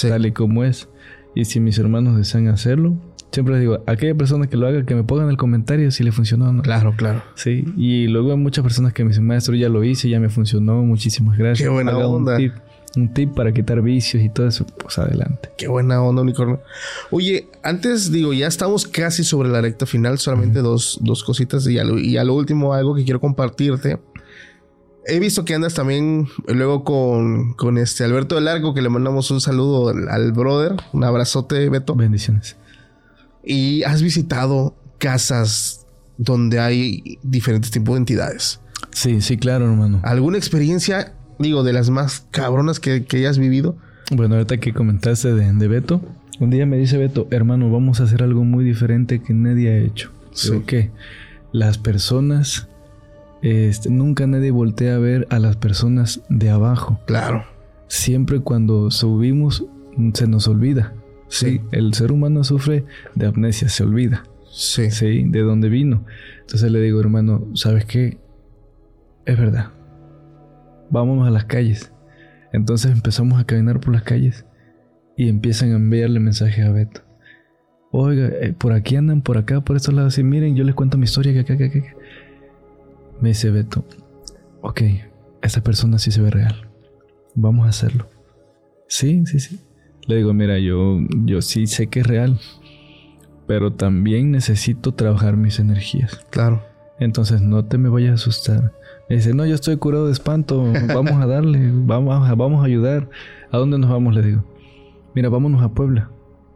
tal 0.03 0.27
y 0.27 0.33
como 0.33 0.63
es. 0.63 0.87
Y 1.33 1.45
si 1.45 1.59
mis 1.59 1.79
hermanos 1.79 2.15
desean 2.15 2.47
hacerlo, 2.47 2.95
siempre 3.31 3.55
les 3.55 3.61
digo, 3.61 3.83
aquella 3.87 4.13
persona 4.13 4.45
que 4.45 4.55
lo 4.55 4.67
haga, 4.67 4.85
que 4.85 4.93
me 4.93 5.03
pongan 5.03 5.25
en 5.25 5.31
el 5.31 5.37
comentario 5.37 5.89
si 5.89 6.03
le 6.03 6.11
funcionó 6.11 6.49
o 6.49 6.53
no. 6.53 6.61
Claro, 6.61 6.93
claro. 6.95 7.23
Sí, 7.33 7.65
y 7.75 8.05
luego 8.05 8.33
hay 8.33 8.37
muchas 8.37 8.61
personas 8.61 8.93
que 8.93 9.03
me 9.03 9.09
dicen, 9.09 9.25
maestro, 9.25 9.55
ya 9.55 9.67
lo 9.67 9.83
hice, 9.83 10.09
ya 10.09 10.19
me 10.19 10.29
funcionó, 10.29 10.83
muchísimas 10.83 11.39
gracias. 11.39 11.67
Qué 11.67 11.73
buena 11.73 11.97
onda. 11.97 12.33
Un 12.33 12.37
tip, 12.37 12.53
un 12.97 13.13
tip, 13.13 13.33
para 13.33 13.53
quitar 13.53 13.81
vicios 13.81 14.23
y 14.23 14.29
todo 14.29 14.47
eso, 14.47 14.65
pues 14.65 14.97
adelante. 14.97 15.49
Qué 15.57 15.67
buena 15.67 16.01
onda, 16.01 16.21
unicornio. 16.21 16.61
Oye, 17.11 17.47
antes 17.63 18.11
digo, 18.11 18.33
ya 18.33 18.47
estamos 18.47 18.87
casi 18.87 19.23
sobre 19.23 19.49
la 19.49 19.61
recta 19.61 19.85
final, 19.85 20.17
solamente 20.17 20.59
dos, 20.59 20.99
dos 21.01 21.23
cositas 21.23 21.67
y 21.67 21.79
a, 21.79 21.83
lo, 21.83 21.97
y 21.97 22.17
a 22.17 22.23
lo 22.23 22.33
último 22.33 22.73
algo 22.73 22.95
que 22.95 23.03
quiero 23.03 23.19
compartirte. 23.19 23.99
He 25.05 25.19
visto 25.19 25.45
que 25.45 25.55
andas 25.55 25.73
también 25.73 26.27
luego 26.47 26.83
con, 26.83 27.53
con 27.53 27.77
este 27.77 28.03
Alberto 28.03 28.35
del 28.35 28.45
Largo, 28.45 28.73
que 28.73 28.81
le 28.81 28.89
mandamos 28.89 29.31
un 29.31 29.39
saludo 29.39 29.89
al, 29.89 30.09
al 30.09 30.33
brother. 30.33 30.75
Un 30.91 31.05
abrazote, 31.05 31.69
Beto. 31.69 31.95
Bendiciones 31.95 32.57
y 33.47 33.83
has 33.83 34.01
visitado 34.01 34.75
casas 34.97 35.85
donde 36.17 36.59
hay 36.59 37.17
diferentes 37.23 37.71
tipos 37.71 37.95
de 37.95 37.99
entidades. 37.99 38.59
Sí, 38.91 39.21
sí, 39.21 39.37
claro, 39.37 39.65
hermano. 39.65 40.01
¿Alguna 40.03 40.37
experiencia, 40.37 41.13
digo, 41.39 41.63
de 41.63 41.73
las 41.73 41.89
más 41.89 42.25
cabronas 42.31 42.79
que, 42.79 43.05
que 43.05 43.17
hayas 43.17 43.37
vivido? 43.37 43.77
Bueno, 44.11 44.35
ahorita 44.35 44.57
que 44.57 44.73
comentaste 44.73 45.33
de, 45.33 45.51
de, 45.51 45.67
Beto, 45.67 46.01
un 46.39 46.49
día 46.49 46.65
me 46.65 46.77
dice 46.77 46.97
Beto, 46.97 47.27
hermano, 47.31 47.71
vamos 47.71 47.99
a 47.99 48.03
hacer 48.03 48.23
algo 48.23 48.43
muy 48.43 48.63
diferente 48.63 49.21
que 49.21 49.33
nadie 49.33 49.69
ha 49.69 49.77
hecho. 49.79 50.11
Sí. 50.31 50.61
¿Qué? 50.65 50.91
Las 51.51 51.77
personas, 51.77 52.67
este, 53.41 53.89
nunca 53.89 54.27
nadie 54.27 54.51
voltea 54.51 54.95
a 54.95 54.99
ver 54.99 55.27
a 55.29 55.39
las 55.39 55.55
personas 55.55 56.21
de 56.29 56.49
abajo. 56.49 56.99
Claro. 57.05 57.45
Siempre 57.87 58.39
cuando 58.39 58.91
subimos, 58.91 59.65
se 60.13 60.27
nos 60.27 60.47
olvida. 60.47 60.93
Sí. 61.27 61.61
El 61.71 61.93
ser 61.93 62.11
humano 62.11 62.43
sufre 62.43 62.85
de 63.15 63.25
amnesia, 63.25 63.67
se 63.69 63.83
olvida. 63.83 64.23
Sí. 64.51 64.91
Sí, 64.91 65.23
de 65.23 65.41
dónde 65.41 65.69
vino. 65.69 66.05
Entonces 66.41 66.71
le 66.71 66.79
digo, 66.81 66.99
hermano, 66.99 67.45
¿sabes 67.55 67.85
qué? 67.85 68.17
Es 69.25 69.37
verdad. 69.37 69.71
Vámonos 70.89 71.27
a 71.27 71.31
las 71.31 71.45
calles. 71.45 71.91
Entonces 72.53 72.91
empezamos 72.91 73.39
a 73.39 73.45
caminar 73.45 73.79
por 73.79 73.93
las 73.93 74.03
calles 74.03 74.45
y 75.15 75.29
empiezan 75.29 75.71
a 75.71 75.75
enviarle 75.75 76.19
mensajes 76.19 76.65
a 76.65 76.71
Beto. 76.71 77.01
Oiga, 77.91 78.27
eh, 78.27 78.53
por 78.53 78.73
aquí 78.73 78.95
andan, 78.95 79.21
por 79.21 79.37
acá, 79.37 79.61
por 79.61 79.75
estos 79.75 79.93
lados. 79.93 80.17
Y 80.17 80.23
miren, 80.23 80.55
yo 80.55 80.63
les 80.63 80.75
cuento 80.75 80.97
mi 80.97 81.05
historia. 81.05 81.33
Que, 81.33 81.39
acá, 81.39 81.57
que, 81.57 81.83
Me 83.21 83.29
dice 83.29 83.49
Beto, 83.49 83.85
ok, 84.61 84.81
esa 85.41 85.61
persona 85.63 85.97
sí 85.97 86.11
se 86.11 86.21
ve 86.21 86.29
real. 86.29 86.69
Vamos 87.35 87.65
a 87.65 87.69
hacerlo. 87.69 88.09
Sí, 88.87 89.25
sí, 89.25 89.39
sí. 89.39 89.59
Le 90.07 90.17
digo, 90.17 90.33
mira, 90.33 90.57
yo, 90.59 90.99
yo 91.25 91.41
sí 91.41 91.67
sé 91.67 91.87
que 91.87 91.99
es 91.99 92.07
real, 92.07 92.39
pero 93.45 93.73
también 93.73 94.31
necesito 94.31 94.93
trabajar 94.93 95.35
mis 95.35 95.59
energías. 95.59 96.25
Claro. 96.29 96.63
Entonces 96.99 97.41
no 97.41 97.65
te 97.65 97.77
me 97.77 97.89
vayas 97.89 98.11
a 98.11 98.15
asustar. 98.15 98.73
Dice, 99.09 99.33
no, 99.33 99.45
yo 99.45 99.55
estoy 99.55 99.77
curado 99.77 100.07
de 100.07 100.11
espanto, 100.11 100.71
vamos 100.87 101.13
a 101.13 101.25
darle, 101.25 101.71
vamos 101.73 102.27
a, 102.27 102.35
vamos 102.35 102.61
a 102.61 102.65
ayudar. 102.65 103.09
¿A 103.51 103.57
dónde 103.57 103.77
nos 103.77 103.89
vamos? 103.89 104.13
Le 104.13 104.21
digo, 104.21 104.43
mira, 105.15 105.29
vámonos 105.29 105.61
a 105.61 105.69
Puebla. 105.69 106.11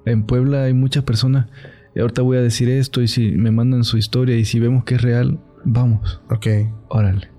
En 0.05 0.23
Puebla 0.23 0.63
hay 0.63 0.73
muchas 0.73 1.03
personas. 1.03 1.47
Y 1.95 1.99
ahorita 1.99 2.21
voy 2.21 2.37
a 2.37 2.41
decir 2.41 2.69
esto 2.69 3.01
y 3.01 3.07
si 3.07 3.31
me 3.31 3.51
mandan 3.51 3.83
su 3.83 3.97
historia 3.97 4.35
y 4.37 4.45
si 4.45 4.59
vemos 4.59 4.83
que 4.83 4.95
es 4.95 5.01
real, 5.01 5.39
vamos. 5.63 6.21
Ok. 6.29 6.47
Órale. 6.89 7.29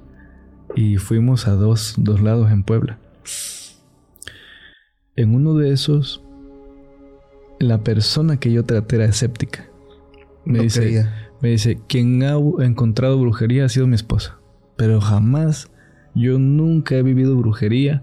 Y 0.75 0.97
fuimos 0.97 1.47
a 1.47 1.53
dos, 1.53 1.95
dos 1.99 2.21
lados 2.21 2.51
en 2.51 2.63
Puebla. 2.63 2.99
En 5.17 5.35
uno 5.35 5.55
de 5.55 5.73
esos, 5.73 6.23
la 7.59 7.85
persona 7.85 8.39
que 8.39 8.51
yo 8.53 8.65
traté 8.65 8.97
era 8.97 9.05
escéptica. 9.05 9.69
Me, 10.45 10.61
dice, 10.61 11.07
me 11.41 11.51
dice, 11.51 11.79
quien 11.87 12.23
ha 12.23 12.37
encontrado 12.65 13.19
brujería 13.19 13.67
ha 13.67 13.69
sido 13.69 13.87
mi 13.87 13.95
esposa. 13.95 14.39
Pero 14.83 15.01
jamás, 15.01 15.71
yo 16.13 16.41
nunca 16.41 16.97
he 16.97 17.05
vivido 17.05 17.37
brujería, 17.37 18.03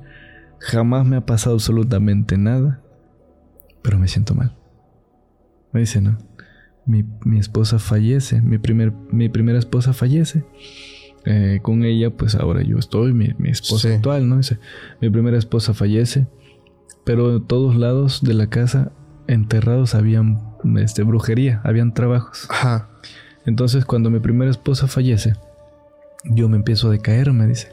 jamás 0.60 1.06
me 1.06 1.18
ha 1.18 1.26
pasado 1.26 1.56
absolutamente 1.56 2.38
nada, 2.38 2.80
pero 3.82 4.00
me 4.00 4.08
siento 4.08 4.34
mal. 4.34 4.56
Me 5.74 5.82
dice, 5.82 6.00
no, 6.00 6.18
mi, 6.86 7.04
esposa 7.38 7.80
fallece, 7.80 8.42
mi, 8.42 8.60
primer, 8.60 8.94
mi 9.12 9.28
primera 9.28 9.60
esposa 9.60 9.92
fallece. 9.92 10.46
Eh, 11.26 11.60
con 11.62 11.84
ella, 11.84 12.16
pues 12.16 12.36
ahora 12.36 12.62
yo 12.62 12.78
estoy, 12.78 13.12
mi, 13.12 13.34
esposa 13.50 13.94
actual, 13.94 14.30
¿no? 14.30 14.38
Dice, 14.38 14.58
mi 15.02 15.10
primera 15.10 15.38
esposa 15.38 15.74
fallece 15.74 16.28
pero 17.10 17.36
en 17.36 17.44
todos 17.44 17.76
lados 17.76 18.22
de 18.22 18.36
la 18.36 18.52
casa 18.52 18.92
enterrados 19.28 19.96
habían 19.96 20.40
este, 20.78 21.02
brujería, 21.02 21.60
habían 21.64 21.94
trabajos. 21.94 22.48
Ajá. 22.50 22.88
Entonces 23.48 23.84
cuando 23.84 24.12
mi 24.12 24.20
primera 24.20 24.52
esposa 24.52 24.86
fallece, 24.88 25.34
yo 26.26 26.50
me 26.50 26.58
empiezo 26.58 26.88
a 26.88 26.92
decaer, 26.92 27.32
me 27.34 27.48
dice, 27.48 27.70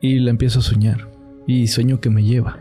y 0.00 0.18
la 0.18 0.30
empiezo 0.30 0.60
a 0.60 0.62
soñar, 0.62 1.08
y 1.46 1.66
sueño 1.68 2.00
que 2.00 2.10
me 2.10 2.24
lleva. 2.24 2.60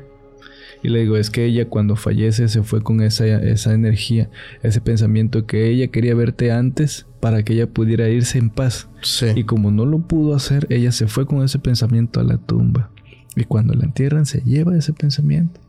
Y 0.84 0.90
le 0.90 1.00
digo, 1.00 1.16
es 1.16 1.30
que 1.30 1.46
ella 1.46 1.70
cuando 1.70 1.96
fallece 1.96 2.50
se 2.50 2.62
fue 2.62 2.82
con 2.82 3.02
esa, 3.02 3.26
esa 3.26 3.74
energía, 3.74 4.30
ese 4.64 4.82
pensamiento 4.82 5.46
que 5.46 5.70
ella 5.70 5.88
quería 5.88 6.14
verte 6.14 6.52
antes 6.52 7.08
para 7.22 7.44
que 7.44 7.54
ella 7.54 7.68
pudiera 7.68 8.10
irse 8.10 8.38
en 8.38 8.50
paz. 8.50 8.90
Sí. 9.02 9.28
Y 9.34 9.46
como 9.46 9.72
no 9.72 9.86
lo 9.86 10.00
pudo 10.00 10.36
hacer, 10.36 10.68
ella 10.70 10.92
se 10.92 11.08
fue 11.08 11.26
con 11.26 11.42
ese 11.42 11.58
pensamiento 11.58 12.20
a 12.20 12.24
la 12.24 12.38
tumba. 12.38 12.92
Y 13.38 13.46
cuando 13.46 13.74
la 13.74 13.86
entierran 13.86 14.26
se 14.26 14.42
lleva 14.42 14.78
ese 14.78 14.92
pensamiento. 14.92 15.62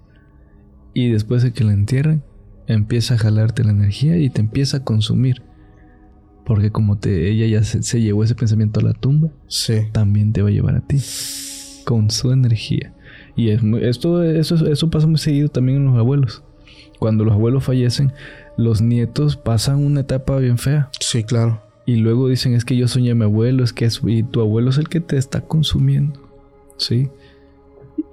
Y 0.95 1.11
después 1.11 1.45
de 1.45 1.53
que 1.53 1.63
la 1.63 1.73
entierren, 1.73 2.25
empieza 2.67 3.15
a 3.15 3.19
jalarte 3.19 3.63
la 3.63 3.71
energía 3.71 4.17
y 4.17 4.31
te 4.31 4.41
empieza 4.41 4.79
a 4.79 4.85
consumir. 4.85 5.43
Porque 6.45 6.71
como 6.71 6.99
te, 6.99 7.31
ella 7.31 7.47
ya 7.47 7.65
se, 7.65 8.01
llevó 8.01 8.23
ese 8.23 8.35
pensamiento 8.35 8.81
a 8.81 8.83
la 8.83 8.93
tumba, 8.93 9.31
también 9.93 10.33
te 10.33 10.43
va 10.43 10.49
a 10.49 10.53
llevar 10.53 10.77
a 10.77 10.81
ti. 10.81 10.99
Con 11.85 12.11
su 12.11 12.33
energía. 12.33 12.95
Y 13.37 13.51
es 13.51 13.63
esto, 13.83 14.23
eso, 14.23 14.67
eso 14.67 14.91
pasa 14.91 15.07
muy 15.07 15.19
seguido 15.19 15.49
también 15.49 15.79
en 15.79 15.87
los 15.87 15.97
abuelos. 15.97 16.43
Cuando 16.99 17.25
los 17.25 17.35
abuelos 17.35 17.65
fallecen, 17.65 18.13
los 18.57 18.81
nietos 18.81 19.37
pasan 19.37 19.85
una 19.85 20.01
etapa 20.01 20.39
bien 20.39 20.59
fea. 20.59 20.91
Sí, 21.01 21.25
claro. 21.25 21.63
Y 21.87 21.97
luego 21.97 22.29
dicen, 22.29 22.55
es 22.55 22.65
que 22.65 22.77
yo 22.77 22.89
soñé 22.89 23.11
a 23.11 23.15
mi 23.15 23.25
abuelo, 23.25 23.65
es 23.65 23.73
que 23.73 23.89
y 24.07 24.23
tu 24.23 24.41
abuelo 24.41 24.71
es 24.71 24.79
el 24.79 24.89
que 24.89 25.01
te 25.01 25.17
está 25.17 25.43
consumiendo. 25.43 26.21
Sí. 26.79 27.11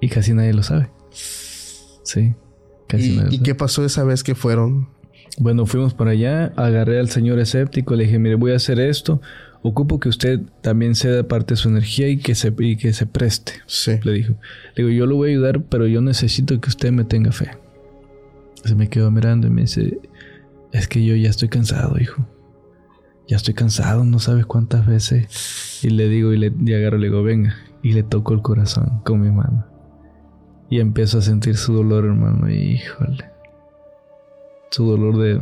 Y 0.00 0.08
casi 0.08 0.34
nadie 0.34 0.52
lo 0.52 0.62
sabe. 0.62 0.90
Sí. 1.10 2.34
¿Y, 3.30 3.38
qué 3.38 3.54
pasó 3.54 3.84
esa 3.84 4.04
vez 4.04 4.22
que 4.22 4.34
fueron? 4.34 4.88
Bueno, 5.38 5.66
fuimos 5.66 5.94
para 5.94 6.10
allá, 6.10 6.52
agarré 6.56 6.98
al 6.98 7.08
señor 7.08 7.38
escéptico, 7.38 7.94
le 7.96 8.04
dije, 8.04 8.18
mire, 8.18 8.34
voy 8.34 8.52
a 8.52 8.56
hacer 8.56 8.78
esto, 8.78 9.20
ocupo 9.62 9.98
que 9.98 10.08
usted 10.08 10.40
también 10.60 10.94
ceda 10.94 11.22
parte 11.22 11.54
de 11.54 11.56
su 11.56 11.68
energía 11.68 12.08
y 12.08 12.18
que 12.18 12.34
se, 12.34 12.54
que 12.54 12.92
se 12.92 13.06
preste. 13.06 13.52
Sí. 13.66 13.92
Le 14.02 14.12
dijo. 14.12 14.34
Le 14.74 14.84
digo, 14.84 14.90
yo 14.90 15.06
lo 15.06 15.16
voy 15.16 15.30
a 15.30 15.32
ayudar, 15.32 15.62
pero 15.62 15.86
yo 15.86 16.00
necesito 16.00 16.60
que 16.60 16.68
usted 16.68 16.92
me 16.92 17.04
tenga 17.04 17.32
fe. 17.32 17.52
Se 18.64 18.74
me 18.74 18.88
quedó 18.88 19.10
mirando 19.10 19.46
y 19.46 19.50
me 19.50 19.62
dice, 19.62 19.98
es 20.72 20.88
que 20.88 21.04
yo 21.04 21.16
ya 21.16 21.30
estoy 21.30 21.48
cansado, 21.48 21.98
hijo. 21.98 22.26
ya 23.28 23.36
estoy 23.36 23.54
cansado, 23.54 24.04
no 24.04 24.18
sabes 24.18 24.46
cuántas 24.46 24.86
veces. 24.86 25.80
Y 25.82 25.90
le 25.90 26.08
digo, 26.08 26.32
y 26.32 26.38
le 26.38 26.52
y 26.64 26.74
agarro, 26.74 26.98
le 26.98 27.06
digo, 27.06 27.22
venga. 27.22 27.56
Y 27.82 27.94
le 27.94 28.02
toco 28.02 28.34
el 28.34 28.42
corazón 28.42 29.00
con 29.04 29.20
mi 29.20 29.30
mano. 29.30 29.66
Y 30.70 30.80
empiezo 30.80 31.18
a 31.18 31.22
sentir 31.22 31.56
su 31.56 31.72
dolor, 31.72 32.04
hermano. 32.04 32.50
Y, 32.50 32.74
híjole. 32.74 33.31
Su 34.72 34.84
dolor 34.84 35.18
de, 35.18 35.40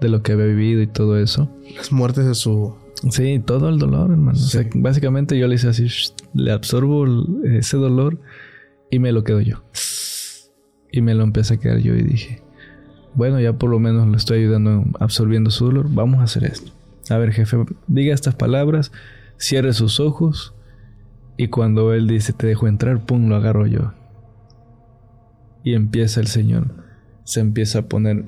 de 0.00 0.08
lo 0.08 0.22
que 0.22 0.32
había 0.32 0.46
vivido 0.46 0.82
y 0.82 0.88
todo 0.88 1.18
eso. 1.18 1.48
Las 1.76 1.92
muertes 1.92 2.26
de 2.26 2.34
su... 2.34 2.74
Sí, 3.10 3.40
todo 3.44 3.68
el 3.68 3.78
dolor, 3.78 4.10
hermano. 4.10 4.32
O 4.32 4.34
sea, 4.34 4.66
básicamente 4.74 5.38
yo 5.38 5.46
le 5.46 5.54
hice 5.54 5.68
así, 5.68 5.86
le 6.34 6.52
absorbo 6.52 7.06
ese 7.44 7.76
dolor 7.76 8.18
y 8.90 8.98
me 8.98 9.12
lo 9.12 9.24
quedo 9.24 9.40
yo. 9.40 9.62
Y 10.92 11.00
me 11.00 11.14
lo 11.14 11.22
empecé 11.22 11.54
a 11.54 11.56
quedar 11.58 11.78
yo 11.78 11.94
y 11.94 12.02
dije, 12.02 12.42
bueno, 13.14 13.40
ya 13.40 13.54
por 13.54 13.70
lo 13.70 13.78
menos 13.78 14.06
lo 14.06 14.16
estoy 14.16 14.40
ayudando 14.40 14.84
absorbiendo 14.98 15.50
su 15.50 15.66
dolor, 15.66 15.86
vamos 15.88 16.20
a 16.20 16.24
hacer 16.24 16.44
esto. 16.44 16.72
A 17.08 17.16
ver, 17.16 17.32
jefe, 17.32 17.56
diga 17.86 18.14
estas 18.14 18.34
palabras, 18.34 18.92
cierre 19.36 19.72
sus 19.72 20.00
ojos 20.00 20.54
y 21.36 21.48
cuando 21.48 21.94
él 21.94 22.06
dice 22.06 22.32
te 22.32 22.46
dejo 22.46 22.68
entrar, 22.68 23.04
pum, 23.04 23.28
lo 23.28 23.36
agarro 23.36 23.66
yo. 23.66 23.92
Y 25.64 25.74
empieza 25.74 26.20
el 26.20 26.26
Señor, 26.26 26.74
se 27.24 27.40
empieza 27.40 27.80
a 27.80 27.82
poner 27.82 28.26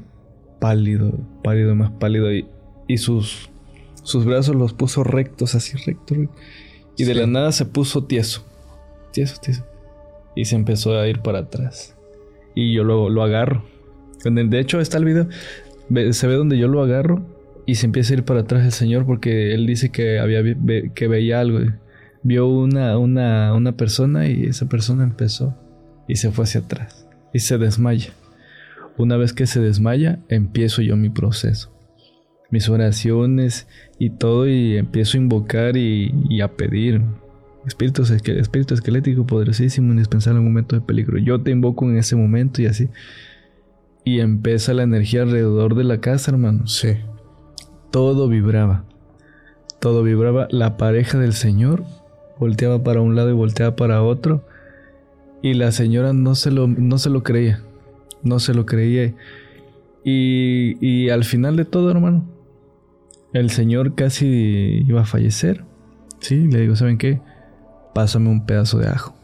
pálido, 0.62 1.18
pálido, 1.42 1.74
más 1.74 1.90
pálido 1.90 2.32
y, 2.32 2.46
y 2.86 2.98
sus, 2.98 3.50
sus 4.04 4.24
brazos 4.24 4.54
los 4.54 4.72
puso 4.72 5.02
rectos, 5.02 5.56
así 5.56 5.76
rectos. 5.76 6.16
Y 6.96 7.04
de 7.04 7.14
la 7.16 7.26
nada 7.26 7.50
se 7.50 7.66
puso 7.66 8.04
tieso, 8.04 8.44
tieso, 9.12 9.40
tieso. 9.42 9.66
Y 10.36 10.44
se 10.44 10.54
empezó 10.54 10.96
a 10.96 11.08
ir 11.08 11.18
para 11.18 11.40
atrás. 11.40 11.96
Y 12.54 12.72
yo 12.72 12.84
lo, 12.84 13.10
lo 13.10 13.24
agarro. 13.24 13.64
De 14.24 14.60
hecho, 14.60 14.80
está 14.80 14.98
el 14.98 15.04
video. 15.04 15.26
Se 16.12 16.28
ve 16.28 16.34
donde 16.34 16.56
yo 16.56 16.68
lo 16.68 16.80
agarro 16.80 17.26
y 17.66 17.74
se 17.74 17.86
empieza 17.86 18.14
a 18.14 18.18
ir 18.18 18.24
para 18.24 18.40
atrás 18.40 18.64
el 18.64 18.72
señor 18.72 19.04
porque 19.04 19.54
él 19.54 19.66
dice 19.66 19.90
que, 19.90 20.20
había, 20.20 20.44
que 20.94 21.08
veía 21.08 21.40
algo. 21.40 21.58
Vio 22.22 22.46
una, 22.46 22.98
una, 22.98 23.52
una 23.52 23.72
persona 23.72 24.28
y 24.28 24.44
esa 24.44 24.68
persona 24.68 25.02
empezó 25.02 25.56
y 26.06 26.16
se 26.16 26.30
fue 26.30 26.44
hacia 26.44 26.60
atrás 26.60 27.08
y 27.32 27.40
se 27.40 27.58
desmaya. 27.58 28.12
Una 28.98 29.16
vez 29.16 29.32
que 29.32 29.46
se 29.46 29.60
desmaya, 29.60 30.20
empiezo 30.28 30.82
yo 30.82 30.96
mi 30.96 31.08
proceso. 31.08 31.70
Mis 32.50 32.68
oraciones 32.68 33.66
y 33.98 34.10
todo 34.10 34.46
y 34.46 34.76
empiezo 34.76 35.16
a 35.16 35.20
invocar 35.22 35.76
y, 35.76 36.40
a 36.42 36.48
pedir. 36.48 37.00
Espíritu, 37.66 38.02
espíritu 38.02 38.74
esquelético 38.74 39.24
poderosísimo, 39.24 39.92
indispensable 39.92 40.40
en 40.40 40.46
un 40.46 40.52
momento 40.52 40.76
de 40.76 40.82
peligro. 40.82 41.18
Yo 41.18 41.40
te 41.40 41.50
invoco 41.50 41.88
en 41.88 41.96
ese 41.96 42.16
momento 42.16 42.60
y 42.60 42.66
así. 42.66 42.88
Y 44.04 44.20
empieza 44.20 44.74
la 44.74 44.82
energía 44.82 45.22
alrededor 45.22 45.74
de 45.74 45.84
la 45.84 46.00
casa, 46.00 46.32
hermano. 46.32 46.66
Sí. 46.66 46.96
Todo 47.90 48.28
vibraba. 48.28 48.84
Todo 49.80 50.02
vibraba. 50.02 50.48
La 50.50 50.76
pareja 50.76 51.18
del 51.18 51.32
Señor 51.32 51.84
volteaba 52.38 52.82
para 52.82 53.00
un 53.00 53.14
lado 53.14 53.30
y 53.30 53.34
volteaba 53.34 53.76
para 53.76 54.02
otro. 54.02 54.44
Y 55.40 55.54
la 55.54 55.72
señora 55.72 56.12
no 56.12 56.34
se 56.34 56.50
lo, 56.50 56.66
no 56.66 56.98
se 56.98 57.08
lo 57.08 57.22
creía. 57.22 57.62
No 58.22 58.38
se 58.38 58.54
lo 58.54 58.66
creía. 58.66 59.14
Y, 60.04 60.76
y 60.80 61.10
al 61.10 61.24
final 61.24 61.56
de 61.56 61.64
todo, 61.64 61.90
hermano, 61.90 62.24
el 63.32 63.50
señor 63.50 63.94
casi 63.94 64.84
iba 64.86 65.02
a 65.02 65.06
fallecer. 65.06 65.64
Sí, 66.20 66.46
le 66.46 66.60
digo, 66.60 66.76
¿saben 66.76 66.98
qué? 66.98 67.20
Pásame 67.94 68.28
un 68.28 68.46
pedazo 68.46 68.78
de 68.78 68.88
ajo. 68.88 69.14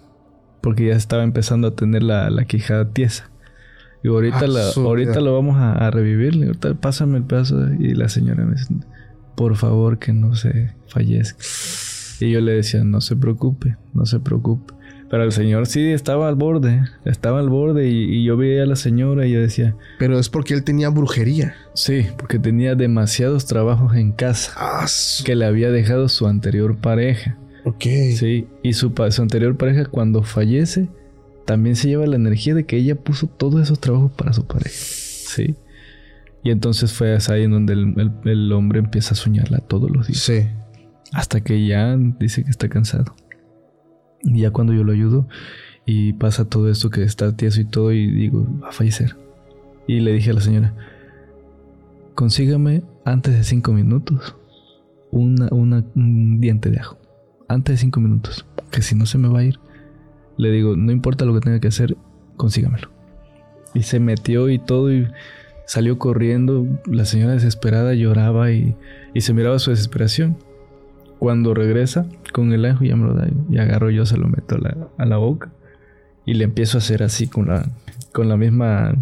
Porque 0.61 0.87
ya 0.87 0.95
estaba 0.95 1.23
empezando 1.23 1.69
a 1.69 1.75
tener 1.75 2.03
la, 2.03 2.31
la 2.31 2.45
quijada 2.45 2.91
tiesa. 2.91 3.31
Y 4.03 4.09
ahorita, 4.09 4.47
ah, 4.47 4.71
ahorita 4.77 5.21
lo 5.21 5.35
vamos 5.35 5.57
a, 5.59 5.91
revivir. 5.91 6.35
Ahorita 6.45 6.75
pásame 6.75 7.19
el 7.19 7.25
pedazo. 7.25 7.73
Y 7.75 7.95
la 7.95 8.09
señora 8.09 8.45
me 8.45 8.53
dice, 8.53 8.75
por 9.37 9.57
favor 9.57 9.99
que 9.99 10.13
no 10.13 10.35
se 10.35 10.75
fallezca. 10.89 11.39
Y 12.21 12.33
yo 12.33 12.41
le 12.41 12.53
decía, 12.53 12.85
no 12.85 13.01
se 13.01 13.17
preocupe, 13.17 13.77
no 13.95 14.07
se 14.07 14.21
preocupe. 14.21 14.75
Pero 15.11 15.25
el 15.25 15.33
señor 15.33 15.67
sí 15.67 15.91
estaba 15.91 16.29
al 16.29 16.35
borde, 16.35 16.83
estaba 17.05 17.39
al 17.41 17.49
borde 17.49 17.89
y, 17.89 18.25
yo 18.25 18.37
veía 18.37 18.65
a 18.65 18.67
la 18.67 18.77
señora 18.77 19.27
y 19.27 19.33
yo 19.33 19.41
decía... 19.41 19.75
Pero 19.99 20.19
es 20.19 20.29
porque 20.29 20.53
él 20.53 20.65
tenía 20.65 20.91
brujería. 20.91 21.55
Sí, 21.75 22.07
porque 22.19 22.39
tenía 22.39 22.75
demasiados 22.75 23.47
trabajos 23.47 23.97
en 23.97 24.13
casa 24.13 24.53
ah, 24.57 24.87
que 25.25 25.35
le 25.35 25.47
había 25.47 25.71
dejado 25.71 26.09
su 26.09 26.27
anterior 26.27 26.77
pareja. 26.77 27.39
Ok. 27.65 27.85
Sí, 28.17 28.47
y 28.63 28.75
su, 28.75 28.93
su 29.11 29.23
anterior 29.23 29.57
pareja 29.57 29.87
cuando 29.87 30.23
fallece 30.23 30.89
también 31.47 31.77
se 31.77 31.89
lleva 31.89 32.07
la 32.07 32.17
energía 32.17 32.55
de 32.55 32.67
que 32.67 32.77
ella 32.77 32.95
puso 32.95 33.27
todos 33.27 33.63
esos 33.63 33.81
trabajos 33.81 34.13
para 34.13 34.35
su 34.35 34.47
pareja. 34.47 34.77
Sí. 34.77 35.57
Y 36.45 36.51
entonces 36.51 36.93
fue 36.93 37.17
ahí 37.29 37.45
en 37.45 37.51
donde 37.51 37.73
el, 37.73 38.53
hombre 38.53 38.79
empieza 38.81 39.15
a 39.15 39.17
soñarla 39.17 39.59
todos 39.59 39.91
los 39.91 40.07
días. 40.07 40.21
Sí. 40.21 40.47
Hasta 41.13 41.41
que 41.41 41.67
ya 41.67 41.97
dice 41.97 42.45
que 42.45 42.51
está 42.51 42.69
cansado. 42.69 43.15
Y 44.23 44.41
ya 44.41 44.51
cuando 44.51 44.73
yo 44.73 44.85
lo 44.85 44.93
ayudo 44.93 45.29
y 45.87 46.13
pasa 46.15 46.45
todo 46.45 46.71
esto 46.71 46.91
que 46.91 47.03
está 47.03 47.37
tieso 47.37 47.61
y 47.61 47.65
todo 47.65 47.93
y 47.93 48.07
digo, 48.07 48.47
va 48.63 48.69
a 48.69 48.73
fallecer. 48.73 49.17
Y 49.87 50.01
le 50.01 50.13
dije 50.13 50.31
a 50.31 50.35
la 50.35 50.41
señora, 50.41 50.75
consígame 52.15 52.83
antes 53.05 53.35
de 53.35 53.45
cinco 53.45 53.73
minutos 53.73 54.37
una, 55.11 55.49
un 55.53 56.41
diente 56.41 56.71
de 56.71 56.81
ajo. 56.81 56.99
Antes 57.49 57.75
de 57.75 57.79
cinco 57.79 58.01
minutos. 58.01 58.47
Que 58.71 58.83
si 58.83 58.95
no 58.95 59.07
se 59.07 59.19
me 59.19 59.29
va 59.29 59.41
a 59.41 59.45
ir. 59.45 59.59
Le 60.37 60.51
digo, 60.51 60.77
no 60.77 60.93
importa 60.93 61.25
lo 61.25 61.35
que 61.35 61.41
tenga 61.41 61.61
que 61.61 61.69
hacer, 61.69 61.97
consígamelo. 62.37 62.91
Y 63.75 63.83
se 63.83 64.01
metió 64.01 64.49
y 64.49 64.59
todo 64.59 64.93
y 64.93 65.09
salió 65.67 65.99
corriendo. 65.99 66.67
La 66.87 67.05
señora 67.05 67.33
desesperada 67.33 67.95
lloraba 67.95 68.53
y, 68.53 68.77
se 69.17 69.33
miraba 69.35 69.59
su 69.59 69.71
desesperación. 69.71 70.37
Cuando 71.19 71.55
regresa 71.55 72.07
con 72.33 72.53
el 72.53 72.65
ajo 72.65 72.85
ya 72.85 72.97
me 72.97 73.07
lo 73.07 73.15
da 73.15 73.29
y 73.51 73.59
agarro 73.59 73.91
yo, 73.91 74.07
se 74.07 74.17
lo 74.17 74.29
meto 74.29 74.57
a 74.99 75.05
la, 75.05 75.17
boca 75.17 75.51
y 76.25 76.35
le 76.35 76.45
empiezo 76.45 76.79
a 76.79 76.81
hacer 76.81 77.03
así 77.03 77.27
con 77.27 77.49
la, 77.49 77.69
con 78.13 78.29
la 78.29 78.37
misma, 78.37 78.95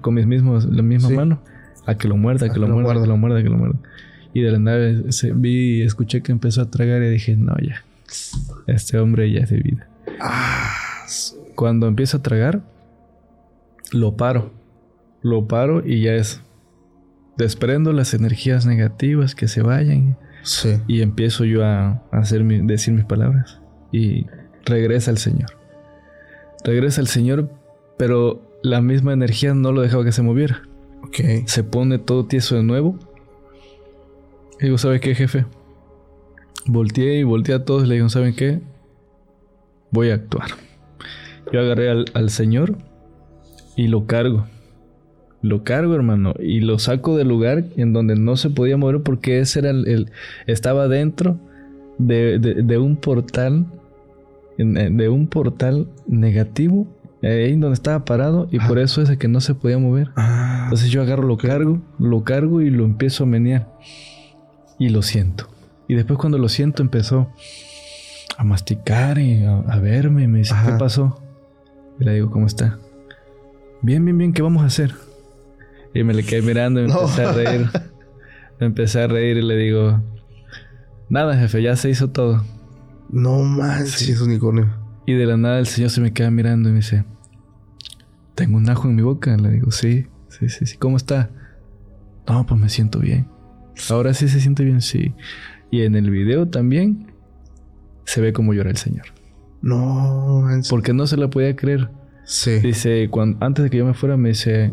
con 0.00 0.14
mis 0.14 0.26
mismos, 0.26 0.66
la 0.66 0.82
misma 0.82 1.10
mano, 1.10 1.40
a 1.86 1.96
que 1.96 2.08
lo 2.08 2.16
muerda, 2.16 2.46
a 2.46 2.52
que, 2.52 2.60
lo, 2.60 2.68
muerda, 2.68 3.00
que 3.00 3.06
lo 3.08 3.16
muerda, 3.16 3.42
que 3.42 3.48
lo 3.48 3.56
muerda. 3.56 3.78
Y 4.32 4.40
de 4.40 4.50
la 4.50 4.58
nave 4.58 5.04
vi, 5.34 5.82
escuché 5.82 6.22
que 6.22 6.32
empezó 6.32 6.62
a 6.62 6.70
tragar 6.70 7.02
y 7.02 7.08
dije, 7.08 7.36
no, 7.36 7.54
ya, 7.62 7.84
este 8.66 8.98
hombre 8.98 9.30
ya 9.32 9.40
es 9.40 9.50
de 9.50 9.58
vida. 9.58 9.88
Ah. 10.20 10.74
Cuando 11.54 11.86
empiezo 11.86 12.18
a 12.18 12.22
tragar, 12.22 12.62
lo 13.92 14.16
paro. 14.16 14.52
Lo 15.22 15.46
paro 15.46 15.86
y 15.86 16.02
ya 16.02 16.14
es. 16.14 16.40
Desprendo 17.36 17.92
las 17.92 18.14
energías 18.14 18.66
negativas 18.66 19.34
que 19.34 19.48
se 19.48 19.62
vayan. 19.62 20.16
Y 20.86 21.02
empiezo 21.02 21.44
yo 21.44 21.64
a, 21.64 22.02
hacer 22.10 22.44
decir 22.44 22.94
mis 22.94 23.04
palabras. 23.04 23.60
Y 23.92 24.26
regresa 24.64 25.10
el 25.10 25.18
Señor. 25.18 25.56
Regresa 26.64 27.00
el 27.00 27.08
Señor, 27.08 27.50
pero 27.96 28.42
la 28.62 28.80
misma 28.80 29.12
energía 29.12 29.54
no 29.54 29.72
lo 29.72 29.82
dejaba 29.82 30.04
que 30.04 30.12
se 30.12 30.22
moviera. 30.22 30.62
Se 31.46 31.62
pone 31.62 31.98
todo 31.98 32.26
tieso 32.26 32.56
de 32.56 32.62
nuevo. 32.62 32.98
Y 34.60 34.64
digo, 34.64 34.78
¿sabe 34.78 35.00
qué, 35.00 35.14
jefe? 35.14 35.46
Volteé 36.66 37.18
y 37.18 37.22
volteé 37.22 37.54
a 37.54 37.64
todos 37.64 37.84
y 37.84 37.86
le 37.86 37.96
digo, 37.96 38.08
¿saben 38.08 38.34
qué? 38.34 38.60
Voy 39.90 40.10
a 40.10 40.14
actuar. 40.14 40.48
Yo 41.52 41.60
agarré 41.60 41.90
al, 41.90 42.30
Señor 42.30 42.76
y 43.76 43.88
lo 43.88 44.06
cargo. 44.06 44.46
Lo 45.44 45.62
cargo, 45.62 45.94
hermano, 45.94 46.32
y 46.40 46.60
lo 46.60 46.78
saco 46.78 47.18
del 47.18 47.28
lugar 47.28 47.66
en 47.76 47.92
donde 47.92 48.16
no 48.16 48.34
se 48.38 48.48
podía 48.48 48.78
mover 48.78 49.02
porque 49.02 49.40
ese 49.40 49.58
era 49.58 49.72
el. 49.72 50.10
estaba 50.46 50.88
dentro 50.88 51.38
de, 51.98 52.78
un 52.78 52.96
portal. 52.96 53.66
De 54.56 55.08
un 55.10 55.26
portal 55.26 55.86
negativo. 56.06 56.86
Ahí 57.22 57.50
donde 57.56 57.74
estaba 57.74 58.06
parado. 58.06 58.48
Y 58.52 58.58
por 58.58 58.78
eso 58.78 59.02
es 59.02 59.14
que 59.18 59.28
no 59.28 59.42
se 59.42 59.54
podía 59.54 59.76
mover. 59.76 60.12
Ah, 60.16 60.62
Entonces 60.64 60.88
yo 60.88 61.02
agarro, 61.02 61.24
lo 61.24 61.36
cargo, 61.36 61.78
lo 61.98 62.24
cargo 62.24 62.62
y 62.62 62.70
lo 62.70 62.86
empiezo 62.86 63.24
a 63.24 63.26
menear. 63.26 63.68
Y 64.78 64.88
lo 64.88 65.02
siento. 65.02 65.50
Y 65.88 65.94
después 65.94 66.18
cuando 66.18 66.38
lo 66.38 66.48
siento 66.48 66.82
empezó 66.82 67.28
a 68.38 68.44
masticar 68.44 69.18
y 69.18 69.44
a, 69.44 69.78
verme. 69.78 70.22
Y 70.22 70.28
me 70.28 70.38
dice, 70.38 70.54
¿qué 70.64 70.72
pasó? 70.78 71.22
Y 72.00 72.04
le 72.04 72.14
digo, 72.14 72.30
¿cómo 72.30 72.46
está? 72.46 72.78
Bien, 73.82 74.02
bien, 74.02 74.16
bien, 74.16 74.32
¿qué 74.32 74.40
vamos 74.40 74.62
a 74.62 74.66
hacer? 74.68 74.94
Y 75.94 76.02
me 76.02 76.12
le 76.12 76.24
quedé 76.24 76.42
mirando 76.42 76.82
y 76.82 76.88
me 76.88 76.92
empecé 76.92 77.22
a 77.24 77.32
reír. 77.32 77.70
Me 78.60 78.66
empecé 78.66 79.02
a 79.02 79.08
reír 79.08 79.36
y 79.38 79.42
le 79.42 79.56
digo, 79.56 80.00
nada, 81.08 81.36
jefe, 81.36 81.60
ya 81.60 81.74
se 81.74 81.90
hizo 81.90 82.10
todo. 82.10 82.44
No 83.10 83.42
manches, 83.42 84.20
unicornio. 84.20 84.72
Y 85.06 85.14
de 85.14 85.26
la 85.26 85.36
nada 85.36 85.58
el 85.58 85.66
señor 85.66 85.90
se 85.90 86.00
me 86.00 86.12
queda 86.12 86.30
mirando 86.30 86.68
y 86.68 86.72
me 86.72 86.78
dice, 86.78 87.04
tengo 88.34 88.56
un 88.56 88.68
ajo 88.70 88.88
en 88.88 88.94
mi 88.94 89.02
boca. 89.02 89.36
Le 89.36 89.50
digo, 89.50 89.70
sí, 89.70 90.06
sí, 90.28 90.48
sí, 90.48 90.66
sí. 90.66 90.76
¿Cómo 90.78 90.96
está? 90.96 91.30
No, 92.28 92.46
pues 92.46 92.60
me 92.60 92.68
siento 92.68 93.00
bien. 93.00 93.28
Ahora 93.90 94.14
sí 94.14 94.28
se 94.28 94.40
siente 94.40 94.64
bien, 94.64 94.80
sí. 94.80 95.14
Y 95.70 95.82
en 95.82 95.96
el 95.96 96.10
video 96.10 96.48
también 96.48 97.12
se 98.04 98.20
ve 98.20 98.32
como 98.32 98.54
llora 98.54 98.70
el 98.70 98.76
señor. 98.76 99.06
No, 99.62 100.46
porque 100.70 100.92
no 100.92 101.06
se 101.06 101.16
la 101.16 101.28
podía 101.28 101.56
creer. 101.56 101.90
Sí. 102.24 102.60
Dice, 102.60 103.08
cuando, 103.10 103.44
antes 103.44 103.64
de 103.64 103.70
que 103.70 103.78
yo 103.78 103.86
me 103.86 103.94
fuera, 103.94 104.16
me 104.16 104.30
dice, 104.30 104.72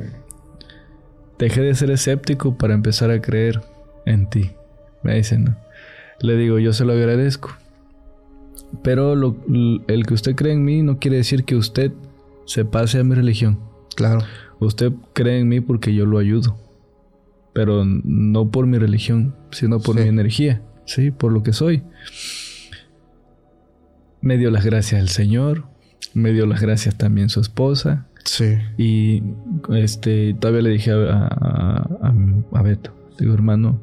dejé 1.42 1.62
de 1.62 1.76
ser 1.76 1.92
escéptico 1.92 2.58
para 2.58 2.74
empezar 2.74 3.12
a 3.12 3.22
creer 3.22 3.62
en 4.06 4.30
ti. 4.30 4.52
Me 5.04 5.16
dice, 5.16 5.38
¿no? 5.38 5.56
Le 6.22 6.38
digo, 6.38 6.60
yo 6.60 6.72
se 6.72 6.86
lo 6.86 6.94
agradezco. 6.94 7.50
Pero 8.84 9.16
lo- 9.16 9.36
el 9.88 10.06
que 10.06 10.14
usted 10.14 10.36
cree 10.36 10.54
en 10.54 10.64
mí 10.64 10.82
no 10.84 10.98
quiere 11.00 11.18
decir 11.18 11.44
que 11.44 11.56
usted 11.56 11.92
se 12.46 12.64
pase 12.64 13.00
a 13.00 13.04
mi 13.04 13.16
religión. 13.16 13.60
Claro. 13.96 14.22
Usted 14.60 14.94
cree 15.14 15.40
en 15.40 15.50
mí 15.50 15.60
porque 15.60 15.94
yo 15.94 16.06
lo 16.06 16.20
ayudo. 16.20 16.58
Pero 17.54 17.84
no 17.86 18.50
por 18.50 18.66
mi 18.68 18.78
religión, 18.78 19.36
sino 19.52 19.80
por 19.82 19.98
Sí. 19.98 20.04
mi 20.04 20.08
energía. 20.10 20.62
Sí, 20.86 21.12
por 21.12 21.32
lo 21.34 21.44
que 21.44 21.52
soy. 21.54 21.84
Me 24.22 24.38
dio 24.38 24.52
las 24.52 24.64
gracias 24.64 25.02
el 25.02 25.10
Señor. 25.10 25.66
Me 26.14 26.32
dio 26.32 26.46
las 26.46 26.62
gracias 26.62 26.98
también 26.98 27.30
su 27.30 27.40
esposa. 27.42 28.06
Sí. 28.23 28.57
Y 28.77 29.23
este, 29.73 30.35
todavía 30.39 30.61
le 30.61 30.69
dije 30.72 30.91
a, 30.91 31.27
a, 31.30 32.14
a- 32.53 32.61
Beto, 32.61 32.91
digo, 33.19 33.34
hermano, 33.34 33.80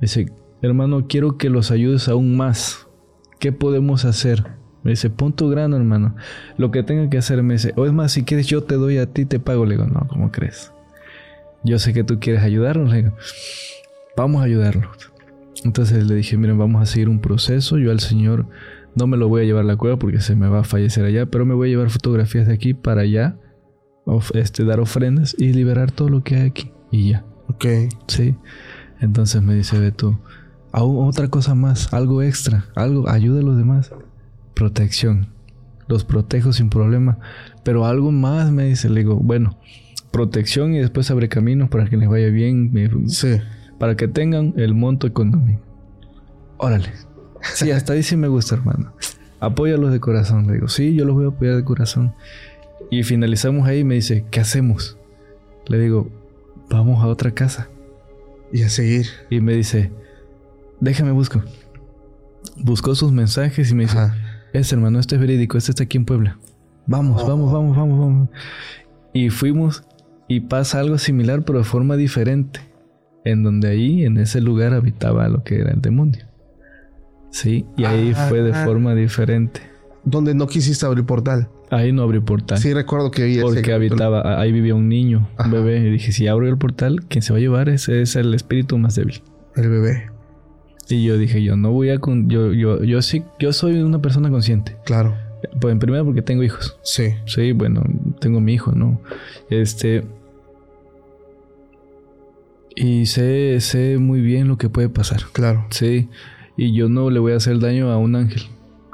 dice, 0.00 0.26
hermano, 0.62 1.06
quiero 1.08 1.36
que 1.38 1.50
los 1.50 1.70
ayudes 1.70 2.08
aún 2.08 2.36
más. 2.36 2.86
¿Qué 3.38 3.52
podemos 3.52 4.04
hacer? 4.04 4.44
Me 4.82 4.92
dice, 4.92 5.10
pon 5.10 5.32
tu 5.34 5.48
grano, 5.48 5.76
hermano. 5.76 6.14
Lo 6.56 6.70
que 6.70 6.82
tenga 6.82 7.08
que 7.10 7.18
hacer, 7.18 7.42
me 7.42 7.54
dice, 7.54 7.72
o 7.76 7.86
es 7.86 7.92
más, 7.92 8.12
si 8.12 8.22
quieres, 8.22 8.46
yo 8.46 8.62
te 8.62 8.76
doy 8.76 8.98
a 8.98 9.06
ti, 9.06 9.24
te 9.24 9.40
pago. 9.40 9.64
Le 9.66 9.76
digo, 9.76 9.86
no, 9.86 10.06
¿cómo 10.08 10.30
crees? 10.30 10.72
Yo 11.64 11.78
sé 11.78 11.92
que 11.92 12.04
tú 12.04 12.18
quieres 12.20 12.42
ayudarnos. 12.42 12.90
Le 12.90 13.02
digo, 13.02 13.16
vamos 14.16 14.40
a 14.42 14.44
ayudarlos. 14.44 14.88
Entonces 15.64 16.06
le 16.06 16.14
dije, 16.14 16.36
miren, 16.38 16.58
vamos 16.58 16.80
a 16.82 16.86
seguir 16.86 17.08
un 17.08 17.20
proceso. 17.20 17.76
Yo 17.78 17.90
al 17.90 18.00
Señor 18.00 18.46
no 18.94 19.06
me 19.06 19.16
lo 19.16 19.28
voy 19.28 19.42
a 19.42 19.44
llevar 19.44 19.64
a 19.64 19.66
la 19.66 19.76
cueva 19.76 19.98
porque 19.98 20.20
se 20.20 20.34
me 20.34 20.48
va 20.48 20.60
a 20.60 20.64
fallecer 20.64 21.04
allá, 21.04 21.26
pero 21.26 21.44
me 21.44 21.54
voy 21.54 21.68
a 21.68 21.70
llevar 21.72 21.90
fotografías 21.90 22.46
de 22.46 22.54
aquí 22.54 22.72
para 22.74 23.02
allá 23.02 23.36
of- 24.04 24.34
este, 24.34 24.64
dar 24.64 24.80
ofrendas 24.80 25.34
y 25.38 25.52
liberar 25.52 25.90
todo 25.92 26.08
lo 26.08 26.22
que 26.22 26.36
hay 26.36 26.46
aquí. 26.48 26.70
Y 26.90 27.10
ya, 27.10 27.24
Ok. 27.48 27.64
sí. 28.08 28.34
Entonces 29.00 29.42
me 29.42 29.54
dice 29.54 29.78
Beto, 29.78 30.18
"Aún 30.72 31.08
otra 31.08 31.28
cosa 31.28 31.54
más, 31.54 31.92
algo 31.94 32.22
extra, 32.22 32.66
algo, 32.74 33.08
ayuda 33.08 33.40
a 33.40 33.42
los 33.44 33.56
demás. 33.56 33.92
Protección. 34.54 35.28
Los 35.88 36.04
protejo 36.04 36.52
sin 36.52 36.70
problema. 36.70 37.18
Pero 37.64 37.84
algo 37.86 38.12
más 38.12 38.50
me 38.52 38.64
dice, 38.66 38.88
le 38.90 39.00
digo, 39.00 39.16
bueno, 39.16 39.58
protección 40.12 40.74
y 40.74 40.78
después 40.80 41.10
abre 41.10 41.28
caminos 41.28 41.68
para 41.68 41.86
que 41.88 41.96
les 41.96 42.08
vaya 42.08 42.28
bien, 42.28 42.72
me- 42.72 42.90
Sí. 43.08 43.38
para 43.78 43.96
que 43.96 44.06
tengan 44.08 44.54
el 44.56 44.74
monto 44.74 45.06
económico. 45.06 45.62
Órale. 46.58 46.90
Sí, 47.54 47.70
hasta 47.70 47.94
ahí 47.94 48.02
sí 48.02 48.16
me 48.16 48.28
gusta, 48.28 48.54
hermano. 48.54 48.92
Apóyalos 49.40 49.92
de 49.92 50.00
corazón. 50.00 50.46
Le 50.46 50.54
digo, 50.54 50.68
sí, 50.68 50.94
yo 50.94 51.06
los 51.06 51.14
voy 51.14 51.24
a 51.24 51.28
apoyar 51.28 51.56
de 51.56 51.64
corazón. 51.64 52.12
Y 52.90 53.02
finalizamos 53.04 53.66
ahí 53.68 53.80
y 53.80 53.84
me 53.84 53.94
dice, 53.96 54.24
¿qué 54.30 54.40
hacemos? 54.40 54.98
Le 55.66 55.78
digo, 55.78 56.08
vamos 56.68 57.02
a 57.02 57.06
otra 57.06 57.30
casa. 57.32 57.68
Y 58.52 58.62
a 58.62 58.68
seguir. 58.68 59.06
Y 59.30 59.40
me 59.40 59.54
dice, 59.54 59.92
déjame 60.80 61.12
busco. 61.12 61.42
Buscó 62.56 62.94
sus 62.94 63.12
mensajes 63.12 63.70
y 63.70 63.74
me 63.74 63.84
dice, 63.84 63.98
Ajá. 63.98 64.16
es 64.52 64.72
hermano, 64.72 64.98
este 64.98 65.14
es 65.14 65.20
verídico, 65.20 65.56
este 65.56 65.70
está 65.70 65.84
aquí 65.84 65.96
en 65.98 66.04
Puebla. 66.04 66.38
Vamos, 66.86 67.24
vamos, 67.26 67.52
vamos, 67.52 67.76
vamos, 67.76 67.98
vamos. 68.00 68.28
Y 69.12 69.30
fuimos 69.30 69.84
y 70.26 70.40
pasa 70.40 70.80
algo 70.80 70.98
similar, 70.98 71.44
pero 71.44 71.58
de 71.58 71.64
forma 71.64 71.96
diferente. 71.96 72.60
En 73.24 73.42
donde 73.42 73.68
ahí, 73.68 74.04
en 74.04 74.16
ese 74.16 74.40
lugar, 74.40 74.72
habitaba 74.72 75.28
lo 75.28 75.44
que 75.44 75.60
era 75.60 75.70
el 75.72 75.80
demonio. 75.82 76.24
Sí, 77.30 77.66
y 77.76 77.84
ahí 77.84 78.12
Ah. 78.16 78.26
fue 78.28 78.42
de 78.42 78.52
forma 78.64 78.94
diferente. 78.94 79.60
Donde 80.04 80.34
no 80.34 80.46
quisiste 80.46 80.86
abrir 80.86 81.04
portal. 81.04 81.48
Ahí 81.70 81.92
no 81.92 82.02
abrí 82.02 82.18
portal. 82.20 82.58
Sí, 82.58 82.74
recuerdo 82.74 83.10
que 83.12 83.24
vi 83.24 83.34
ese 83.34 83.42
porque 83.42 83.62
capítulo. 83.62 84.04
habitaba, 84.04 84.40
ahí 84.40 84.50
vivía 84.50 84.74
un 84.74 84.88
niño, 84.88 85.28
un 85.44 85.50
bebé. 85.52 85.78
Y 85.78 85.90
dije, 85.90 86.10
si 86.12 86.26
abro 86.26 86.48
el 86.48 86.58
portal, 86.58 87.04
quien 87.06 87.22
se 87.22 87.32
va 87.32 87.38
a 87.38 87.40
llevar 87.40 87.68
ese 87.68 88.02
es 88.02 88.16
el 88.16 88.34
espíritu 88.34 88.76
más 88.76 88.96
débil. 88.96 89.22
El 89.54 89.68
bebé. 89.70 90.10
Y 90.88 91.04
yo 91.04 91.16
dije, 91.16 91.40
yo 91.44 91.56
no 91.56 91.70
voy 91.70 91.90
a... 91.90 91.98
con- 92.00 92.28
yo, 92.28 92.52
yo, 92.52 92.82
yo 92.82 93.00
sí, 93.02 93.22
yo 93.38 93.52
soy 93.52 93.80
una 93.82 94.02
persona 94.02 94.28
consciente. 94.30 94.76
Claro. 94.84 95.14
Pues 95.60 95.70
en 95.72 95.78
primera 95.78 96.02
porque 96.04 96.22
tengo 96.22 96.42
hijos. 96.42 96.76
Sí. 96.82 97.14
Sí, 97.26 97.52
bueno, 97.52 97.84
tengo 98.20 98.40
mi 98.40 98.54
hijo, 98.54 98.72
¿no? 98.72 99.00
Este. 99.48 100.02
Y 102.74 103.06
sé, 103.06 103.60
sé 103.60 103.98
muy 103.98 104.20
bien 104.20 104.48
lo 104.48 104.58
que 104.58 104.68
puede 104.68 104.88
pasar. 104.88 105.20
Claro. 105.32 105.66
Sí. 105.70 106.08
Y 106.56 106.74
yo 106.74 106.88
no 106.88 107.10
le 107.10 107.20
voy 107.20 107.32
a 107.32 107.36
hacer 107.36 107.58
daño 107.58 107.90
a 107.90 107.96
un 107.96 108.16
ángel, 108.16 108.42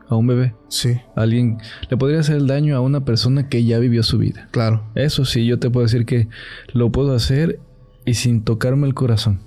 a 0.09 0.17
un 0.17 0.27
bebé. 0.27 0.55
Sí. 0.69 0.97
Alguien. 1.17 1.59
Le 1.91 1.97
podría 1.97 2.21
hacer 2.21 2.37
el 2.37 2.47
daño 2.47 2.77
a 2.77 2.81
una 2.81 3.05
persona 3.05 3.49
que 3.49 3.65
ya 3.65 3.79
vivió 3.79 4.03
su 4.03 4.19
vida. 4.19 4.49
Claro. 4.53 4.85
Eso 4.95 5.25
sí, 5.25 5.47
yo 5.47 5.59
te 5.59 5.71
puedo 5.71 5.85
decir 5.87 6.07
que 6.07 6.29
lo 6.73 6.91
puedo 6.91 7.15
hacer 7.15 7.59
y 8.05 8.15
sin 8.15 8.43
tocarme 8.43 8.87
el 8.87 8.95
corazón. 8.95 9.41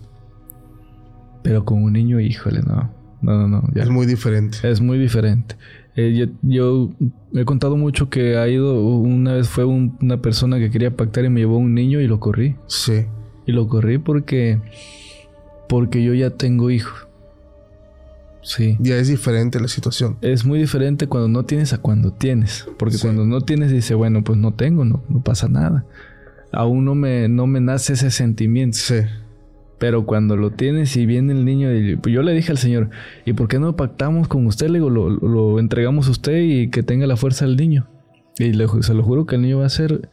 Pero 1.43 1.63
con 1.65 1.83
un 1.83 1.93
niño, 1.93 2.19
híjole, 2.19 2.61
no. 2.61 2.91
No, 3.21 3.37
no, 3.37 3.47
no. 3.47 3.63
ya. 3.73 3.83
Es 3.83 3.89
muy 3.89 4.05
diferente. 4.05 4.57
Es 4.63 4.81
muy 4.81 4.97
diferente. 4.97 5.55
Eh, 5.95 6.13
yo, 6.15 6.25
yo 6.41 6.89
he 7.33 7.43
contado 7.45 7.75
mucho 7.75 8.09
que 8.09 8.37
ha 8.37 8.47
ido, 8.47 8.81
una 8.81 9.33
vez 9.33 9.49
fue 9.49 9.65
un- 9.65 9.97
una 10.01 10.21
persona 10.21 10.57
que 10.59 10.69
quería 10.69 10.95
pactar 10.95 11.25
y 11.25 11.29
me 11.29 11.41
llevó 11.41 11.57
un 11.57 11.73
niño 11.73 11.99
y 11.99 12.07
lo 12.07 12.19
corrí. 12.19 12.55
Sí. 12.67 13.05
Y 13.45 13.51
lo 13.51 13.67
corrí 13.67 13.97
porque, 13.97 14.61
porque 15.67 16.03
yo 16.03 16.13
ya 16.13 16.29
tengo 16.31 16.69
hijos. 16.69 17.07
Sí. 18.41 18.77
Ya 18.79 18.95
es 18.97 19.07
diferente 19.07 19.59
la 19.59 19.67
situación. 19.67 20.17
Es 20.21 20.45
muy 20.45 20.59
diferente 20.59 21.07
cuando 21.07 21.27
no 21.27 21.45
tienes 21.45 21.73
a 21.73 21.77
cuando 21.79 22.13
tienes. 22.13 22.67
Porque 22.77 22.95
Sí. 22.97 23.01
cuando 23.03 23.25
no 23.25 23.41
tienes 23.41 23.71
dice, 23.71 23.93
bueno, 23.95 24.23
pues 24.23 24.37
no 24.37 24.53
tengo, 24.53 24.85
no, 24.85 25.03
no 25.09 25.21
pasa 25.21 25.47
nada. 25.49 25.85
Aún 26.51 26.85
no 26.85 26.95
me, 26.95 27.27
no 27.27 27.47
me 27.47 27.59
nace 27.59 27.93
ese 27.93 28.11
sentimiento. 28.11 28.77
Sí. 28.77 29.01
Pero 29.77 30.05
cuando 30.05 30.35
lo 30.35 30.51
tienes 30.51 30.95
y 30.97 31.05
viene 31.05 31.31
el 31.33 31.45
niño, 31.45 31.73
y, 31.73 31.95
pues 31.95 32.13
yo 32.13 32.21
le 32.21 32.33
dije 32.33 32.51
al 32.51 32.57
señor, 32.57 32.89
¿y 33.25 33.33
por 33.33 33.47
qué 33.47 33.59
no 33.59 33.75
pactamos 33.75 34.27
con 34.27 34.45
usted? 34.45 34.67
Le 34.67 34.79
digo, 34.79 34.89
lo, 34.89 35.09
lo 35.09 35.59
entregamos 35.59 36.07
a 36.07 36.11
usted 36.11 36.41
y 36.41 36.69
que 36.69 36.83
tenga 36.83 37.07
la 37.07 37.15
fuerza 37.17 37.45
del 37.45 37.55
niño. 37.55 37.87
Y 38.37 38.53
le, 38.53 38.67
se 38.81 38.93
lo 38.93 39.03
juro 39.03 39.25
que 39.25 39.35
el 39.35 39.41
niño 39.41 39.59
va 39.59 39.65
a 39.65 39.69
ser 39.69 40.09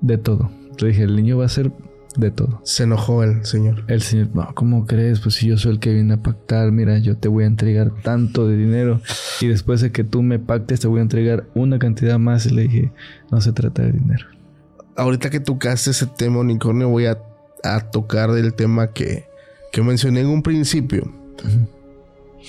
de 0.00 0.18
todo. 0.18 0.50
Le 0.80 0.88
dije, 0.88 1.02
el 1.02 1.16
niño 1.16 1.38
va 1.38 1.44
a 1.46 1.48
ser 1.48 1.72
de 2.16 2.30
todo. 2.30 2.60
Se 2.64 2.84
enojó 2.84 3.22
el 3.22 3.44
señor. 3.44 3.84
El 3.88 4.02
señor, 4.02 4.28
no, 4.34 4.48
¿cómo 4.54 4.86
crees? 4.86 5.20
Pues 5.20 5.36
si 5.36 5.48
yo 5.48 5.56
soy 5.58 5.72
el 5.72 5.80
que 5.80 5.92
viene 5.92 6.14
a 6.14 6.22
pactar, 6.22 6.72
mira, 6.72 6.98
yo 6.98 7.16
te 7.16 7.28
voy 7.28 7.44
a 7.44 7.46
entregar 7.46 7.92
tanto 8.02 8.48
de 8.48 8.56
dinero 8.56 9.00
y 9.40 9.46
después 9.46 9.80
de 9.80 9.92
que 9.92 10.04
tú 10.04 10.22
me 10.22 10.38
pactes 10.38 10.80
te 10.80 10.88
voy 10.88 11.00
a 11.00 11.02
entregar 11.02 11.46
una 11.54 11.78
cantidad 11.78 12.18
más. 12.18 12.46
Y 12.46 12.50
le 12.50 12.62
dije, 12.62 12.92
no 13.30 13.40
se 13.40 13.52
trata 13.52 13.82
de 13.82 13.92
dinero. 13.92 14.26
Ahorita 14.96 15.30
que 15.30 15.40
tocaste 15.40 15.90
ese 15.90 16.06
tema, 16.06 16.40
unicornio, 16.40 16.88
voy 16.88 17.06
a, 17.06 17.18
a 17.62 17.80
tocar 17.90 18.32
del 18.32 18.54
tema 18.54 18.88
que, 18.88 19.24
que 19.72 19.82
mencioné 19.82 20.20
en 20.20 20.26
un 20.26 20.42
principio. 20.42 21.10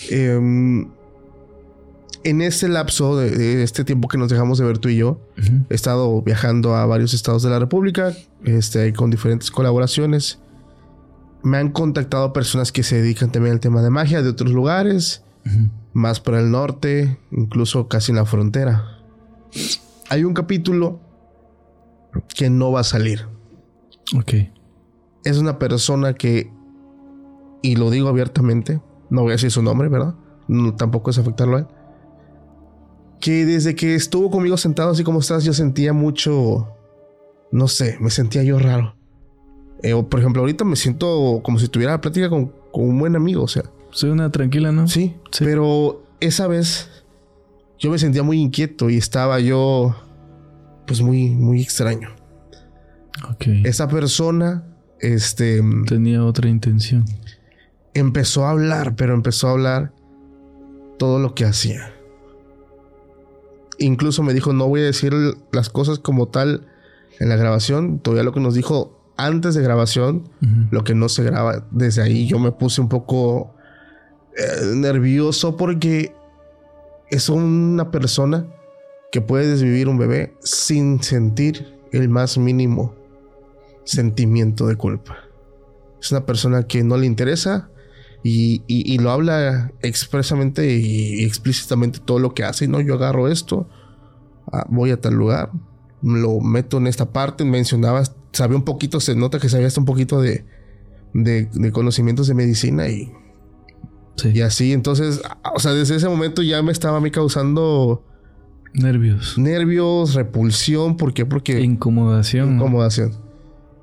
Em, 0.09 0.87
en 2.23 2.41
este 2.41 2.67
lapso 2.67 3.17
de, 3.17 3.31
de 3.31 3.63
este 3.63 3.83
tiempo 3.83 4.07
que 4.07 4.17
nos 4.17 4.29
dejamos 4.29 4.57
de 4.57 4.65
ver 4.65 4.77
tú 4.77 4.89
y 4.89 4.97
yo, 4.97 5.19
he 5.69 5.75
estado 5.75 6.21
viajando 6.21 6.75
a 6.75 6.85
varios 6.85 7.13
estados 7.13 7.43
de 7.43 7.49
la 7.49 7.59
República, 7.59 8.13
este, 8.43 8.93
con 8.93 9.09
diferentes 9.11 9.51
colaboraciones. 9.51 10.39
Me 11.43 11.57
han 11.57 11.71
contactado 11.71 12.33
personas 12.33 12.71
que 12.71 12.83
se 12.83 13.01
dedican 13.01 13.31
también 13.31 13.53
al 13.53 13.59
tema 13.59 13.81
de 13.81 13.89
magia 13.89 14.21
de 14.21 14.29
otros 14.29 14.51
lugares, 14.51 15.23
más 15.93 16.19
para 16.19 16.39
el 16.39 16.51
norte, 16.51 17.19
incluso 17.31 17.87
casi 17.87 18.11
en 18.11 18.17
la 18.17 18.25
frontera. 18.25 18.99
Hay 20.09 20.23
un 20.23 20.33
capítulo 20.33 20.99
que 22.35 22.49
no 22.49 22.71
va 22.71 22.81
a 22.81 22.83
salir. 22.83 23.25
Ok. 24.15 24.33
Es 25.23 25.37
una 25.37 25.57
persona 25.59 26.13
que, 26.13 26.51
y 27.61 27.75
lo 27.75 27.89
digo 27.89 28.09
abiertamente, 28.09 28.81
no 29.09 29.21
voy 29.21 29.31
a 29.31 29.33
decir 29.33 29.51
su 29.51 29.61
nombre, 29.61 29.89
¿verdad? 29.89 30.15
No, 30.47 30.75
tampoco 30.75 31.11
es 31.11 31.17
afectarlo 31.17 31.57
a 31.57 31.59
él. 31.61 31.67
Que 33.21 33.45
desde 33.45 33.75
que 33.75 33.95
estuvo 33.95 34.29
conmigo 34.29 34.57
sentado 34.57 34.89
así 34.91 35.03
como 35.03 35.19
estás, 35.19 35.43
yo 35.45 35.53
sentía 35.53 35.93
mucho, 35.93 36.67
no 37.51 37.67
sé, 37.69 37.95
me 38.01 38.09
sentía 38.09 38.43
yo 38.43 38.59
raro. 38.59 38.95
Eh, 39.83 39.93
o, 39.93 40.09
por 40.09 40.19
ejemplo, 40.19 40.41
ahorita 40.41 40.65
me 40.65 40.75
siento 40.75 41.39
como 41.43 41.57
si 41.59 41.67
tuviera 41.67 41.93
la 41.93 42.01
plática 42.01 42.29
con, 42.29 42.51
con 42.71 42.83
un 42.89 42.99
buen 42.99 43.15
amigo, 43.15 43.43
o 43.43 43.47
sea, 43.47 43.63
Soy 43.91 44.09
una 44.09 44.31
tranquila, 44.31 44.71
¿no? 44.71 44.87
Sí, 44.87 45.15
Sí. 45.31 45.43
pero 45.45 46.03
esa 46.19 46.47
vez 46.47 46.89
yo 47.77 47.91
me 47.91 47.97
sentía 47.99 48.23
muy 48.23 48.39
inquieto 48.39 48.89
y 48.89 48.97
estaba 48.97 49.39
yo 49.39 49.95
pues 50.87 51.01
muy 51.01 51.29
muy 51.29 51.61
extraño. 51.61 52.09
Ok. 53.29 53.47
Esa 53.65 53.87
persona 53.87 54.63
este 54.99 55.61
Tenía 55.87 56.23
otra 56.23 56.47
intención. 56.49 57.05
empezó 57.93 58.45
a 58.45 58.51
hablar, 58.51 58.95
pero 58.95 59.13
empezó 59.13 59.47
a 59.47 59.51
hablar 59.51 59.93
todo 60.97 61.19
lo 61.19 61.33
que 61.35 61.45
hacía. 61.45 61.93
Incluso 63.81 64.23
me 64.23 64.33
dijo, 64.33 64.53
"No 64.53 64.67
voy 64.67 64.81
a 64.81 64.85
decir 64.85 65.13
las 65.51 65.69
cosas 65.69 65.99
como 65.99 66.27
tal 66.27 66.67
en 67.19 67.29
la 67.29 67.35
grabación, 67.35 67.99
todavía 67.99 68.23
lo 68.23 68.33
que 68.33 68.39
nos 68.39 68.53
dijo 68.53 69.01
antes 69.17 69.53
de 69.53 69.61
grabación, 69.61 70.29
lo 70.71 70.83
que 70.83 70.95
no 70.95 71.07
se 71.09 71.23
graba 71.23 71.67
desde 71.69 72.01
ahí. 72.01 72.27
Yo 72.27 72.39
me 72.39 72.51
puse 72.51 72.81
un 72.81 72.89
poco 72.89 73.53
eh, 74.35 74.73
nervioso 74.75 75.57
porque 75.57 76.13
es 77.09 77.29
una 77.29 77.91
persona 77.91 78.47
que 79.11 79.21
puede 79.21 79.47
desvivir 79.47 79.87
un 79.89 79.97
bebé 79.97 80.33
sin 80.41 81.03
sentir 81.03 81.77
el 81.91 82.09
más 82.09 82.37
mínimo 82.37 82.95
sentimiento 83.83 84.65
de 84.67 84.75
culpa. 84.75 85.17
Es 86.01 86.11
una 86.11 86.25
persona 86.25 86.63
que 86.63 86.83
no 86.83 86.97
le 86.97 87.05
interesa 87.05 87.69
Y, 88.23 88.61
y, 88.67 88.93
y, 88.93 88.99
lo 88.99 89.09
habla 89.11 89.71
expresamente 89.81 90.75
y 90.77 91.23
explícitamente 91.23 91.99
todo 91.99 92.19
lo 92.19 92.33
que 92.35 92.43
hace. 92.43 92.67
No, 92.67 92.79
yo 92.79 92.93
agarro 92.93 93.27
esto, 93.27 93.67
ah, 94.51 94.65
voy 94.69 94.91
a 94.91 95.01
tal 95.01 95.15
lugar, 95.15 95.49
lo 96.03 96.39
meto 96.39 96.77
en 96.77 96.85
esta 96.87 97.11
parte. 97.11 97.43
Mencionaba, 97.45 98.03
sabía 98.31 98.57
un 98.57 98.63
poquito, 98.63 98.99
se 98.99 99.15
nota 99.15 99.39
que 99.39 99.49
sabía 99.49 99.65
hasta 99.67 99.79
un 99.79 99.85
poquito 99.87 100.21
de, 100.21 100.45
de, 101.15 101.45
de 101.51 101.71
conocimientos 101.71 102.27
de 102.27 102.35
medicina 102.35 102.87
y, 102.89 103.11
Sí. 104.17 104.29
y 104.35 104.41
así. 104.41 104.71
Entonces, 104.73 105.21
o 105.55 105.59
sea, 105.59 105.71
desde 105.73 105.95
ese 105.95 106.07
momento 106.07 106.43
ya 106.43 106.61
me 106.61 106.71
estaba 106.71 106.97
a 106.97 107.01
mí 107.01 107.09
causando 107.09 108.05
Nervios. 108.73 109.37
nervios, 109.39 110.13
repulsión. 110.13 110.95
¿Por 110.95 111.13
qué? 111.13 111.25
Porque 111.25 111.59
Incomodación. 111.61 112.49
¿no? 112.49 112.55
incomodación. 112.57 113.13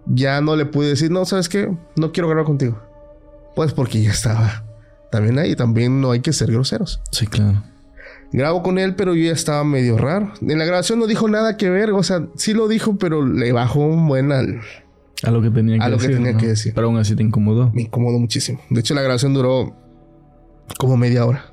Ya 0.07 0.41
no 0.41 0.55
le 0.55 0.65
pude 0.67 0.89
decir, 0.91 1.11
no, 1.11 1.25
¿sabes 1.25 1.49
qué? 1.49 1.75
No 1.97 2.13
quiero 2.13 2.29
grabar 2.29 2.45
contigo. 2.47 2.79
Pues 3.59 3.73
porque 3.73 4.01
ya 4.01 4.13
estaba 4.13 4.63
también 5.11 5.37
ahí. 5.37 5.57
También 5.57 6.01
no 6.01 6.13
hay 6.13 6.21
que 6.21 6.33
ser 6.33 6.53
groseros. 6.53 7.01
Sí, 7.11 7.27
claro. 7.27 7.65
Grabo 8.31 8.63
con 8.63 8.79
él, 8.79 8.95
pero 8.95 9.17
yo 9.17 9.25
ya 9.25 9.33
estaba 9.33 9.65
medio 9.65 9.99
raro. 9.99 10.33
En 10.41 10.61
la 10.61 10.65
grabación 10.65 11.01
no 11.01 11.09
dijo 11.09 11.27
nada 11.27 11.57
que 11.57 11.69
ver. 11.69 11.91
O 11.91 12.05
sea, 12.05 12.25
sí 12.37 12.55
lo 12.55 12.69
dijo, 12.69 12.99
pero 12.99 13.27
le 13.27 13.51
bajó 13.51 13.81
un 13.81 14.07
buen 14.07 14.31
al... 14.31 14.61
A 15.25 15.33
lo 15.33 15.43
que 15.43 15.51
tenía 15.51 15.77
que 15.77 15.83
A 15.85 15.89
lo 15.89 15.99
que 15.99 16.07
tenía 16.07 16.35
¿no? 16.35 16.39
que 16.39 16.47
decir. 16.47 16.73
Pero 16.73 16.87
aún 16.87 16.99
así 16.99 17.17
te 17.17 17.25
incomodó. 17.25 17.73
Me 17.73 17.83
incomodó 17.83 18.21
muchísimo. 18.21 18.61
De 18.71 18.79
hecho, 18.79 18.95
la 18.95 19.03
grabación 19.03 19.35
duró 19.35 19.75
como 20.79 20.97
media 20.97 21.27
hora. 21.27 21.53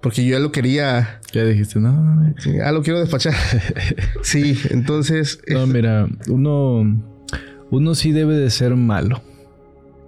Porque 0.00 0.24
yo 0.24 0.36
ya 0.36 0.38
lo 0.38 0.52
quería... 0.52 1.18
Ya 1.32 1.44
dijiste, 1.44 1.80
no, 1.80 1.90
no, 1.90 2.14
no. 2.14 2.34
sí, 2.38 2.60
Ah, 2.64 2.70
lo 2.70 2.84
quiero 2.84 3.00
despachar. 3.00 3.34
sí, 4.22 4.56
entonces... 4.70 5.40
No, 5.48 5.66
mira, 5.66 6.06
uno, 6.28 7.02
uno 7.72 7.94
sí 7.96 8.12
debe 8.12 8.36
de 8.36 8.50
ser 8.50 8.76
malo 8.76 9.20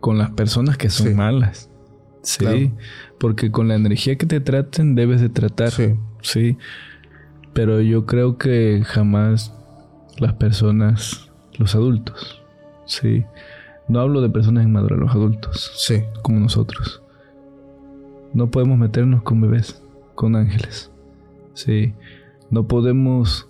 con 0.03 0.19
las 0.19 0.31
personas 0.33 0.77
que 0.77 0.91
son 0.91 1.07
Sí. 1.09 1.15
malas. 1.15 1.71
Sí, 2.23 2.39
Claro. 2.41 2.59
porque 3.19 3.51
con 3.51 3.69
la 3.69 3.77
energía 3.77 4.17
que 4.19 4.27
te 4.27 4.41
traten 4.41 4.95
debes 4.95 5.21
de 5.23 5.29
tratar. 5.31 5.71
Sí. 5.71 5.95
Sí, 6.21 6.59
pero 7.55 7.81
yo 7.81 8.05
creo 8.05 8.37
que 8.37 8.83
jamás 8.85 9.55
las 10.19 10.35
personas, 10.35 11.31
los 11.59 11.75
adultos, 11.75 12.43
sí, 12.85 13.25
no 13.89 14.01
hablo 14.01 14.21
de 14.21 14.29
personas 14.31 14.65
inmaduras, 14.65 14.99
los 15.01 15.11
adultos, 15.13 15.73
Sí. 15.77 16.03
como 16.23 16.39
nosotros, 16.41 17.03
no 18.35 18.51
podemos 18.51 18.79
meternos 18.79 19.23
con 19.23 19.41
bebés, 19.41 19.83
con 20.15 20.37
ángeles, 20.37 20.91
sí, 21.55 21.93
no 22.51 22.67
podemos 22.69 23.49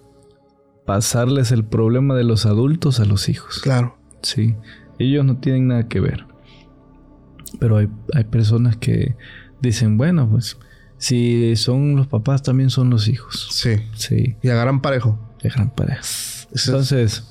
pasarles 0.87 1.53
el 1.53 1.65
problema 1.65 2.15
de 2.15 2.25
los 2.25 2.47
adultos 2.47 3.01
a 3.01 3.05
los 3.05 3.29
hijos, 3.29 3.61
Claro. 3.61 3.97
sí, 4.23 4.55
ellos 4.99 5.25
no 5.25 5.37
tienen 5.37 5.69
nada 5.69 5.89
que 5.89 6.01
ver, 6.01 6.25
pero 7.63 7.77
hay, 7.77 7.89
hay 8.13 8.25
personas 8.25 8.77
que 8.77 9.15
dicen, 9.61 9.97
bueno, 9.97 10.29
pues 10.29 10.59
si 10.99 11.55
son 11.55 11.95
los 11.95 12.09
papás, 12.09 12.43
también 12.43 12.71
son 12.71 12.91
los 12.91 13.07
hijos. 13.07 13.49
Sí. 13.53 13.77
Sí, 13.95 14.35
Y 14.43 14.49
agarran 14.49 14.81
parejo. 14.83 15.17
de 15.41 15.49
gran 15.49 15.71
pareja. 15.71 16.01
Eso- 16.01 16.73
Entonces, 16.73 17.31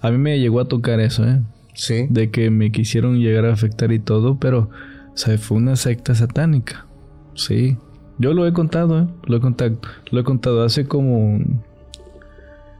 a 0.00 0.10
mí 0.10 0.16
me 0.16 0.38
llegó 0.40 0.60
a 0.60 0.64
tocar 0.68 1.00
eso, 1.00 1.28
¿eh? 1.28 1.42
Sí. 1.74 2.06
De 2.08 2.30
que 2.30 2.48
me 2.50 2.72
quisieron 2.72 3.18
llegar 3.20 3.44
a 3.44 3.52
afectar 3.52 3.92
y 3.92 3.98
todo, 3.98 4.38
pero, 4.40 4.70
o 5.12 5.16
sea, 5.18 5.36
fue 5.36 5.58
una 5.58 5.76
secta 5.76 6.14
satánica. 6.14 6.86
Sí. 7.34 7.76
Yo 8.18 8.32
lo 8.32 8.46
he 8.46 8.54
contado, 8.54 9.00
¿eh? 9.02 9.06
Lo 9.26 9.36
he 9.36 9.40
contado, 9.40 9.78
lo 10.10 10.20
he 10.20 10.24
contado 10.24 10.64
hace 10.64 10.86
como, 10.86 11.38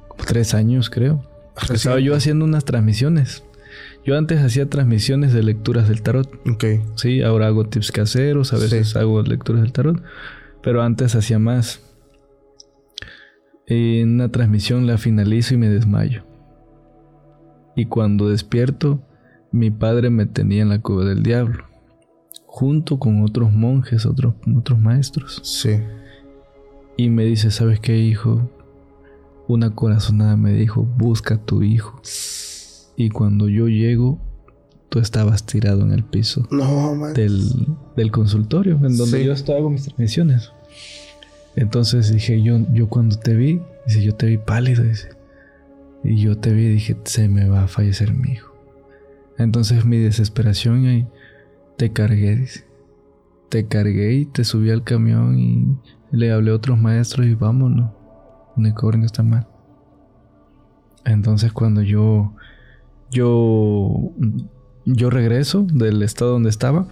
como 0.08 0.24
tres 0.26 0.54
años, 0.54 0.88
creo. 0.88 1.22
Estaba 1.70 2.00
yo 2.00 2.14
haciendo 2.14 2.44
unas 2.46 2.64
transmisiones. 2.64 3.44
Yo 4.04 4.16
antes 4.16 4.40
hacía 4.40 4.70
transmisiones 4.70 5.32
de 5.32 5.42
lecturas 5.42 5.88
del 5.88 6.02
tarot. 6.02 6.28
Ok. 6.48 6.64
Sí, 6.96 7.22
ahora 7.22 7.46
hago 7.48 7.66
tips 7.66 7.92
caseros, 7.92 8.52
a 8.52 8.56
veces 8.58 8.90
Sí. 8.90 8.98
hago 8.98 9.22
lecturas 9.22 9.62
del 9.62 9.72
tarot, 9.72 10.02
pero 10.62 10.82
antes 10.82 11.14
hacía 11.14 11.38
más. 11.38 11.82
En 13.66 14.14
una 14.14 14.30
transmisión 14.30 14.86
la 14.86 14.96
finalizo 14.96 15.54
y 15.54 15.58
me 15.58 15.68
desmayo. 15.68 16.24
Y 17.76 17.84
cuando 17.86 18.28
despierto, 18.30 19.02
mi 19.52 19.70
padre 19.70 20.08
me 20.10 20.24
tenía 20.26 20.62
en 20.62 20.70
la 20.70 20.80
cueva 20.80 21.04
del 21.04 21.22
diablo, 21.22 21.64
junto 22.46 22.98
con 22.98 23.22
otros 23.22 23.52
monjes, 23.52 24.06
otros, 24.06 24.34
otros 24.56 24.80
maestros. 24.80 25.40
Sí. 25.44 25.80
Y 26.96 27.10
me 27.10 27.24
dice, 27.24 27.50
¿sabes 27.50 27.78
qué, 27.78 27.98
hijo? 27.98 28.50
Una 29.46 29.74
corazonada 29.74 30.36
me 30.36 30.52
dijo, 30.54 30.82
busca 30.82 31.34
a 31.34 31.44
tu 31.44 31.62
hijo. 31.62 32.00
Y 33.00 33.10
cuando 33.10 33.48
yo 33.48 33.68
llego, 33.68 34.18
tú 34.88 34.98
estabas 34.98 35.46
tirado 35.46 35.82
en 35.82 35.92
el 35.92 36.02
piso 36.02 36.48
No, 36.50 36.96
man. 36.96 37.14
del, 37.14 37.48
del 37.96 38.10
consultorio, 38.10 38.74
en 38.74 38.96
donde 38.96 39.18
Sí. 39.20 39.24
yo 39.24 39.32
estaba 39.32 39.60
con 39.60 39.72
mis 39.74 39.84
transmisiones. 39.84 40.50
Entonces 41.54 42.12
dije, 42.12 42.42
yo, 42.42 42.58
yo 42.72 42.88
cuando 42.88 43.16
te 43.16 43.36
vi, 43.36 43.60
dice, 43.86 44.02
yo 44.02 44.14
te 44.16 44.26
vi 44.26 44.36
pálido, 44.38 44.82
dice. 44.82 45.10
Y 46.02 46.16
yo 46.20 46.38
te 46.38 46.52
vi 46.52 46.62
y 46.66 46.68
dije, 46.70 46.96
se 47.04 47.28
me 47.28 47.48
va 47.48 47.64
a 47.64 47.68
fallecer 47.68 48.14
mi 48.14 48.32
hijo. 48.32 48.52
Entonces 49.38 49.84
mi 49.84 49.98
desesperación 49.98 50.84
y 50.88 51.06
te 51.76 51.92
cargué, 51.92 52.34
dice. 52.34 52.64
Te 53.48 53.66
cargué 53.68 54.14
y 54.14 54.26
te 54.26 54.42
subí 54.44 54.70
al 54.70 54.82
camión 54.82 55.38
y 55.38 55.76
le 56.10 56.32
hablé 56.32 56.50
a 56.50 56.54
otros 56.54 56.78
maestros 56.78 57.26
y 57.28 57.34
vámonos. 57.34 57.90
Unicornio 58.56 59.06
está 59.06 59.22
mal. 59.22 59.46
Entonces 61.04 61.52
cuando 61.52 61.82
yo 61.82 62.34
yo 63.10 64.12
yo 64.84 65.10
regreso 65.10 65.62
del 65.70 66.02
estado 66.02 66.32
donde 66.32 66.50
estaba 66.50 66.86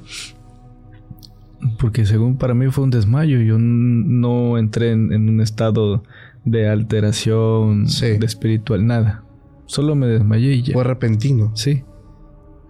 porque 1.78 2.04
según 2.06 2.36
para 2.36 2.54
mí 2.54 2.66
fue 2.70 2.84
un 2.84 2.90
desmayo 2.90 3.40
yo 3.40 3.56
no 3.58 4.58
entré 4.58 4.92
en, 4.92 5.12
en 5.12 5.28
un 5.28 5.40
estado 5.40 6.02
de 6.44 6.68
alteración 6.68 7.88
Sí. 7.88 8.18
de 8.18 8.26
espiritual 8.26 8.86
nada 8.86 9.24
solo 9.66 9.94
me 9.94 10.06
desmayé 10.06 10.52
y 10.54 10.62
ya 10.62 10.74
Fue 10.74 10.84
repentino. 10.84 11.52
sí 11.56 11.82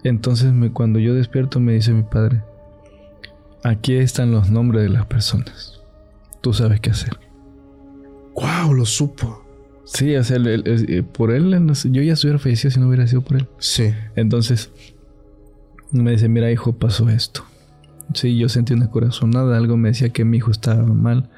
entonces 0.05 0.53
me, 0.53 0.73
cuando 0.73 0.99
yo 0.99 1.15
despierto 1.15 1.59
me 1.61 1.73
dice 1.75 1.93
mi 1.93 2.03
padre 2.05 2.43
aquí 3.65 3.95
están 3.97 4.31
los 4.31 4.51
nombres 4.51 4.83
de 4.85 4.89
las 4.91 5.07
personas 5.07 5.81
tú 6.41 6.53
sabes 6.53 6.81
qué 6.81 6.91
hacer 6.91 7.19
Wow, 8.39 8.75
lo 8.75 8.85
supo. 8.85 9.46
Sí 9.87 10.15
o 10.17 10.23
sea 10.25 10.37
el- 10.37 10.47
el- 10.47 10.69
el- 10.69 10.91
eh, 10.91 11.03
por 11.03 11.31
él 11.31 11.65
no 11.65 11.75
sé, 11.75 11.91
yo 11.91 12.03
ya 12.03 12.13
estuviera 12.13 12.39
fallecido 12.39 12.71
si 12.71 12.81
no 12.81 12.89
hubiera 12.89 13.07
sido 13.07 13.23
por 13.23 13.39
él 13.39 13.47
Sí. 13.59 13.95
Entonces 14.15 14.71
me 15.93 16.11
dice, 16.11 16.29
mira 16.29 16.51
hijo, 16.51 16.77
pasó 16.77 17.09
esto. 17.09 17.45
Sí, 18.13 18.37
yo 18.39 18.49
sentí 18.49 18.75
una 18.75 18.91
corazonada, 18.91 19.57
algo 19.57 19.77
me 19.77 19.89
decía 19.91 20.11
que 20.11 20.25
mi 20.25 20.37
hijo 20.39 20.51
estaba 20.51 20.83
mal. 20.85 21.31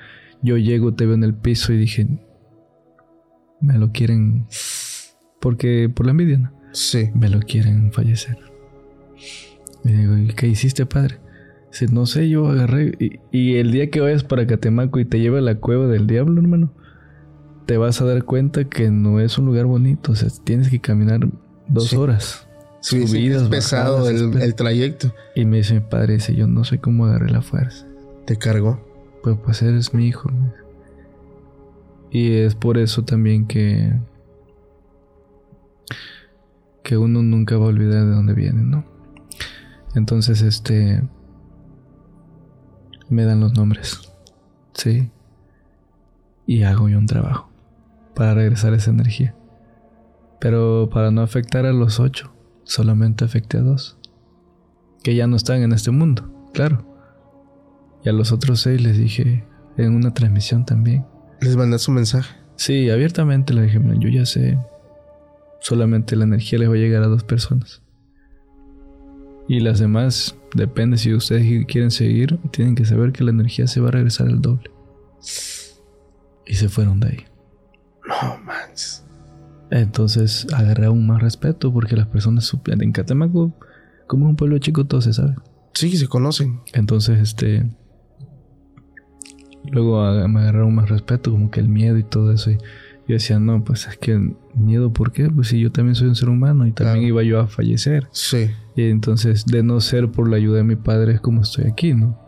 Yo 0.43 0.57
llego, 0.57 0.95
te 0.95 1.05
veo 1.07 1.15
en 1.15 1.23
el 1.25 1.35
piso 1.35 1.73
y 1.73 1.77
dije, 1.77 2.07
me 3.61 3.79
lo 3.79 3.93
quieren, 3.93 4.47
porque 5.41 5.91
por 5.95 6.07
la 6.07 6.13
envidia, 6.13 6.39
¿no? 6.39 6.53
Sí. 6.73 7.11
me 7.15 7.29
lo 7.29 7.41
quieren 7.41 7.93
fallecer. 7.93 8.39
Y 9.85 9.93
digo, 9.93 10.17
¿y 10.17 10.29
qué 10.29 10.49
hiciste, 10.49 10.87
padre? 10.87 11.19
Dice, 11.71 11.87
no 11.93 12.07
sé, 12.07 12.29
yo 12.29 12.47
agarré. 12.49 12.93
Y, 12.99 13.21
y 13.31 13.57
el 13.57 13.71
día 13.73 13.91
que 13.91 14.01
vayas 14.01 14.25
para 14.25 14.47
Catemaco 14.47 14.99
y 14.99 15.05
te 15.05 15.21
lleve 15.21 15.39
a 15.39 15.43
la 15.43 15.57
cueva 15.57 15.87
del 15.87 16.07
diablo, 16.07 16.41
hermano, 16.41 16.73
te 17.69 17.77
vas 17.77 18.01
a 18.01 18.07
dar 18.07 18.25
cuenta 18.25 18.65
que 18.65 18.91
no 18.91 19.21
es 19.21 19.37
un 19.37 19.45
lugar 19.45 19.67
bonito. 19.67 20.13
O 20.13 20.15
sea, 20.15 20.31
tienes 20.43 20.71
que 20.71 20.81
caminar 20.81 21.29
dos 21.67 21.91
Sí. 21.91 21.97
horas. 21.97 22.49
Sí, 22.81 23.07
Subidas, 23.07 23.43
es 23.43 23.49
pesado 23.51 24.05
bajadas, 24.05 24.43
el, 24.43 24.55
trayecto. 24.55 25.13
Y 25.35 25.45
me 25.45 25.59
dice 25.59 25.75
mi 25.75 25.81
padre, 25.81 26.15
dice, 26.15 26.35
yo 26.35 26.47
no 26.47 26.65
sé 26.65 26.79
cómo 26.79 27.05
agarré 27.05 27.31
la 27.31 27.43
fuerza. 27.43 27.87
Te 28.25 28.39
cargó. 28.39 28.81
Pues, 29.23 29.37
pues 29.45 29.61
eres 29.61 29.93
mi 29.93 30.07
hijo. 30.07 30.31
Y 32.11 32.37
es 32.37 32.55
por 32.55 32.79
eso 32.79 33.05
también 33.05 33.47
que 33.47 33.93
que 36.83 36.97
uno 36.97 37.23
nunca 37.23 37.59
va 37.59 37.67
a 37.67 37.69
olvidar 37.69 38.07
de 38.07 38.13
dónde 38.13 38.33
viene, 38.33 38.63
¿no? 38.63 38.87
Entonces, 39.95 40.41
este 40.41 41.03
me 43.11 43.25
dan 43.25 43.41
los 43.41 43.53
nombres. 43.53 44.11
Sí. 44.73 45.11
Y 46.47 46.63
hago 46.63 46.89
yo 46.89 46.97
un 46.97 47.07
trabajo 47.07 47.49
para 48.19 48.35
regresar 48.35 48.75
esa 48.75 48.91
energía. 48.91 49.37
Pero 50.41 50.91
para 50.93 51.13
no 51.13 51.23
afectar 51.23 51.67
a 51.67 51.73
los 51.73 52.01
ocho, 52.01 52.35
solamente 52.65 53.25
afecté 53.25 53.59
a 53.59 53.63
dos. 53.63 53.97
Que 55.05 55.15
ya 55.15 55.29
no 55.29 55.37
están 55.37 55.63
en 55.63 55.73
este 55.73 55.93
mundo, 55.93 56.51
claro. 56.53 56.85
Y 58.05 58.09
a 58.09 58.13
los 58.13 58.33
otros 58.33 58.59
seis 58.59 58.83
les 58.83 58.99
dije 58.99 59.45
en 59.77 59.95
una 59.95 60.15
transmisión 60.15 60.67
también. 60.67 61.07
Les 61.41 61.57
mandas 61.57 61.87
un 61.87 61.95
mensaje. 61.95 62.35
Sí, 62.57 62.91
abiertamente 62.91 63.55
le 63.55 63.63
dije, 63.63 63.79
"Mira, 63.79 63.95
yo 64.01 64.09
ya 64.09 64.27
sé, 64.27 64.59
solamente 65.61 66.17
la 66.17 66.25
energía 66.25 66.59
les 66.59 66.69
va 66.69 66.75
a 66.75 66.79
llegar 66.79 67.05
a 67.05 67.07
dos 67.07 67.23
personas. 67.23 67.83
Y 69.47 69.61
las 69.61 69.79
demás, 69.79 70.37
depende 70.57 70.99
si 70.99 71.15
ustedes 71.15 71.67
quieren 71.67 71.93
seguir, 71.93 72.41
tienen 72.51 72.75
que 72.75 72.85
saber 72.85 73.13
que 73.13 73.23
la 73.23 73.31
energía 73.31 73.69
se 73.69 73.81
va 73.81 73.89
a 73.89 73.93
regresar 73.93 74.27
el 74.27 74.43
doble. 74.43 74.73
Y 76.47 76.55
se 76.55 76.69
fueron 76.69 76.99
de 76.99 77.07
ahí. 77.07 77.28
No 78.09 78.39
manches. 78.45 79.05
Entonces 79.71 80.47
agarré 80.55 80.87
aún 80.87 81.07
más 81.07 81.21
respeto 81.21 81.73
porque 81.73 81.95
las 81.97 82.07
personas. 82.07 82.51
En 82.67 82.93
Catemaco, 82.93 83.53
como 84.07 84.27
es 84.27 84.31
un 84.31 84.37
pueblo 84.37 84.59
chico, 84.59 84.87
todo 84.87 85.01
se 85.03 85.13
sabe. 85.13 85.35
Sí, 85.75 85.97
se 85.97 86.09
conocen. 86.09 86.61
Entonces, 86.73 87.21
este. 87.21 87.71
Luego 89.71 90.03
me 90.29 90.41
agarraron 90.41 90.75
más 90.75 90.89
respeto, 90.89 91.31
como 91.31 91.51
que 91.51 91.61
el 91.61 91.69
miedo 91.69 91.99
y 91.99 92.03
todo 92.03 92.33
eso. 92.33 92.51
Y 92.51 92.55
yo 93.07 93.15
decía, 93.15 93.39
no, 93.39 93.63
pues 93.65 93.87
es 93.87 93.99
que 93.99 94.35
miedo, 94.55 94.93
¿por 94.93 95.13
qué? 95.13 95.29
Pues 95.29 95.49
si 95.49 95.61
yo 95.61 95.71
también 95.71 95.95
soy 95.95 96.09
un 96.09 96.15
ser 96.15 96.29
humano 96.31 96.67
y 96.67 96.73
también 96.73 96.97
Claro. 97.01 97.09
iba 97.09 97.23
yo 97.23 97.41
a 97.41 97.47
fallecer. 97.49 98.09
Sí. 98.13 98.51
Y 98.77 98.85
entonces, 98.85 99.45
de 99.45 99.63
no 99.63 99.81
ser 99.81 100.11
por 100.11 100.29
la 100.31 100.37
ayuda 100.37 100.59
de 100.59 100.65
mi 100.65 100.77
padre, 100.77 101.13
es 101.15 101.21
como 101.21 101.43
estoy 101.43 101.67
aquí, 101.67 101.93
¿no? 101.95 102.19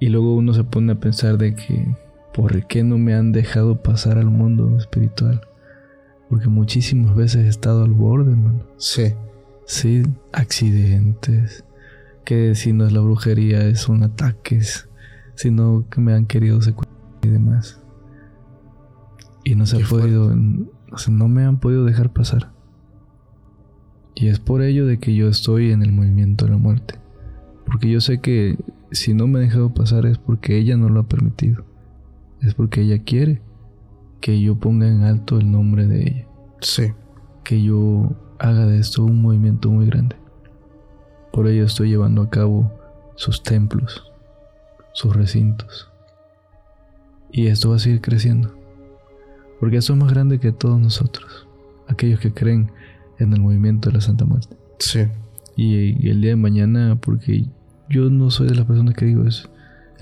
Y 0.00 0.08
luego 0.08 0.34
uno 0.34 0.52
se 0.52 0.64
pone 0.64 0.92
a 0.92 1.00
pensar 1.00 1.38
de 1.38 1.54
que, 1.54 1.96
¿por 2.34 2.66
qué 2.66 2.82
no 2.82 2.98
me 2.98 3.14
han 3.14 3.32
dejado 3.32 3.82
pasar 3.82 4.18
al 4.18 4.30
mundo 4.30 4.76
espiritual? 4.76 5.42
Porque 6.28 6.48
muchísimas 6.48 7.14
veces 7.14 7.44
he 7.44 7.48
estado 7.48 7.84
al 7.84 7.92
borde, 7.92 8.32
hermano. 8.32 8.64
Sí. 8.78 9.14
Sí, 9.66 10.02
accidentes, 10.32 11.64
que 12.24 12.54
si 12.54 12.72
no 12.72 12.86
es 12.86 12.92
la 12.92 13.00
brujería, 13.00 13.74
son 13.76 14.02
ataques, 14.02 14.88
sino 15.34 15.86
que 15.88 16.00
me 16.00 16.14
han 16.14 16.26
querido 16.26 16.60
secuestrar 16.60 17.00
y 17.22 17.28
demás. 17.28 17.80
Y 19.44 19.54
no 19.54 19.66
se 19.66 19.78
Qué 19.78 19.84
ha 19.84 19.88
podido, 19.88 20.34
o 20.90 20.98
sea, 20.98 21.14
no 21.14 21.28
me 21.28 21.44
han 21.44 21.58
podido 21.58 21.84
dejar 21.84 22.12
pasar. 22.12 22.52
Y 24.14 24.28
es 24.28 24.40
por 24.40 24.62
ello 24.62 24.86
de 24.86 24.98
que 24.98 25.14
yo 25.14 25.28
estoy 25.28 25.70
en 25.70 25.82
el 25.82 25.92
movimiento 25.92 26.44
de 26.44 26.52
la 26.52 26.58
muerte. 26.58 26.98
Porque 27.66 27.90
yo 27.90 28.00
sé 28.00 28.20
que 28.20 28.58
si 28.90 29.14
no 29.14 29.26
me 29.26 29.38
ha 29.38 29.42
dejado 29.42 29.72
pasar 29.72 30.06
es 30.06 30.18
porque 30.18 30.58
ella 30.58 30.76
no 30.76 30.88
lo 30.88 31.00
ha 31.00 31.08
permitido. 31.08 31.64
Es 32.42 32.54
porque 32.54 32.82
ella 32.82 33.02
quiere 33.02 33.40
que 34.20 34.40
yo 34.40 34.56
ponga 34.56 34.88
en 34.88 35.02
alto 35.02 35.38
el 35.38 35.50
nombre 35.50 35.86
de 35.86 36.02
ella 36.02 36.26
Sí. 36.60 36.92
que 37.44 37.62
yo 37.62 38.12
haga 38.38 38.66
de 38.66 38.78
esto 38.78 39.04
un 39.04 39.20
movimiento 39.22 39.70
muy 39.70 39.86
grande. 39.86 40.16
Por 41.32 41.46
ello 41.48 41.64
estoy 41.64 41.88
llevando 41.90 42.22
a 42.22 42.30
cabo 42.30 42.70
sus 43.16 43.42
templos, 43.42 44.04
sus 44.92 45.14
recintos. 45.14 45.88
Y 47.30 47.46
esto 47.46 47.70
va 47.70 47.76
a 47.76 47.78
seguir 47.78 48.00
creciendo. 48.00 48.54
Porque 49.58 49.76
esto 49.78 49.92
es 49.94 49.98
más 49.98 50.12
grande 50.12 50.38
que 50.38 50.52
todos 50.52 50.78
nosotros, 50.80 51.46
aquellos 51.88 52.20
que 52.20 52.32
creen 52.32 52.70
en 53.18 53.32
el 53.32 53.40
movimiento 53.40 53.88
de 53.88 53.94
la 53.94 54.00
Santa 54.00 54.24
Muerte. 54.24 54.56
Sí. 54.78 55.06
Y, 55.56 56.06
y 56.06 56.10
el 56.10 56.20
día 56.20 56.30
de 56.30 56.36
mañana, 56.36 56.96
porque 57.00 57.46
yo 57.88 58.10
no 58.10 58.30
soy 58.30 58.48
de 58.48 58.54
las 58.56 58.66
personas 58.66 58.94
que 58.94 59.04
digo 59.06 59.24
eso. 59.24 59.48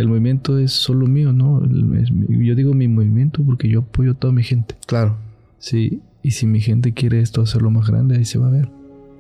El 0.01 0.09
movimiento 0.09 0.59
es 0.59 0.73
solo 0.73 1.07
mío, 1.07 1.33
¿no? 1.33 1.63
El- 1.63 1.97
es 1.99 2.11
mi- 2.11 2.47
yo 2.47 2.55
digo 2.55 2.73
mi 2.75 2.89
movimiento 2.89 3.43
porque 3.45 3.69
yo 3.69 3.81
apoyo 3.81 4.13
a 4.13 4.15
toda 4.15 4.33
mi 4.33 4.43
gente. 4.43 4.75
Claro. 4.87 5.17
Sí, 5.59 6.01
y 6.23 6.31
si 6.33 6.47
mi 6.47 6.61
gente 6.61 6.95
quiere 6.95 7.21
esto 7.21 7.43
hacerlo 7.43 7.71
más 7.71 7.87
grande, 7.89 8.17
ahí 8.17 8.25
se 8.25 8.39
va 8.39 8.47
a 8.49 8.51
ver. 8.51 8.71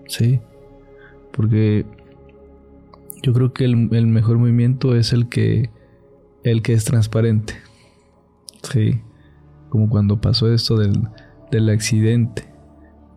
Sí, 0.09 0.40
porque 1.32 1.85
yo 3.23 3.32
creo 3.35 3.52
que 3.52 3.65
el, 3.66 3.89
el 3.93 4.07
mejor 4.07 4.39
movimiento 4.39 4.97
es 4.97 5.12
el 5.12 5.28
que, 5.28 5.69
el 6.44 6.62
que 6.62 6.73
es 6.73 6.85
transparente. 6.85 7.55
Sí, 8.62 9.01
como 9.69 9.89
cuando 9.89 10.20
pasó 10.20 10.52
esto 10.52 10.77
del, 10.78 10.94
del 11.51 11.69
accidente. 11.69 12.44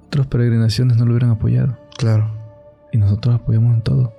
Otras 0.08 0.28
peregrinaciones 0.28 0.98
no 0.98 1.06
lo 1.06 1.12
hubieran 1.12 1.32
apoyado. 1.32 1.78
Claro. 1.98 2.30
Y 2.92 2.98
nosotros 2.98 3.36
apoyamos 3.36 3.74
en 3.74 3.82
todo, 3.82 4.14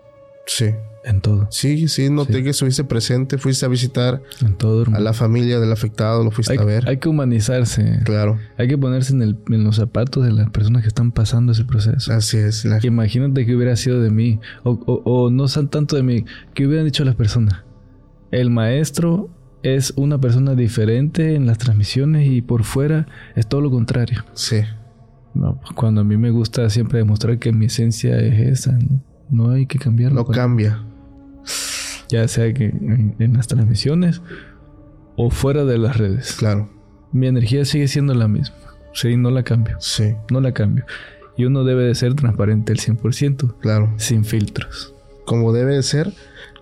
Sí. 0.47 0.71
En 1.05 1.21
todo, 1.21 1.47
Sí, 1.51 1.87
sí, 1.89 2.09
noté 2.11 2.35
Sí. 2.39 2.43
que 2.45 2.51
estuviste 2.51 2.83
presente, 2.85 3.37
fuiste 3.39 3.67
a 3.67 3.69
visitar 3.69 4.23
en 4.41 4.55
todo. 4.57 4.85
a 4.95 5.01
la 5.01 5.13
familia 5.13 5.61
del 5.61 5.71
afectado, 5.71 6.25
lo 6.25 6.31
fuiste 6.31 6.55
Hay, 6.55 6.59
a 6.59 6.65
ver. 6.65 6.89
hay 6.89 6.97
que 6.97 7.09
humanizarse. 7.09 8.01
Claro. 8.05 8.39
Hay 8.57 8.69
que 8.69 8.79
ponerse 8.79 9.13
en, 9.13 9.23
el- 9.23 9.39
en 9.51 9.65
los 9.65 9.77
zapatos 9.77 10.25
de 10.25 10.33
las 10.33 10.51
personas 10.51 10.83
que 10.83 10.89
están 10.89 11.13
pasando 11.13 11.53
ese 11.53 11.65
proceso. 11.65 12.13
Así 12.13 12.39
es. 12.39 12.65
La- 12.65 12.79
Imagínate 12.83 13.45
que 13.47 13.55
hubiera 13.55 13.77
sido 13.77 14.01
de 14.01 14.11
mí, 14.11 14.41
o, 14.63 14.73
o- 14.87 15.03
o 15.05 15.31
no 15.31 15.47
san 15.49 15.69
tanto 15.69 15.97
de 15.97 16.03
mí, 16.03 16.25
que 16.55 16.67
hubieran 16.67 16.87
dicho 16.87 17.05
las 17.05 17.15
personas. 17.17 17.63
El 18.31 18.51
maestro 18.51 19.29
es 19.63 19.93
una 19.97 20.19
persona 20.21 20.55
diferente 20.55 21.35
en 21.35 21.47
las 21.47 21.59
transmisiones 21.59 22.27
y 22.31 22.43
por 22.43 22.65
fuera 22.65 23.07
es 23.37 23.47
todo 23.47 23.61
lo 23.61 23.71
contrario. 23.71 24.25
Sí. 24.35 24.61
No, 25.35 25.59
pues 25.61 25.73
cuando 25.75 26.01
a 26.03 26.05
mí 26.05 26.17
me 26.17 26.31
gusta 26.31 26.69
siempre 26.71 26.99
demostrar 26.99 27.39
que 27.39 27.53
mi 27.53 27.67
esencia 27.67 28.17
es 28.19 28.61
esa, 28.61 28.73
no, 28.73 29.03
No 29.31 29.51
hay 29.51 29.67
que 29.67 29.79
cambiarlo. 29.79 30.17
No 30.21 30.25
Cuando- 30.27 30.41
cambia. 30.43 30.83
Ya 32.09 32.27
sea 32.29 32.53
que 32.55 32.67
en, 32.67 33.17
en 33.19 33.33
las 33.35 33.47
transmisiones 33.47 34.21
o 35.17 35.31
fuera 35.31 35.65
de 35.65 35.79
las 35.79 35.97
redes. 35.97 36.33
Claro. 36.35 36.71
Mi 37.13 37.27
energía 37.29 37.65
sigue 37.65 37.89
siendo 37.89 38.15
la 38.15 38.29
misma. 38.29 38.57
Sí, 38.93 39.17
no 39.17 39.31
la 39.31 39.43
cambio. 39.43 39.77
Sí. 39.81 40.15
No 40.31 40.41
la 40.41 40.53
cambio. 40.53 40.85
Y 41.37 41.45
uno 41.47 41.65
debe 41.65 41.85
de 41.85 41.95
ser 41.95 42.15
transparente 42.15 42.73
al 42.73 42.79
100%, 42.79 43.59
Claro. 43.61 43.93
sin 43.97 44.25
filtros. 44.25 44.95
Como 45.25 45.53
debe 45.53 45.75
de 45.75 45.83
ser. 45.83 46.13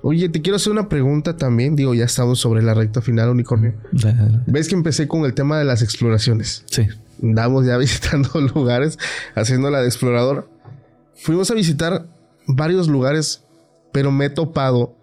Oye, 0.02 0.28
te 0.28 0.40
quiero 0.42 0.56
hacer 0.56 0.72
una 0.72 0.88
pregunta 0.88 1.36
también. 1.36 1.76
Digo, 1.76 1.94
ya 1.94 2.04
estamos 2.04 2.38
sobre 2.40 2.62
la 2.62 2.74
recta 2.74 3.00
final, 3.02 3.28
unicornio. 3.30 3.74
Dale, 3.92 4.16
dale. 4.18 4.40
Ves 4.46 4.68
que 4.68 4.74
empecé 4.74 5.06
con 5.08 5.24
el 5.24 5.34
tema 5.34 5.58
de 5.58 5.64
las 5.64 5.82
exploraciones. 5.82 6.64
Sí. 6.66 6.86
Andamos 7.22 7.66
ya 7.66 7.76
visitando 7.78 8.40
lugares, 8.54 8.98
haciendo 9.34 9.70
la 9.70 9.80
de 9.80 9.86
explorador. 9.88 10.48
Fuimos 11.14 11.50
a 11.50 11.54
visitar 11.54 12.06
varios 12.46 12.88
lugares, 12.88 13.44
pero 13.92 14.10
me 14.10 14.26
he 14.26 14.30
topado 14.30 14.96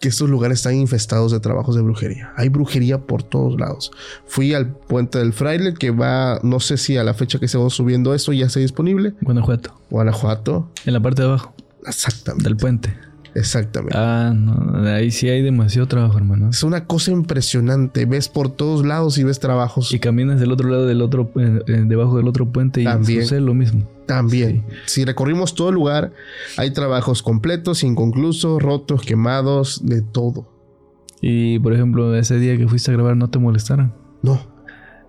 que 0.00 0.08
estos 0.08 0.28
lugares 0.28 0.58
están 0.58 0.74
infestados 0.74 1.32
de 1.32 1.40
trabajos 1.40 1.76
de 1.76 1.82
brujería. 1.82 2.32
Hay 2.36 2.50
brujería 2.50 3.00
por 3.06 3.22
todos 3.22 3.58
lados. 3.58 3.90
Fui 4.26 4.52
al 4.52 4.68
puente 4.68 5.18
del 5.18 5.32
fraile, 5.32 5.74
que 5.74 5.90
va, 5.90 6.40
no 6.42 6.60
sé 6.60 6.76
si 6.76 6.96
a 6.96 7.04
la 7.04 7.14
fecha 7.14 7.38
que 7.38 7.46
estamos 7.46 7.74
subiendo 7.74 8.12
esto 8.14 8.32
ya 8.32 8.46
está 8.46 8.60
disponible. 8.60 9.14
Guanajuato. 9.22 9.72
Guanajuato. 9.88 10.68
En 10.84 10.92
la 10.92 11.00
parte 11.00 11.22
de 11.22 11.28
abajo 11.28 11.54
Exactamente. 11.86 12.44
del 12.44 12.56
puente. 12.56 12.94
Exactamente. 13.34 13.96
Ah, 13.98 14.32
no. 14.34 14.86
Ahí 14.88 15.10
sí 15.10 15.28
hay 15.28 15.42
demasiado 15.42 15.88
trabajo, 15.88 16.16
hermano. 16.18 16.50
Es 16.50 16.62
una 16.62 16.86
cosa 16.86 17.10
impresionante. 17.10 18.04
Ves 18.06 18.28
por 18.28 18.48
todos 18.50 18.86
lados 18.86 19.18
y 19.18 19.24
ves 19.24 19.40
trabajos. 19.40 19.92
Y 19.92 19.98
caminas 19.98 20.38
del 20.40 20.52
otro 20.52 20.68
lado 20.68 20.86
del 20.86 21.02
otro, 21.02 21.30
eh, 21.36 21.60
eh, 21.66 21.82
debajo 21.86 22.16
del 22.16 22.28
otro 22.28 22.50
puente 22.52 22.80
y 22.82 22.84
También. 22.84 23.22
sucede 23.22 23.40
lo 23.40 23.54
mismo. 23.54 23.88
También, 24.06 24.64
si 24.84 25.04
recorrimos 25.04 25.54
todo 25.54 25.70
el 25.70 25.76
lugar, 25.76 26.12
hay 26.58 26.72
trabajos 26.72 27.22
completos, 27.22 27.82
inconclusos, 27.82 28.62
rotos, 28.62 29.00
quemados, 29.02 29.80
de 29.84 30.02
todo. 30.02 30.46
Y 31.22 31.58
por 31.58 31.72
ejemplo, 31.72 32.14
ese 32.14 32.38
día 32.38 32.56
que 32.58 32.68
fuiste 32.68 32.90
a 32.90 32.94
grabar 32.94 33.16
no 33.16 33.30
te 33.30 33.38
molestaron. 33.38 33.94
No, 34.22 34.40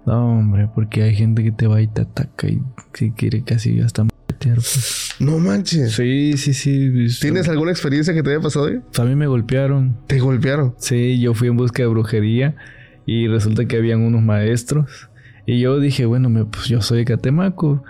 No, 0.06 0.38
hombre, 0.40 0.70
porque 0.74 1.04
hay 1.04 1.14
gente 1.16 1.44
que 1.44 1.52
te 1.52 1.68
va 1.68 1.82
y 1.82 1.88
te 1.88 2.02
ataca 2.04 2.48
y 2.48 2.62
que 2.94 3.12
quiere 3.14 3.44
casi 3.44 3.80
hasta 3.82 4.06
pues. 4.40 5.10
no 5.20 5.40
manches. 5.40 5.94
Sí, 5.94 6.34
sí, 6.38 6.54
sí. 6.54 6.92
¿Tienes 7.22 7.48
alguna 7.48 7.72
experiencia 7.72 8.14
que 8.14 8.22
te 8.24 8.32
haya 8.32 8.40
pasado? 8.42 8.66
hoy? 8.66 8.82
A 8.98 9.04
mí 9.04 9.16
me 9.16 9.28
golpearon. 9.28 9.98
Te 10.08 10.20
golpearon. 10.20 10.76
Sí, 10.78 11.20
yo 11.20 11.34
fui 11.34 11.48
en 11.48 11.58
busca 11.58 11.84
de 11.84 11.88
brujería 11.88 12.56
y 13.06 13.28
resulta 13.28 13.66
que 13.66 13.78
habían 13.78 14.02
unos 14.02 14.22
maestros. 14.22 15.10
Y 15.46 15.60
yo 15.60 15.80
dije, 15.80 16.06
bueno, 16.06 16.30
me- 16.30 16.46
pues 16.46 16.66
yo 16.68 16.82
soy 16.82 17.00
de 17.00 17.06
Catemaco. 17.06 17.84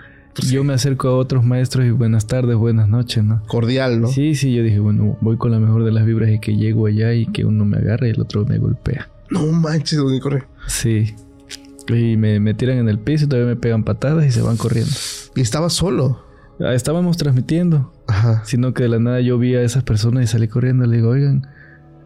Yo 0.50 0.64
me 0.64 0.74
acerco 0.74 1.08
a 1.08 1.16
otros 1.16 1.44
maestros 1.44 1.86
y 1.86 1.90
buenas 1.92 2.26
tardes, 2.26 2.56
buenas 2.56 2.90
noches, 2.90 3.24
¿no? 3.24 3.42
Cordial, 3.46 4.02
¿no? 4.02 4.08
Sí, 4.08 4.34
sí, 4.34 4.54
yo 4.54 4.62
dije, 4.62 4.78
bueno, 4.80 5.16
voy 5.22 5.38
con 5.38 5.50
la 5.50 5.58
mejor 5.58 5.82
de 5.82 5.92
las 5.92 6.04
vibras 6.04 6.28
y 6.30 6.38
que 6.40 6.54
llego 6.56 6.86
allá 6.86 7.14
y 7.14 7.24
que 7.24 7.46
uno 7.46 7.64
me 7.64 7.78
agarra 7.78 8.06
y 8.06 8.10
el 8.10 8.20
otro 8.20 8.44
me 8.44 8.58
golpea. 8.58 9.08
No 9.30 9.46
manches, 9.46 9.98
unicornio. 9.98 10.44
Sí. 10.66 11.14
Y 11.88 12.18
me, 12.18 12.38
me 12.38 12.52
tiran 12.52 12.76
en 12.76 12.90
el 12.90 12.98
piso 12.98 13.24
y 13.24 13.28
todavía 13.28 13.48
me 13.48 13.56
pegan 13.56 13.82
patadas 13.82 14.26
y 14.26 14.30
se 14.30 14.42
van 14.42 14.58
corriendo. 14.58 14.90
Y 15.36 15.40
estaba 15.40 15.70
solo. 15.70 16.25
Ah, 16.60 16.74
Estábamos 16.74 17.16
transmitiendo, 17.16 17.92
Ajá. 18.06 18.42
sino 18.44 18.72
que 18.74 18.84
de 18.84 18.88
la 18.88 18.98
nada 18.98 19.20
yo 19.20 19.38
vi 19.38 19.54
a 19.54 19.62
esas 19.62 19.82
personas 19.82 20.24
y 20.24 20.26
salí 20.26 20.48
corriendo. 20.48 20.86
Le 20.86 20.96
digo, 20.96 21.10
oigan, 21.10 21.46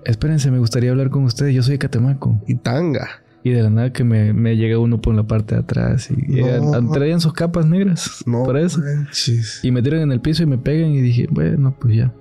espérense, 0.05 0.51
me 0.51 0.59
gustaría 0.59 0.91
hablar 0.91 1.11
con 1.11 1.25
ustedes. 1.25 1.55
Yo 1.55 1.63
soy 1.63 1.73
de 1.73 1.79
Catemaco. 1.79 2.41
Y 2.47 2.57
tanga. 2.57 3.09
Y 3.43 3.51
de 3.51 3.63
la 3.63 3.71
nada 3.71 3.93
que 3.93 4.05
me, 4.05 4.33
me 4.35 4.57
llega 4.57 4.79
uno 4.79 5.01
por 5.01 5.15
la 5.15 5.23
parte 5.23 5.55
de 5.55 5.63
atrás 5.63 6.11
y 6.11 6.43
No. 6.43 6.91
traían 6.91 7.21
sus 7.21 7.33
capas 7.33 7.65
negras. 7.65 8.23
No 8.27 8.45
Por 8.45 8.59
eso. 8.59 8.81
manches. 8.81 9.61
Y 9.65 9.71
me 9.71 9.83
tiran 9.83 10.01
en 10.01 10.13
el 10.13 10.21
piso 10.21 10.43
y 10.43 10.47
me 10.47 10.59
pegan 10.59 10.91
y 10.91 11.01
dije, 11.01 11.27
bueno, 11.31 11.75
pues 11.81 11.95
ya. 11.97 12.13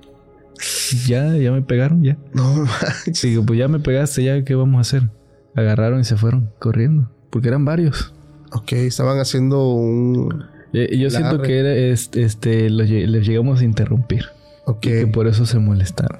Ya, 1.08 1.36
ya 1.38 1.52
me 1.52 1.62
pegaron, 1.62 2.04
ya. 2.04 2.18
No 2.34 2.66
manches. 2.66 3.22
Digo, 3.24 3.46
pues 3.46 3.60
ya 3.60 3.68
me 3.68 3.80
pegaste, 3.80 4.24
ya, 4.24 4.44
¿qué 4.44 4.56
vamos 4.56 4.78
a 4.78 4.82
hacer? 4.82 5.10
Agarraron 5.56 6.00
y 6.00 6.04
se 6.04 6.16
fueron 6.16 6.52
corriendo. 6.60 7.10
Porque 7.30 7.48
eran 7.50 7.66
varios. 7.66 8.14
Ok, 8.52 8.74
estaban 8.74 9.20
haciendo 9.20 9.74
un... 9.74 10.44
Eh, 10.74 10.98
Yo 10.98 11.10
siento 11.10 11.42
que 11.42 11.60
era, 11.60 11.74
este, 11.74 12.24
este, 12.24 12.70
los 12.70 12.90
les 12.90 13.28
llegamos 13.28 13.62
a 13.62 13.66
interrumpir. 13.66 14.26
Ok. 14.66 14.80
Que 14.82 15.08
por 15.08 15.28
eso 15.28 15.46
se 15.46 15.60
molestaron. 15.60 16.20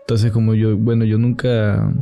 Entonces, 0.00 0.32
como 0.32 0.54
yo, 0.54 0.76
bueno, 0.76 1.04
yo 1.04 1.18
nunca... 1.18 1.92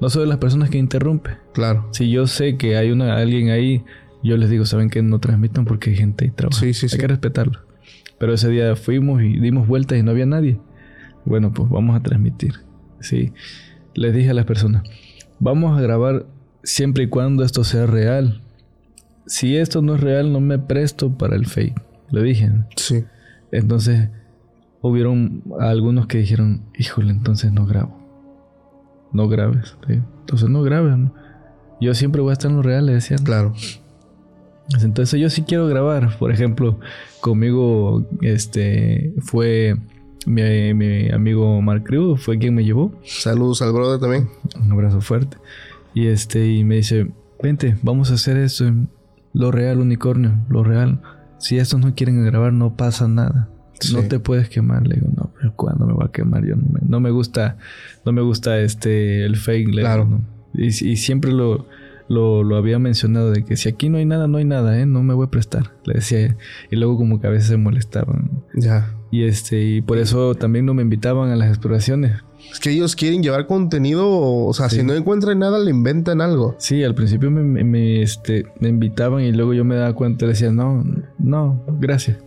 No 0.00 0.10
soy 0.10 0.22
de 0.22 0.28
las 0.28 0.38
personas 0.38 0.70
que 0.70 0.78
interrumpe. 0.78 1.36
Claro. 1.52 1.88
Si 1.92 2.10
yo 2.10 2.26
sé 2.26 2.56
que 2.56 2.76
hay 2.76 2.90
una, 2.90 3.16
alguien 3.16 3.50
ahí, 3.50 3.84
yo 4.22 4.36
les 4.36 4.50
digo, 4.50 4.66
saben 4.66 4.90
que 4.90 5.02
no 5.02 5.18
transmitan 5.18 5.64
porque 5.64 5.90
hay 5.90 5.96
gente 5.96 6.24
ahí 6.24 6.30
trabajando. 6.30 6.66
Sí, 6.66 6.74
sí, 6.74 6.86
hay 6.86 6.90
sí. 6.90 6.98
que 6.98 7.06
respetarlo. 7.06 7.60
Pero 8.18 8.34
ese 8.34 8.48
día 8.48 8.74
fuimos 8.76 9.22
y 9.22 9.38
dimos 9.38 9.66
vueltas 9.66 9.98
y 9.98 10.02
no 10.02 10.10
había 10.10 10.26
nadie. 10.26 10.58
Bueno, 11.24 11.52
pues 11.52 11.68
vamos 11.68 11.96
a 11.96 12.02
transmitir. 12.02 12.54
Sí. 13.00 13.32
Les 13.94 14.14
dije 14.14 14.30
a 14.30 14.34
las 14.34 14.46
personas, 14.46 14.82
vamos 15.38 15.78
a 15.78 15.82
grabar 15.82 16.26
siempre 16.62 17.04
y 17.04 17.06
cuando 17.08 17.44
esto 17.44 17.64
sea 17.64 17.86
real. 17.86 18.42
Si 19.26 19.56
esto 19.56 19.82
no 19.82 19.94
es 19.94 20.00
real, 20.00 20.32
no 20.32 20.40
me 20.40 20.58
presto 20.58 21.16
para 21.16 21.36
el 21.36 21.46
fake. 21.46 21.80
Le 22.10 22.22
dije. 22.22 22.48
¿no? 22.48 22.66
Sí. 22.76 23.04
Entonces, 23.52 24.10
hubieron 24.80 25.42
algunos 25.60 26.06
que 26.06 26.18
dijeron, 26.18 26.62
híjole, 26.78 27.10
entonces 27.10 27.52
no 27.52 27.66
grabo. 27.66 27.98
No 29.12 29.28
grabes. 29.28 29.76
Entonces 29.88 30.48
no 30.48 30.62
grabes. 30.62 30.96
Yo 31.80 31.94
siempre 31.94 32.20
voy 32.20 32.30
a 32.30 32.32
estar 32.34 32.50
en 32.50 32.58
lo 32.58 32.62
real, 32.62 32.86
le 32.86 32.94
decían. 32.94 33.22
Claro. 33.24 33.54
Entonces 34.82 35.20
yo 35.20 35.30
sí 35.30 35.42
quiero 35.42 35.66
grabar. 35.66 36.16
Por 36.18 36.32
ejemplo, 36.32 36.78
conmigo 37.20 38.06
este 38.22 39.14
fue 39.20 39.76
mi, 40.26 41.10
amigo 41.10 41.60
Mark 41.60 41.84
Crew, 41.84 42.16
fue 42.16 42.38
quien 42.38 42.54
me 42.54 42.64
llevó. 42.64 42.92
Saludos 43.04 43.62
al 43.62 43.72
brother 43.72 44.00
también. 44.00 44.28
Un 44.60 44.72
abrazo 44.72 45.00
fuerte. 45.00 45.36
Y 45.92 46.06
este, 46.06 46.48
y 46.48 46.64
me 46.64 46.76
dice, 46.76 47.10
vente, 47.42 47.76
vamos 47.82 48.10
a 48.10 48.14
hacer 48.14 48.36
esto. 48.36 48.64
Lo 49.34 49.50
real, 49.50 49.80
unicornio, 49.80 50.46
lo 50.48 50.64
real. 50.64 51.00
Si 51.38 51.58
estos 51.58 51.80
no 51.80 51.94
quieren 51.94 52.24
grabar, 52.24 52.52
no 52.52 52.76
pasa 52.76 53.08
nada. 53.08 53.50
No 53.92 54.02
te 54.04 54.18
puedes 54.20 54.48
quemar. 54.48 54.86
Le 54.86 54.94
digo, 54.94 55.08
no, 55.14 55.32
pero 55.36 55.52
¿cuándo 55.54 55.86
me 55.86 55.92
voy 55.92 56.06
a 56.06 56.12
quemar? 56.12 56.44
Yo 56.46 56.54
no 56.56 57.00
me, 57.00 57.10
gusta, 57.10 57.58
no 58.06 58.12
me 58.12 58.22
gusta 58.22 58.58
este, 58.60 59.26
el 59.26 59.36
fake. 59.36 59.70
claro. 59.72 60.20
y, 60.54 60.70
siempre 60.70 61.32
lo, 61.32 61.66
lo, 62.08 62.56
había 62.56 62.78
mencionado 62.78 63.30
de 63.30 63.44
que 63.44 63.56
si 63.56 63.68
aquí 63.68 63.88
no 63.88 63.98
hay 63.98 64.04
nada, 64.04 64.28
no 64.28 64.38
hay 64.38 64.44
nada, 64.44 64.78
¿eh? 64.78 64.86
No 64.86 65.02
me 65.02 65.14
voy 65.14 65.26
a 65.26 65.30
prestar. 65.30 65.72
Le 65.84 65.94
decía. 65.94 66.36
Y 66.70 66.76
luego 66.76 66.96
como 66.96 67.20
que 67.20 67.26
a 67.26 67.30
veces 67.30 67.48
se 67.48 67.56
molestaban. 67.56 68.30
Ya. 68.54 68.94
Y 69.14 69.22
este, 69.22 69.62
y 69.62 69.80
por 69.80 69.98
eso 69.98 70.34
también 70.34 70.66
no 70.66 70.74
me 70.74 70.82
invitaban 70.82 71.30
a 71.30 71.36
las 71.36 71.48
exploraciones. 71.48 72.24
Es 72.50 72.58
que 72.58 72.70
ellos 72.70 72.96
quieren 72.96 73.22
llevar 73.22 73.46
contenido, 73.46 74.08
o 74.10 74.52
sea, 74.52 74.68
si 74.68 74.82
no 74.82 74.92
encuentran 74.92 75.38
nada, 75.38 75.60
le 75.60 75.70
inventan 75.70 76.20
algo. 76.20 76.56
Sí, 76.58 76.82
al 76.82 76.96
principio 76.96 77.30
me, 77.30 78.02
este, 78.02 78.46
me 78.58 78.70
invitaban 78.70 79.22
y 79.22 79.30
luego 79.30 79.54
yo 79.54 79.64
me 79.64 79.76
daba 79.76 79.92
cuenta 79.92 80.24
y 80.24 80.28
decía, 80.30 80.50
no, 80.50 80.84
no, 81.16 81.62
gracias. 81.78 82.18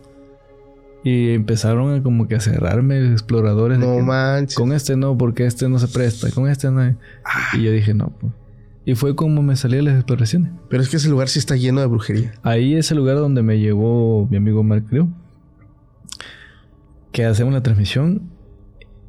Y 1.04 1.32
empezaron 1.32 1.94
a 1.94 2.02
como 2.02 2.30
que 2.30 2.36
a 2.36 2.40
cerrarme 2.40 3.12
exploradores. 3.12 3.80
No 3.80 4.00
manches. 4.00 4.56
Con 4.56 4.72
este 4.72 4.96
no, 4.96 5.18
porque 5.18 5.46
este 5.46 5.68
no 5.68 5.80
se 5.80 5.90
presta. 5.90 6.32
Con 6.32 6.48
este 6.48 6.72
no. 6.72 6.80
Ah. 7.26 7.58
Y 7.58 7.64
yo 7.64 7.72
dije, 7.74 7.94
no, 7.94 8.14
pues. 8.18 8.32
Y 8.86 8.96
fue 8.96 9.14
como 9.14 9.44
me 9.44 9.58
salí 9.58 9.76
de 9.76 9.82
las 9.82 9.96
exploraciones. 9.96 10.54
Pero 10.70 10.82
es 10.82 10.88
que 10.88 10.96
ese 10.96 11.10
lugar 11.10 11.28
sí 11.28 11.38
está 11.38 11.58
lleno 11.58 11.82
de 11.82 11.88
brujería. 11.88 12.32
Ahí 12.44 12.76
es 12.76 12.92
el 12.92 12.98
lugar 12.98 13.18
donde 13.18 13.44
me 13.44 13.60
llevó 13.60 14.26
mi 14.32 14.38
amigo 14.38 14.64
Mark 14.64 14.86
Crew. 14.88 15.10
Que 17.18 17.26
hacemos 17.26 17.52
la 17.52 17.64
transmisión. 17.64 18.30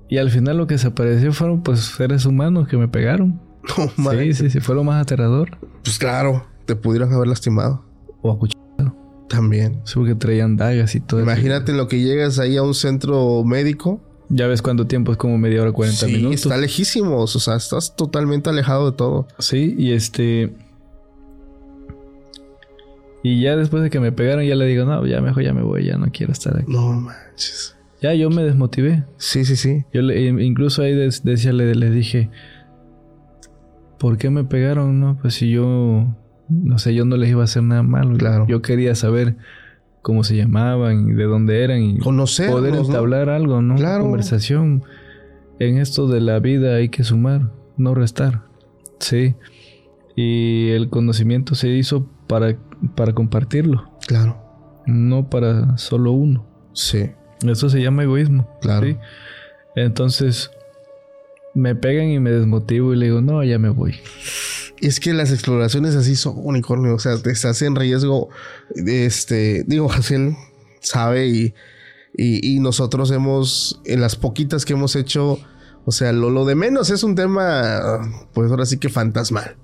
Y 0.09 0.17
al 0.17 0.31
final 0.31 0.57
lo 0.57 0.67
que 0.67 0.79
se 0.79 0.87
apareció 0.87 1.31
fueron 1.35 1.63
pues 1.63 1.81
seres 1.81 2.25
humanos 2.25 2.67
que 2.67 2.79
me 2.79 2.89
pegaron. 2.89 3.39
No, 3.99 4.13
sí, 4.13 4.33
sí, 4.33 4.49
sí, 4.49 4.61
fue 4.61 4.75
lo 4.75 4.83
más 4.83 5.03
aterrador. 5.03 5.59
Pues 5.85 5.99
claro, 5.99 6.47
te 6.65 6.75
pudieron 6.75 7.13
haber 7.13 7.29
lastimado. 7.29 7.85
O 8.23 8.33
acuchillado. 8.33 8.97
También. 9.29 9.83
Sí, 9.85 9.97
porque 9.97 10.15
traían 10.15 10.57
dagas 10.57 10.95
y 10.95 11.01
todo 11.01 11.21
Imagínate 11.21 11.75
lo 11.75 11.87
que 11.87 12.01
llegas 12.01 12.39
ahí 12.39 12.57
a 12.57 12.63
un 12.63 12.73
centro 12.73 13.45
médico 13.45 14.01
ya 14.31 14.47
ves 14.47 14.63
cuánto 14.63 14.87
tiempo 14.87 15.13
es 15.13 15.19
como 15.19 15.37
media 15.37 15.61
hora, 15.61 15.73
40 15.73 16.07
sí, 16.07 16.13
minutos. 16.13 16.47
Está 16.47 16.57
lejísimos, 16.57 17.37
o 17.37 17.41
sea, 17.41 17.57
estás 17.57 17.95
totalmente 17.95 18.49
alejado 18.49 18.91
de 18.91 18.97
todo. 18.97 19.29
Sí, 19.39 19.75
y 19.77 19.93
este. 19.93 20.55
Y 23.23 23.43
ya 23.43 23.55
después 23.55 23.83
de 23.83 23.91
que 23.91 24.01
me 24.01 24.13
pegaron, 24.13 24.45
ya 24.45 24.55
le 24.55 24.65
digo, 24.65 24.87
no, 24.87 25.05
ya 25.07 25.21
mejor 25.21 25.43
ya 25.43 25.53
me 25.53 25.63
voy, 25.63 25.85
ya 25.85 25.99
no 25.99 26.07
quiero 26.13 26.33
estar 26.33 26.57
aquí. 26.57 26.73
No 26.73 26.93
manches. 26.93 27.78
Ya 28.01 28.15
yo 28.15 28.31
me 28.31 28.43
desmotivé. 28.43 29.05
Sí, 29.17 29.45
sí, 29.45 29.57
sí. 29.57 29.85
Yo 29.93 30.03
le, 30.03 30.23
incluso 30.45 30.83
ahí 30.83 30.95
decía, 30.95 31.53
le, 31.53 31.75
le 31.75 31.91
dije, 31.91 32.31
¿por 33.99 34.19
qué 34.19 34.31
me 34.31 34.45
pegaron? 34.45 35.01
No, 35.01 35.19
pues 35.21 35.35
si 35.35 35.51
yo, 35.51 36.07
no 36.49 36.79
sé, 36.79 36.95
yo 36.95 37.05
no 37.05 37.17
les 37.17 37.31
iba 37.31 37.41
a 37.41 37.45
hacer 37.45 37.63
nada 37.63 37.83
malo. 37.83 38.17
Claro. 38.17 38.47
Yo 38.47 38.63
quería 38.63 38.95
saber 38.95 39.37
cómo 40.03 40.25
se 40.25 40.37
llamaban 40.37 41.11
y 41.11 41.13
de 41.13 41.25
dónde 41.25 41.65
eran 41.65 41.83
y 41.83 41.99
poder 41.99 42.75
entablar 42.75 43.29
algo, 43.29 43.61
¿no? 43.63 43.75
Claro. 43.75 44.05
Conversación. 44.05 44.85
En 45.59 45.79
esto 45.79 46.07
de 46.07 46.21
la 46.21 46.39
vida 46.39 46.77
hay 46.77 46.89
que 46.89 47.03
sumar, 47.03 47.51
no 47.77 47.95
restar. 47.95 48.43
Sí. 49.01 49.35
Y 50.15 50.71
el 50.71 50.89
conocimiento 50.89 51.57
se 51.57 51.69
hizo 51.69 52.09
para, 52.29 52.57
para 52.95 53.13
compartirlo. 53.13 53.91
Claro. 54.07 54.39
No 54.87 55.29
para 55.29 55.77
solo 55.79 56.13
uno. 56.13 56.47
Sí. 56.73 57.11
Eso 57.43 57.69
se 57.71 57.81
llama 57.81 58.03
egoísmo. 58.03 58.49
Claro. 58.61 58.99
Entonces, 59.77 60.51
me 61.55 61.75
pegan 61.75 62.09
y 62.09 62.21
me 62.21 62.31
desmotivo 62.31 62.93
y 62.93 62.97
le 62.97 63.07
digo, 63.07 63.21
no, 63.21 63.43
ya 63.45 63.59
me 63.59 63.69
voy. 63.69 63.97
Es 64.81 65.01
que 65.01 65.13
las 65.13 65.31
exploraciones 65.31 65.95
así 65.97 66.17
son 66.17 66.35
unicornio, 66.37 66.95
o 66.95 66.99
sea, 66.99 67.17
te 67.19 67.31
estás 67.31 67.63
en 67.63 67.75
riesgo. 67.75 68.29
Este, 68.75 69.65
digo, 69.67 69.91
Haciel 69.91 70.37
sabe 70.81 71.27
y, 71.27 71.55
y, 72.15 72.61
nosotros 72.61 73.11
hemos, 73.11 73.81
en 73.85 74.01
las 74.01 74.17
poquitas 74.17 74.65
que 74.65 74.75
hemos 74.75 74.97
hecho, 74.97 75.39
o 75.85 75.93
sea, 75.93 76.13
lo, 76.13 76.31
lo 76.31 76.45
de 76.45 76.55
menos 76.55 76.91
es 76.91 77.03
un 77.03 77.15
tema, 77.15 78.01
pues 78.33 78.51
ahora 78.51 78.67
sí 78.67 78.79
que 78.79 78.89
fantasmal. 78.89 79.57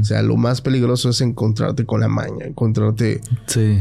O 0.00 0.04
sea, 0.04 0.22
lo 0.22 0.36
más 0.36 0.60
peligroso 0.60 1.10
es 1.10 1.20
encontrarte 1.20 1.84
con 1.84 2.00
la 2.00 2.08
maña, 2.08 2.46
encontrarte 2.46 3.20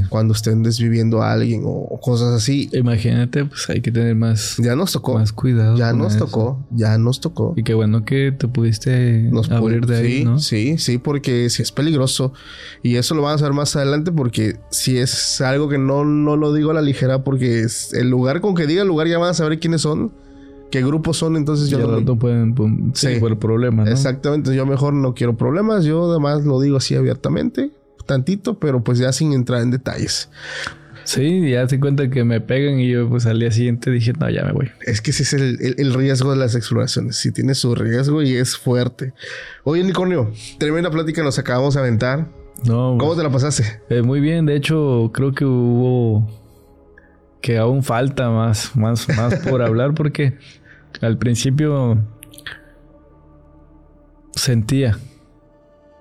cuando 0.10 0.34
estén 0.34 0.64
desviviendo 0.64 1.22
a 1.22 1.32
alguien 1.32 1.64
o, 1.66 2.00
cosas 2.02 2.34
así. 2.34 2.70
Imagínate, 2.74 3.46
pues 3.46 3.70
hay 3.70 3.82
que 3.82 3.92
tener 3.92 4.16
más. 4.16 4.58
Ya 4.58 4.76
nos 4.76 4.92
tocó. 4.92 5.16
Más 5.16 5.32
cuidado. 5.32 5.78
Ya 5.78 5.94
nos 5.94 6.18
tocó, 6.18 6.66
ya 6.72 6.98
nos 6.98 7.22
tocó. 7.22 7.54
Y 7.56 7.64
qué 7.64 7.74
bueno 7.74 8.06
que 8.06 8.32
te 8.32 8.48
pudiste 8.48 9.30
abrir 9.50 9.86
de 9.86 9.98
ahí, 9.98 10.26
¿no? 10.26 10.40
Sí, 10.40 10.78
sí, 10.78 10.98
porque 10.98 11.50
si 11.50 11.62
es 11.62 11.72
peligroso. 11.72 12.34
Y 12.84 12.96
eso 12.96 13.16
lo 13.16 13.22
vamos 13.22 13.42
a 13.42 13.46
ver 13.46 13.54
más 13.54 13.76
adelante 13.76 14.12
porque 14.12 14.58
si 14.70 14.98
es 14.98 15.42
algo 15.42 15.70
que 15.70 15.78
no, 15.78 16.04
no 16.06 16.36
lo 16.36 16.54
digo 16.54 16.72
a 16.72 16.74
la 16.74 16.82
ligera 16.82 17.24
porque 17.24 17.62
es 17.62 17.94
el 17.94 18.10
lugar 18.10 18.42
con 18.42 18.56
que 18.56 18.68
diga 18.68 18.82
el 18.82 18.88
lugar 18.88 19.08
ya 19.08 19.18
van 19.18 19.32
a 19.32 19.34
saber 19.34 19.60
quiénes 19.60 19.82
son 19.82 20.12
qué 20.76 20.86
grupos 20.86 21.16
son, 21.16 21.38
entonces 21.38 21.70
yo 21.70 21.80
no, 21.80 22.20
pueden 22.20 22.54
sí, 22.94 23.16
por 23.18 23.32
el 23.32 23.38
problema, 23.38 23.86
¿no? 23.86 23.92
Exactamente, 23.92 24.54
yo 24.54 24.66
mejor 24.66 24.94
no 24.94 25.14
quiero 25.14 25.38
problemas, 25.38 25.86
yo 25.86 26.12
además 26.12 26.44
lo 26.44 26.60
digo 26.60 26.76
así 26.76 26.96
abiertamente, 26.96 27.72
tantito, 28.06 28.60
pero 28.60 28.84
pues 28.84 29.00
ya 29.00 29.14
sin 29.14 29.32
entrar 29.32 29.62
en 29.62 29.72
detalles. 29.72 30.30
Sí, 31.06 31.50
ya 31.50 31.66
se 31.70 31.80
cuenta 31.80 32.10
que 32.10 32.26
me 32.26 32.42
pegan 32.42 32.80
y 32.80 32.90
yo 32.90 33.08
pues 33.08 33.26
al 33.26 33.40
día 33.40 33.52
siguiente 33.52 33.90
dije, 33.90 34.12
no, 34.20 34.30
ya 34.30 34.44
me 34.44 34.52
voy. 34.52 34.70
Es 34.82 35.00
que 35.00 35.12
ese 35.12 35.24
es 35.24 35.34
el, 35.34 35.94
riesgo 35.94 36.32
de 36.32 36.38
las 36.38 36.56
exploraciones. 36.56 37.16
Si 37.16 37.32
tiene 37.32 37.56
su 37.56 37.74
riesgo 37.74 38.22
y 38.22 38.34
es 38.34 38.58
fuerte. 38.58 39.14
Oye, 39.64 39.84
Nicornio, 39.84 40.34
tremenda 40.58 40.90
plática 40.90 41.24
nos 41.24 41.40
acabamos 41.40 41.76
de 41.76 41.80
aventar. 41.80 42.28
No. 42.66 42.98
¿Cómo 43.00 43.16
te 43.16 43.24
la 43.24 43.30
pasaste? 43.30 43.82
Eh, 43.90 44.02
muy 44.02 44.20
bien, 44.20 44.46
de 44.46 44.56
hecho 44.56 45.12
creo 45.14 45.32
que 45.32 45.46
hubo 45.46 46.28
que 47.40 47.60
aún 47.60 47.84
falta 47.84 48.32
más, 48.32 48.76
más, 48.76 49.08
más 49.16 49.36
por 49.48 49.62
hablar 49.62 49.94
porque 49.94 50.40
al 51.02 51.18
principio 51.18 52.02
sentía 54.34 54.98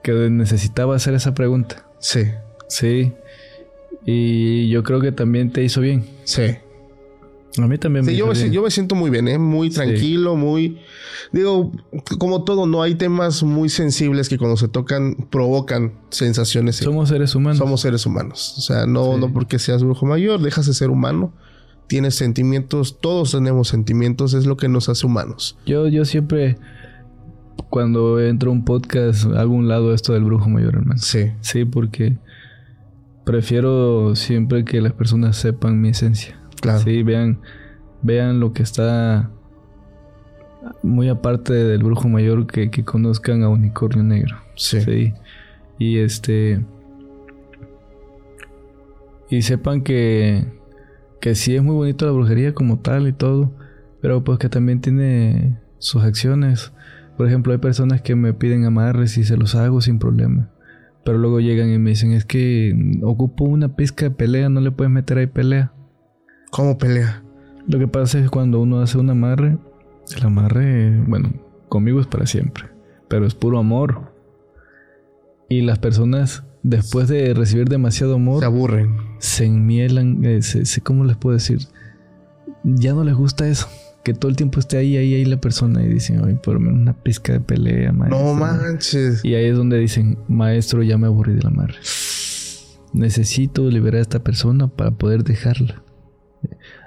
que 0.02 0.12
necesitaba 0.12 0.96
hacer 0.96 1.14
esa 1.14 1.34
pregunta. 1.34 1.86
Sí. 1.98 2.24
Sí. 2.68 3.12
Y 4.04 4.68
yo 4.68 4.82
creo 4.82 5.00
que 5.00 5.12
también 5.12 5.50
te 5.50 5.64
hizo 5.64 5.80
bien. 5.80 6.04
Sí. 6.24 6.56
A 7.56 7.66
mí 7.68 7.78
también 7.78 8.04
me 8.04 8.16
yo, 8.16 8.26
me, 8.26 8.50
yo 8.50 8.62
me 8.62 8.70
siento 8.70 8.96
muy 8.96 9.10
bien, 9.10 9.28
¿eh? 9.28 9.38
muy 9.38 9.70
tranquilo, 9.70 10.34
muy... 10.34 10.80
Digo, 11.30 11.70
como 12.18 12.42
todo, 12.42 12.66
no 12.66 12.82
hay 12.82 12.96
temas 12.96 13.44
muy 13.44 13.68
sensibles 13.68 14.28
que 14.28 14.38
cuando 14.38 14.56
se 14.56 14.66
tocan 14.66 15.14
provocan 15.30 15.92
sensaciones. 16.10 16.76
Somos 16.76 17.10
seres 17.10 17.34
humanos. 17.34 17.58
Somos 17.58 17.80
seres 17.80 18.06
humanos. 18.06 18.54
O 18.58 18.60
sea, 18.60 18.86
no, 18.86 19.16
no 19.16 19.32
porque 19.32 19.58
seas 19.60 19.84
brujo 19.84 20.04
mayor, 20.04 20.40
dejas 20.42 20.66
de 20.66 20.74
ser 20.74 20.90
humano. 20.90 21.32
Tienes 21.86 22.14
sentimientos, 22.14 22.98
todos 23.00 23.32
tenemos 23.32 23.68
sentimientos, 23.68 24.34
es 24.34 24.46
lo 24.46 24.56
que 24.56 24.68
nos 24.68 24.88
hace 24.88 25.06
humanos. 25.06 25.58
Yo, 25.66 25.86
yo 25.88 26.04
siempre, 26.04 26.56
cuando 27.70 28.20
entro 28.20 28.50
a 28.50 28.52
un 28.54 28.64
podcast, 28.64 29.26
hago 29.26 29.54
un 29.54 29.68
lado 29.68 29.92
esto 29.92 30.12
del 30.14 30.24
brujo 30.24 30.48
mayor, 30.48 30.76
hermano. 30.76 30.98
Sí. 30.98 31.32
Sí, 31.40 31.64
porque 31.64 32.16
prefiero 33.24 34.16
siempre 34.16 34.64
que 34.64 34.80
las 34.80 34.92
personas 34.92 35.36
sepan 35.36 35.80
mi 35.80 35.90
esencia. 35.90 36.38
Claro. 36.60 36.80
Sí, 36.80 37.02
vean, 37.02 37.40
vean 38.02 38.40
lo 38.40 38.52
que 38.52 38.62
está 38.62 39.30
muy 40.82 41.08
aparte 41.08 41.52
del 41.52 41.82
brujo 41.82 42.08
mayor 42.08 42.46
que, 42.46 42.70
que 42.70 42.84
conozcan 42.84 43.42
a 43.42 43.48
Unicornio 43.48 44.02
Negro. 44.02 44.36
Sí. 44.56 45.12
Y 45.78 45.98
este. 45.98 46.64
Y 49.30 49.42
sepan 49.42 49.82
que. 49.82 50.44
Que 51.24 51.34
sí 51.34 51.56
es 51.56 51.62
muy 51.62 51.74
bonito 51.74 52.04
la 52.04 52.12
brujería 52.12 52.52
como 52.52 52.80
tal 52.80 53.08
y 53.08 53.14
todo. 53.14 53.50
Pero 54.02 54.22
pues 54.24 54.38
que 54.38 54.50
también 54.50 54.82
tiene 54.82 55.58
sus 55.78 56.02
acciones. 56.02 56.74
Por 57.16 57.26
ejemplo, 57.26 57.54
hay 57.54 57.58
personas 57.60 58.02
que 58.02 58.14
me 58.14 58.34
piden 58.34 58.66
amarres 58.66 59.16
y 59.16 59.24
se 59.24 59.38
los 59.38 59.54
hago 59.54 59.80
sin 59.80 59.98
problema. 59.98 60.50
Pero 61.02 61.16
luego 61.16 61.40
llegan 61.40 61.72
y 61.72 61.78
me 61.78 61.88
dicen, 61.88 62.12
es 62.12 62.26
que 62.26 63.00
ocupo 63.02 63.44
una 63.44 63.74
pizca 63.74 64.04
de 64.04 64.10
pelea, 64.10 64.50
no 64.50 64.60
le 64.60 64.70
puedes 64.70 64.92
meter 64.92 65.16
ahí 65.16 65.26
pelea. 65.26 65.72
¿Cómo 66.50 66.76
pelea? 66.76 67.22
Lo 67.66 67.78
que 67.78 67.88
pasa 67.88 68.18
es 68.18 68.24
que 68.24 68.30
cuando 68.30 68.60
uno 68.60 68.82
hace 68.82 68.98
un 68.98 69.08
amarre, 69.08 69.56
el 70.14 70.26
amarre, 70.26 71.00
bueno, 71.06 71.32
conmigo 71.70 72.00
es 72.00 72.06
para 72.06 72.26
siempre, 72.26 72.66
pero 73.08 73.24
es 73.24 73.34
puro 73.34 73.58
amor. 73.58 74.12
Y 75.48 75.62
las 75.62 75.78
personas, 75.78 76.44
después 76.62 77.08
de 77.08 77.32
recibir 77.32 77.66
demasiado 77.66 78.16
amor, 78.16 78.40
se 78.40 78.44
aburren. 78.44 79.13
Se 79.24 79.46
enmielan, 79.46 80.22
eh, 80.24 80.40
¿cómo 80.82 81.04
les 81.04 81.16
puedo 81.16 81.34
decir? 81.34 81.60
ya 82.64 82.94
no 82.94 83.04
les 83.04 83.14
gusta 83.14 83.46
eso. 83.46 83.68
Que 84.02 84.12
todo 84.12 84.28
el 84.28 84.36
tiempo 84.36 84.60
esté 84.60 84.76
ahí, 84.76 84.98
ahí, 84.98 85.14
ahí 85.14 85.24
la 85.24 85.38
persona 85.38 85.82
y 85.82 85.88
dicen, 85.88 86.20
ay, 86.26 86.34
por 86.34 86.60
menos 86.60 86.78
una 86.78 86.92
pizca 86.92 87.32
de 87.32 87.40
pelea, 87.40 87.90
maestro. 87.92 88.22
No 88.22 88.34
manches. 88.34 89.24
Y 89.24 89.34
ahí 89.34 89.46
es 89.46 89.56
donde 89.56 89.78
dicen, 89.78 90.18
maestro, 90.28 90.82
ya 90.82 90.98
me 90.98 91.06
aburrí 91.06 91.32
del 91.32 91.46
amarre. 91.46 91.76
Necesito 92.92 93.70
liberar 93.70 94.00
a 94.00 94.02
esta 94.02 94.22
persona 94.22 94.68
para 94.68 94.90
poder 94.90 95.24
dejarla. 95.24 95.82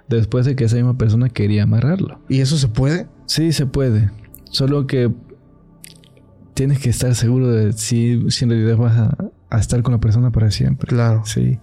Después 0.08 0.46
de 0.46 0.56
que 0.56 0.66
esa 0.66 0.76
misma 0.76 0.98
persona 0.98 1.30
quería 1.30 1.64
amarrarlo. 1.64 2.22
¿Y 2.30 2.42
eso 2.42 2.58
se 2.58 2.68
puede? 2.68 3.08
Sí, 3.26 3.52
se 3.52 3.66
puede. 3.66 4.12
Solo 4.52 4.86
que 4.86 5.12
tienes 6.54 6.80
que 6.80 6.92
estar 6.92 7.16
seguro 7.16 7.50
de 7.52 7.74
si, 7.74 8.30
si 8.30 8.46
en 8.46 8.52
realidad 8.52 8.78
vas 8.78 8.96
a, 8.96 9.18
a 9.50 9.60
estar 9.60 9.82
con 9.82 9.94
la 9.94 10.00
persona 10.00 10.32
para 10.32 10.52
siempre. 10.52 10.88
Claro. 10.88 11.24
Sí. 11.26 11.60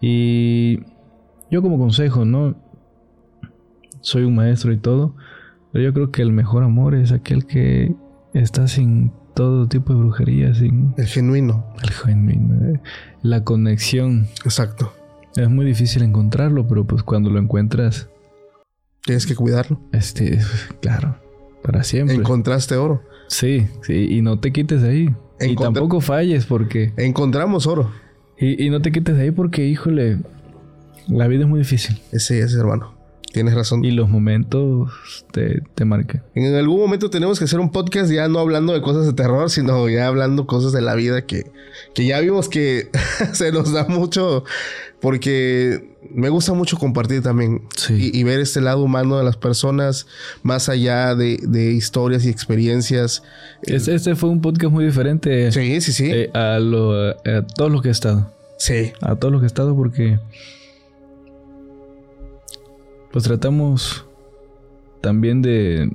Y 0.00 0.80
yo 1.50 1.62
como 1.62 1.78
consejo, 1.78 2.24
¿no? 2.24 2.54
Soy 4.00 4.24
un 4.24 4.34
maestro 4.34 4.72
y 4.72 4.78
todo, 4.78 5.14
pero 5.72 5.84
yo 5.84 5.92
creo 5.92 6.10
que 6.12 6.22
el 6.22 6.32
mejor 6.32 6.62
amor 6.62 6.94
es 6.94 7.12
aquel 7.12 7.46
que 7.46 7.94
está 8.34 8.68
sin 8.68 9.12
todo 9.34 9.68
tipo 9.68 9.92
de 9.92 9.98
brujería, 10.00 10.54
sin 10.54 10.94
El 10.96 11.06
genuino. 11.06 11.66
el 11.82 11.90
genuino, 11.90 12.54
eh, 12.74 12.80
la 13.22 13.44
conexión. 13.44 14.26
Exacto. 14.44 14.92
Es 15.36 15.50
muy 15.50 15.66
difícil 15.66 16.02
encontrarlo, 16.02 16.66
pero 16.66 16.86
pues 16.86 17.02
cuando 17.02 17.30
lo 17.30 17.38
encuentras, 17.38 18.08
Tienes 19.04 19.26
que 19.26 19.36
cuidarlo. 19.36 19.80
este, 19.92 20.40
claro, 20.80 21.16
para 21.62 21.84
siempre. 21.84 22.16
Encontraste 22.16 22.76
oro. 22.76 23.02
sí, 23.28 23.66
sí, 23.82 24.08
y 24.10 24.22
no 24.22 24.40
te 24.40 24.52
quites 24.52 24.82
de 24.82 24.88
ahí. 24.88 25.14
Y 25.40 25.54
tampoco 25.54 26.00
falles 26.00 26.46
porque... 26.46 26.92
Encontramos 26.96 27.66
oro. 27.66 27.90
Y, 28.38 28.64
y 28.64 28.70
no 28.70 28.80
te 28.82 28.92
quites 28.92 29.16
de 29.16 29.22
ahí 29.22 29.30
porque, 29.30 29.66
híjole, 29.66 30.18
la 31.08 31.28
vida 31.28 31.42
es 31.42 31.48
muy 31.48 31.60
difícil. 31.60 32.00
Ese 32.12 32.40
es, 32.40 32.54
hermano. 32.54 32.95
Tienes 33.36 33.52
razón. 33.54 33.84
Y 33.84 33.90
los 33.90 34.08
momentos 34.08 34.90
te, 35.30 35.60
te 35.74 35.84
marcan. 35.84 36.22
En 36.34 36.54
algún 36.54 36.78
momento 36.80 37.10
tenemos 37.10 37.38
que 37.38 37.44
hacer 37.44 37.60
un 37.60 37.70
podcast 37.70 38.10
ya 38.10 38.28
no 38.28 38.38
hablando 38.38 38.72
de 38.72 38.80
cosas 38.80 39.04
de 39.04 39.12
terror, 39.12 39.50
sino 39.50 39.86
ya 39.90 40.06
hablando 40.06 40.46
cosas 40.46 40.72
de 40.72 40.80
la 40.80 40.94
vida 40.94 41.26
que, 41.26 41.52
que 41.94 42.06
ya 42.06 42.18
vimos 42.20 42.48
que 42.48 42.88
se 43.34 43.52
nos 43.52 43.74
da 43.74 43.84
mucho 43.88 44.42
porque 45.02 45.94
me 46.14 46.30
gusta 46.30 46.54
mucho 46.54 46.78
compartir 46.78 47.20
también 47.22 47.60
Sí. 47.76 48.10
y, 48.14 48.18
y 48.18 48.22
ver 48.24 48.40
este 48.40 48.62
lado 48.62 48.82
humano 48.82 49.18
de 49.18 49.24
las 49.24 49.36
personas 49.36 50.06
más 50.42 50.70
allá 50.70 51.14
de, 51.14 51.38
de 51.42 51.72
historias 51.72 52.24
y 52.24 52.30
experiencias. 52.30 53.22
Este, 53.64 53.94
este 53.94 54.14
fue 54.16 54.30
un 54.30 54.40
podcast 54.40 54.72
muy 54.72 54.86
diferente 54.86 55.52
Sí, 55.52 55.78
sí, 55.82 55.92
sí. 55.92 56.10
eh, 56.10 56.30
a, 56.32 56.58
lo, 56.58 57.10
a 57.10 57.46
todos 57.54 57.70
los 57.70 57.82
que 57.82 57.88
he 57.88 57.92
estado. 57.92 58.32
sí. 58.56 58.92
A 59.02 59.16
todos 59.16 59.30
los 59.30 59.42
que 59.42 59.44
he 59.44 59.48
estado 59.48 59.76
porque... 59.76 60.18
Pues 63.16 63.24
tratamos 63.24 64.04
también 65.00 65.40
de... 65.40 65.90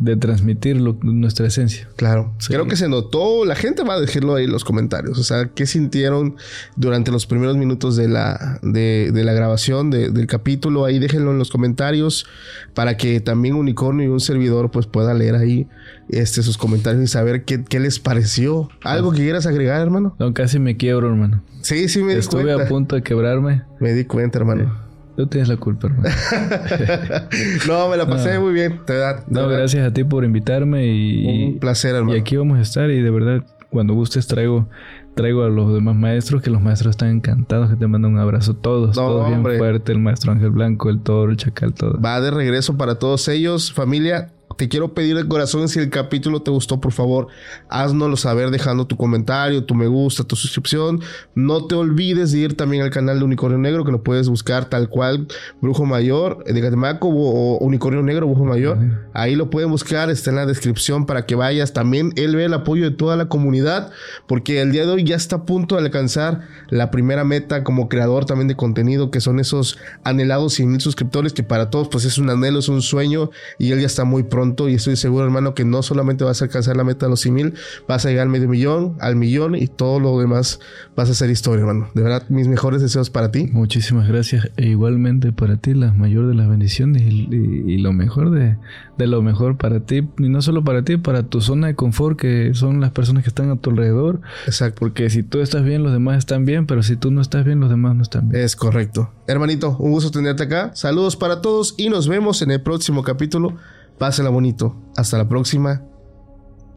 De 0.00 0.16
transmitir 0.16 0.80
lo- 0.80 0.96
nuestra 1.02 1.46
esencia. 1.46 1.88
Claro, 1.94 2.32
Sí. 2.38 2.52
creo 2.52 2.66
que 2.66 2.74
se 2.74 2.88
notó, 2.88 3.44
la 3.44 3.54
gente 3.54 3.82
va 3.84 3.94
a 3.94 4.00
decirlo 4.00 4.34
ahí 4.34 4.44
en 4.46 4.50
los 4.52 4.64
comentarios, 4.64 5.18
o 5.18 5.22
sea, 5.24 5.50
qué 5.54 5.66
sintieron 5.66 6.34
durante 6.76 7.10
los 7.12 7.26
primeros 7.26 7.56
minutos 7.56 7.94
de 7.96 8.08
la, 8.08 8.58
de, 8.62 9.10
de 9.12 9.24
la 9.24 9.32
grabación 9.34 9.90
de- 9.90 10.10
del 10.10 10.26
capítulo, 10.26 10.84
ahí 10.84 10.98
déjenlo 11.00 11.30
en 11.32 11.38
los 11.38 11.50
comentarios 11.50 12.26
para 12.74 12.96
que 12.96 13.20
también 13.20 13.54
Unicornio 13.54 14.04
y 14.04 14.08
un 14.08 14.20
servidor 14.20 14.70
pues 14.72 14.86
pueda 14.86 15.14
leer 15.14 15.34
ahí 15.36 15.68
este, 16.08 16.42
sus 16.44 16.58
comentarios 16.58 17.02
y 17.04 17.06
saber 17.08 17.44
qué, 17.44 17.62
qué 17.64 17.78
les 17.78 18.00
pareció. 18.00 18.68
¿Algo 18.82 19.12
que 19.12 19.18
quieras 19.18 19.46
agregar, 19.46 19.80
hermano? 19.80 20.14
No, 20.18 20.32
casi 20.34 20.58
me 20.60 20.76
quiebro, 20.76 21.08
hermano. 21.08 21.42
Sí, 21.62 21.88
sí, 21.88 22.02
me 22.02 22.14
di 22.14 22.18
Estuve 22.20 22.42
cuenta. 22.44 22.64
a 22.64 22.68
punto 22.68 22.94
de 22.96 23.02
quebrarme. 23.02 23.62
Me 23.80 23.92
di 23.94 24.04
cuenta, 24.04 24.38
hermano. 24.38 24.87
Tú 25.18 25.26
tienes 25.26 25.48
la 25.48 25.56
culpa, 25.56 25.88
hermano. 25.88 26.08
no, 27.66 27.88
me 27.88 27.96
la 27.96 28.06
pasé 28.06 28.34
No. 28.34 28.42
muy 28.42 28.52
bien, 28.52 28.80
verdad. 28.86 29.24
de 29.26 29.34
No, 29.34 29.40
verdad. 29.48 29.58
gracias 29.58 29.84
a 29.88 29.92
ti 29.92 30.04
por 30.04 30.24
invitarme 30.24 30.86
y, 30.86 31.44
Un 31.54 31.58
placer, 31.58 31.96
hermano. 31.96 32.16
y 32.16 32.20
aquí 32.20 32.36
vamos 32.36 32.56
a 32.56 32.62
estar 32.62 32.88
y 32.88 33.00
de 33.02 33.10
verdad 33.10 33.44
cuando 33.68 33.94
gustes 33.94 34.28
traigo 34.28 34.68
traigo 35.16 35.42
a 35.42 35.48
los 35.48 35.74
demás 35.74 35.96
maestros 35.96 36.40
que 36.40 36.50
los 36.50 36.62
maestros 36.62 36.90
están 36.90 37.08
encantados 37.10 37.68
que 37.68 37.74
te 37.74 37.88
mandan 37.88 38.12
un 38.12 38.20
abrazo 38.20 38.54
todos, 38.54 38.96
No, 38.96 39.02
todos 39.08 39.26
bien 39.28 39.42
fuerte, 39.42 39.90
el 39.90 39.98
maestro 39.98 40.30
Ángel 40.30 40.50
Blanco, 40.50 40.88
el 40.88 41.00
toro, 41.00 41.32
el 41.32 41.36
chacal, 41.36 41.74
todo. 41.74 42.00
Va 42.00 42.20
de 42.20 42.30
regreso 42.30 42.76
para 42.76 43.00
todos 43.00 43.26
ellos. 43.26 43.72
Familia, 43.72 44.30
te 44.56 44.68
quiero 44.68 44.94
pedir 44.94 45.16
de 45.16 45.28
corazón 45.28 45.68
si 45.68 45.78
el 45.78 45.90
capítulo 45.90 46.42
te 46.42 46.50
gustó, 46.50 46.80
por 46.80 46.92
favor, 46.92 47.28
haznoslo 47.68 48.16
saber 48.16 48.50
dejando 48.50 48.86
tu 48.86 48.96
comentario, 48.96 49.64
tu 49.64 49.74
me 49.74 49.86
gusta, 49.86 50.24
tu 50.24 50.36
suscripción. 50.36 51.00
No 51.34 51.66
te 51.66 51.74
olvides 51.74 52.32
de 52.32 52.38
ir 52.38 52.56
también 52.56 52.82
al 52.82 52.90
canal 52.90 53.18
de 53.18 53.24
Unicornio 53.24 53.58
Negro, 53.58 53.84
que 53.84 53.92
lo 53.92 54.02
puedes 54.02 54.28
buscar 54.28 54.68
tal 54.68 54.88
cual, 54.88 55.28
Brujo 55.60 55.84
Mayor, 55.84 56.42
eh, 56.46 56.52
de 56.52 56.60
Catemaco 56.60 57.08
o 57.08 57.58
Unicornio 57.58 58.02
Negro, 58.02 58.26
Brujo 58.26 58.44
Mayor. 58.44 58.78
Ahí 59.12 59.36
lo 59.36 59.50
pueden 59.50 59.70
buscar, 59.70 60.10
está 60.10 60.30
en 60.30 60.36
la 60.36 60.46
descripción 60.46 61.06
para 61.06 61.26
que 61.26 61.34
vayas. 61.34 61.72
También 61.72 62.12
él 62.16 62.34
ve 62.34 62.44
el 62.44 62.54
apoyo 62.54 62.84
de 62.84 62.96
toda 62.96 63.16
la 63.16 63.28
comunidad, 63.28 63.90
porque 64.26 64.60
el 64.60 64.72
día 64.72 64.86
de 64.86 64.92
hoy 64.92 65.04
ya 65.04 65.16
está 65.16 65.36
a 65.36 65.44
punto 65.44 65.76
de 65.76 65.82
alcanzar 65.82 66.48
la 66.70 66.90
primera 66.90 67.24
meta 67.24 67.64
como 67.64 67.88
creador 67.88 68.24
también 68.24 68.48
de 68.48 68.56
contenido, 68.56 69.10
que 69.10 69.20
son 69.20 69.40
esos 69.40 69.78
anhelados 70.04 70.54
100 70.54 70.70
mil 70.70 70.80
suscriptores, 70.80 71.32
que 71.32 71.42
para 71.42 71.70
todos 71.70 71.88
pues 71.88 72.04
es 72.04 72.18
un 72.18 72.30
anhelo, 72.30 72.58
es 72.58 72.68
un 72.68 72.82
sueño, 72.82 73.30
y 73.58 73.72
él 73.72 73.80
ya 73.80 73.86
está 73.86 74.04
muy 74.04 74.22
pronto, 74.22 74.37
y 74.68 74.74
estoy 74.74 74.96
seguro, 74.96 75.24
hermano, 75.24 75.54
que 75.54 75.64
no 75.64 75.82
solamente 75.82 76.24
vas 76.24 76.40
a 76.42 76.46
alcanzar 76.46 76.76
la 76.76 76.84
meta 76.84 77.06
de 77.06 77.10
los 77.10 77.20
100 77.20 77.34
mil, 77.34 77.54
vas 77.86 78.04
a 78.06 78.08
llegar 78.10 78.22
al 78.26 78.28
medio 78.32 78.48
millón, 78.48 78.96
al 79.00 79.16
millón, 79.16 79.54
y 79.54 79.66
todo 79.66 80.00
lo 80.00 80.18
demás 80.18 80.60
vas 80.96 81.08
a 81.08 81.12
hacer 81.12 81.30
historia, 81.30 81.60
hermano. 81.60 81.88
De 81.94 82.02
verdad, 82.02 82.24
mis 82.28 82.48
mejores 82.48 82.80
deseos 82.82 83.10
para 83.10 83.30
ti. 83.30 83.48
Muchísimas 83.52 84.08
gracias 84.08 84.50
e 84.56 84.66
igualmente 84.68 85.32
para 85.32 85.56
ti 85.56 85.74
la 85.74 85.92
mayor 85.92 86.26
de 86.28 86.34
las 86.34 86.48
bendiciones 86.48 87.02
y, 87.02 87.28
y- 87.30 87.72
y 87.74 87.78
lo 87.78 87.92
mejor 87.92 88.30
de, 88.30 88.56
de 88.96 89.06
lo 89.06 89.22
mejor 89.22 89.56
para 89.56 89.80
ti 89.80 90.08
y 90.18 90.28
no 90.28 90.42
solo 90.42 90.64
para 90.64 90.82
ti, 90.82 90.96
para 90.96 91.22
tu 91.24 91.40
zona 91.40 91.66
de 91.68 91.74
confort 91.74 92.18
que 92.18 92.52
son 92.54 92.80
las 92.80 92.90
personas 92.92 93.22
que 93.22 93.28
están 93.28 93.50
a 93.50 93.56
tu 93.56 93.70
alrededor, 93.70 94.20
Exacto. 94.46 94.76
porque 94.80 95.10
si 95.10 95.22
tú 95.22 95.40
estás 95.40 95.64
bien 95.64 95.82
los 95.82 95.92
demás 95.92 96.18
están 96.18 96.44
bien, 96.44 96.66
pero 96.66 96.82
si 96.82 96.96
tú 96.96 97.10
no 97.10 97.20
estás 97.20 97.44
bien 97.44 97.60
los 97.60 97.70
demás 97.70 97.94
no 97.96 98.02
están 98.02 98.28
bien. 98.28 98.42
Es 98.44 98.56
correcto. 98.56 99.10
Hermanito, 99.26 99.76
un 99.78 99.92
gusto 99.92 100.10
tenerte 100.10 100.44
acá. 100.44 100.70
Saludos 100.74 101.16
para 101.16 101.40
todos 101.40 101.74
y 101.76 101.88
nos 101.90 102.08
vemos 102.08 102.42
en 102.42 102.50
el 102.50 102.60
próximo 102.62 103.02
capítulo. 103.02 103.56
Pásenla 103.98 104.30
bonito. 104.30 104.76
Hasta 104.96 105.18
la 105.18 105.28
próxima. 105.28 105.82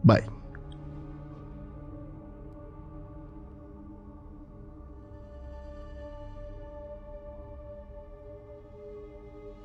Bye. 0.02 0.41